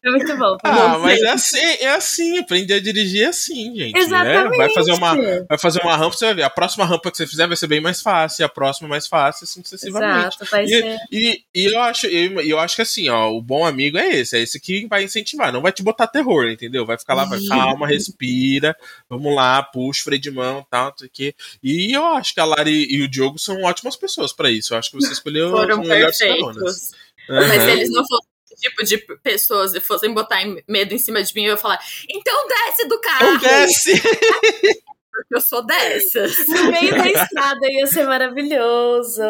foi 0.02 0.12
muito 0.12 0.38
bom. 0.38 0.58
Foi 0.60 0.72
Ah, 0.72 0.90
bom. 0.94 1.00
mas 1.00 1.22
é 1.22 1.30
assim, 1.30 1.60
é 1.60 1.90
assim, 1.90 2.38
aprender 2.40 2.76
a 2.76 2.80
dirigir 2.80 3.24
é 3.24 3.28
assim, 3.28 3.76
gente. 3.76 3.94
né? 3.94 4.00
Exatamente. 4.00 4.58
Vai 4.58 4.74
fazer 4.74 4.92
uma, 4.94 5.16
vai 5.48 5.58
fazer 5.58 5.82
uma 5.82 5.96
rampa, 5.96 6.18
você 6.18 6.26
vai 6.26 6.34
ver. 6.36 6.44
A 6.44 6.50
próxima 6.50 6.86
rampa 6.86 7.12
que 7.12 7.18
você 7.18 7.28
fizer 7.28 7.48
vai 7.48 7.56
ser 7.58 7.68
bem 7.68 7.80
mais 7.82 8.02
fácil, 8.02 8.42
e 8.42 8.46
a 8.46 8.50
próxima 8.50 8.88
mais 8.88 9.08
fácil, 9.08 9.44
assim 9.44 9.62
sucessivamente. 9.64 10.36
Exato, 10.36 10.46
vai 10.52 10.68
ser. 10.68 10.98
E, 11.12 11.44
e, 11.54 11.64
e 11.64 11.66
eu 11.74 11.80
acho, 11.82 12.08
eu, 12.08 12.42
eu 12.42 12.60
acho 12.60 12.76
que 12.76 12.82
assim, 12.82 13.10
ó, 13.10 13.30
o 13.32 13.42
bom 13.42 13.66
amigo 13.66 13.98
é 13.98 14.10
esse, 14.16 14.38
é 14.38 14.42
esse 14.42 14.60
que 14.60 14.88
vai 14.88 15.04
incentivar, 15.04 15.52
não 15.54 15.62
vai 15.62 15.72
te 15.72 15.84
botar 15.84 16.08
terror, 16.08 16.48
entendeu? 16.50 16.86
Vai 16.86 16.98
ficar 16.98 17.14
lá, 17.14 17.26
vai, 17.26 17.40
calma, 17.46 17.88
respira, 17.88 18.76
vamos 19.10 19.34
lá, 19.36 19.62
puxa, 19.64 20.04
freio 20.04 20.22
de 20.22 20.32
mão, 20.32 20.66
tal, 20.70 20.90
o 20.90 21.10
quê. 21.12 21.34
E 21.64 21.94
eu 21.96 22.06
acho 22.06 22.34
que 22.34 22.40
a 22.40 22.46
Lari 22.46 22.88
e 22.90 23.02
o 23.02 23.08
Diogo 23.08 23.38
são 23.40 23.62
ótimas 23.64 23.96
pessoas 23.96 24.34
pra 24.34 24.50
isso. 24.50 24.74
Eu 24.74 24.78
acho 24.80 24.92
que 24.92 24.96
você 24.96 25.12
escolheu 25.14 25.52
Foram 25.52 25.82
os 25.82 25.88
melhores 25.88 26.18
perfeitos. 26.18 26.92
Mas 27.28 27.64
se 27.64 27.72
eles 27.72 27.92
não 27.92 28.06
fossem 28.08 28.35
tipo 28.56 28.84
de 28.84 28.98
pessoas 29.24 29.74
e 29.76 29.80
fossem 29.80 30.14
botar 30.14 30.42
em- 30.44 30.64
medo 30.68 30.94
em 30.94 30.98
cima 30.98 31.22
de 31.24 31.34
mim, 31.36 31.44
eu 31.46 31.52
ia 31.52 31.58
falar: 31.58 31.80
então 32.10 32.48
desce 32.48 32.88
do 32.88 33.00
carro! 33.02 33.28
Então 33.36 33.40
desce! 33.40 34.02
Porque 34.02 34.84
eu 35.36 35.42
sou 35.42 35.66
dessas. 35.66 36.36
No 36.48 36.72
meio 36.72 36.96
da 36.96 37.08
estrada 37.08 37.68
ia 37.70 37.88
ser 37.88 38.06
maravilhoso. 38.06 39.22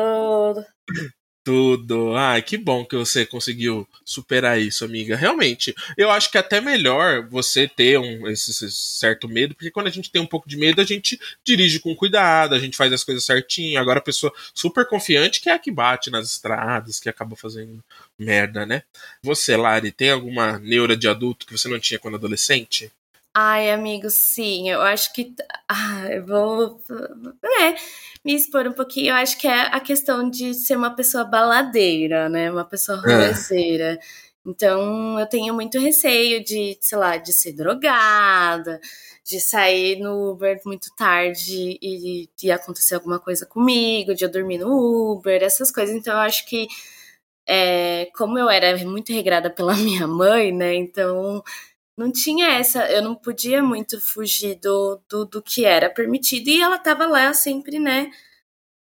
Tudo. 1.45 2.15
Ai, 2.15 2.41
que 2.41 2.57
bom 2.57 2.83
que 2.83 2.95
você 2.95 3.23
conseguiu 3.23 3.87
superar 4.03 4.59
isso, 4.59 4.83
amiga. 4.83 5.15
Realmente, 5.15 5.75
eu 5.95 6.09
acho 6.09 6.31
que 6.31 6.37
é 6.37 6.39
até 6.39 6.59
melhor 6.59 7.29
você 7.29 7.67
ter 7.67 7.99
um, 7.99 8.27
esse, 8.27 8.49
esse 8.49 8.71
certo 8.71 9.29
medo, 9.29 9.53
porque 9.53 9.69
quando 9.69 9.85
a 9.85 9.91
gente 9.91 10.09
tem 10.09 10.19
um 10.19 10.25
pouco 10.25 10.49
de 10.49 10.57
medo, 10.57 10.81
a 10.81 10.83
gente 10.83 11.19
dirige 11.43 11.79
com 11.79 11.95
cuidado, 11.95 12.55
a 12.55 12.59
gente 12.59 12.75
faz 12.75 12.91
as 12.91 13.03
coisas 13.03 13.23
certinho. 13.23 13.79
Agora, 13.79 13.99
a 13.99 14.01
pessoa 14.01 14.33
super 14.55 14.87
confiante 14.87 15.39
que 15.39 15.47
é 15.47 15.53
a 15.53 15.59
que 15.59 15.69
bate 15.69 16.09
nas 16.09 16.31
estradas, 16.31 16.99
que 16.99 17.09
acaba 17.09 17.35
fazendo 17.35 17.79
merda, 18.17 18.65
né? 18.65 18.81
Você, 19.21 19.55
Lari, 19.55 19.91
tem 19.91 20.09
alguma 20.09 20.57
neura 20.57 20.97
de 20.97 21.07
adulto 21.07 21.45
que 21.45 21.55
você 21.55 21.67
não 21.69 21.79
tinha 21.79 21.99
quando 21.99 22.15
adolescente? 22.15 22.91
Ai, 23.37 23.69
amigo, 23.69 24.09
sim, 24.09 24.69
eu 24.69 24.81
acho 24.81 25.11
que. 25.13 25.35
Ah, 25.67 26.07
eu 26.09 26.25
vou. 26.25 26.81
É, 27.43 27.75
me 28.23 28.33
expor 28.33 28.65
um 28.65 28.71
pouquinho. 28.71 29.09
Eu 29.09 29.15
acho 29.15 29.37
que 29.37 29.45
é 29.45 29.63
a 29.75 29.79
questão 29.81 30.29
de 30.29 30.53
ser 30.53 30.77
uma 30.77 30.95
pessoa 30.95 31.25
baladeira, 31.25 32.29
né? 32.29 32.49
Uma 32.49 32.63
pessoa 32.63 32.97
rolezeira. 32.97 33.99
Então, 34.45 35.19
eu 35.19 35.25
tenho 35.27 35.53
muito 35.53 35.77
receio 35.79 36.41
de, 36.43 36.77
sei 36.79 36.97
lá, 36.97 37.17
de 37.17 37.33
ser 37.33 37.51
drogada, 37.53 38.79
de 39.25 39.39
sair 39.41 39.99
no 39.99 40.31
Uber 40.31 40.61
muito 40.65 40.87
tarde 40.95 41.77
e 41.81 42.29
de 42.37 42.51
acontecer 42.51 42.95
alguma 42.95 43.19
coisa 43.19 43.45
comigo, 43.45 44.13
de 44.15 44.23
eu 44.23 44.31
dormir 44.31 44.59
no 44.59 45.13
Uber, 45.13 45.43
essas 45.43 45.71
coisas. 45.71 45.93
Então, 45.95 46.13
eu 46.13 46.19
acho 46.19 46.45
que, 46.47 46.67
é, 47.47 48.09
como 48.15 48.37
eu 48.39 48.49
era 48.49 48.77
muito 48.85 49.11
regrada 49.13 49.49
pela 49.49 49.73
minha 49.75 50.07
mãe, 50.07 50.51
né? 50.53 50.73
Então 50.75 51.43
não 51.97 52.11
tinha 52.11 52.47
essa, 52.57 52.89
eu 52.91 53.01
não 53.01 53.15
podia 53.15 53.63
muito 53.63 53.99
fugir 54.01 54.55
do, 54.55 54.99
do, 55.09 55.25
do 55.25 55.41
que 55.41 55.65
era 55.65 55.89
permitido, 55.89 56.49
e 56.49 56.61
ela 56.61 56.77
tava 56.77 57.05
lá 57.05 57.33
sempre, 57.33 57.79
né, 57.79 58.11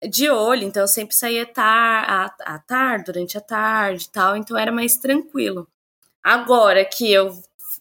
de 0.08 0.28
olho, 0.28 0.64
então 0.64 0.82
eu 0.82 0.88
sempre 0.88 1.14
saía 1.14 1.46
tar, 1.46 2.04
à, 2.08 2.54
à 2.54 2.58
tarde, 2.58 3.04
durante 3.06 3.38
a 3.38 3.40
tarde 3.40 4.04
e 4.04 4.10
tal, 4.10 4.36
então 4.36 4.56
era 4.56 4.72
mais 4.72 4.96
tranquilo. 4.96 5.68
Agora 6.22 6.84
que 6.84 7.12
eu, 7.12 7.32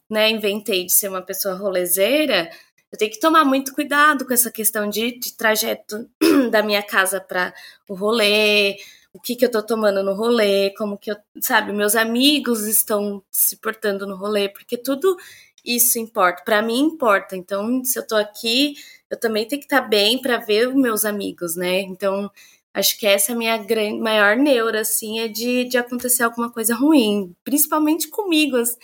né, 0.09 0.29
inventei 0.29 0.85
de 0.85 0.93
ser 0.93 1.09
uma 1.09 1.21
pessoa 1.21 1.55
rolezeira, 1.55 2.49
eu 2.91 2.97
tenho 2.97 3.11
que 3.11 3.19
tomar 3.19 3.43
muito 3.43 3.73
cuidado 3.73 4.25
com 4.25 4.33
essa 4.33 4.51
questão 4.51 4.89
de, 4.89 5.19
de 5.19 5.33
trajeto 5.33 6.09
da 6.51 6.63
minha 6.63 6.83
casa 6.83 7.19
para 7.19 7.53
o 7.89 7.95
rolê, 7.95 8.77
o 9.15 9.19
que, 9.19 9.35
que 9.35 9.45
eu 9.45 9.51
tô 9.51 9.63
tomando 9.63 10.03
no 10.03 10.13
rolê, 10.13 10.71
como 10.71 10.97
que 10.97 11.09
eu, 11.09 11.15
sabe, 11.41 11.71
meus 11.71 11.95
amigos 11.95 12.65
estão 12.67 13.23
se 13.31 13.55
portando 13.57 14.05
no 14.05 14.17
rolê, 14.17 14.49
porque 14.49 14.77
tudo 14.77 15.15
isso 15.63 15.97
importa. 15.97 16.43
Para 16.43 16.61
mim 16.61 16.79
importa. 16.81 17.35
Então, 17.35 17.83
se 17.83 17.97
eu 17.97 18.05
tô 18.05 18.15
aqui, 18.15 18.75
eu 19.09 19.17
também 19.17 19.47
tenho 19.47 19.61
que 19.61 19.65
estar 19.67 19.81
tá 19.83 19.87
bem 19.87 20.21
para 20.21 20.37
ver 20.37 20.67
os 20.67 20.75
meus 20.75 21.05
amigos, 21.05 21.55
né? 21.55 21.79
Então, 21.81 22.29
acho 22.73 22.99
que 22.99 23.07
essa 23.07 23.31
é 23.31 23.35
a 23.35 23.37
minha 23.37 23.57
grande, 23.57 23.99
maior 23.99 24.35
neura, 24.35 24.81
assim, 24.81 25.19
é 25.19 25.29
de, 25.29 25.63
de 25.63 25.77
acontecer 25.77 26.23
alguma 26.23 26.51
coisa 26.51 26.75
ruim, 26.75 27.33
principalmente 27.43 28.09
comigo, 28.09 28.57
assim, 28.57 28.77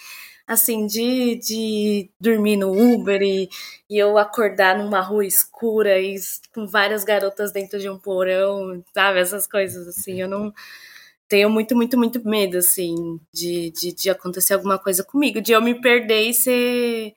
de, 0.88 1.36
de 1.36 2.10
dormir 2.20 2.58
no 2.58 2.72
Uber 2.72 3.22
e, 3.22 3.50
e 3.90 3.98
eu 3.98 4.18
acordar 4.18 4.78
numa 4.78 5.02
rua 5.02 5.26
escura 5.26 6.00
e 6.00 6.16
com 6.54 6.68
várias 6.68 7.04
garotas 7.04 7.52
dentro 7.52 7.80
de 7.80 7.90
um 7.90 7.98
porão, 7.98 8.84
sabe? 8.94 9.20
Essas 9.20 9.48
coisas, 9.48 9.88
assim, 9.88 10.22
eu 10.22 10.28
não 10.28 10.54
tenho 11.28 11.50
muito, 11.50 11.76
muito, 11.76 11.98
muito 11.98 12.28
medo, 12.28 12.58
assim, 12.58 13.20
de, 13.34 13.72
de, 13.72 13.94
de 13.94 14.10
acontecer 14.10 14.54
alguma 14.54 14.78
coisa 14.78 15.04
comigo, 15.04 15.42
de 15.42 15.54
eu 15.54 15.62
me 15.62 15.80
perder 15.80 16.30
e 16.30 16.34
ser 16.34 17.14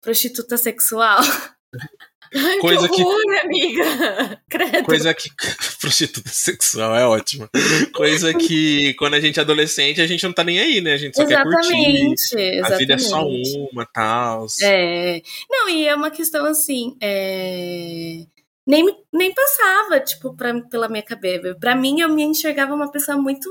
prostituta 0.00 0.56
sexual. 0.56 1.20
Ai, 2.34 2.58
coisa 2.58 2.88
que, 2.88 3.02
horror, 3.02 3.22
que 3.22 3.38
amiga. 3.38 4.42
Credo. 4.48 4.84
Coisa 4.84 5.14
que 5.14 5.30
prostituta 5.80 6.28
sexual 6.28 6.94
é 6.96 7.06
ótima. 7.06 7.48
Coisa 7.94 8.32
que 8.34 8.94
quando 8.94 9.14
a 9.14 9.20
gente 9.20 9.38
é 9.38 9.42
adolescente 9.42 10.00
a 10.00 10.06
gente 10.06 10.24
não 10.24 10.32
tá 10.32 10.44
nem 10.44 10.58
aí, 10.58 10.80
né? 10.80 10.94
A 10.94 10.96
gente 10.96 11.16
só 11.16 11.22
exatamente, 11.22 11.68
quer 11.68 12.06
curtir. 12.06 12.36
Exatamente. 12.36 12.72
A 12.72 12.76
vida 12.76 12.94
é 12.94 12.98
só 12.98 13.26
uma, 13.26 13.86
tal. 13.86 14.46
É. 14.62 15.22
Não, 15.50 15.68
e 15.68 15.86
é 15.86 15.94
uma 15.94 16.10
questão 16.10 16.44
assim, 16.46 16.96
é... 17.00 18.20
nem 18.66 18.84
nem 19.12 19.32
passava 19.32 20.00
tipo 20.00 20.34
pra, 20.34 20.60
pela 20.62 20.88
minha 20.88 21.02
cabeça. 21.02 21.56
Para 21.60 21.74
mim 21.74 22.00
eu 22.00 22.08
me 22.08 22.22
enxergava 22.22 22.74
uma 22.74 22.90
pessoa 22.90 23.16
muito 23.16 23.50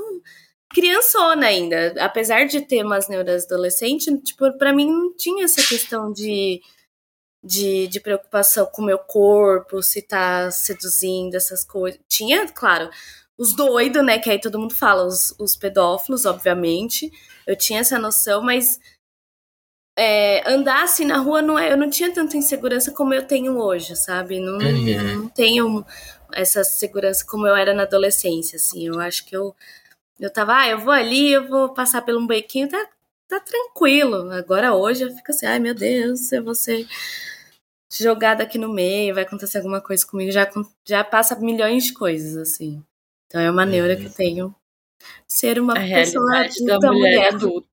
criançona 0.70 1.46
ainda, 1.46 1.94
apesar 1.98 2.46
de 2.46 2.60
ter 2.60 2.84
umas 2.84 3.08
neuras 3.08 3.44
adolescentes, 3.46 4.06
tipo, 4.24 4.52
para 4.58 4.72
mim 4.72 4.90
não 4.90 5.16
tinha 5.16 5.44
essa 5.44 5.62
questão 5.62 6.12
de 6.12 6.60
de, 7.42 7.86
de 7.88 8.00
preocupação 8.00 8.66
com 8.66 8.82
o 8.82 8.84
meu 8.84 8.98
corpo, 8.98 9.82
se 9.82 10.02
tá 10.02 10.50
seduzindo, 10.50 11.34
essas 11.34 11.64
coisas. 11.64 12.00
Tinha, 12.08 12.48
claro, 12.48 12.90
os 13.38 13.54
doidos, 13.54 14.04
né? 14.04 14.18
Que 14.18 14.30
aí 14.30 14.40
todo 14.40 14.58
mundo 14.58 14.74
fala, 14.74 15.04
os, 15.04 15.34
os 15.38 15.56
pedófilos, 15.56 16.26
obviamente. 16.26 17.10
Eu 17.46 17.56
tinha 17.56 17.80
essa 17.80 17.98
noção, 17.98 18.42
mas 18.42 18.80
é, 19.98 20.48
andar 20.50 20.84
assim 20.84 21.04
na 21.04 21.18
rua 21.18 21.40
não 21.40 21.58
é, 21.58 21.72
eu 21.72 21.76
não 21.76 21.88
tinha 21.88 22.12
tanta 22.12 22.36
insegurança 22.36 22.92
como 22.92 23.14
eu 23.14 23.26
tenho 23.26 23.58
hoje, 23.58 23.96
sabe? 23.96 24.40
Não, 24.40 24.58
uhum. 24.58 25.20
não 25.22 25.28
tenho 25.28 25.86
essa 26.32 26.64
segurança 26.64 27.24
como 27.24 27.46
eu 27.46 27.56
era 27.56 27.72
na 27.72 27.84
adolescência, 27.84 28.56
assim. 28.56 28.86
Eu 28.88 29.00
acho 29.00 29.24
que 29.24 29.36
eu 29.36 29.54
eu 30.18 30.30
tava, 30.32 30.56
ah, 30.56 30.68
eu 30.68 30.78
vou 30.78 30.92
ali, 30.92 31.32
eu 31.32 31.46
vou 31.46 31.74
passar 31.74 32.02
pelo 32.02 32.20
um 32.20 32.26
bequinho, 32.26 32.68
tá, 32.68 32.88
tá 33.28 33.40
tranquilo. 33.40 34.30
Agora 34.30 34.74
hoje 34.74 35.04
eu 35.04 35.10
fico 35.10 35.30
assim, 35.30 35.46
ai 35.46 35.58
meu 35.58 35.74
Deus, 35.74 36.32
eu 36.32 36.44
vou 36.44 36.54
ser 36.54 36.86
jogada 37.92 38.42
aqui 38.42 38.58
no 38.58 38.72
meio, 38.72 39.14
vai 39.14 39.24
acontecer 39.24 39.58
alguma 39.58 39.80
coisa 39.80 40.06
comigo, 40.06 40.30
já, 40.30 40.48
já 40.84 41.04
passa 41.04 41.38
milhões 41.38 41.84
de 41.84 41.92
coisas, 41.92 42.36
assim. 42.36 42.82
Então 43.26 43.40
é 43.40 43.50
uma 43.50 43.64
uhum. 43.64 43.70
neura 43.70 43.96
que 43.96 44.06
eu 44.06 44.12
tenho. 44.12 44.54
Ser 45.26 45.60
uma 45.60 45.74
a 45.74 45.80
pessoa 45.80 46.38
adulta, 46.38 46.92
mulher, 46.92 46.92
mulher 46.92 47.34
adulta. 47.34 47.68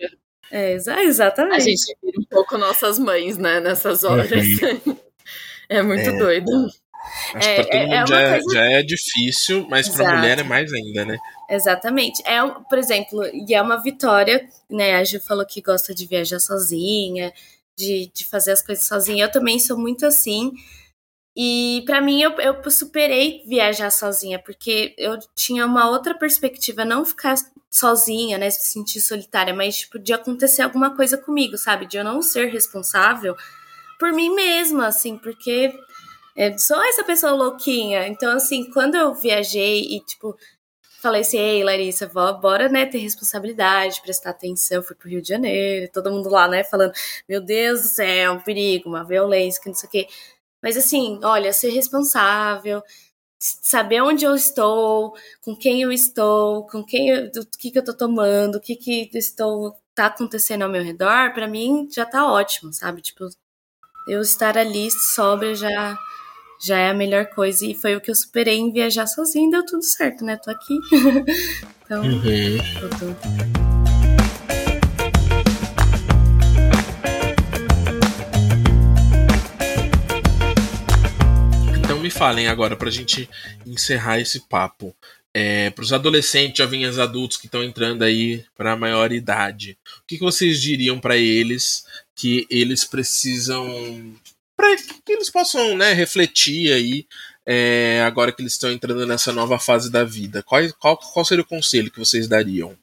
É, 0.49 0.73
exatamente. 0.73 1.55
A 1.55 1.59
gente 1.59 1.97
vira 2.03 2.19
um 2.19 2.25
pouco 2.25 2.57
nossas 2.57 2.99
mães, 2.99 3.37
né, 3.37 3.59
nessas 3.59 4.03
horas. 4.03 4.29
Uhum. 4.31 4.97
é 5.69 5.81
muito 5.81 6.09
é. 6.09 6.17
doido. 6.17 6.51
Acho 7.33 7.49
é, 7.49 7.55
que 7.55 7.63
pra 7.63 7.71
todo 7.71 7.81
mundo 7.81 7.93
é 7.93 8.07
já, 8.07 8.21
é, 8.21 8.39
coisa... 8.39 8.53
já, 8.53 8.65
é 8.65 8.83
difícil, 8.83 9.67
mas 9.69 9.89
pra 9.89 10.15
mulher 10.15 10.39
é 10.39 10.43
mais 10.43 10.71
ainda, 10.73 11.05
né? 11.05 11.17
Exatamente. 11.49 12.21
É, 12.25 12.39
por 12.69 12.77
exemplo, 12.77 13.25
e 13.25 13.53
é 13.53 13.61
uma 13.61 13.81
vitória, 13.81 14.47
né? 14.69 14.95
A 14.95 15.03
Ju 15.03 15.19
falou 15.19 15.45
que 15.45 15.61
gosta 15.61 15.93
de 15.93 16.05
viajar 16.05 16.39
sozinha, 16.39 17.33
de, 17.77 18.11
de 18.13 18.25
fazer 18.25 18.51
as 18.51 18.61
coisas 18.61 18.85
sozinha. 18.85 19.25
Eu 19.25 19.31
também 19.31 19.59
sou 19.59 19.77
muito 19.77 20.05
assim. 20.05 20.51
E 21.35 21.83
para 21.85 22.01
mim 22.01 22.21
eu, 22.21 22.31
eu 22.39 22.69
superei 22.69 23.43
viajar 23.47 23.89
sozinha, 23.89 24.37
porque 24.37 24.93
eu 24.97 25.17
tinha 25.35 25.65
uma 25.65 25.89
outra 25.89 26.13
perspectiva, 26.13 26.83
não 26.83 27.05
ficar 27.05 27.35
sozinha, 27.69 28.37
né, 28.37 28.49
se 28.49 28.67
sentir 28.67 28.99
solitária, 28.99 29.53
mas 29.53 29.77
tipo 29.77 29.97
de 29.97 30.11
acontecer 30.11 30.61
alguma 30.61 30.93
coisa 30.93 31.17
comigo, 31.17 31.57
sabe? 31.57 31.85
De 31.85 31.95
eu 31.95 32.03
não 32.03 32.21
ser 32.21 32.47
responsável 32.47 33.35
por 33.97 34.11
mim 34.11 34.33
mesma, 34.33 34.87
assim, 34.87 35.17
porque 35.17 35.73
é, 36.35 36.57
sou 36.57 36.81
essa 36.83 37.03
pessoa 37.03 37.33
louquinha. 37.33 38.07
Então, 38.07 38.31
assim, 38.35 38.69
quando 38.71 38.95
eu 38.95 39.13
viajei 39.13 39.81
e, 39.81 39.99
tipo, 40.01 40.37
falei 41.01 41.21
assim, 41.21 41.37
ei, 41.37 41.63
Larissa, 41.63 42.07
bora, 42.07 42.69
né, 42.69 42.85
ter 42.85 42.99
responsabilidade, 42.99 44.01
prestar 44.01 44.31
atenção, 44.31 44.83
fui 44.83 44.95
pro 44.95 45.09
Rio 45.09 45.21
de 45.21 45.29
Janeiro, 45.29 45.91
todo 45.91 46.11
mundo 46.11 46.29
lá, 46.29 46.47
né, 46.47 46.63
falando, 46.63 46.93
meu 47.27 47.41
Deus 47.41 47.81
do 47.81 47.87
céu, 47.87 48.33
um 48.33 48.39
perigo, 48.39 48.89
uma 48.89 49.03
violência, 49.03 49.61
que 49.61 49.69
não 49.69 49.75
sei 49.75 49.87
o 49.89 49.91
quê. 49.91 50.07
Mas 50.61 50.77
assim, 50.77 51.19
olha, 51.23 51.51
ser 51.53 51.71
responsável, 51.71 52.83
saber 53.39 54.01
onde 54.01 54.25
eu 54.25 54.35
estou, 54.35 55.13
com 55.43 55.55
quem 55.55 55.81
eu 55.81 55.91
estou, 55.91 56.67
com 56.67 56.83
quem 56.83 57.09
eu, 57.09 57.25
o 57.27 57.57
que 57.57 57.71
que 57.71 57.79
eu 57.79 57.83
tô 57.83 57.93
tomando, 57.95 58.55
o 58.55 58.61
que 58.61 58.75
que 58.75 59.09
estou 59.13 59.75
tá 59.95 60.07
acontecendo 60.07 60.63
ao 60.63 60.69
meu 60.69 60.83
redor, 60.83 61.33
para 61.33 61.47
mim 61.47 61.87
já 61.91 62.05
tá 62.05 62.31
ótimo, 62.31 62.71
sabe? 62.73 63.01
Tipo, 63.01 63.27
eu 64.07 64.21
estar 64.21 64.57
ali 64.57 64.89
sóbria 64.91 65.55
já 65.55 65.97
já 66.63 66.77
é 66.77 66.89
a 66.91 66.93
melhor 66.93 67.25
coisa. 67.27 67.65
E 67.65 67.73
foi 67.73 67.95
o 67.95 68.01
que 68.01 68.11
eu 68.11 68.15
superei 68.15 68.57
em 68.57 68.71
viajar 68.71 69.07
sozinha 69.07 69.49
deu 69.49 69.65
tudo 69.65 69.83
certo, 69.83 70.23
né? 70.23 70.37
Tô 70.37 70.51
aqui. 70.51 70.77
então, 71.85 72.03
uhum. 72.03 72.21
tudo. 72.79 73.17
Então 81.79 81.99
me 81.99 82.09
falem 82.09 82.47
agora, 82.47 82.75
pra 82.75 82.91
gente 82.91 83.29
encerrar 83.65 84.19
esse 84.19 84.41
papo. 84.47 84.95
É, 85.33 85.69
para 85.69 85.83
os 85.83 85.93
adolescentes, 85.93 86.57
jovens 86.57 86.99
adultos 86.99 87.37
que 87.37 87.45
estão 87.45 87.63
entrando 87.63 88.03
aí 88.03 88.43
para 88.53 88.73
a 88.73 88.75
maior 88.75 89.13
idade, 89.13 89.77
o 90.01 90.05
que, 90.05 90.17
que 90.17 90.23
vocês 90.23 90.61
diriam 90.61 90.99
para 90.99 91.15
eles 91.15 91.85
que 92.13 92.45
eles 92.49 92.83
precisam 92.83 94.13
para 94.61 94.75
que 95.03 95.13
eles 95.13 95.31
possam 95.31 95.75
né, 95.75 95.91
refletir 95.93 96.71
aí 96.71 97.07
é, 97.45 98.03
agora 98.05 98.31
que 98.31 98.41
eles 98.43 98.53
estão 98.53 98.71
entrando 98.71 99.07
nessa 99.07 99.31
nova 99.31 99.57
fase 99.57 99.91
da 99.91 100.03
vida. 100.03 100.43
Qual, 100.43 100.61
qual, 100.79 100.97
qual 100.97 101.25
seria 101.25 101.43
o 101.43 101.47
conselho 101.47 101.89
que 101.89 101.97
vocês 101.97 102.27
dariam? 102.27 102.77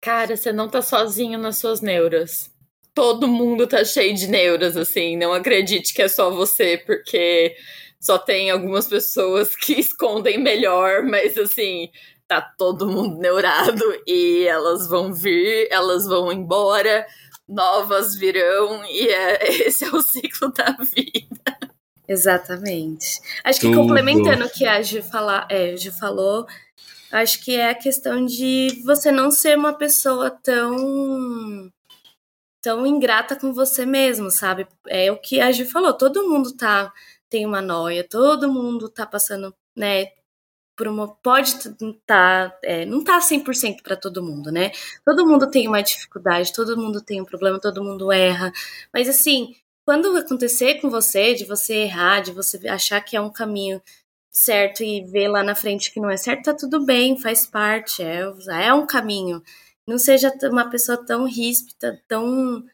Cara, 0.00 0.36
você 0.36 0.52
não 0.52 0.68
tá 0.68 0.80
sozinho 0.80 1.38
nas 1.38 1.58
suas 1.58 1.80
neuras. 1.80 2.50
Todo 2.94 3.26
mundo 3.26 3.66
tá 3.66 3.84
cheio 3.84 4.14
de 4.14 4.28
neuras, 4.28 4.76
assim. 4.76 5.16
Não 5.16 5.32
acredite 5.32 5.92
que 5.92 6.02
é 6.02 6.08
só 6.08 6.30
você, 6.30 6.78
porque 6.78 7.56
só 7.98 8.16
tem 8.16 8.50
algumas 8.50 8.86
pessoas 8.86 9.56
que 9.56 9.72
escondem 9.80 10.38
melhor, 10.38 11.02
mas 11.02 11.36
assim, 11.36 11.90
tá 12.28 12.40
todo 12.40 12.86
mundo 12.86 13.18
neurado 13.18 13.82
e 14.06 14.44
elas 14.46 14.86
vão 14.86 15.12
vir, 15.12 15.66
elas 15.70 16.06
vão 16.06 16.30
embora 16.30 17.04
novas 17.48 18.16
virão 18.16 18.84
e 18.86 19.08
é, 19.08 19.48
esse 19.66 19.84
é 19.84 19.88
o 19.88 20.00
ciclo 20.00 20.52
da 20.52 20.76
vida. 20.80 21.58
Exatamente. 22.06 23.20
Acho 23.42 23.60
que 23.60 23.66
Tudo. 23.66 23.80
complementando 23.80 24.44
o 24.44 24.50
que 24.50 24.66
a 24.66 24.80
Gi, 24.82 25.02
fala, 25.02 25.46
é, 25.50 25.76
Gi 25.76 25.90
falou, 25.90 26.46
acho 27.10 27.42
que 27.42 27.56
é 27.56 27.70
a 27.70 27.74
questão 27.74 28.24
de 28.24 28.82
você 28.84 29.10
não 29.10 29.30
ser 29.30 29.56
uma 29.56 29.72
pessoa 29.72 30.30
tão 30.30 31.72
tão 32.60 32.86
ingrata 32.86 33.36
com 33.36 33.52
você 33.52 33.84
mesmo, 33.84 34.30
sabe? 34.30 34.66
É 34.88 35.12
o 35.12 35.18
que 35.18 35.38
a 35.40 35.52
Gi 35.52 35.66
falou, 35.66 35.92
todo 35.92 36.28
mundo 36.28 36.54
tá 36.56 36.92
tem 37.28 37.44
uma 37.44 37.60
noia, 37.60 38.06
todo 38.08 38.50
mundo 38.50 38.88
tá 38.88 39.04
passando, 39.04 39.54
né, 39.76 40.06
por 40.76 40.88
uma 40.88 41.08
pode 41.08 41.50
estar 41.50 41.74
tá, 42.06 42.58
é, 42.62 42.84
não 42.84 43.02
tá 43.02 43.18
100% 43.18 43.82
para 43.82 43.96
todo 43.96 44.22
mundo, 44.22 44.50
né? 44.50 44.70
Todo 45.04 45.26
mundo 45.26 45.50
tem 45.50 45.68
uma 45.68 45.82
dificuldade, 45.82 46.52
todo 46.52 46.76
mundo 46.76 47.00
tem 47.00 47.20
um 47.20 47.24
problema, 47.24 47.60
todo 47.60 47.82
mundo 47.82 48.10
erra. 48.12 48.52
Mas 48.92 49.08
assim, 49.08 49.54
quando 49.84 50.16
acontecer 50.16 50.80
com 50.80 50.90
você, 50.90 51.34
de 51.34 51.44
você 51.44 51.74
errar, 51.82 52.20
de 52.20 52.32
você 52.32 52.68
achar 52.68 53.00
que 53.00 53.16
é 53.16 53.20
um 53.20 53.32
caminho 53.32 53.82
certo 54.30 54.82
e 54.82 55.04
ver 55.04 55.28
lá 55.28 55.42
na 55.42 55.54
frente 55.54 55.92
que 55.92 56.00
não 56.00 56.10
é 56.10 56.16
certo, 56.16 56.44
tá 56.44 56.54
tudo 56.54 56.84
bem, 56.84 57.18
faz 57.18 57.46
parte, 57.46 58.02
é, 58.02 58.20
é 58.66 58.74
um 58.74 58.86
caminho. 58.86 59.42
Não 59.86 59.98
seja 59.98 60.32
uma 60.44 60.68
pessoa 60.70 60.98
tão 61.04 61.24
ríspida, 61.24 62.02
tão 62.08 62.64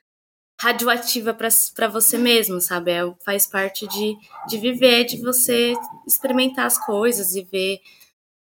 radioativa 0.61 1.35
para 1.35 1.89
você 1.89 2.19
mesmo, 2.19 2.61
sabe? 2.61 2.91
É, 2.93 3.01
faz 3.25 3.47
parte 3.47 3.89
de, 3.89 4.15
de 4.47 4.59
viver, 4.59 5.05
de 5.05 5.17
você 5.17 5.75
experimentar 6.07 6.67
as 6.67 6.79
coisas 6.85 7.35
e 7.35 7.43
ver 7.43 7.81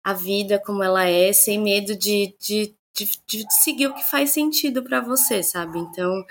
a 0.04 0.14
vida 0.14 0.60
como 0.66 0.84
ela 0.84 1.06
é, 1.06 1.32
sem 1.32 1.62
medo 1.62 1.96
de, 1.96 2.36
de, 2.40 2.74
de, 2.96 3.10
de 3.28 3.46
seguir 3.52 3.88
o 3.88 3.94
que 3.94 4.04
faz 4.04 4.32
sentido 4.32 4.82
para 4.84 5.00
você, 5.00 5.44
sabe? 5.44 5.78
Então, 5.80 6.26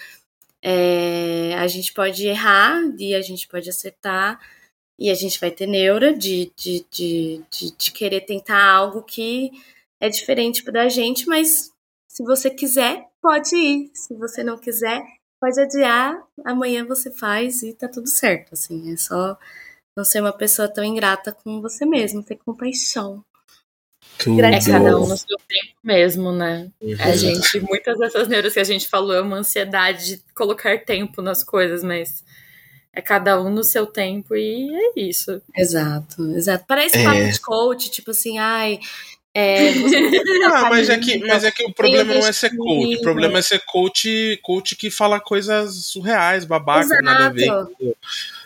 é, 0.63 1.55
a 1.57 1.69
gente 1.69 1.93
pode 1.93 2.27
errar 2.27 2.83
e 2.99 3.15
a 3.15 3.23
gente 3.23 3.47
pode 3.49 3.71
acertar, 3.71 4.41
E 4.99 5.11
a 5.11 5.15
gente 5.15 5.41
vai 5.41 5.51
ter 5.51 5.67
neura 5.67 6.15
de, 6.17 6.53
de, 6.57 6.87
de, 6.91 7.43
de, 7.51 7.77
de 7.77 7.93
querer 7.93 8.23
tentar 8.23 8.65
algo 8.65 9.03
que 9.03 9.51
é 10.01 10.09
diferente 10.09 10.65
da 10.65 10.89
gente, 10.89 11.27
mas 11.27 11.73
se 12.09 12.23
você 12.25 12.51
quiser, 12.51 13.07
pode 13.23 13.55
ir. 13.57 13.91
Se 13.95 14.15
você 14.15 14.43
não 14.45 14.59
quiser, 14.59 15.05
pode 15.47 15.61
adiar. 15.61 16.21
Amanhã 16.45 16.85
você 16.85 17.11
faz 17.11 17.63
e 17.63 17.73
tá 17.73 17.89
tudo 17.89 18.09
certo. 18.09 18.55
Assim, 18.55 18.93
é 18.93 18.97
só 18.97 19.39
não 19.97 20.05
ser 20.05 20.21
uma 20.21 20.33
pessoa 20.33 20.69
tão 20.69 20.83
ingrata 20.83 21.33
com 21.33 21.61
você 21.61 21.87
mesmo, 21.87 22.23
ter 22.23 22.37
compaixão. 22.37 23.25
Tudo. 24.19 24.41
É 24.41 24.61
cada 24.61 24.99
um 24.99 25.07
no 25.07 25.17
seu 25.17 25.37
tempo 25.47 25.77
mesmo, 25.85 26.33
né? 26.33 26.71
Uhum. 26.81 26.97
A 26.99 27.15
gente, 27.15 27.61
muitas 27.61 27.99
dessas 27.99 28.29
neuras 28.29 28.53
que 28.53 28.61
a 28.61 28.65
gente 28.65 28.89
falou 28.89 29.15
é 29.15 29.21
uma 29.21 29.37
ansiedade 29.37 30.17
de 30.17 30.23
colocar 30.35 30.85
tempo 30.85 31.23
nas 31.23 31.45
coisas, 31.45 31.85
mas 31.85 32.25
é 32.93 33.03
cada 33.03 33.41
um 33.41 33.51
no 33.51 33.63
seu 33.63 33.87
tempo 33.87 34.35
e 34.35 34.75
é 34.75 35.01
isso. 35.01 35.41
Exato, 35.55 36.23
exato. 36.33 36.65
Parece 36.67 36.99
é. 36.99 37.05
papo 37.05 37.31
de 37.31 37.41
coach, 37.41 37.91
tipo 37.91 38.11
assim, 38.11 38.39
ai. 38.39 38.81
É, 39.39 39.69
ah, 40.51 40.71
mas 40.71 40.89
é, 40.89 40.97
que, 40.97 41.19
mas 41.19 41.45
é 41.45 41.51
que 41.51 41.63
o 41.63 41.71
problema 41.71 42.15
não 42.15 42.27
é 42.27 42.33
ser 42.33 42.57
coach. 42.57 42.97
O 42.97 43.03
problema 43.03 43.39
é 43.39 43.43
ser 43.43 43.59
coach, 43.67 44.41
coach 44.43 44.75
que 44.75 44.91
fala 44.91 45.21
coisas 45.21 45.75
surreais, 45.85 46.47
babaca, 46.47 47.03
nada 47.03 47.27
a 47.27 47.29
ver. 47.29 47.53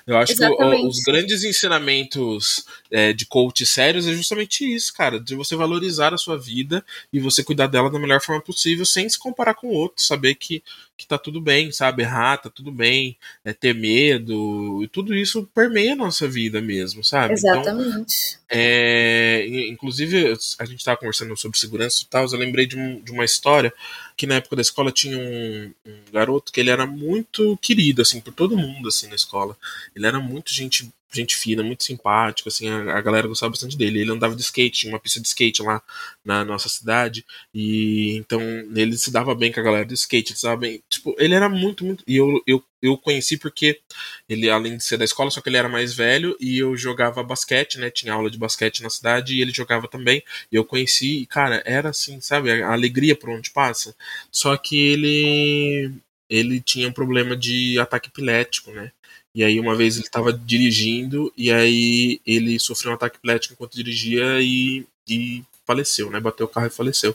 Eu 0.06 0.16
acho 0.16 0.32
Exatamente. 0.32 0.82
que 0.82 0.86
os 0.86 1.00
grandes 1.00 1.44
ensinamentos 1.44 2.64
é, 2.90 3.12
de 3.12 3.26
coach 3.26 3.64
sérios 3.64 4.06
é 4.06 4.12
justamente 4.12 4.64
isso, 4.64 4.92
cara, 4.94 5.20
de 5.20 5.34
você 5.34 5.54
valorizar 5.54 6.12
a 6.14 6.18
sua 6.18 6.38
vida 6.38 6.84
e 7.12 7.20
você 7.20 7.44
cuidar 7.44 7.66
dela 7.66 7.90
da 7.90 7.98
melhor 7.98 8.20
forma 8.20 8.40
possível, 8.40 8.84
sem 8.84 9.08
se 9.08 9.18
comparar 9.18 9.54
com 9.54 9.68
o 9.68 9.74
outro, 9.74 10.02
saber 10.02 10.34
que, 10.34 10.62
que 10.96 11.06
tá 11.06 11.18
tudo 11.18 11.40
bem, 11.40 11.70
sabe? 11.72 12.02
Errar, 12.02 12.38
tá 12.38 12.50
tudo 12.50 12.72
bem, 12.72 13.16
é, 13.44 13.52
ter 13.52 13.74
medo, 13.74 14.82
e 14.82 14.88
tudo 14.88 15.14
isso 15.14 15.48
permeia 15.54 15.92
a 15.92 15.96
nossa 15.96 16.26
vida 16.26 16.60
mesmo, 16.60 17.04
sabe? 17.04 17.34
Então, 17.34 17.60
Exatamente. 17.60 18.30
Então, 18.34 18.40
é, 18.52 19.46
inclusive, 19.68 20.36
a 20.58 20.64
gente 20.64 20.84
tava 20.84 20.98
conversando 20.98 21.36
sobre 21.36 21.58
segurança 21.58 22.02
e 22.02 22.06
tal, 22.06 22.26
eu 22.26 22.38
lembrei 22.38 22.66
de, 22.66 22.76
um, 22.76 23.00
de 23.00 23.12
uma 23.12 23.24
história 23.24 23.72
que 24.20 24.26
na 24.26 24.34
época 24.34 24.54
da 24.54 24.60
escola 24.60 24.92
tinha 24.92 25.16
um, 25.16 25.72
um, 25.86 26.12
garoto 26.12 26.52
que 26.52 26.60
ele 26.60 26.68
era 26.68 26.86
muito 26.86 27.56
querido, 27.56 28.02
assim, 28.02 28.20
por 28.20 28.34
todo 28.34 28.54
mundo, 28.54 28.86
assim, 28.86 29.08
na 29.08 29.14
escola. 29.14 29.56
Ele 29.96 30.06
era 30.06 30.20
muito 30.20 30.52
gente 30.52 30.92
gente 31.16 31.36
fina, 31.36 31.62
muito 31.62 31.84
simpático, 31.84 32.48
assim, 32.48 32.68
a, 32.68 32.96
a, 32.96 33.00
galera 33.00 33.26
gostava 33.28 33.50
bastante 33.50 33.76
dele. 33.76 34.00
Ele 34.00 34.12
andava 34.12 34.34
de 34.34 34.42
skate, 34.42 34.80
tinha 34.80 34.92
uma 34.92 35.00
pista 35.00 35.20
de 35.20 35.26
skate 35.26 35.62
lá 35.62 35.82
na 36.24 36.44
nossa 36.44 36.68
cidade, 36.68 37.24
e 37.52 38.16
então 38.16 38.40
ele 38.74 38.96
se 38.96 39.10
dava 39.10 39.34
bem 39.34 39.52
com 39.52 39.60
a 39.60 39.62
galera 39.62 39.84
do 39.84 39.94
skate, 39.94 40.32
ele 40.32 40.38
se 40.38 40.44
dava 40.44 40.56
bem. 40.56 40.82
Tipo, 40.88 41.14
ele 41.18 41.34
era 41.34 41.48
muito, 41.48 41.84
muito. 41.84 42.04
E 42.06 42.16
eu, 42.16 42.42
eu, 42.46 42.62
eu 42.82 42.96
conheci 42.96 43.36
porque 43.36 43.80
ele, 44.28 44.48
além 44.48 44.76
de 44.76 44.84
ser 44.84 44.96
da 44.96 45.04
escola, 45.04 45.30
só 45.30 45.40
que 45.40 45.48
ele 45.48 45.56
era 45.56 45.68
mais 45.68 45.94
velho, 45.94 46.36
e 46.40 46.58
eu 46.58 46.76
jogava 46.76 47.22
basquete, 47.22 47.78
né? 47.78 47.90
Tinha 47.90 48.12
aula 48.12 48.30
de 48.30 48.38
basquete 48.38 48.82
na 48.82 48.90
cidade, 48.90 49.34
e 49.34 49.40
ele 49.40 49.52
jogava 49.52 49.88
também. 49.88 50.22
E 50.50 50.56
eu 50.56 50.64
conheci, 50.64 51.22
e, 51.22 51.26
cara, 51.26 51.62
era 51.66 51.90
assim, 51.90 52.20
sabe, 52.20 52.50
a 52.62 52.72
alegria 52.72 53.16
por 53.16 53.30
onde 53.30 53.50
passa. 53.50 53.94
Só 54.30 54.56
que 54.56 54.76
ele. 54.78 55.92
Ele 56.28 56.60
tinha 56.60 56.88
um 56.88 56.92
problema 56.92 57.36
de 57.36 57.76
ataque 57.80 58.08
epilético, 58.08 58.70
né? 58.70 58.92
E 59.34 59.44
aí 59.44 59.60
uma 59.60 59.76
vez 59.76 59.96
ele 59.96 60.06
estava 60.06 60.32
dirigindo 60.32 61.32
e 61.36 61.50
aí 61.50 62.20
ele 62.26 62.58
sofreu 62.58 62.92
um 62.92 62.94
ataque 62.94 63.16
epilético 63.16 63.54
enquanto 63.54 63.76
dirigia 63.76 64.40
e, 64.40 64.86
e 65.08 65.44
faleceu, 65.66 66.10
né? 66.10 66.18
Bateu 66.18 66.46
o 66.46 66.48
carro 66.48 66.66
e 66.66 66.70
faleceu. 66.70 67.14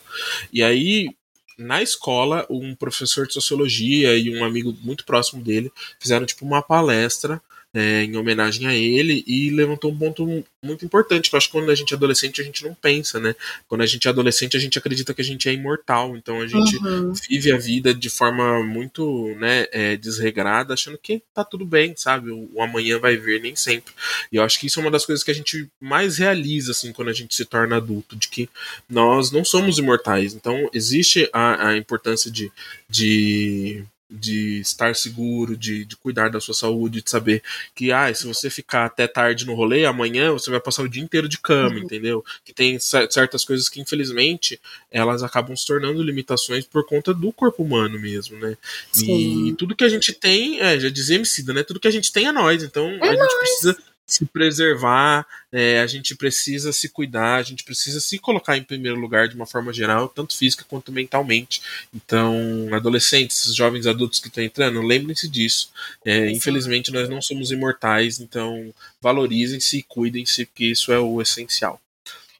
E 0.52 0.64
aí 0.64 1.10
na 1.58 1.82
escola, 1.82 2.46
um 2.50 2.76
professor 2.76 3.26
de 3.28 3.34
sociologia 3.34 4.18
e 4.18 4.38
um 4.38 4.44
amigo 4.44 4.76
muito 4.82 5.06
próximo 5.06 5.42
dele 5.42 5.72
fizeram 6.00 6.26
tipo 6.26 6.46
uma 6.46 6.62
palestra 6.62 7.42
é, 7.76 8.04
em 8.04 8.16
homenagem 8.16 8.66
a 8.66 8.74
ele 8.74 9.22
e 9.28 9.50
levantou 9.50 9.92
um 9.92 9.98
ponto 9.98 10.46
muito 10.64 10.86
importante, 10.86 11.30
que 11.30 11.36
eu 11.36 11.38
acho 11.38 11.48
que 11.48 11.52
quando 11.52 11.70
a 11.70 11.76
gente 11.76 11.94
é 11.94 11.98
adolescente 11.98 12.40
a 12.40 12.44
gente 12.44 12.64
não 12.64 12.74
pensa, 12.74 13.20
né? 13.20 13.36
Quando 13.68 13.82
a 13.82 13.86
gente 13.86 14.08
é 14.08 14.10
adolescente 14.10 14.56
a 14.56 14.60
gente 14.60 14.80
acredita 14.80 15.14
que 15.14 15.22
a 15.22 15.24
gente 15.24 15.50
é 15.50 15.54
imortal, 15.54 16.16
então 16.16 16.40
a 16.40 16.48
gente 16.48 16.78
uhum. 16.78 17.12
vive 17.30 17.52
a 17.52 17.58
vida 17.58 17.94
de 17.94 18.10
forma 18.10 18.64
muito 18.64 19.36
né, 19.36 19.68
é, 19.74 19.98
desregrada, 19.98 20.74
achando 20.74 20.98
que 20.98 21.22
tá 21.34 21.44
tudo 21.44 21.66
bem, 21.66 21.94
sabe? 21.98 22.32
O, 22.32 22.50
o, 22.54 22.62
amanhã 22.62 22.98
vai 22.98 23.18
vir 23.18 23.42
nem 23.42 23.58
sempre. 23.58 23.94
E 24.32 24.38
eu 24.38 24.44
acho 24.44 24.58
que 24.58 24.68
isso 24.68 24.80
é 24.80 24.82
uma 24.82 24.92
das 24.92 25.06
coisas 25.06 25.24
que 25.24 25.32
a 25.32 25.36
gente 25.36 25.68
mais 25.80 26.18
realiza, 26.18 26.72
assim, 26.72 26.94
quando 26.94 27.10
a 27.10 27.14
gente 27.14 27.36
se 27.36 27.44
torna 27.44 27.76
adulto, 27.76 28.16
de 28.16 28.30
que 28.30 28.50
nós 28.90 29.32
não 29.32 29.44
somos 29.44 29.78
imortais. 29.78 30.34
Então 30.34 30.70
existe 30.74 31.30
a, 31.34 31.72
a 31.72 31.78
importância 31.78 32.32
de, 32.32 32.50
de 32.90 33.84
de 34.10 34.60
estar 34.60 34.96
seguro, 34.96 35.58
de, 35.58 35.84
de 35.84 35.96
cuidar 35.96 36.30
da 36.30 36.40
sua 36.40 36.54
saúde, 36.54 37.02
de 37.02 37.10
saber 37.10 37.42
que, 37.74 37.92
ah, 37.92 38.14
se 38.14 38.28
você 38.28 38.50
ficar 38.50 38.86
até 38.86 39.08
tarde 39.08 39.46
no 39.46 39.56
rolê, 39.56 39.86
amanhã 39.86 40.32
você 40.32 40.52
vai 40.52 40.60
passar 40.60 40.84
o 40.84 40.90
dia 40.90 41.04
inteiro 41.04 41.28
de 41.28 41.40
cama, 41.40 41.76
uhum. 41.76 41.84
entendeu? 41.84 42.24
Que 42.44 42.54
tem 42.54 42.78
certas 42.80 43.44
coisas 43.44 43.68
que, 43.68 43.82
infelizmente, 43.82 44.60
elas 44.92 45.24
acabam 45.24 45.56
se 45.56 45.66
tornando 45.66 46.04
limitações 46.04 46.66
por 46.66 46.86
conta 46.86 47.14
do 47.14 47.32
corpo 47.32 47.64
humano 47.64 48.00
mesmo, 48.00 48.38
né? 48.38 48.56
Sim. 48.92 49.48
E 49.48 49.54
tudo 49.56 49.76
que 49.76 49.84
a 49.84 49.90
gente 49.90 50.14
tem, 50.14 50.60
é, 50.60 50.80
já 50.80 50.90
dizia 50.90 51.16
Emicida, 51.16 51.54
né? 51.54 51.64
Tudo 51.64 51.80
que 51.80 51.88
a 51.88 51.92
gente 51.92 52.12
tem 52.12 52.28
é 52.28 52.32
nós, 52.32 52.64
então 52.64 52.88
é 52.88 53.10
a 53.10 53.14
nós. 53.14 53.20
gente 53.20 53.40
precisa 53.40 53.78
se 54.06 54.26
preservar, 54.26 55.26
é, 55.52 55.80
a 55.80 55.88
gente 55.88 56.16
precisa 56.16 56.72
se 56.72 56.90
cuidar, 56.90 57.36
a 57.38 57.44
gente 57.44 57.64
precisa 57.64 58.00
se 58.00 58.20
colocar 58.20 58.56
em 58.56 58.64
primeiro 58.64 59.00
lugar 59.00 59.28
de 59.28 59.36
uma 59.36 59.46
forma 59.46 59.74
geral, 59.74 60.08
tanto 60.08 60.38
física 60.38 60.66
quanto 60.68 60.92
mentalmente. 60.92 61.62
Então, 61.94 62.68
adolescentes, 62.72 63.54
jovens 63.56 63.88
adultos 63.88 64.20
que 64.20 64.28
estão 64.28 64.44
entrando, 64.44 64.82
lembrem-se 64.82 65.28
disso. 65.28 65.72
É, 66.06 66.30
infelizmente, 66.30 66.92
nós 66.92 67.10
não 67.10 67.22
somos 67.22 67.52
imortais, 67.52 68.20
então 68.20 68.74
valorizem-se 69.02 69.80
e 69.80 69.84
cuidem-se, 69.84 70.46
porque 70.46 70.66
isso 70.66 70.92
é 70.92 71.00
o 71.00 71.22
essencial. 71.22 71.82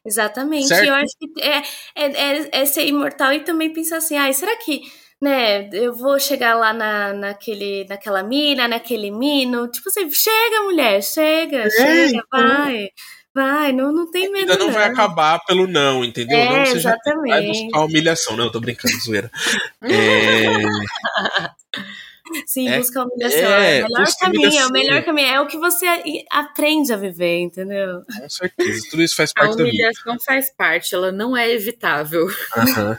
Exatamente. 0.04 0.68
Certo? 0.68 0.86
Eu 0.86 0.94
acho 0.94 1.16
que 1.18 1.42
é, 1.42 1.62
é, 1.96 2.04
é, 2.04 2.48
é 2.62 2.64
ser 2.64 2.86
imortal 2.86 3.32
e 3.32 3.40
também 3.40 3.72
pensar 3.72 3.96
assim, 3.96 4.16
ah, 4.16 4.32
será 4.32 4.56
que 4.56 4.82
né, 5.26 5.68
eu 5.72 5.92
vou 5.92 6.20
chegar 6.20 6.54
lá 6.54 6.72
na, 6.72 7.12
naquele, 7.12 7.84
naquela 7.88 8.22
mina, 8.22 8.68
naquele 8.68 9.10
mino. 9.10 9.66
Tipo 9.66 9.88
assim, 9.88 10.08
chega, 10.08 10.62
mulher, 10.62 11.02
chega, 11.02 11.62
é, 11.62 11.70
chega, 11.70 12.16
então... 12.16 12.48
vai. 12.48 12.88
Vai, 13.34 13.70
não, 13.70 13.92
não 13.92 14.10
tem 14.10 14.32
medo. 14.32 14.52
Ainda 14.52 14.56
não, 14.56 14.66
não, 14.68 14.72
vai 14.72 14.84
acabar 14.84 15.38
pelo 15.44 15.66
não, 15.66 16.02
entendeu? 16.02 16.38
É, 16.38 16.58
não 16.58 16.64
seja 16.64 16.88
exatamente. 16.88 17.28
vai 17.28 17.46
buscar 17.46 17.80
humilhação. 17.80 18.34
Não, 18.36 18.44
eu 18.46 18.52
tô 18.52 18.60
brincando, 18.60 18.98
zoeira. 18.98 19.30
É... 19.82 20.46
Sim, 22.46 22.68
é, 22.68 22.78
busca 22.78 23.04
humilhação. 23.04 23.38
É, 23.38 23.80
é 23.80 23.84
o 23.84 23.88
melhor 23.88 24.06
caminho, 24.18 24.58
é 24.58 24.66
o 24.66 24.72
melhor 24.72 25.04
caminho. 25.04 25.28
É 25.28 25.40
o 25.40 25.46
que 25.46 25.58
você 25.58 25.86
aprende 26.30 26.94
a 26.94 26.96
viver, 26.96 27.40
entendeu? 27.40 28.02
Com 28.06 28.28
certeza. 28.30 28.88
Tudo 28.90 29.02
isso 29.02 29.14
faz 29.14 29.34
parte 29.34 29.56
da 29.56 29.64
vida. 29.64 29.68
A 29.68 29.70
humilhação 29.70 30.16
faz 30.24 30.50
parte, 30.56 30.94
ela 30.94 31.12
não 31.12 31.36
é 31.36 31.50
evitável. 31.52 32.24
Uhum. 32.24 32.96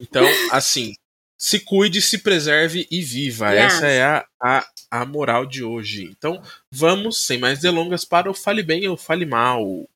Então, 0.00 0.24
assim, 0.50 0.94
se 1.38 1.60
cuide, 1.60 2.00
se 2.00 2.18
preserve 2.18 2.86
e 2.90 3.00
viva. 3.00 3.50
Yeah. 3.50 3.66
Essa 3.66 3.86
é 3.86 4.02
a, 4.02 4.24
a, 4.42 4.64
a 4.90 5.04
moral 5.04 5.46
de 5.46 5.62
hoje. 5.62 6.10
Então, 6.16 6.40
vamos, 6.70 7.26
sem 7.26 7.38
mais 7.38 7.60
delongas, 7.60 8.04
para 8.04 8.30
o 8.30 8.34
Fale 8.34 8.62
Bem 8.62 8.88
ou 8.88 8.96
Fale 8.96 9.26
Mal. 9.26 9.88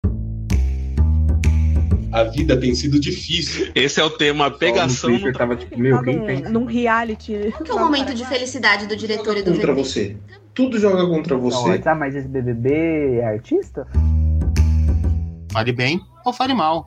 A 2.10 2.24
vida 2.24 2.58
tem 2.58 2.74
sido 2.74 2.98
difícil. 2.98 3.70
Esse 3.74 4.00
é 4.00 4.04
o 4.04 4.10
tema 4.10 4.50
pegação. 4.50 5.10
No 5.10 5.32
tava 5.32 5.56
tipo, 5.56 5.78
meu, 5.78 6.02
quem 6.02 6.24
tem? 6.24 6.42
Num 6.42 6.64
reality. 6.64 7.50
Qual 7.52 7.64
que 7.64 7.70
é 7.70 7.74
o 7.74 7.78
momento 7.78 8.14
de 8.14 8.24
felicidade 8.24 8.86
do 8.86 8.96
diretor 8.96 9.36
e 9.36 9.42
do 9.42 9.52
Contra 9.52 9.74
você. 9.74 10.16
Tudo 10.54 10.78
joga 10.78 11.06
contra 11.06 11.36
você. 11.36 11.78
Tá, 11.78 11.94
mas 11.94 12.16
esse 12.16 12.26
BBB 12.26 13.18
é 13.20 13.26
artista? 13.26 13.86
Fale 15.52 15.72
bem 15.72 16.00
ou 16.24 16.32
fale 16.32 16.54
mal. 16.54 16.86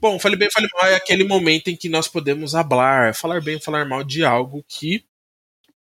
Bom, 0.00 0.18
fale 0.18 0.34
bem, 0.34 0.48
fale 0.50 0.66
mal 0.72 0.86
é 0.86 0.94
aquele 0.94 1.24
momento 1.24 1.68
em 1.68 1.76
que 1.76 1.86
nós 1.86 2.08
podemos 2.08 2.54
hablar, 2.54 3.14
falar 3.14 3.42
bem, 3.42 3.60
falar 3.60 3.84
mal 3.84 4.02
de 4.02 4.24
algo 4.24 4.64
que 4.66 5.04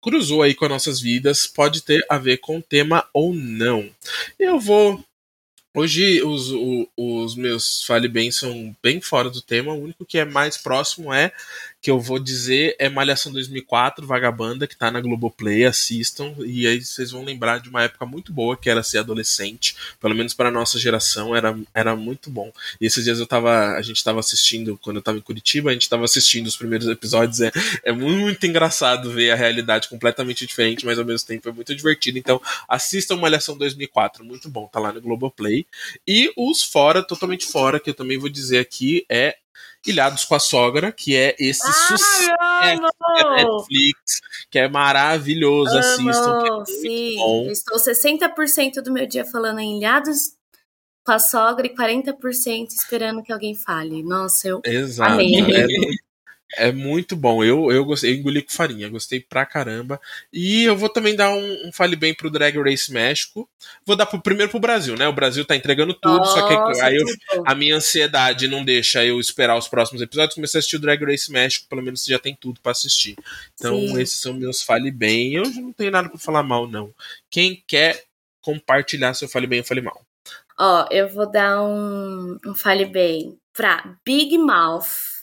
cruzou 0.00 0.40
aí 0.40 0.54
com 0.54 0.66
as 0.66 0.70
nossas 0.70 1.00
vidas, 1.00 1.48
pode 1.48 1.82
ter 1.82 2.00
a 2.08 2.16
ver 2.16 2.36
com 2.36 2.58
o 2.58 2.62
tema 2.62 3.08
ou 3.12 3.34
não. 3.34 3.90
Eu 4.38 4.60
vou 4.60 5.04
Hoje 5.76 6.22
os, 6.22 6.50
os, 6.50 6.86
os, 6.96 7.34
meus 7.34 7.82
fale 7.82 8.06
bem 8.06 8.30
são 8.30 8.76
bem 8.80 9.00
fora 9.00 9.28
do 9.28 9.42
tema. 9.42 9.72
O 9.72 9.82
único 9.82 10.06
que 10.06 10.18
é 10.18 10.24
mais 10.24 10.56
próximo 10.56 11.12
é 11.12 11.32
que 11.84 11.90
eu 11.90 12.00
vou 12.00 12.18
dizer 12.18 12.74
é 12.78 12.88
Malhação 12.88 13.30
2004, 13.30 14.06
Vagabanda, 14.06 14.66
que 14.66 14.74
tá 14.74 14.90
na 14.90 15.02
Globoplay, 15.02 15.66
assistam, 15.66 16.34
e 16.38 16.66
aí 16.66 16.82
vocês 16.82 17.10
vão 17.10 17.22
lembrar 17.22 17.60
de 17.60 17.68
uma 17.68 17.82
época 17.82 18.06
muito 18.06 18.32
boa 18.32 18.56
que 18.56 18.70
era 18.70 18.82
ser 18.82 18.96
adolescente, 18.96 19.76
pelo 20.00 20.14
menos 20.14 20.32
para 20.32 20.50
nossa 20.50 20.78
geração, 20.78 21.36
era, 21.36 21.54
era 21.74 21.94
muito 21.94 22.30
bom. 22.30 22.50
E 22.80 22.86
esses 22.86 23.04
dias 23.04 23.18
eu 23.18 23.26
tava, 23.26 23.74
a 23.74 23.82
gente 23.82 24.02
tava 24.02 24.18
assistindo, 24.18 24.78
quando 24.80 24.96
eu 24.96 25.02
tava 25.02 25.18
em 25.18 25.20
Curitiba, 25.20 25.68
a 25.68 25.72
gente 25.74 25.86
tava 25.86 26.06
assistindo 26.06 26.46
os 26.46 26.56
primeiros 26.56 26.88
episódios, 26.88 27.42
é, 27.42 27.52
é 27.82 27.92
muito 27.92 28.46
engraçado 28.46 29.10
ver 29.10 29.32
a 29.32 29.36
realidade 29.36 29.86
completamente 29.90 30.46
diferente, 30.46 30.86
mas 30.86 30.98
ao 30.98 31.04
mesmo 31.04 31.28
tempo 31.28 31.50
é 31.50 31.52
muito 31.52 31.74
divertido. 31.74 32.16
Então, 32.16 32.40
assistam 32.66 33.16
Malhação 33.16 33.58
2004, 33.58 34.24
muito 34.24 34.48
bom, 34.48 34.66
tá 34.68 34.80
lá 34.80 34.90
no 34.90 35.02
Globoplay. 35.02 35.66
E 36.08 36.32
os 36.34 36.62
fora, 36.62 37.02
totalmente 37.02 37.44
fora, 37.44 37.78
que 37.78 37.90
eu 37.90 37.94
também 37.94 38.16
vou 38.16 38.30
dizer 38.30 38.58
aqui, 38.58 39.04
é 39.06 39.36
Ilhados 39.86 40.24
com 40.24 40.34
a 40.34 40.38
Sogra, 40.38 40.90
que 40.92 41.14
é 41.16 41.36
esse 41.38 41.70
sucesso 41.72 42.34
Ai, 42.40 42.74
amo! 42.76 42.88
da 42.98 43.30
Netflix, 43.36 44.20
que 44.50 44.58
é 44.58 44.68
maravilhoso. 44.68 45.76
Assistam, 45.76 46.42
é 46.44 46.48
Amo, 46.48 46.56
muito 46.56 46.70
sim. 46.70 47.16
bom. 47.16 47.44
Eu 47.46 47.52
estou 47.52 47.78
60% 47.78 48.82
do 48.82 48.92
meu 48.92 49.06
dia 49.06 49.24
falando 49.24 49.60
em 49.60 49.78
ilhados 49.78 50.34
com 51.04 51.12
a 51.12 51.18
sogra 51.18 51.66
e 51.66 51.74
40% 51.74 52.68
esperando 52.70 53.22
que 53.22 53.32
alguém 53.32 53.54
fale. 53.54 54.02
Nossa, 54.02 54.48
eu 54.48 54.60
Exato. 54.64 55.12
Amei. 55.12 55.40
É, 55.40 55.66
é 56.56 56.72
muito 56.72 57.16
bom. 57.16 57.42
Eu, 57.44 57.70
eu 57.70 57.84
gostei, 57.84 58.12
eu 58.12 58.16
engoli 58.16 58.42
com 58.42 58.52
farinha, 58.52 58.88
gostei 58.88 59.20
pra 59.20 59.44
caramba. 59.46 60.00
E 60.32 60.64
eu 60.64 60.76
vou 60.76 60.88
também 60.88 61.14
dar 61.14 61.30
um, 61.30 61.68
um 61.68 61.72
fale 61.72 61.96
bem 61.96 62.14
pro 62.14 62.30
Drag 62.30 62.56
Race 62.58 62.92
México. 62.92 63.48
Vou 63.84 63.96
dar 63.96 64.06
pro, 64.06 64.20
primeiro 64.20 64.50
pro 64.50 64.60
Brasil, 64.60 64.96
né? 64.96 65.06
O 65.08 65.12
Brasil 65.12 65.44
tá 65.44 65.56
entregando 65.56 65.94
tudo, 65.94 66.24
só 66.26 66.46
que 66.46 66.54
Nossa, 66.54 66.84
aí 66.84 66.96
eu, 66.96 67.06
a 67.44 67.54
minha 67.54 67.76
ansiedade 67.76 68.48
não 68.48 68.64
deixa 68.64 69.04
eu 69.04 69.20
esperar 69.20 69.56
os 69.56 69.68
próximos 69.68 70.02
episódios. 70.02 70.34
Comecei 70.34 70.58
a 70.58 70.60
assistir 70.60 70.76
o 70.76 70.80
Drag 70.80 71.02
Race 71.04 71.30
México, 71.30 71.66
pelo 71.68 71.82
menos 71.82 72.04
já 72.04 72.18
tem 72.18 72.36
tudo 72.38 72.60
pra 72.60 72.72
assistir. 72.72 73.16
Então, 73.54 73.78
Sim. 73.78 74.00
esses 74.00 74.20
são 74.20 74.34
meus 74.34 74.62
fale 74.62 74.90
bem. 74.90 75.34
Eu 75.34 75.44
não 75.44 75.72
tenho 75.72 75.90
nada 75.90 76.08
pra 76.08 76.18
falar 76.18 76.42
mal, 76.42 76.66
não. 76.66 76.92
Quem 77.30 77.62
quer 77.66 78.04
compartilhar 78.40 79.14
seu 79.14 79.28
fale 79.28 79.46
bem 79.46 79.60
ou 79.60 79.64
fale 79.64 79.80
mal? 79.80 80.00
Ó, 80.58 80.86
eu 80.90 81.08
vou 81.08 81.30
dar 81.30 81.62
um, 81.62 82.38
um 82.46 82.54
fale 82.54 82.84
bem 82.84 83.36
pra 83.52 83.96
Big 84.04 84.36
Mouth. 84.38 85.13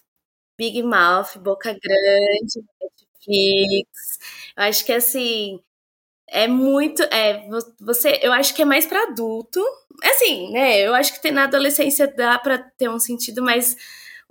Big 0.61 0.83
Mouth, 0.83 1.37
Boca 1.39 1.71
Grande, 1.73 2.63
Netflix. 2.81 4.19
Eu 4.57 4.63
acho 4.63 4.85
que 4.85 4.93
assim 4.93 5.59
é 6.29 6.47
muito, 6.47 7.03
é 7.03 7.47
vo- 7.49 7.75
você, 7.81 8.19
eu 8.23 8.31
acho 8.33 8.53
que 8.55 8.61
é 8.61 8.65
mais 8.65 8.85
pra 8.85 9.03
adulto. 9.03 9.61
Assim, 10.03 10.51
né? 10.51 10.79
Eu 10.81 10.93
acho 10.95 11.21
que 11.21 11.31
na 11.31 11.43
adolescência 11.45 12.07
dá 12.07 12.39
pra 12.39 12.57
ter 12.59 12.89
um 12.89 12.99
sentido, 12.99 13.43
mas 13.43 13.73
o 13.73 13.77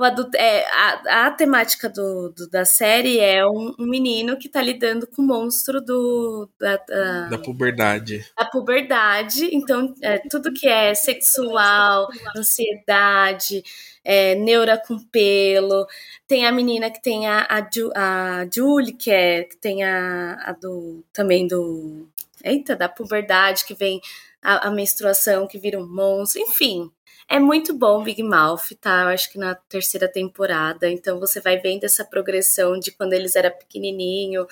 adulto 0.04 0.36
é 0.36 0.64
a, 0.72 1.26
a 1.26 1.30
temática 1.30 1.88
do, 1.88 2.30
do- 2.30 2.48
da 2.50 2.64
série 2.64 3.18
é 3.18 3.46
um, 3.46 3.74
um 3.78 3.86
menino 3.86 4.36
que 4.38 4.48
tá 4.48 4.62
lidando 4.62 5.06
com 5.06 5.22
o 5.22 5.26
monstro 5.26 5.80
do 5.80 6.48
da- 6.58 6.76
da, 6.76 7.28
Da 7.28 7.38
puberdade. 7.38 8.24
a 8.36 8.44
puberdade, 8.44 9.48
então 9.54 9.94
é, 10.02 10.18
tudo 10.30 10.52
que 10.52 10.66
é 10.68 10.94
sexual, 10.94 12.08
ansiedade, 12.36 13.62
é, 14.04 14.34
neura 14.34 14.78
com 14.78 14.98
pelo. 14.98 15.86
Tem 16.26 16.46
a 16.46 16.52
menina 16.52 16.90
que 16.90 17.02
tem 17.02 17.26
a, 17.26 17.46
a, 17.48 17.60
Ju- 17.70 17.92
a 17.94 18.46
Julie, 18.52 18.92
que, 18.94 19.10
é, 19.10 19.44
que 19.44 19.56
tem 19.56 19.82
a, 19.84 20.34
a 20.44 20.52
do 20.52 21.04
também 21.12 21.46
do. 21.46 22.08
Eita, 22.42 22.74
da 22.74 22.88
puberdade, 22.88 23.66
que 23.66 23.74
vem 23.74 24.00
a, 24.42 24.68
a 24.68 24.70
menstruação, 24.70 25.46
que 25.46 25.58
vira 25.58 25.78
um 25.78 25.86
monstro, 25.86 26.40
enfim. 26.40 26.90
É 27.32 27.38
muito 27.38 27.72
bom 27.72 28.02
Big 28.02 28.20
Mouth, 28.24 28.74
tá? 28.80 29.02
Eu 29.02 29.08
acho 29.10 29.30
que 29.30 29.38
na 29.38 29.54
terceira 29.54 30.08
temporada. 30.08 30.90
Então 30.90 31.20
você 31.20 31.40
vai 31.40 31.58
vendo 31.58 31.84
essa 31.84 32.04
progressão 32.04 32.76
de 32.76 32.90
quando 32.90 33.12
eles 33.12 33.36
eram 33.36 33.52
pequenininho 33.52 34.48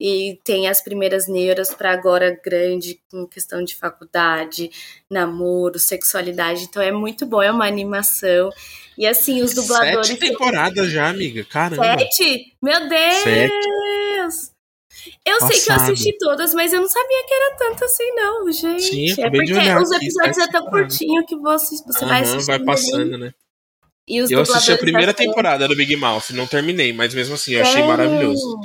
e 0.00 0.40
tem 0.42 0.66
as 0.66 0.80
primeiras 0.80 1.28
neuras 1.28 1.74
para 1.74 1.92
agora 1.92 2.40
grande, 2.42 2.98
com 3.10 3.26
questão 3.26 3.62
de 3.62 3.76
faculdade, 3.76 4.70
namoro, 5.10 5.78
sexualidade. 5.78 6.64
Então 6.64 6.82
é 6.82 6.90
muito 6.90 7.26
bom, 7.26 7.42
é 7.42 7.52
uma 7.52 7.66
animação. 7.66 8.48
E 8.96 9.06
assim, 9.06 9.42
os 9.42 9.52
dubladores. 9.54 10.06
Sete 10.06 10.20
temporadas 10.20 10.90
já, 10.90 11.10
amiga. 11.10 11.44
Caramba. 11.44 11.84
Sete? 11.84 12.56
Meu 12.62 12.88
Deus! 12.88 13.14
Sete. 13.22 14.11
Eu 15.24 15.40
sei 15.40 15.60
que 15.60 15.70
eu 15.70 15.74
Passado. 15.74 15.92
assisti 15.92 16.18
todas, 16.18 16.54
mas 16.54 16.72
eu 16.72 16.80
não 16.80 16.88
sabia 16.88 17.24
que 17.26 17.34
era 17.34 17.56
tanto 17.56 17.84
assim, 17.84 18.14
não, 18.14 18.50
gente. 18.52 18.82
Sim, 18.82 19.22
é 19.22 19.30
porque 19.30 19.52
olhar 19.52 19.80
os 19.80 19.92
aqui, 19.92 20.04
episódios 20.04 20.38
é 20.38 20.46
tão 20.48 20.66
curtinho 20.66 21.26
que 21.26 21.36
você, 21.36 21.76
você 21.84 22.04
vai 22.04 22.20
Aham, 22.20 22.22
assistindo. 22.22 22.46
vai 22.46 22.56
ali. 22.56 22.66
passando, 22.66 23.18
né? 23.18 23.34
E 24.06 24.20
os 24.20 24.30
Eu 24.30 24.40
assisti 24.40 24.72
a 24.72 24.78
primeira 24.78 25.14
temporada 25.14 25.68
do 25.68 25.76
Big 25.76 25.94
Mouth, 25.96 26.30
não 26.32 26.46
terminei, 26.46 26.92
mas 26.92 27.14
mesmo 27.14 27.34
assim 27.34 27.54
eu 27.54 27.62
achei 27.62 27.82
Tem. 27.82 27.86
maravilhoso. 27.86 28.58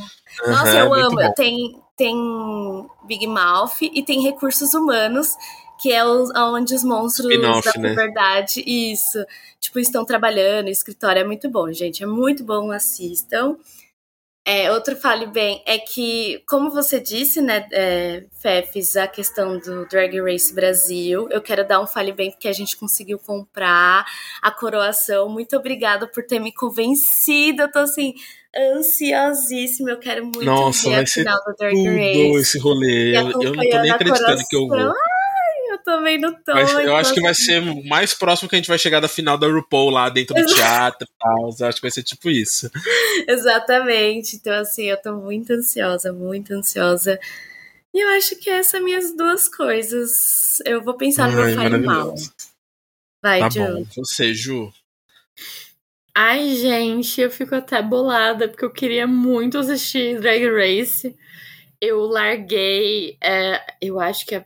Nossa, 0.48 0.68
Aham, 0.68 0.80
eu 0.80 0.94
amo. 0.94 1.34
Tem, 1.36 1.82
tem 1.96 2.88
Big 3.04 3.28
Mouth 3.28 3.82
e 3.82 4.04
tem 4.04 4.22
Recursos 4.22 4.74
Humanos, 4.74 5.36
que 5.80 5.92
é 5.92 6.04
os, 6.04 6.32
onde 6.36 6.74
os 6.74 6.84
monstros 6.84 7.30
da 7.64 7.80
né? 7.80 7.94
verdade, 7.94 8.64
isso, 8.66 9.24
tipo, 9.60 9.80
estão 9.80 10.04
trabalhando, 10.04 10.70
escritório 10.70 11.22
é 11.22 11.24
muito 11.24 11.50
bom, 11.50 11.72
gente, 11.72 12.04
é 12.04 12.06
muito 12.06 12.44
bom, 12.44 12.72
assistam. 12.72 13.56
É, 14.50 14.72
outro 14.72 14.96
fale 14.96 15.26
bem 15.26 15.62
é 15.66 15.78
que, 15.78 16.42
como 16.48 16.70
você 16.70 17.02
disse, 17.02 17.42
né, 17.42 17.68
é, 17.70 18.24
Fefes, 18.42 18.96
a 18.96 19.06
questão 19.06 19.60
do 19.60 19.86
Drag 19.90 20.22
Race 20.22 20.54
Brasil, 20.54 21.28
eu 21.30 21.42
quero 21.42 21.68
dar 21.68 21.82
um 21.82 21.86
fale 21.86 22.14
bem 22.14 22.32
porque 22.32 22.48
a 22.48 22.54
gente 22.54 22.78
conseguiu 22.78 23.20
comprar 23.20 24.06
a 24.42 24.50
coroação. 24.50 25.28
Muito 25.28 25.58
obrigada 25.58 26.08
por 26.08 26.24
ter 26.24 26.40
me 26.40 26.54
convencido. 26.54 27.64
Eu 27.64 27.70
tô 27.70 27.80
assim, 27.80 28.14
ansiosíssima. 28.58 29.90
Eu 29.90 30.00
quero 30.00 30.24
muito 30.24 30.46
Nossa, 30.46 30.92
ver 30.92 30.96
a 31.02 31.06
final 31.06 31.38
do 31.46 31.54
Drag 31.54 31.76
Race. 31.86 32.40
esse 32.40 32.58
rolê. 32.58 33.18
Eu, 33.18 33.30
eu 33.30 33.54
não 33.54 33.70
tô 33.70 33.82
nem 33.82 33.92
acreditando 33.92 34.44
que 34.50 34.56
eu 34.56 34.66
vou. 34.66 34.94
Tô 35.88 36.04
vendo 36.04 36.34
tom. 36.46 36.52
Vai- 36.54 36.86
eu 36.86 36.96
acho 36.98 37.14
que 37.14 37.22
vai 37.22 37.32
assim, 37.32 37.46
ser 37.46 37.62
mais 37.86 38.14
próximo 38.14 38.50
que 38.50 38.56
a 38.56 38.60
gente 38.60 38.68
vai 38.68 38.78
chegar 38.78 39.00
da 39.00 39.08
final 39.08 39.38
da 39.38 39.48
RuPaul 39.48 39.90
lá 39.90 40.10
dentro 40.10 40.36
do 40.36 40.46
teatro 40.46 41.08
e 41.10 41.18
tal. 41.18 41.50
Eu 41.60 41.68
acho 41.68 41.78
que 41.78 41.82
vai 41.84 41.92
ser 41.92 42.04
tipo 42.04 42.30
isso. 42.30 42.70
Exatamente. 43.28 44.36
Então, 44.36 44.54
assim, 44.54 44.84
eu 44.86 45.02
tô 45.02 45.16
muito 45.16 45.52
ansiosa, 45.54 46.12
muito 46.12 46.54
ansiosa. 46.54 47.18
E 47.94 48.00
eu 48.04 48.10
acho 48.18 48.36
que 48.40 48.50
essas 48.50 48.72
são 48.72 48.84
minhas 48.84 49.16
duas 49.16 49.48
coisas. 49.48 50.60
Eu 50.66 50.82
vou 50.84 50.96
pensar 50.98 51.32
no 51.32 51.40
Ai, 51.42 51.56
meu 51.56 51.56
maravilhoso. 51.56 52.34
Vai, 53.24 53.40
Tá 53.40 53.50
Ju. 53.50 53.60
bom. 53.60 53.86
Você, 53.96 54.34
Ju. 54.34 54.72
Ai, 56.14 56.56
gente, 56.56 57.22
eu 57.22 57.30
fico 57.32 57.56
até 57.56 57.82
bolada, 57.82 58.48
porque 58.48 58.66
eu 58.66 58.72
queria 58.72 59.06
muito 59.08 59.58
assistir 59.58 60.20
Drag 60.20 60.44
Race. 60.50 61.16
Eu 61.80 62.02
larguei, 62.02 63.16
é, 63.22 63.62
eu 63.80 64.00
acho 64.00 64.26
que 64.26 64.34
a 64.36 64.44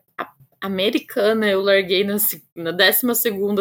americana 0.61 1.49
eu 1.49 1.61
larguei 1.61 2.03
na, 2.03 2.17
na 2.55 2.71
12 2.71 3.01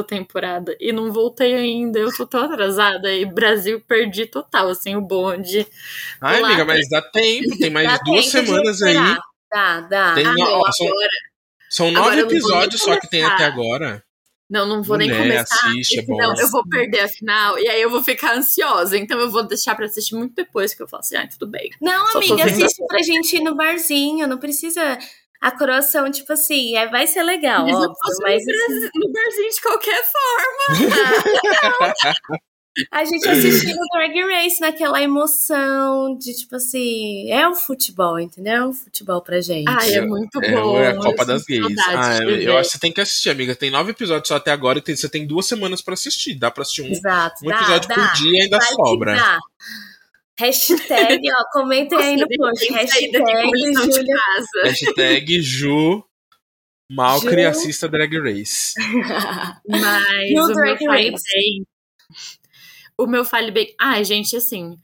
temporada 0.07 0.77
e 0.79 0.93
não 0.93 1.11
voltei 1.13 1.55
ainda. 1.55 1.99
Eu 1.99 2.15
tô 2.15 2.27
tão 2.27 2.45
atrasada 2.45 3.13
e 3.13 3.25
Brasil 3.25 3.81
perdi 3.81 4.27
total, 4.27 4.69
assim, 4.69 4.95
o 4.97 5.01
bonde. 5.01 5.67
Ai, 6.21 6.43
amiga, 6.43 6.65
mas 6.65 6.89
dá 6.91 7.01
tempo. 7.01 7.57
Tem 7.59 7.71
mais 7.71 7.89
Dá 7.89 7.99
duas 8.05 8.27
semanas 8.27 8.83
aí. 8.83 8.95
Dá, 9.51 9.81
dá. 9.81 10.15
Tem 10.15 10.27
Ah, 10.27 10.35
não, 10.37 10.61
ó, 10.61 10.71
são, 10.71 10.87
agora. 10.87 11.09
são 11.71 11.91
nove 11.91 12.09
não 12.11 12.17
nem 12.17 12.25
episódios 12.37 12.83
só 12.83 13.01
que 13.01 13.09
tem 13.09 13.25
até 13.25 13.45
agora. 13.47 14.05
Não, 14.49 14.67
não 14.67 14.83
vou 14.83 14.97
nem 14.97 15.09
Mulher, 15.09 15.23
começar. 15.23 15.69
assiste, 15.69 16.01
é 16.01 16.03
bom. 16.03 16.21
eu 16.21 16.51
vou 16.51 16.69
perder 16.69 17.01
a 17.03 17.09
final 17.09 17.57
e 17.57 17.69
aí 17.69 17.81
eu 17.81 17.89
vou 17.89 18.03
ficar 18.03 18.37
ansiosa. 18.37 18.99
Então 18.99 19.19
eu 19.21 19.31
vou 19.31 19.45
deixar 19.45 19.77
pra 19.77 19.87
assistir 19.87 20.17
muito 20.17 20.35
depois 20.35 20.75
que 20.75 20.83
eu 20.83 20.89
falo 20.89 21.01
assim, 21.03 21.17
ah, 21.17 21.27
tudo 21.29 21.47
bem. 21.49 21.71
Não, 21.81 22.07
Só 22.09 22.19
amiga, 22.19 22.45
assiste 22.45 22.85
pra 22.89 23.01
gente 23.01 23.37
ir 23.37 23.41
no 23.43 23.55
barzinho. 23.55 24.27
Não 24.27 24.39
precisa. 24.39 24.99
A 25.41 25.51
coroação, 25.51 26.11
tipo 26.11 26.33
assim, 26.33 26.77
é, 26.77 26.87
vai 26.89 27.07
ser 27.07 27.23
legal, 27.23 27.63
Mas 27.63 27.73
eu 27.73 27.79
óbvio. 27.79 27.95
Mas 28.23 28.45
no, 28.45 28.53
assim, 28.53 28.69
Brasil- 28.69 28.91
no 28.95 29.13
barzinho 29.13 29.51
de 29.51 29.61
qualquer 29.63 30.05
forma. 30.05 31.91
a 32.93 33.05
gente 33.05 33.29
assistiu 33.29 33.75
o 33.77 33.89
Drag 33.99 34.21
Race 34.33 34.61
naquela 34.61 35.03
emoção 35.03 36.17
de, 36.19 36.35
tipo 36.35 36.57
assim, 36.57 37.31
é 37.31 37.49
o 37.49 37.55
futebol, 37.55 38.19
entendeu? 38.21 38.53
É 38.55 38.67
o 38.67 38.73
futebol 38.73 39.21
pra 39.23 39.41
gente. 39.41 39.65
Ai, 39.69 39.95
é 39.95 40.01
muito 40.03 40.43
É, 40.43 40.53
bom. 40.53 40.79
é 40.79 40.89
a 40.89 40.97
Copa 40.97 41.25
das 41.25 41.45
Gays. 41.45 41.65
Ah, 41.89 42.19
eu, 42.19 42.57
acho 42.59 42.71
que 42.71 42.77
você 42.77 42.81
tem 42.81 42.93
que 42.93 43.01
assistir, 43.01 43.31
amiga. 43.31 43.55
Tem 43.57 43.71
nove 43.71 43.91
episódios 43.93 44.29
só 44.29 44.37
até 44.37 44.53
agora 44.53 44.79
e 44.79 44.83
tem- 44.83 44.95
você 44.95 45.09
tem 45.09 45.27
duas 45.27 45.47
semanas 45.47 45.81
pra 45.83 45.95
assistir. 45.95 46.35
Dá 46.35 46.51
pra 46.51 46.63
assistir 46.63 46.83
um, 46.83 46.89
Exato. 46.93 47.45
um 47.45 47.49
dá, 47.49 47.57
episódio 47.57 47.89
dá. 47.89 47.95
por 47.95 48.13
dia 48.23 48.39
e 48.39 48.43
ainda 48.43 48.59
Vai 48.59 48.67
que 48.69 48.75
sobra. 48.75 49.17
dá. 49.17 49.39
Hashtag, 50.41 51.21
ó, 51.33 51.45
comentem 51.53 51.99
aí 51.99 52.17
no 52.17 52.27
Nossa, 52.39 52.67
post. 52.67 52.73
Hashtag 52.73 53.11
de 53.13 53.73
Julia 53.75 54.17
casa. 54.17 54.63
Hashtag 54.65 55.43
Ju 55.43 56.05
Malcri 56.91 57.43
Ju. 57.43 57.49
assista 57.49 57.89
Drag 57.89 58.13
Race. 58.19 58.73
Mas 59.69 60.31
o 60.31 60.35
meu 60.35 60.55
Drag 60.55 60.79
fale 60.85 61.11
Race. 61.11 61.25
bem. 61.35 61.67
O 62.99 63.07
meu 63.07 63.25
fale 63.25 63.51
bem. 63.51 63.75
Ai, 63.81 64.05
gente, 64.05 64.35
assim. 64.37 64.77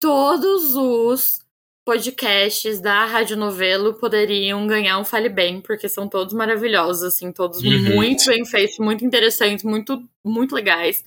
Todos 0.00 0.74
os 0.74 1.40
podcasts 1.84 2.80
da 2.80 3.04
Rádio 3.04 3.36
Novelo 3.36 3.94
poderiam 3.94 4.66
ganhar 4.66 4.98
um 4.98 5.04
fale 5.04 5.28
bem, 5.28 5.60
porque 5.60 5.88
são 5.88 6.08
todos 6.08 6.34
maravilhosos, 6.34 7.02
assim, 7.04 7.30
todos 7.32 7.62
Uhum. 7.62 7.94
muito 7.94 8.26
bem 8.26 8.44
feitos, 8.44 8.78
muito 8.78 9.04
interessantes, 9.04 9.64
muito, 9.64 10.02
muito 10.24 10.54
legais. 10.54 11.04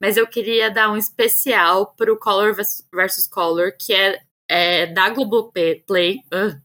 Mas 0.00 0.16
eu 0.16 0.26
queria 0.26 0.70
dar 0.70 0.90
um 0.90 0.96
especial 0.96 1.94
pro 1.96 2.18
Color 2.18 2.54
versus 2.92 3.26
Color, 3.26 3.72
que 3.78 3.92
é, 3.92 4.20
é 4.48 4.86
da 4.86 5.10
Globoplay. 5.10 6.20
ah, 6.32 6.58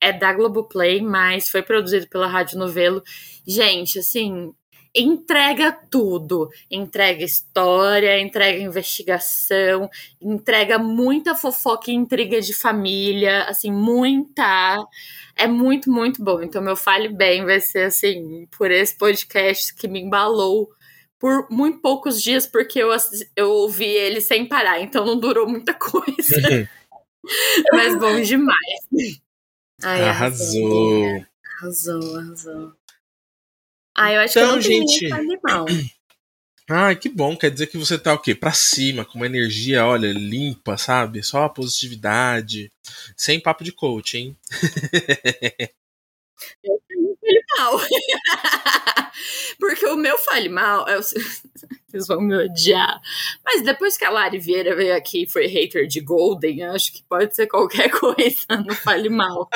é 0.00 0.12
da 0.12 0.32
Globoplay, 0.32 1.00
mas 1.00 1.48
foi 1.48 1.62
produzido 1.62 2.08
pela 2.08 2.26
Rádio 2.26 2.58
Novelo. 2.58 3.02
Gente, 3.46 3.98
assim, 3.98 4.52
entrega 4.94 5.72
tudo. 5.90 6.48
Entrega 6.70 7.24
história, 7.24 8.20
entrega 8.20 8.58
investigação, 8.62 9.88
entrega 10.20 10.78
muita 10.78 11.34
fofoca 11.34 11.90
e 11.90 11.94
intriga 11.94 12.40
de 12.40 12.54
família, 12.54 13.44
assim, 13.44 13.70
muita. 13.72 14.78
É 15.36 15.46
muito, 15.46 15.90
muito 15.90 16.22
bom. 16.22 16.42
Então, 16.42 16.62
meu 16.62 16.76
Fale 16.76 17.08
Bem 17.08 17.44
vai 17.44 17.60
ser, 17.60 17.84
assim, 17.84 18.46
por 18.56 18.70
esse 18.70 18.96
podcast 18.96 19.74
que 19.74 19.88
me 19.88 20.00
embalou 20.00 20.70
por 21.20 21.48
muito 21.50 21.78
poucos 21.80 22.20
dias, 22.20 22.46
porque 22.46 22.80
eu, 22.80 22.88
eu 23.36 23.50
ouvi 23.50 23.84
ele 23.84 24.20
sem 24.20 24.46
parar, 24.48 24.80
então 24.80 25.04
não 25.06 25.20
durou 25.20 25.46
muita 25.48 25.72
coisa. 25.78 26.68
Mas 27.72 27.96
bom 27.98 28.20
demais. 28.22 28.58
Ai, 29.82 30.02
Arrasou. 30.08 31.24
Arrasou, 31.58 32.16
arrasou. 32.16 32.72
Ah, 33.96 34.12
eu 34.12 34.20
acho 34.22 34.38
Então, 34.38 34.48
que 34.48 34.52
eu 34.52 34.56
não 34.56 34.62
tenho 34.62 34.88
gente- 34.88 35.00
nem 35.02 35.10
fale 35.10 35.40
mal. 35.44 35.66
Ai, 36.70 36.96
que 36.96 37.08
bom. 37.08 37.36
Quer 37.36 37.50
dizer 37.50 37.66
que 37.66 37.76
você 37.76 37.98
tá 37.98 38.14
o 38.14 38.18
quê? 38.18 38.34
Pra 38.34 38.52
cima, 38.52 39.04
com 39.04 39.16
uma 39.18 39.26
energia, 39.26 39.84
olha, 39.84 40.12
limpa, 40.12 40.78
sabe? 40.78 41.22
Só 41.22 41.44
a 41.44 41.48
positividade. 41.50 42.70
Sem 43.16 43.40
papo 43.40 43.62
de 43.64 43.72
coach, 43.72 44.16
hein? 44.16 44.36
Fale 47.30 47.44
mal. 47.58 47.80
Porque 49.58 49.86
o 49.86 49.96
meu 49.96 50.16
fale 50.18 50.48
mal. 50.48 50.88
é 50.88 50.98
o- 50.98 51.02
Vocês 51.90 52.06
vão 52.06 52.20
me 52.20 52.36
odiar. 52.36 53.00
Mas 53.44 53.62
depois 53.62 53.96
que 53.96 54.04
a 54.04 54.10
Lari 54.10 54.38
Vieira 54.38 54.76
veio 54.76 54.94
aqui 54.94 55.24
e 55.24 55.28
foi 55.28 55.46
hater 55.48 55.88
de 55.88 56.00
Golden, 56.00 56.62
acho 56.66 56.92
que 56.92 57.02
pode 57.02 57.34
ser 57.34 57.48
qualquer 57.48 57.90
coisa 57.98 58.46
no 58.64 58.74
fale 58.76 59.08
mal. 59.08 59.48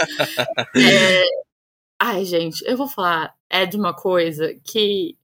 É, 0.76 1.24
Ai, 2.00 2.24
gente, 2.24 2.62
eu 2.66 2.76
vou 2.76 2.88
falar. 2.88 3.34
É 3.50 3.66
de 3.66 3.76
uma 3.76 3.94
coisa 3.94 4.54
que 4.64 5.16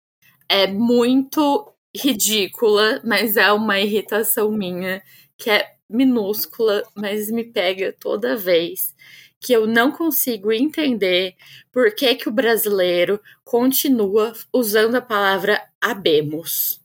é 0.49 0.67
muito 0.69 1.73
ridícula, 1.97 3.01
mas 3.05 3.37
é 3.37 3.53
uma 3.53 3.81
irritação 3.81 4.51
minha, 4.53 5.03
que 5.39 5.51
é 5.51 5.75
minúscula, 5.89 6.83
mas 6.95 7.31
me 7.31 7.45
pega 7.45 7.95
toda 8.01 8.37
vez. 8.37 8.95
Que 9.41 9.53
eu 9.53 9.67
não 9.67 9.91
consigo 9.91 10.53
entender 10.53 11.35
por 11.73 11.95
que, 11.95 12.15
que 12.15 12.29
o 12.29 12.33
brasileiro 12.33 13.21
continua 13.45 14.35
usando 14.53 14.97
a 14.97 15.03
palavra 15.03 15.63
habemos 15.81 16.81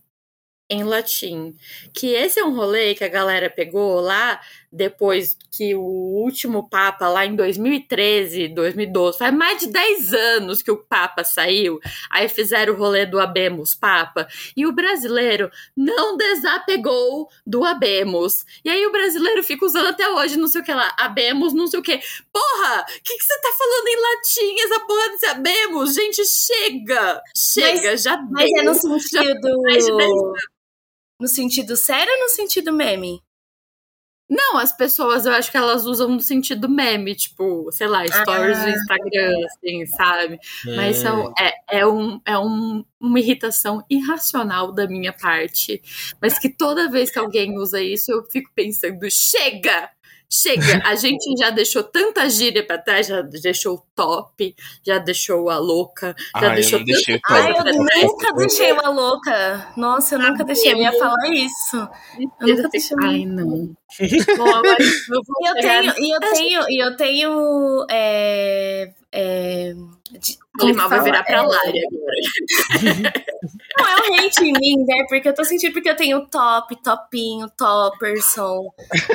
em 0.70 0.84
latim. 0.84 1.56
Que 1.94 2.08
esse 2.08 2.40
é 2.40 2.46
um 2.46 2.56
rolê 2.56 2.96
que 2.96 3.04
a 3.04 3.10
galera 3.10 3.50
pegou 3.50 4.00
lá 4.00 4.42
depois 4.76 5.38
que 5.52 5.74
o 5.74 5.82
último 5.82 6.70
Papa, 6.70 7.08
lá 7.08 7.26
em 7.26 7.36
2013, 7.36 8.50
2012, 8.50 9.18
faz 9.18 9.34
mais 9.34 9.60
de 9.60 9.68
10 9.68 10.14
anos 10.14 10.62
que 10.62 10.70
o 10.72 10.78
Papa 10.78 11.24
saiu, 11.24 11.80
aí 12.12 12.28
fizeram 12.28 12.74
o 12.74 12.78
rolê 12.78 13.06
do 13.06 13.20
Abemos 13.20 13.74
Papa, 13.74 14.28
e 14.56 14.66
o 14.66 14.72
brasileiro 14.74 15.50
não 15.76 16.18
desapegou 16.18 17.30
do 17.46 17.64
Abemos. 17.64 18.46
E 18.64 18.70
aí 18.70 18.86
o 18.86 18.92
brasileiro 18.92 19.42
fica 19.44 19.66
usando 19.66 19.88
até 19.88 20.10
hoje, 20.10 20.38
não 20.38 20.48
sei 20.48 20.62
o 20.62 20.64
que 20.64 20.74
lá, 20.74 20.94
Abemos, 20.98 21.54
não 21.54 21.68
sei 21.68 21.80
o 21.80 21.84
que. 21.84 22.00
Porra, 22.32 22.82
o 22.82 23.04
que, 23.04 23.18
que 23.18 23.24
você 23.24 23.40
tá 23.42 23.50
falando 23.58 23.88
em 23.88 24.02
latim, 24.02 24.62
essa 24.66 24.80
porra 24.86 25.10
desse 25.12 25.26
Abemos? 25.28 25.94
Gente, 25.94 26.22
chega! 26.26 27.22
Chega, 27.36 27.98
já 27.98 28.18
Mas 28.30 28.50
deu. 28.52 28.60
é 28.62 28.64
no 28.64 28.74
sentido. 28.76 29.62
mais 29.64 29.86
de 29.86 29.96
10 29.96 30.12
No 31.22 31.28
sentido 31.28 31.76
sério 31.78 32.12
ou 32.14 32.20
no 32.22 32.30
sentido 32.30 32.74
meme? 32.74 33.22
Não, 34.30 34.58
as 34.58 34.76
pessoas 34.76 35.26
eu 35.28 35.34
acho 35.34 35.52
que 35.52 35.58
elas 35.58 35.86
usam 35.86 36.10
no 36.10 36.20
sentido 36.20 36.68
meme, 36.68 37.14
tipo, 37.14 37.72
sei 37.72 37.88
lá, 37.88 38.04
stories 38.08 38.58
do 38.58 38.66
Ah. 38.66 38.70
Instagram, 38.72 39.34
assim, 39.46 39.86
sabe? 39.86 40.40
Mas 40.76 40.98
Hum. 40.98 41.02
são, 41.02 41.34
é, 41.38 41.54
é, 41.80 41.86
um, 41.88 42.20
é 42.26 42.38
um, 42.40 42.84
uma 43.00 43.20
irritação 43.20 43.84
irracional 43.90 44.72
da 44.72 44.88
minha 44.88 45.14
parte. 45.14 45.80
Mas 46.20 46.40
que 46.40 46.50
toda 46.50 46.90
vez 46.90 47.12
que 47.12 47.20
alguém 47.20 47.56
usa 47.58 47.80
isso, 47.82 48.12
eu 48.12 48.24
fico 48.24 48.50
pensando, 48.56 49.00
chega! 49.12 49.90
Chega! 50.30 50.82
A 50.86 50.96
gente 50.96 51.38
já 51.38 51.50
deixou 51.50 51.84
tanta 51.84 52.30
gíria 52.30 52.66
pra 52.66 52.78
trás, 52.78 53.08
já 53.08 53.22
deixou 53.22 53.76
o 53.76 53.84
top, 53.96 54.56
já 54.86 54.98
deixou 54.98 55.50
a 55.50 55.58
louca, 55.58 56.16
já 56.18 56.42
Ah, 56.42 56.46
eu 56.48 56.54
deixou 56.56 56.84
deixei 56.84 57.20
tanta 57.20 57.34
Ai, 57.34 57.52
eu 57.52 58.08
nunca 58.08 58.34
deixei 58.34 58.72
uma 58.72 58.90
louca. 58.90 59.74
Nossa, 59.78 60.16
eu 60.16 60.20
nunca 60.20 60.44
deixei. 60.44 60.74
Eu 60.74 60.78
ia 60.78 60.92
falar 60.94 61.30
isso. 61.30 61.78
Eu 62.42 62.48
nunca 62.48 62.70
deixei 62.70 62.98
Ai, 63.02 63.26
não. 63.26 63.76
Bom, 64.38 64.50
agora 64.50 64.78
eu 64.84 65.22
vou 65.24 65.36
E 65.42 65.48
eu 65.48 65.56
tenho, 65.56 65.94
e 65.98 66.16
eu 66.16 66.20
tenho, 66.20 66.66
e 66.70 66.86
eu 66.86 66.98
tenho. 66.98 67.86
É, 67.90 68.94
é, 69.12 69.74
de- 70.20 70.38
Clima 70.58 70.84
que 70.84 70.90
vai 70.90 71.04
virar 71.04 71.24
pra 71.24 71.38
É, 71.38 71.42
Lari 71.42 71.80
agora. 71.86 72.16
Não, 73.78 73.88
é 73.88 73.96
um 74.10 74.26
hate 74.26 74.44
em 74.46 74.54
mim, 74.54 74.86
né? 74.86 75.06
Porque 75.10 75.28
eu 75.28 75.34
tô 75.36 75.44
sentindo 75.44 75.74
porque 75.74 75.90
eu 75.90 75.96
tenho 75.96 76.26
top, 76.28 76.82
topinho, 76.82 77.50
topperson, 77.58 78.72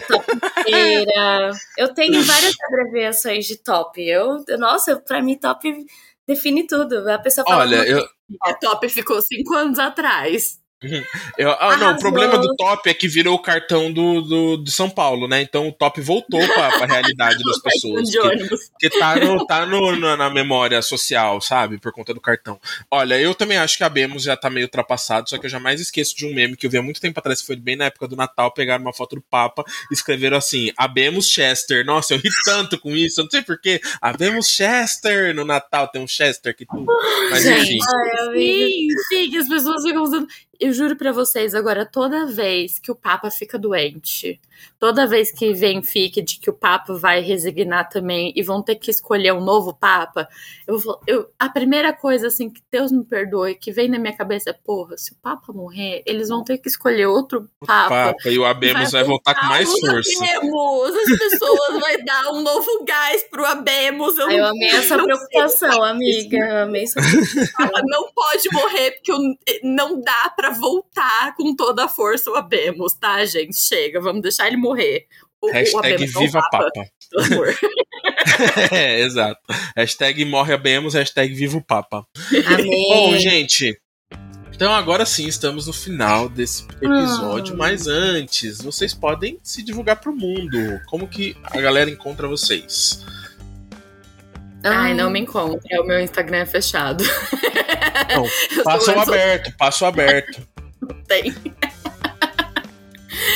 topeira. 0.06 1.50
Eu 1.78 1.94
tenho 1.94 2.22
várias 2.22 2.54
abreviações 2.68 3.46
de 3.46 3.56
top. 3.56 4.00
Eu, 4.06 4.44
nossa, 4.58 4.96
pra 4.96 5.22
mim, 5.22 5.36
top 5.38 5.66
define 6.26 6.66
tudo. 6.66 7.08
A 7.10 7.18
pessoa 7.18 7.44
fala. 7.46 7.60
Olha, 7.62 7.84
eu, 7.88 8.06
top 8.60 8.88
ficou 8.88 9.20
cinco 9.22 9.54
anos 9.54 9.78
atrás. 9.78 10.59
Eu- 11.36 11.50
ah, 11.58 11.76
não, 11.76 11.92
o 11.94 11.98
problema 11.98 12.38
do 12.38 12.54
top 12.56 12.88
é 12.88 12.94
que 12.94 13.06
virou 13.08 13.34
o 13.34 13.38
cartão 13.42 13.92
do, 13.92 14.22
do, 14.22 14.56
de 14.64 14.70
São 14.70 14.88
Paulo, 14.88 15.28
né? 15.28 15.42
Então 15.42 15.68
o 15.68 15.72
top 15.72 16.00
voltou 16.00 16.40
pra, 16.54 16.70
pra 16.78 16.86
realidade 16.86 17.42
das 17.44 17.60
pessoas. 17.62 18.10
que-. 18.10 18.48
Porque 18.70 18.90
tá, 18.98 19.16
no, 19.16 19.46
tá 19.46 19.66
no, 19.66 19.94
na, 19.96 20.16
na 20.16 20.30
memória 20.30 20.80
social, 20.80 21.40
sabe? 21.40 21.78
Por 21.78 21.92
conta 21.92 22.14
do 22.14 22.20
cartão. 22.20 22.58
Olha, 22.90 23.20
eu 23.20 23.34
também 23.34 23.58
acho 23.58 23.76
que 23.76 23.84
a 23.84 23.88
Bemos 23.88 24.22
já 24.22 24.36
tá 24.36 24.48
meio 24.48 24.66
ultrapassado, 24.66 25.28
só 25.28 25.36
que 25.38 25.46
eu 25.46 25.50
jamais 25.50 25.80
esqueço 25.80 26.16
de 26.16 26.26
um 26.26 26.34
meme 26.34 26.56
que 26.56 26.66
eu 26.66 26.70
vi 26.70 26.78
há 26.78 26.82
muito 26.82 27.00
tempo 27.00 27.18
atrás, 27.20 27.40
que 27.40 27.46
foi 27.46 27.56
bem 27.56 27.76
na 27.76 27.84
época 27.86 28.08
do 28.08 28.16
Natal, 28.16 28.50
pegaram 28.52 28.82
uma 28.82 28.92
foto 28.92 29.16
do 29.16 29.22
Papa 29.22 29.62
e 29.90 29.94
escreveram 29.94 30.36
assim, 30.38 30.72
Abemos 30.76 31.28
Chester. 31.28 31.84
Nossa, 31.84 32.14
eu 32.14 32.18
ri 32.18 32.30
tanto 32.44 32.78
com 32.78 32.96
isso, 32.96 33.20
eu 33.20 33.24
não 33.24 33.30
sei 33.30 33.42
porquê. 33.42 33.80
Abemos 34.00 34.48
Chester 34.48 35.34
no 35.34 35.44
Natal, 35.44 35.88
tem 35.88 36.00
um 36.02 36.08
Chester 36.08 36.56
que 36.56 36.64
tudo. 36.64 36.86
Mas 37.30 37.42
Gente, 37.42 37.74
enfim. 37.74 37.78
Ai. 37.88 38.34
Sim, 38.34 38.86
sim, 39.08 39.30
que 39.30 39.36
as 39.38 39.48
pessoas 39.48 39.82
ficam 39.82 40.02
usando. 40.02 40.26
Eu 40.60 40.72
juro 40.74 40.94
pra 40.96 41.10
vocês, 41.12 41.54
agora, 41.54 41.86
toda 41.86 42.26
vez 42.26 42.78
que 42.78 42.92
o 42.92 42.94
Papa 42.94 43.30
fica 43.30 43.58
doente, 43.58 44.38
toda 44.78 45.06
vez 45.06 45.32
que 45.32 45.54
vem 45.54 45.82
fique 45.82 46.20
de 46.20 46.38
que 46.38 46.50
o 46.50 46.52
Papa 46.52 46.92
vai 46.92 47.20
resignar 47.22 47.88
também 47.88 48.30
e 48.36 48.42
vão 48.42 48.62
ter 48.62 48.74
que 48.74 48.90
escolher 48.90 49.32
um 49.32 49.40
novo 49.40 49.72
Papa, 49.74 50.28
eu, 50.66 50.78
vou- 50.78 51.00
eu 51.06 51.30
a 51.38 51.48
primeira 51.48 51.94
coisa, 51.94 52.26
assim, 52.26 52.50
que 52.50 52.60
Deus 52.70 52.92
me 52.92 53.02
perdoe, 53.04 53.54
que 53.54 53.72
vem 53.72 53.88
na 53.88 53.98
minha 53.98 54.14
cabeça 54.14 54.50
é: 54.50 54.52
porra, 54.52 54.98
se 54.98 55.12
o 55.12 55.16
Papa 55.16 55.50
morrer, 55.52 56.02
eles 56.04 56.28
vão 56.28 56.44
ter 56.44 56.58
que 56.58 56.68
escolher 56.68 57.06
outro 57.06 57.48
Papa. 57.66 58.12
Papa, 58.12 58.28
e 58.28 58.38
o 58.38 58.44
Abemos 58.44 58.90
vai 58.92 59.02
voltar 59.04 59.34
com 59.40 59.46
mais 59.46 59.68
força. 59.80 60.10
Abemos, 60.24 60.94
as 60.94 61.18
pessoas 61.18 61.80
vão 61.80 62.04
dar 62.04 62.32
um 62.34 62.42
novo 62.42 62.84
gás 62.84 63.22
pro 63.30 63.46
Abemos. 63.46 64.18
Eu, 64.18 64.30
eu 64.30 64.38
não- 64.38 64.46
amei 64.50 64.68
essa 64.68 65.02
preocupação, 65.02 65.82
amiga. 65.84 66.36
Eu 66.36 66.56
amei 66.64 66.82
essa 66.84 67.00
ela 67.60 67.80
não 67.86 68.12
pode 68.12 68.46
morrer 68.52 68.90
porque 68.92 69.12
não 69.62 70.00
dá 70.02 70.30
pra 70.50 70.58
voltar 70.58 71.34
com 71.36 71.54
toda 71.54 71.84
a 71.84 71.88
força 71.88 72.30
o 72.30 72.36
Abemos, 72.36 72.94
tá, 72.94 73.24
gente? 73.24 73.56
Chega, 73.56 74.00
vamos 74.00 74.22
deixar 74.22 74.46
ele 74.46 74.56
morrer. 74.56 75.06
O, 75.40 75.48
o 75.48 75.52
Hashtag 75.52 75.94
Abemos 75.94 76.12
não 76.14 76.20
Viva 76.22 76.40
Papa, 76.50 76.70
Papa. 76.74 76.86
pelo 77.10 77.24
amor. 77.34 77.58
é, 78.72 79.00
exato. 79.00 79.40
Hashtag 79.76 80.24
morre 80.24 80.52
Abemos, 80.52 80.94
hashtag 80.94 81.34
viva 81.34 81.58
o 81.58 81.64
Papa. 81.64 82.04
Amei. 82.46 82.88
Bom, 82.88 83.16
gente. 83.18 83.78
Então 84.52 84.74
agora 84.74 85.06
sim 85.06 85.26
estamos 85.26 85.66
no 85.66 85.72
final 85.72 86.28
desse 86.28 86.66
episódio, 86.82 87.54
Ah. 87.54 87.56
mas 87.56 87.86
antes, 87.86 88.60
vocês 88.60 88.92
podem 88.92 89.38
se 89.42 89.62
divulgar 89.62 89.98
pro 90.00 90.14
mundo. 90.14 90.58
Como 90.86 91.08
que 91.08 91.34
a 91.44 91.58
galera 91.60 91.88
encontra 91.88 92.28
vocês? 92.28 93.02
Ai, 94.64 94.94
não 94.94 95.10
me 95.10 95.20
encontra, 95.20 95.80
o 95.80 95.86
meu 95.86 96.00
Instagram 96.00 96.38
é 96.38 96.46
fechado. 96.46 97.02
Não, 98.14 98.26
sou- 98.80 98.98
aberto, 99.00 99.52
passo 99.56 99.84
aberto. 99.84 100.40
Tem. 101.06 101.34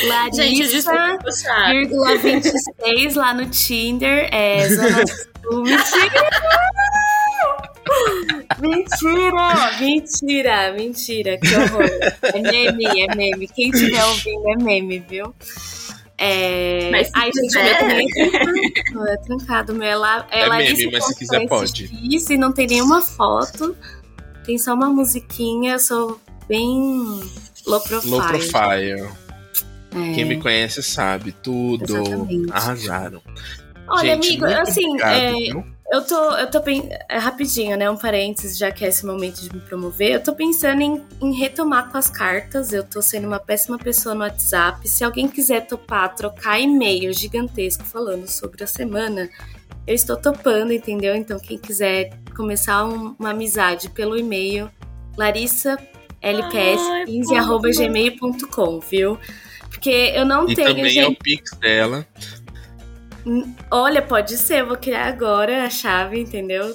Larissa, 0.07 0.43
Gente, 0.43 0.69
desculpa, 0.69 1.19
fechado. 1.25 1.71
vírgula 1.73 2.17
26 2.19 3.15
lá 3.17 3.35
no 3.35 3.47
Tinder. 3.51 4.29
É 4.33 4.69
Zona 4.69 5.07
Sul. 5.07 5.63
Mentira! 5.63 6.31
Mentira! 8.61 9.79
Mentira! 9.81 10.73
Mentira! 10.73 11.39
Que 11.39 11.55
horror! 11.55 11.85
É 12.23 12.39
meme, 12.41 12.85
é 13.03 13.15
meme. 13.15 13.49
Quem 13.49 13.71
estiver 13.71 14.05
ouvindo 14.05 14.49
é 14.51 14.57
meme, 14.57 14.99
viu? 15.01 15.35
É... 16.25 16.91
Mas 16.91 17.09
se 17.09 17.13
Ai, 17.15 17.27
gente, 17.27 17.39
o 17.39 17.43
quiser. 17.43 17.65
meu 17.65 17.79
também 17.79 18.07
é 18.17 18.31
trancado. 18.31 19.09
É 19.09 19.17
trancado. 19.19 19.73
O 19.73 19.77
meu 19.77 19.89
é 19.89 19.97
lá. 19.97 20.27
É, 20.31 20.41
É 20.41 20.49
meme, 20.49 20.91
mas 20.91 21.05
se 21.05 21.19
quiser 21.19 21.47
Constance 21.47 21.89
pode. 21.89 22.33
E 22.33 22.39
não 22.39 22.51
tem 22.51 22.67
nenhuma 22.67 23.03
foto. 23.03 23.77
Tem 24.45 24.57
só 24.57 24.73
uma 24.73 24.89
musiquinha. 24.89 25.75
Eu 25.75 25.79
sou 25.79 26.21
bem 26.49 27.21
low 27.67 27.81
profile. 27.81 28.11
Low 28.11 28.27
profile. 28.27 29.03
É. 29.93 30.15
Quem 30.15 30.25
me 30.25 30.41
conhece 30.41 30.83
sabe 30.83 31.33
tudo. 31.33 31.99
Exatamente. 31.99 32.53
Arrasaram. 32.53 33.23
Olha, 33.87 34.15
Gente, 34.15 34.43
amigo, 34.43 34.47
assim, 34.47 34.89
obrigado, 34.89 35.15
é, 35.15 35.33
viu? 35.33 35.65
Eu 35.95 36.05
tô, 36.07 36.15
eu 36.37 36.51
tô 36.51 36.61
bem. 36.61 36.89
É 37.09 37.19
rapidinho, 37.19 37.77
né? 37.77 37.89
Um 37.91 37.97
parênteses, 37.97 38.57
já 38.59 38.71
que 38.71 38.85
é 38.85 38.89
esse 38.89 39.05
momento 39.07 39.41
de 39.41 39.53
me 39.55 39.61
promover. 39.61 40.13
Eu 40.13 40.23
tô 40.23 40.35
pensando 40.35 40.81
em, 40.83 41.03
em 41.21 41.33
retomar 41.35 41.91
com 41.91 41.97
as 41.99 42.09
cartas. 42.11 42.73
Eu 42.73 42.85
tô 42.85 43.01
sendo 43.03 43.27
uma 43.27 43.41
péssima 43.41 43.79
pessoa 43.79 44.15
no 44.15 44.21
WhatsApp. 44.23 44.87
Se 44.89 45.03
alguém 45.05 45.29
quiser 45.29 45.67
topar, 45.67 46.15
trocar 46.15 46.59
e-mail 46.61 47.13
gigantesco 47.13 47.85
falando 47.85 48.27
sobre 48.29 48.63
a 48.65 48.67
semana, 48.67 49.29
eu 49.87 49.95
estou 49.95 50.17
topando, 50.17 50.73
entendeu? 50.73 51.15
Então, 51.15 51.39
quem 51.39 51.59
quiser 51.59 52.11
começar 52.37 52.85
um- 52.85 53.15
uma 53.19 53.31
amizade 53.31 53.89
pelo 53.91 54.17
e-mail, 54.17 54.71
Larissa 55.17 55.79
lps15.gmail.com, 56.23 58.81
viu? 58.81 59.19
Porque 59.71 59.91
eu 60.15 60.25
não 60.25 60.49
E 60.49 60.55
tenho, 60.55 60.69
também 60.69 60.89
gente. 60.91 61.05
é 61.05 61.09
o 61.09 61.17
Pix 61.17 61.51
dela. 61.59 62.07
Olha, 63.71 64.03
pode 64.03 64.37
ser, 64.37 64.61
eu 64.61 64.67
vou 64.67 64.77
criar 64.77 65.07
agora 65.07 65.65
a 65.65 65.71
chave, 65.71 66.21
entendeu? 66.21 66.75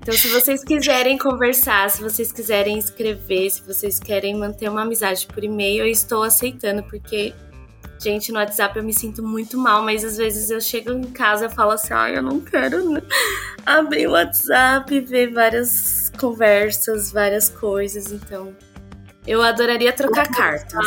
Então, 0.00 0.14
se 0.14 0.28
vocês 0.28 0.62
quiserem 0.62 1.16
conversar, 1.16 1.88
se 1.90 2.02
vocês 2.02 2.30
quiserem 2.30 2.78
escrever, 2.78 3.50
se 3.50 3.62
vocês 3.62 3.98
querem 3.98 4.36
manter 4.36 4.68
uma 4.68 4.82
amizade 4.82 5.26
por 5.26 5.42
e-mail, 5.42 5.84
eu 5.84 5.90
estou 5.90 6.22
aceitando, 6.22 6.82
porque, 6.82 7.32
gente, 7.98 8.30
no 8.30 8.38
WhatsApp 8.38 8.76
eu 8.76 8.84
me 8.84 8.92
sinto 8.92 9.22
muito 9.22 9.56
mal, 9.56 9.82
mas 9.82 10.04
às 10.04 10.18
vezes 10.18 10.50
eu 10.50 10.60
chego 10.60 10.92
em 10.92 11.04
casa 11.04 11.46
e 11.46 11.50
falo 11.50 11.70
assim, 11.70 11.94
ai, 11.94 12.18
eu 12.18 12.22
não 12.22 12.38
quero 12.40 12.90
né, 12.90 13.02
abrir 13.64 14.06
o 14.06 14.12
WhatsApp 14.12 14.94
e 14.94 15.00
ver 15.00 15.32
várias 15.32 16.12
conversas, 16.18 17.10
várias 17.10 17.48
coisas, 17.48 18.12
então. 18.12 18.54
Eu 19.26 19.40
adoraria 19.40 19.90
trocar 19.90 20.28
cartas. 20.28 20.86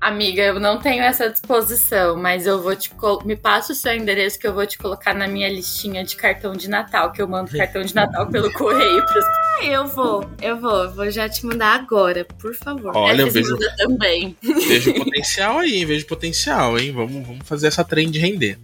Amiga, 0.00 0.42
eu 0.42 0.58
não 0.58 0.78
tenho 0.78 1.02
essa 1.02 1.28
disposição, 1.28 2.16
mas 2.16 2.46
eu 2.46 2.62
vou 2.62 2.74
te 2.74 2.90
me 3.26 3.36
passa 3.36 3.72
o 3.72 3.76
seu 3.76 3.94
endereço 3.94 4.38
que 4.38 4.46
eu 4.46 4.54
vou 4.54 4.66
te 4.66 4.78
colocar 4.78 5.12
na 5.12 5.28
minha 5.28 5.46
listinha 5.48 6.02
de 6.02 6.16
cartão 6.16 6.54
de 6.54 6.70
Natal, 6.70 7.12
que 7.12 7.20
eu 7.20 7.28
mando 7.28 7.50
cartão 7.54 7.82
de 7.82 7.94
Natal 7.94 8.26
pelo 8.28 8.50
correio 8.54 9.04
pras 9.04 9.24
Ah, 9.26 9.64
eu 9.64 9.86
vou, 9.86 10.24
eu 10.40 10.58
vou, 10.58 10.84
eu 10.84 10.90
vou 10.94 11.10
já 11.10 11.28
te 11.28 11.44
mandar 11.44 11.78
agora, 11.78 12.24
por 12.24 12.54
favor. 12.54 12.96
Olha, 12.96 13.22
eu 13.22 13.30
vejo, 13.30 13.52
Manda 13.52 13.74
também. 13.76 14.34
vejo 14.42 14.94
potencial 15.04 15.58
aí? 15.58 15.84
Vejo 15.84 16.06
potencial, 16.06 16.78
hein? 16.78 16.92
Vamos, 16.92 17.26
vamos 17.26 17.46
fazer 17.46 17.66
essa 17.66 17.84
trend 17.84 18.18
render. 18.18 18.58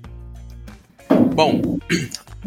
Bom, 1.34 1.78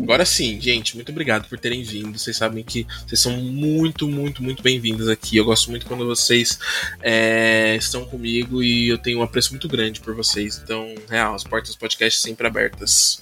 agora 0.01 0.26
sim, 0.26 0.59
gente, 0.59 0.95
muito 0.95 1.11
obrigado 1.11 1.47
por 1.47 1.59
terem 1.59 1.84
vindo. 1.84 2.17
Vocês 2.17 2.35
sabem 2.38 2.63
que 2.63 2.85
vocês 3.05 3.19
são 3.19 3.38
muito, 3.38 4.07
muito, 4.07 4.41
muito 4.41 4.63
bem-vindos 4.63 5.07
aqui. 5.07 5.38
Eu 5.38 5.45
gosto 5.45 5.69
muito 5.69 5.85
quando 5.85 6.05
vocês 6.05 6.59
é, 7.01 7.76
estão 7.76 8.05
comigo 8.05 8.63
e 8.63 8.89
eu 8.89 8.97
tenho 8.97 9.19
um 9.19 9.23
apreço 9.23 9.51
muito 9.51 9.67
grande 9.67 9.99
por 9.99 10.15
vocês. 10.15 10.59
Então, 10.63 10.95
real, 11.09 11.35
as 11.35 11.43
portas 11.43 11.76
do 11.76 11.80
podcast 11.80 12.21
sempre 12.21 12.47
abertas. 12.47 13.21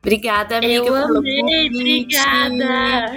Obrigada, 0.00 0.58
amiga. 0.58 0.74
Eu 0.74 0.94
amei, 0.94 1.68
obrigada. 1.68 3.10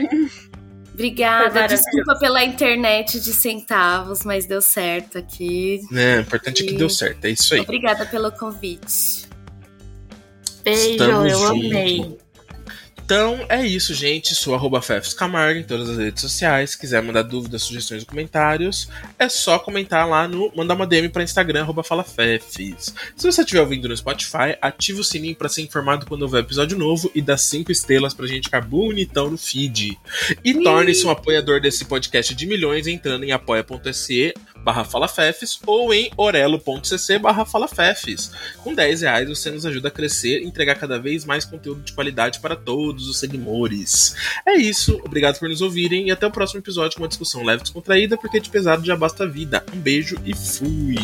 Obrigada. 0.94 1.68
Desculpa 1.68 2.20
pela 2.20 2.44
internet 2.44 3.20
de 3.20 3.34
centavos, 3.34 4.24
mas 4.24 4.46
deu 4.46 4.62
certo 4.62 5.18
aqui. 5.18 5.82
Né? 5.90 6.18
O 6.18 6.22
importante 6.22 6.64
é 6.64 6.68
que 6.68 6.74
deu 6.74 6.90
certo, 6.90 7.26
é 7.26 7.32
isso 7.32 7.54
aí. 7.56 7.62
Obrigada 7.62 8.06
pelo 8.06 8.32
convite. 8.32 9.28
Beijo, 10.64 10.92
Estamos 10.92 11.32
eu 11.32 11.40
junto. 11.40 11.66
amei. 11.66 12.23
Então 13.14 13.46
é 13.48 13.64
isso, 13.64 13.94
gente. 13.94 14.34
Sou 14.34 14.56
arroba 14.56 14.82
Camargo 15.16 15.60
em 15.60 15.64
todas 15.64 15.88
as 15.88 16.00
redes 16.00 16.20
sociais. 16.20 16.72
Se 16.72 16.80
quiser 16.80 17.00
mandar 17.04 17.22
dúvidas, 17.22 17.62
sugestões 17.62 18.02
ou 18.02 18.08
comentários, 18.08 18.90
é 19.20 19.30
só 19.30 19.60
comentar 19.60 20.10
lá 20.10 20.28
no. 20.28 20.52
mandar 20.56 20.74
uma 20.74 20.88
DM 20.88 21.10
para 21.10 21.22
Instagram, 21.22 21.62
arroba 21.62 21.84
FalaFefs. 21.84 22.92
Se 23.16 23.32
você 23.32 23.42
estiver 23.42 23.62
ouvindo 23.62 23.88
no 23.88 23.96
Spotify, 23.96 24.58
ative 24.60 25.02
o 25.02 25.04
sininho 25.04 25.36
para 25.36 25.48
ser 25.48 25.62
informado 25.62 26.08
quando 26.08 26.24
houver 26.24 26.40
episódio 26.40 26.76
novo 26.76 27.12
e 27.14 27.22
dá 27.22 27.38
cinco 27.38 27.72
estrelas 27.72 28.16
pra 28.16 28.26
gente 28.26 28.46
ficar 28.46 28.62
bonitão 28.62 29.30
no 29.30 29.38
feed. 29.38 29.96
E 30.44 30.64
torne-se 30.64 31.06
um 31.06 31.12
apoiador 31.12 31.62
desse 31.62 31.86
podcast 31.86 32.34
de 32.34 32.48
milhões 32.48 32.88
entrando 32.88 33.26
em 33.26 33.32
apoia.se 33.32 34.34
barra 34.64 34.84
falafefes 34.86 35.60
ou 35.68 35.94
em 35.94 36.10
orelo.cc 36.16 37.20
barra 37.20 37.46
falafefes. 37.46 38.32
Com 38.64 38.74
10 38.74 39.02
reais 39.02 39.28
você 39.30 39.52
nos 39.52 39.66
ajuda 39.66 39.90
a 39.90 39.92
crescer 39.92 40.42
e 40.42 40.46
entregar 40.46 40.76
cada 40.76 40.98
vez 41.00 41.26
mais 41.26 41.46
conteúdo 41.46 41.82
de 41.82 41.94
qualidade 41.94 42.40
para 42.40 42.56
todos 42.56 43.08
os 43.08 43.20
seguidores. 43.20 44.16
É 44.48 44.54
isso, 44.56 45.00
obrigado 45.06 45.38
por 45.40 45.50
nos 45.50 45.62
ouvirem 45.62 46.08
e 46.08 46.12
até 46.12 46.26
o 46.26 46.32
próximo 46.32 46.60
episódio 46.60 46.96
com 46.98 47.04
uma 47.04 47.10
discussão 47.10 47.44
leve 47.44 47.62
e 47.62 47.64
descontraída, 47.64 48.18
porque 48.18 48.40
de 48.40 48.50
pesado 48.50 48.86
já 48.86 48.96
basta 48.96 49.24
a 49.24 49.28
vida. 49.28 49.64
Um 49.74 49.80
beijo 49.80 50.16
e 50.26 50.34
fui! 50.36 50.96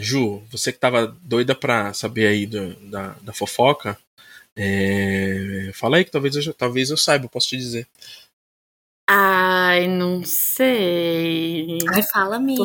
Ju, 0.00 0.42
você 0.50 0.72
que 0.72 0.78
tava 0.78 1.14
doida 1.22 1.54
pra 1.54 1.92
saber 1.92 2.26
aí 2.26 2.46
do- 2.46 2.74
da, 2.90 3.14
da 3.22 3.32
fofoca, 3.32 3.96
é, 4.56 5.70
fala 5.74 5.96
aí 5.96 6.04
que 6.04 6.10
talvez 6.10 6.34
eu, 6.34 6.52
talvez 6.54 6.90
eu 6.90 6.96
saiba, 6.96 7.28
posso 7.28 7.48
te 7.48 7.56
dizer. 7.56 7.86
Ai, 9.14 9.88
não 9.88 10.24
sei. 10.24 11.76
Ai, 11.92 12.02
fala, 12.02 12.36
amiga. 12.36 12.64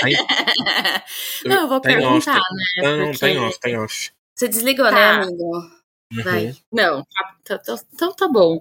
Tá 0.00 0.08
em- 0.08 0.14
Não, 1.44 1.62
eu 1.62 1.68
vou 1.68 1.80
tá 1.80 1.90
em 1.90 1.96
off, 1.96 2.24
perguntar, 2.24 2.34
tá- 2.34 2.54
né? 2.54 2.82
Não, 2.82 2.96
não, 2.98 3.12
tá 3.12 3.28
em 3.28 3.34
porque- 3.34 3.38
off, 3.48 3.60
tá 3.60 3.68
em 3.70 3.78
off. 3.78 4.10
Você 4.36 4.48
desligou, 4.48 4.84
né, 4.84 4.90
Tá. 4.92 5.22
amigo? 5.22 5.56
Uhum. 6.12 6.22
Vai. 6.22 6.54
Não, 6.72 7.02
tá- 7.04 7.34
tá- 7.44 7.58
tá- 7.58 7.82
então 7.92 8.14
tá 8.14 8.28
bom. 8.28 8.60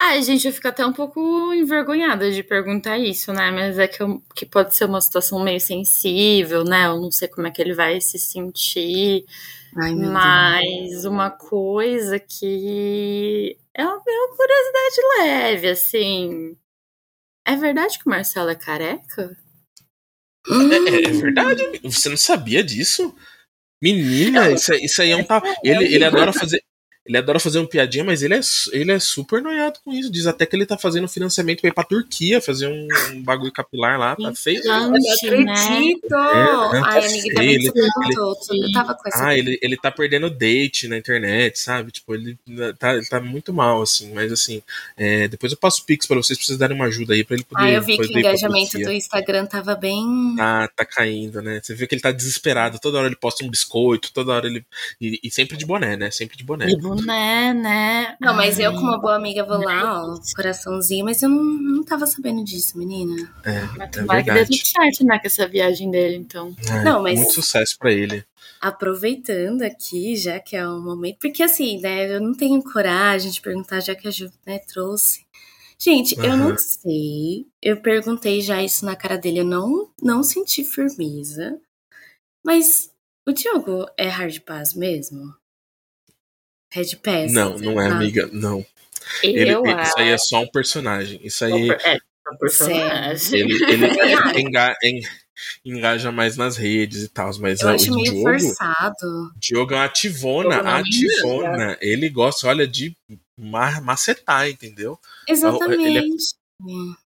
Ai, 0.00 0.20
gente, 0.24 0.44
eu 0.48 0.52
fico 0.52 0.66
até 0.66 0.84
um 0.84 0.92
pouco 0.92 1.54
envergonhada 1.54 2.32
de 2.32 2.42
perguntar 2.42 2.98
isso, 2.98 3.32
né? 3.32 3.52
Mas 3.52 3.78
é 3.78 3.86
que, 3.86 4.02
eu- 4.02 4.20
que 4.34 4.44
pode 4.44 4.74
ser 4.74 4.86
uma 4.86 5.00
situação 5.00 5.38
meio 5.44 5.60
sensível, 5.60 6.64
né? 6.64 6.86
Eu 6.86 7.00
não 7.00 7.12
sei 7.12 7.28
como 7.28 7.46
é 7.46 7.50
que 7.52 7.62
ele 7.62 7.74
vai 7.74 8.00
se 8.00 8.18
sentir. 8.18 9.24
Ai, 9.76 9.90
meu 9.94 10.00
Deus. 10.00 10.12
Mas 10.12 11.04
uma 11.04 11.30
coisa 11.30 12.18
que 12.18 13.56
é 13.74 13.84
uma, 13.84 14.02
é 14.06 14.12
uma 14.20 14.36
curiosidade 14.36 15.00
leve, 15.18 15.68
assim. 15.68 16.56
É 17.46 17.56
verdade 17.56 17.98
que 17.98 18.06
o 18.06 18.10
Marcelo 18.10 18.50
é 18.50 18.54
careca? 18.54 19.36
É, 20.48 20.90
é- 20.90 21.04
é 21.08 21.12
verdade. 21.12 21.80
Você 21.84 22.08
não 22.08 22.16
sabia 22.16 22.62
disso? 22.64 23.14
Menina, 23.82 24.50
isso, 24.52 24.72
isso 24.74 25.02
aí 25.02 25.10
é 25.10 25.16
um. 25.16 25.24
ta- 25.24 25.42
Ele, 25.62 25.84
ele 25.94 26.04
adora 26.04 26.32
fazer. 26.32 26.62
Ele 27.04 27.18
adora 27.18 27.40
fazer 27.40 27.58
um 27.58 27.66
piadinha, 27.66 28.04
mas 28.04 28.22
ele 28.22 28.34
é, 28.34 28.40
ele 28.72 28.92
é 28.92 28.98
super 29.00 29.42
noiado 29.42 29.80
com 29.84 29.92
isso. 29.92 30.10
Diz 30.10 30.26
até 30.26 30.46
que 30.46 30.54
ele 30.54 30.64
tá 30.64 30.78
fazendo 30.78 31.08
financiamento 31.08 31.60
pra 31.60 31.68
ir 31.70 31.74
pra 31.74 31.82
Turquia 31.82 32.40
fazer 32.40 32.68
um, 32.68 32.86
um 33.12 33.22
bagulho 33.22 33.50
capilar 33.52 33.98
lá. 33.98 34.14
Tá 34.14 34.32
feio. 34.34 34.60
Eu 34.64 34.88
não 34.90 34.94
Gente, 35.00 35.30
né? 35.44 35.52
acredito! 35.52 36.08
não, 36.10 36.72
Ai, 36.84 37.00
tá 37.00 37.06
amiga, 37.08 37.34
também 37.34 37.54
ele- 37.54 37.70
você 37.70 37.88
contou. 37.94 38.36
Eu 38.52 38.72
tava 38.72 38.94
com 38.94 39.08
essa. 39.08 39.26
Ah, 39.26 39.36
ele, 39.36 39.58
ele 39.60 39.76
tá 39.76 39.90
perdendo 39.90 40.30
date 40.30 40.86
na 40.86 40.96
internet, 40.96 41.58
sabe? 41.58 41.90
Tipo, 41.90 42.14
ele 42.14 42.38
tá, 42.78 42.94
ele 42.94 43.06
tá 43.06 43.20
muito 43.20 43.52
mal, 43.52 43.82
assim. 43.82 44.12
Mas, 44.12 44.30
assim, 44.32 44.62
é, 44.96 45.26
depois 45.26 45.50
eu 45.52 45.58
passo 45.58 45.82
o 45.82 45.84
Pix 45.84 46.06
pra 46.06 46.16
vocês, 46.16 46.38
pra 46.38 46.46
vocês 46.46 46.58
darem 46.58 46.76
uma 46.76 46.86
ajuda 46.86 47.14
aí 47.14 47.24
pra 47.24 47.34
ele 47.34 47.44
poder. 47.44 47.62
Ai, 47.64 47.76
eu 47.76 47.82
vi 47.82 47.96
que 47.98 48.14
o 48.14 48.18
engajamento 48.18 48.78
do 48.78 48.92
Instagram 48.92 49.46
tava 49.46 49.74
bem. 49.74 50.34
Tá, 50.36 50.68
tá 50.68 50.84
caindo, 50.84 51.42
né? 51.42 51.60
Você 51.62 51.74
vê 51.74 51.86
que 51.88 51.94
ele 51.96 52.02
tá 52.02 52.12
desesperado. 52.12 52.78
Toda 52.78 52.98
hora 52.98 53.06
ele 53.08 53.16
posta 53.16 53.44
um 53.44 53.50
biscoito, 53.50 54.12
toda 54.12 54.32
hora 54.32 54.46
ele. 54.46 54.64
E, 55.00 55.18
e 55.24 55.30
sempre 55.32 55.56
de 55.56 55.66
boné, 55.66 55.96
né? 55.96 56.10
Sempre 56.10 56.36
de 56.36 56.44
boné. 56.44 56.70
E 56.70 56.76
boné, 56.96 57.52
né? 57.54 58.16
Não, 58.20 58.34
mas 58.34 58.58
eu, 58.58 58.70
Ai, 58.70 58.76
como 58.76 58.88
uma 58.88 59.00
boa 59.00 59.16
amiga, 59.16 59.44
vou 59.44 59.58
lá, 59.58 60.04
ó, 60.04 60.18
coraçãozinho, 60.34 61.04
mas 61.04 61.22
eu 61.22 61.28
não, 61.28 61.42
não 61.42 61.84
tava 61.84 62.06
sabendo 62.06 62.44
disso, 62.44 62.76
menina. 62.78 63.14
É, 63.44 63.60
Mas 63.76 63.80
é 63.80 63.86
tomara 63.88 64.22
que 64.22 64.30
dê 64.30 64.34
verdade. 64.44 64.58
tudo 64.58 64.66
certo, 64.68 65.04
né? 65.04 65.18
Com 65.18 65.26
essa 65.26 65.46
viagem 65.48 65.90
dele, 65.90 66.16
então. 66.16 66.54
É, 66.68 66.84
Não, 66.84 67.02
mas- 67.02 67.18
Muito 67.18 67.32
sucesso 67.34 67.76
pra 67.78 67.92
ele. 67.92 68.24
Aproveitando 68.60 69.62
aqui, 69.62 70.14
já 70.16 70.38
que 70.38 70.54
é 70.56 70.66
o 70.66 70.80
momento, 70.80 71.18
porque 71.20 71.42
assim, 71.42 71.80
né, 71.80 72.14
eu 72.14 72.20
não 72.20 72.32
tenho 72.34 72.62
coragem 72.62 73.30
de 73.30 73.40
perguntar, 73.40 73.80
já 73.80 73.94
que 73.94 74.06
a 74.06 74.10
Ju, 74.10 74.30
né, 74.46 74.58
trouxe. 74.60 75.24
Gente, 75.78 76.16
eu 76.22 76.36
não 76.36 76.56
sei, 76.56 77.44
eu 77.60 77.80
perguntei 77.80 78.40
já 78.40 78.62
isso 78.62 78.84
na 78.84 78.94
cara 78.94 79.18
dele, 79.18 79.40
eu 79.40 79.44
não, 79.44 79.90
não 80.00 80.22
senti 80.22 80.62
firmeza, 80.62 81.58
mas 82.44 82.92
o 83.26 83.32
Diogo 83.32 83.86
é 83.96 84.06
hard 84.08 84.38
pass 84.42 84.74
mesmo? 84.74 85.34
Red 86.72 86.96
pass? 87.02 87.32
Não, 87.32 87.56
não 87.58 87.80
é, 87.80 87.88
Ah, 87.88 87.96
amiga. 87.96 88.28
Não. 88.32 88.64
Ele, 89.22 89.52
Eu 89.52 89.64
ele- 89.66 89.82
isso 89.82 89.98
aí 89.98 90.08
é 90.08 90.18
só 90.18 90.40
um 90.42 90.46
personagem. 90.48 91.20
Isso 91.22 91.44
aí. 91.44 91.70
É, 91.70 91.98
um 92.32 92.36
personagem. 92.38 93.40
Ele, 93.40 93.64
ele 93.64 93.86
enga- 94.40 94.74
en- 94.82 95.02
engaja 95.64 96.10
mais 96.12 96.36
nas 96.36 96.56
redes 96.56 97.02
e 97.02 97.08
tal, 97.08 97.30
mas 97.40 97.60
Eu 97.60 97.68
ó, 97.68 97.74
acho 97.74 97.92
o 97.92 97.96
meio 97.96 98.10
Diogo, 98.12 98.22
forçado. 98.30 99.32
Diogo 99.36 99.74
é 99.74 99.76
uma 99.76 99.84
ativona, 99.84 100.50
Diogo 100.54 100.68
é 100.68 100.72
ativona. 100.80 101.78
Ele 101.80 102.08
gosta, 102.08 102.46
olha, 102.48 102.66
de 102.66 102.96
ma- 103.36 103.80
macetar, 103.80 104.48
entendeu? 104.48 104.98
Exatamente. 105.28 106.34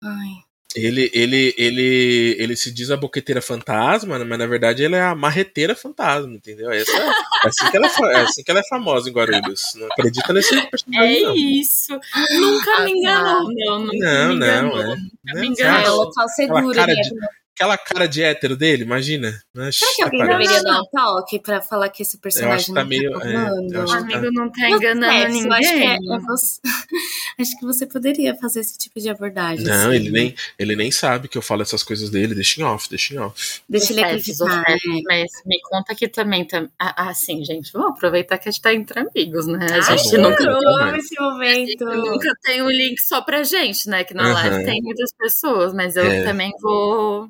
Ai. 0.04 0.30
Ele, 0.76 1.10
ele, 1.16 1.54
ele, 1.58 2.36
ele 2.38 2.56
se 2.56 2.72
diz 2.72 2.92
a 2.92 2.98
boqueteira 2.98 3.42
fantasma, 3.42 4.20
né, 4.20 4.24
mas 4.24 4.38
na 4.38 4.46
verdade 4.46 4.84
ele 4.84 4.96
é 4.96 5.02
a 5.02 5.16
marreteira 5.16 5.76
fantasma, 5.76 6.32
entendeu? 6.32 6.70
Essa, 6.72 6.92
é, 6.96 7.10
assim 7.48 7.72
que 7.72 7.76
ela 7.78 7.88
é, 7.88 8.14
é 8.14 8.22
assim 8.22 8.44
que 8.44 8.52
ela 8.52 8.60
é 8.60 8.68
famosa 8.70 9.10
em 9.10 9.14
Guarulhos. 9.14 9.64
Não 9.76 9.88
acredita 9.88 10.32
nesse 10.32 10.50
personagem, 10.70 11.18
É 11.18 11.22
não. 11.24 11.36
isso. 11.36 11.92
Nunca 12.40 12.72
Ah, 12.78 12.84
me 12.86 12.92
enganou, 12.92 13.52
não. 13.52 13.80
Nunca 13.86 13.98
Não, 13.98 14.28
me 14.30 14.36
não, 14.40 14.46
enganou. 14.68 14.80
é. 14.80 14.86
Nunca 14.86 15.00
Não, 15.26 15.34
me 15.34 15.40
Ah, 15.40 15.44
é 15.44 15.46
enganou. 15.48 15.98
local 16.06 16.30
seguro, 16.30 16.76
cara 16.76 16.94
né? 16.94 17.02
de- 17.02 17.39
aquela 17.60 17.78
cara 17.78 18.08
de 18.08 18.24
hétero 18.24 18.56
dele, 18.56 18.84
imagina. 18.84 19.38
Será 19.74 19.92
que 19.96 20.04
alguém 20.04 20.26
deveria 20.26 20.64
dar 20.64 20.80
um 20.82 20.86
toque 20.86 21.40
pra 21.40 21.62
falar 21.62 21.90
que 21.90 22.02
esse 22.04 22.18
personagem 22.18 22.50
Eu 22.52 22.56
acho 22.56 22.66
que 22.68 22.74
tá 22.74 22.82
não 22.82 22.88
meio. 22.88 23.12
tá 23.20 23.28
é, 23.30 23.52
O 23.52 23.68
que 23.68 23.74
tá- 23.92 23.98
amigo 23.98 24.32
não 24.32 24.50
tá 24.50 24.62
Não 24.62 24.78
enganando 24.78 25.14
eu 25.18 25.30
ninguém. 25.30 25.52
acho 25.52 25.70
que, 25.74 25.84
é- 25.84 25.96
é 25.96 26.20
você- 26.20 26.60
acho 27.40 27.60
que 27.60 27.66
você 27.66 27.86
poderia 27.86 28.36
fazer 28.36 28.62
esse 28.62 28.78
tipo 28.78 29.00
de 29.00 29.10
abordagem. 29.10 29.66
Não, 29.66 29.88
assim. 29.90 29.96
ele 29.96 30.10
nem, 30.10 30.36
ele 30.58 30.76
nem 30.78 30.90
sabe 30.92 31.28
que 31.28 31.38
eu 31.38 31.42
falo 31.42 31.62
essas 31.62 31.84
coisas 31.84 32.10
dele, 32.10 32.34
deixa 32.34 32.62
em 32.62 32.64
off, 32.64 32.90
deixa 32.90 33.14
em 33.14 33.18
off. 33.18 33.62
Deixa 33.68 33.92
ele 33.92 34.04
acreditar. 34.04 34.46
né? 34.62 34.78
Mas 35.06 35.30
me 35.46 35.60
conta 35.64 35.94
que 35.94 36.08
também. 36.08 36.46
Tam... 36.46 36.70
Ah, 36.80 37.10
assim, 37.10 37.44
gente, 37.44 37.72
vamos 37.74 37.92
aproveitar 37.92 38.38
que 38.38 38.48
a 38.48 38.52
gente 38.52 38.62
tá 38.62 38.74
entre 38.74 39.00
amigos, 39.02 39.46
né? 39.48 39.68
A 39.70 39.76
Ai, 39.76 39.98
gente 39.98 40.16
bom, 40.16 40.30
nunca, 40.30 40.44
eu 40.44 40.68
amo 40.78 40.96
esse 40.96 41.20
momento. 41.20 41.86
nunca 41.86 42.32
tem 42.44 42.62
um 42.62 42.70
link 42.70 42.98
só 43.02 43.22
pra 43.22 43.44
gente, 43.44 43.90
né? 43.90 44.04
Que 44.06 44.14
na 44.14 44.24
Aham. 44.24 44.34
live 44.34 44.66
tem 44.66 44.82
muitas 44.82 45.12
pessoas, 45.14 45.74
mas 45.74 45.96
eu 45.98 46.06
É. 46.06 46.24
também 46.24 46.52
vou 46.62 47.30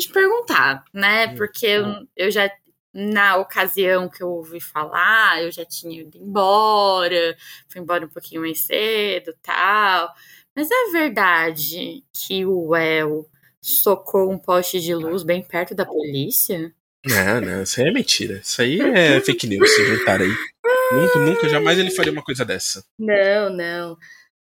te 0.00 0.08
perguntar, 0.08 0.84
né? 0.92 1.26
Hum, 1.26 1.36
Porque 1.36 1.66
eu, 1.66 1.86
eu 2.16 2.30
já. 2.30 2.50
Na 2.94 3.36
ocasião 3.36 4.06
que 4.06 4.22
eu 4.22 4.28
ouvi 4.28 4.60
falar, 4.60 5.42
eu 5.42 5.50
já 5.50 5.64
tinha 5.64 6.02
ido 6.02 6.18
embora, 6.18 7.34
fui 7.66 7.80
embora 7.80 8.04
um 8.04 8.08
pouquinho 8.08 8.42
mais 8.42 8.60
cedo 8.60 9.34
tal. 9.40 10.12
Mas 10.54 10.68
é 10.70 10.90
verdade 10.92 12.04
que 12.12 12.44
o 12.44 12.76
El 12.76 13.26
socou 13.62 14.30
um 14.30 14.36
poste 14.38 14.78
de 14.78 14.94
luz 14.94 15.22
bem 15.22 15.42
perto 15.42 15.74
da 15.74 15.86
polícia? 15.86 16.74
Não, 17.06 17.40
não, 17.40 17.62
isso 17.62 17.80
aí 17.80 17.88
é 17.88 17.92
mentira. 17.92 18.40
Isso 18.44 18.60
aí 18.60 18.78
é 18.94 19.20
fake 19.20 19.46
news, 19.46 19.70
se 19.74 19.80
aí. 19.80 20.36
Nunca, 20.92 21.18
nunca, 21.18 21.48
jamais 21.48 21.78
ele 21.78 21.90
faria 21.90 22.12
uma 22.12 22.22
coisa 22.22 22.44
dessa. 22.44 22.84
Não, 22.98 23.50
não. 23.50 23.96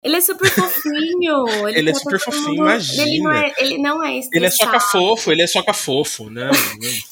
Ele 0.03 0.17
é 0.17 0.21
super 0.21 0.49
fofinho. 0.49 1.47
Ele, 1.69 1.80
Ele 1.80 1.89
é 1.91 1.93
super 1.93 2.19
fofinho, 2.19 2.43
mundo- 2.43 2.51
Ele 2.51 2.57
não 2.57 2.65
imagina. 2.65 3.39
é, 3.39 3.53
ele 3.63 3.77
não 3.77 4.03
é 4.03 4.09
Ele 4.09 4.15
é 4.17 4.19
estressado. 4.19 4.55
soca 4.55 4.80
fofo, 4.80 5.31
ele 5.31 5.41
é 5.41 5.47
soca 5.47 5.73
fofo. 5.73 6.23
Não, 6.30 6.47
não. 6.47 6.51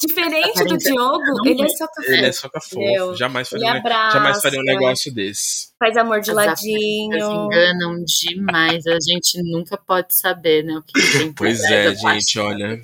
Diferente 0.00 0.64
do 0.64 0.76
Diogo, 0.76 1.46
ele 1.46 1.62
é 1.62 1.68
soca 1.70 2.02
Ele 2.06 2.26
é 2.26 2.32
fofo. 2.32 2.40
soca 2.42 2.60
Meu, 2.76 3.06
fofo. 3.06 3.18
Jamais 3.18 3.48
faria, 3.48 3.72
um, 3.72 3.82
jamais 4.12 4.42
faria 4.42 4.60
um 4.60 4.64
negócio 4.64 5.12
desse. 5.14 5.68
faz 5.78 5.96
amor 5.96 6.20
de 6.20 6.30
As 6.30 6.36
ladinho. 6.36 7.14
Elas 7.16 7.32
enganam 7.46 8.04
demais. 8.04 8.86
A 8.86 8.98
gente 9.00 9.42
nunca 9.42 9.76
pode 9.78 10.14
saber, 10.14 10.62
né? 10.64 10.76
O 10.76 10.82
que 10.82 11.18
tem 11.18 11.32
Pois 11.32 11.62
é, 11.64 11.94
gente, 11.94 12.38
olha. 12.38 12.78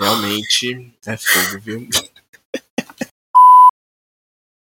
Realmente 0.00 0.92
é 1.06 1.16
fogo, 1.16 1.60
viu? 1.62 1.88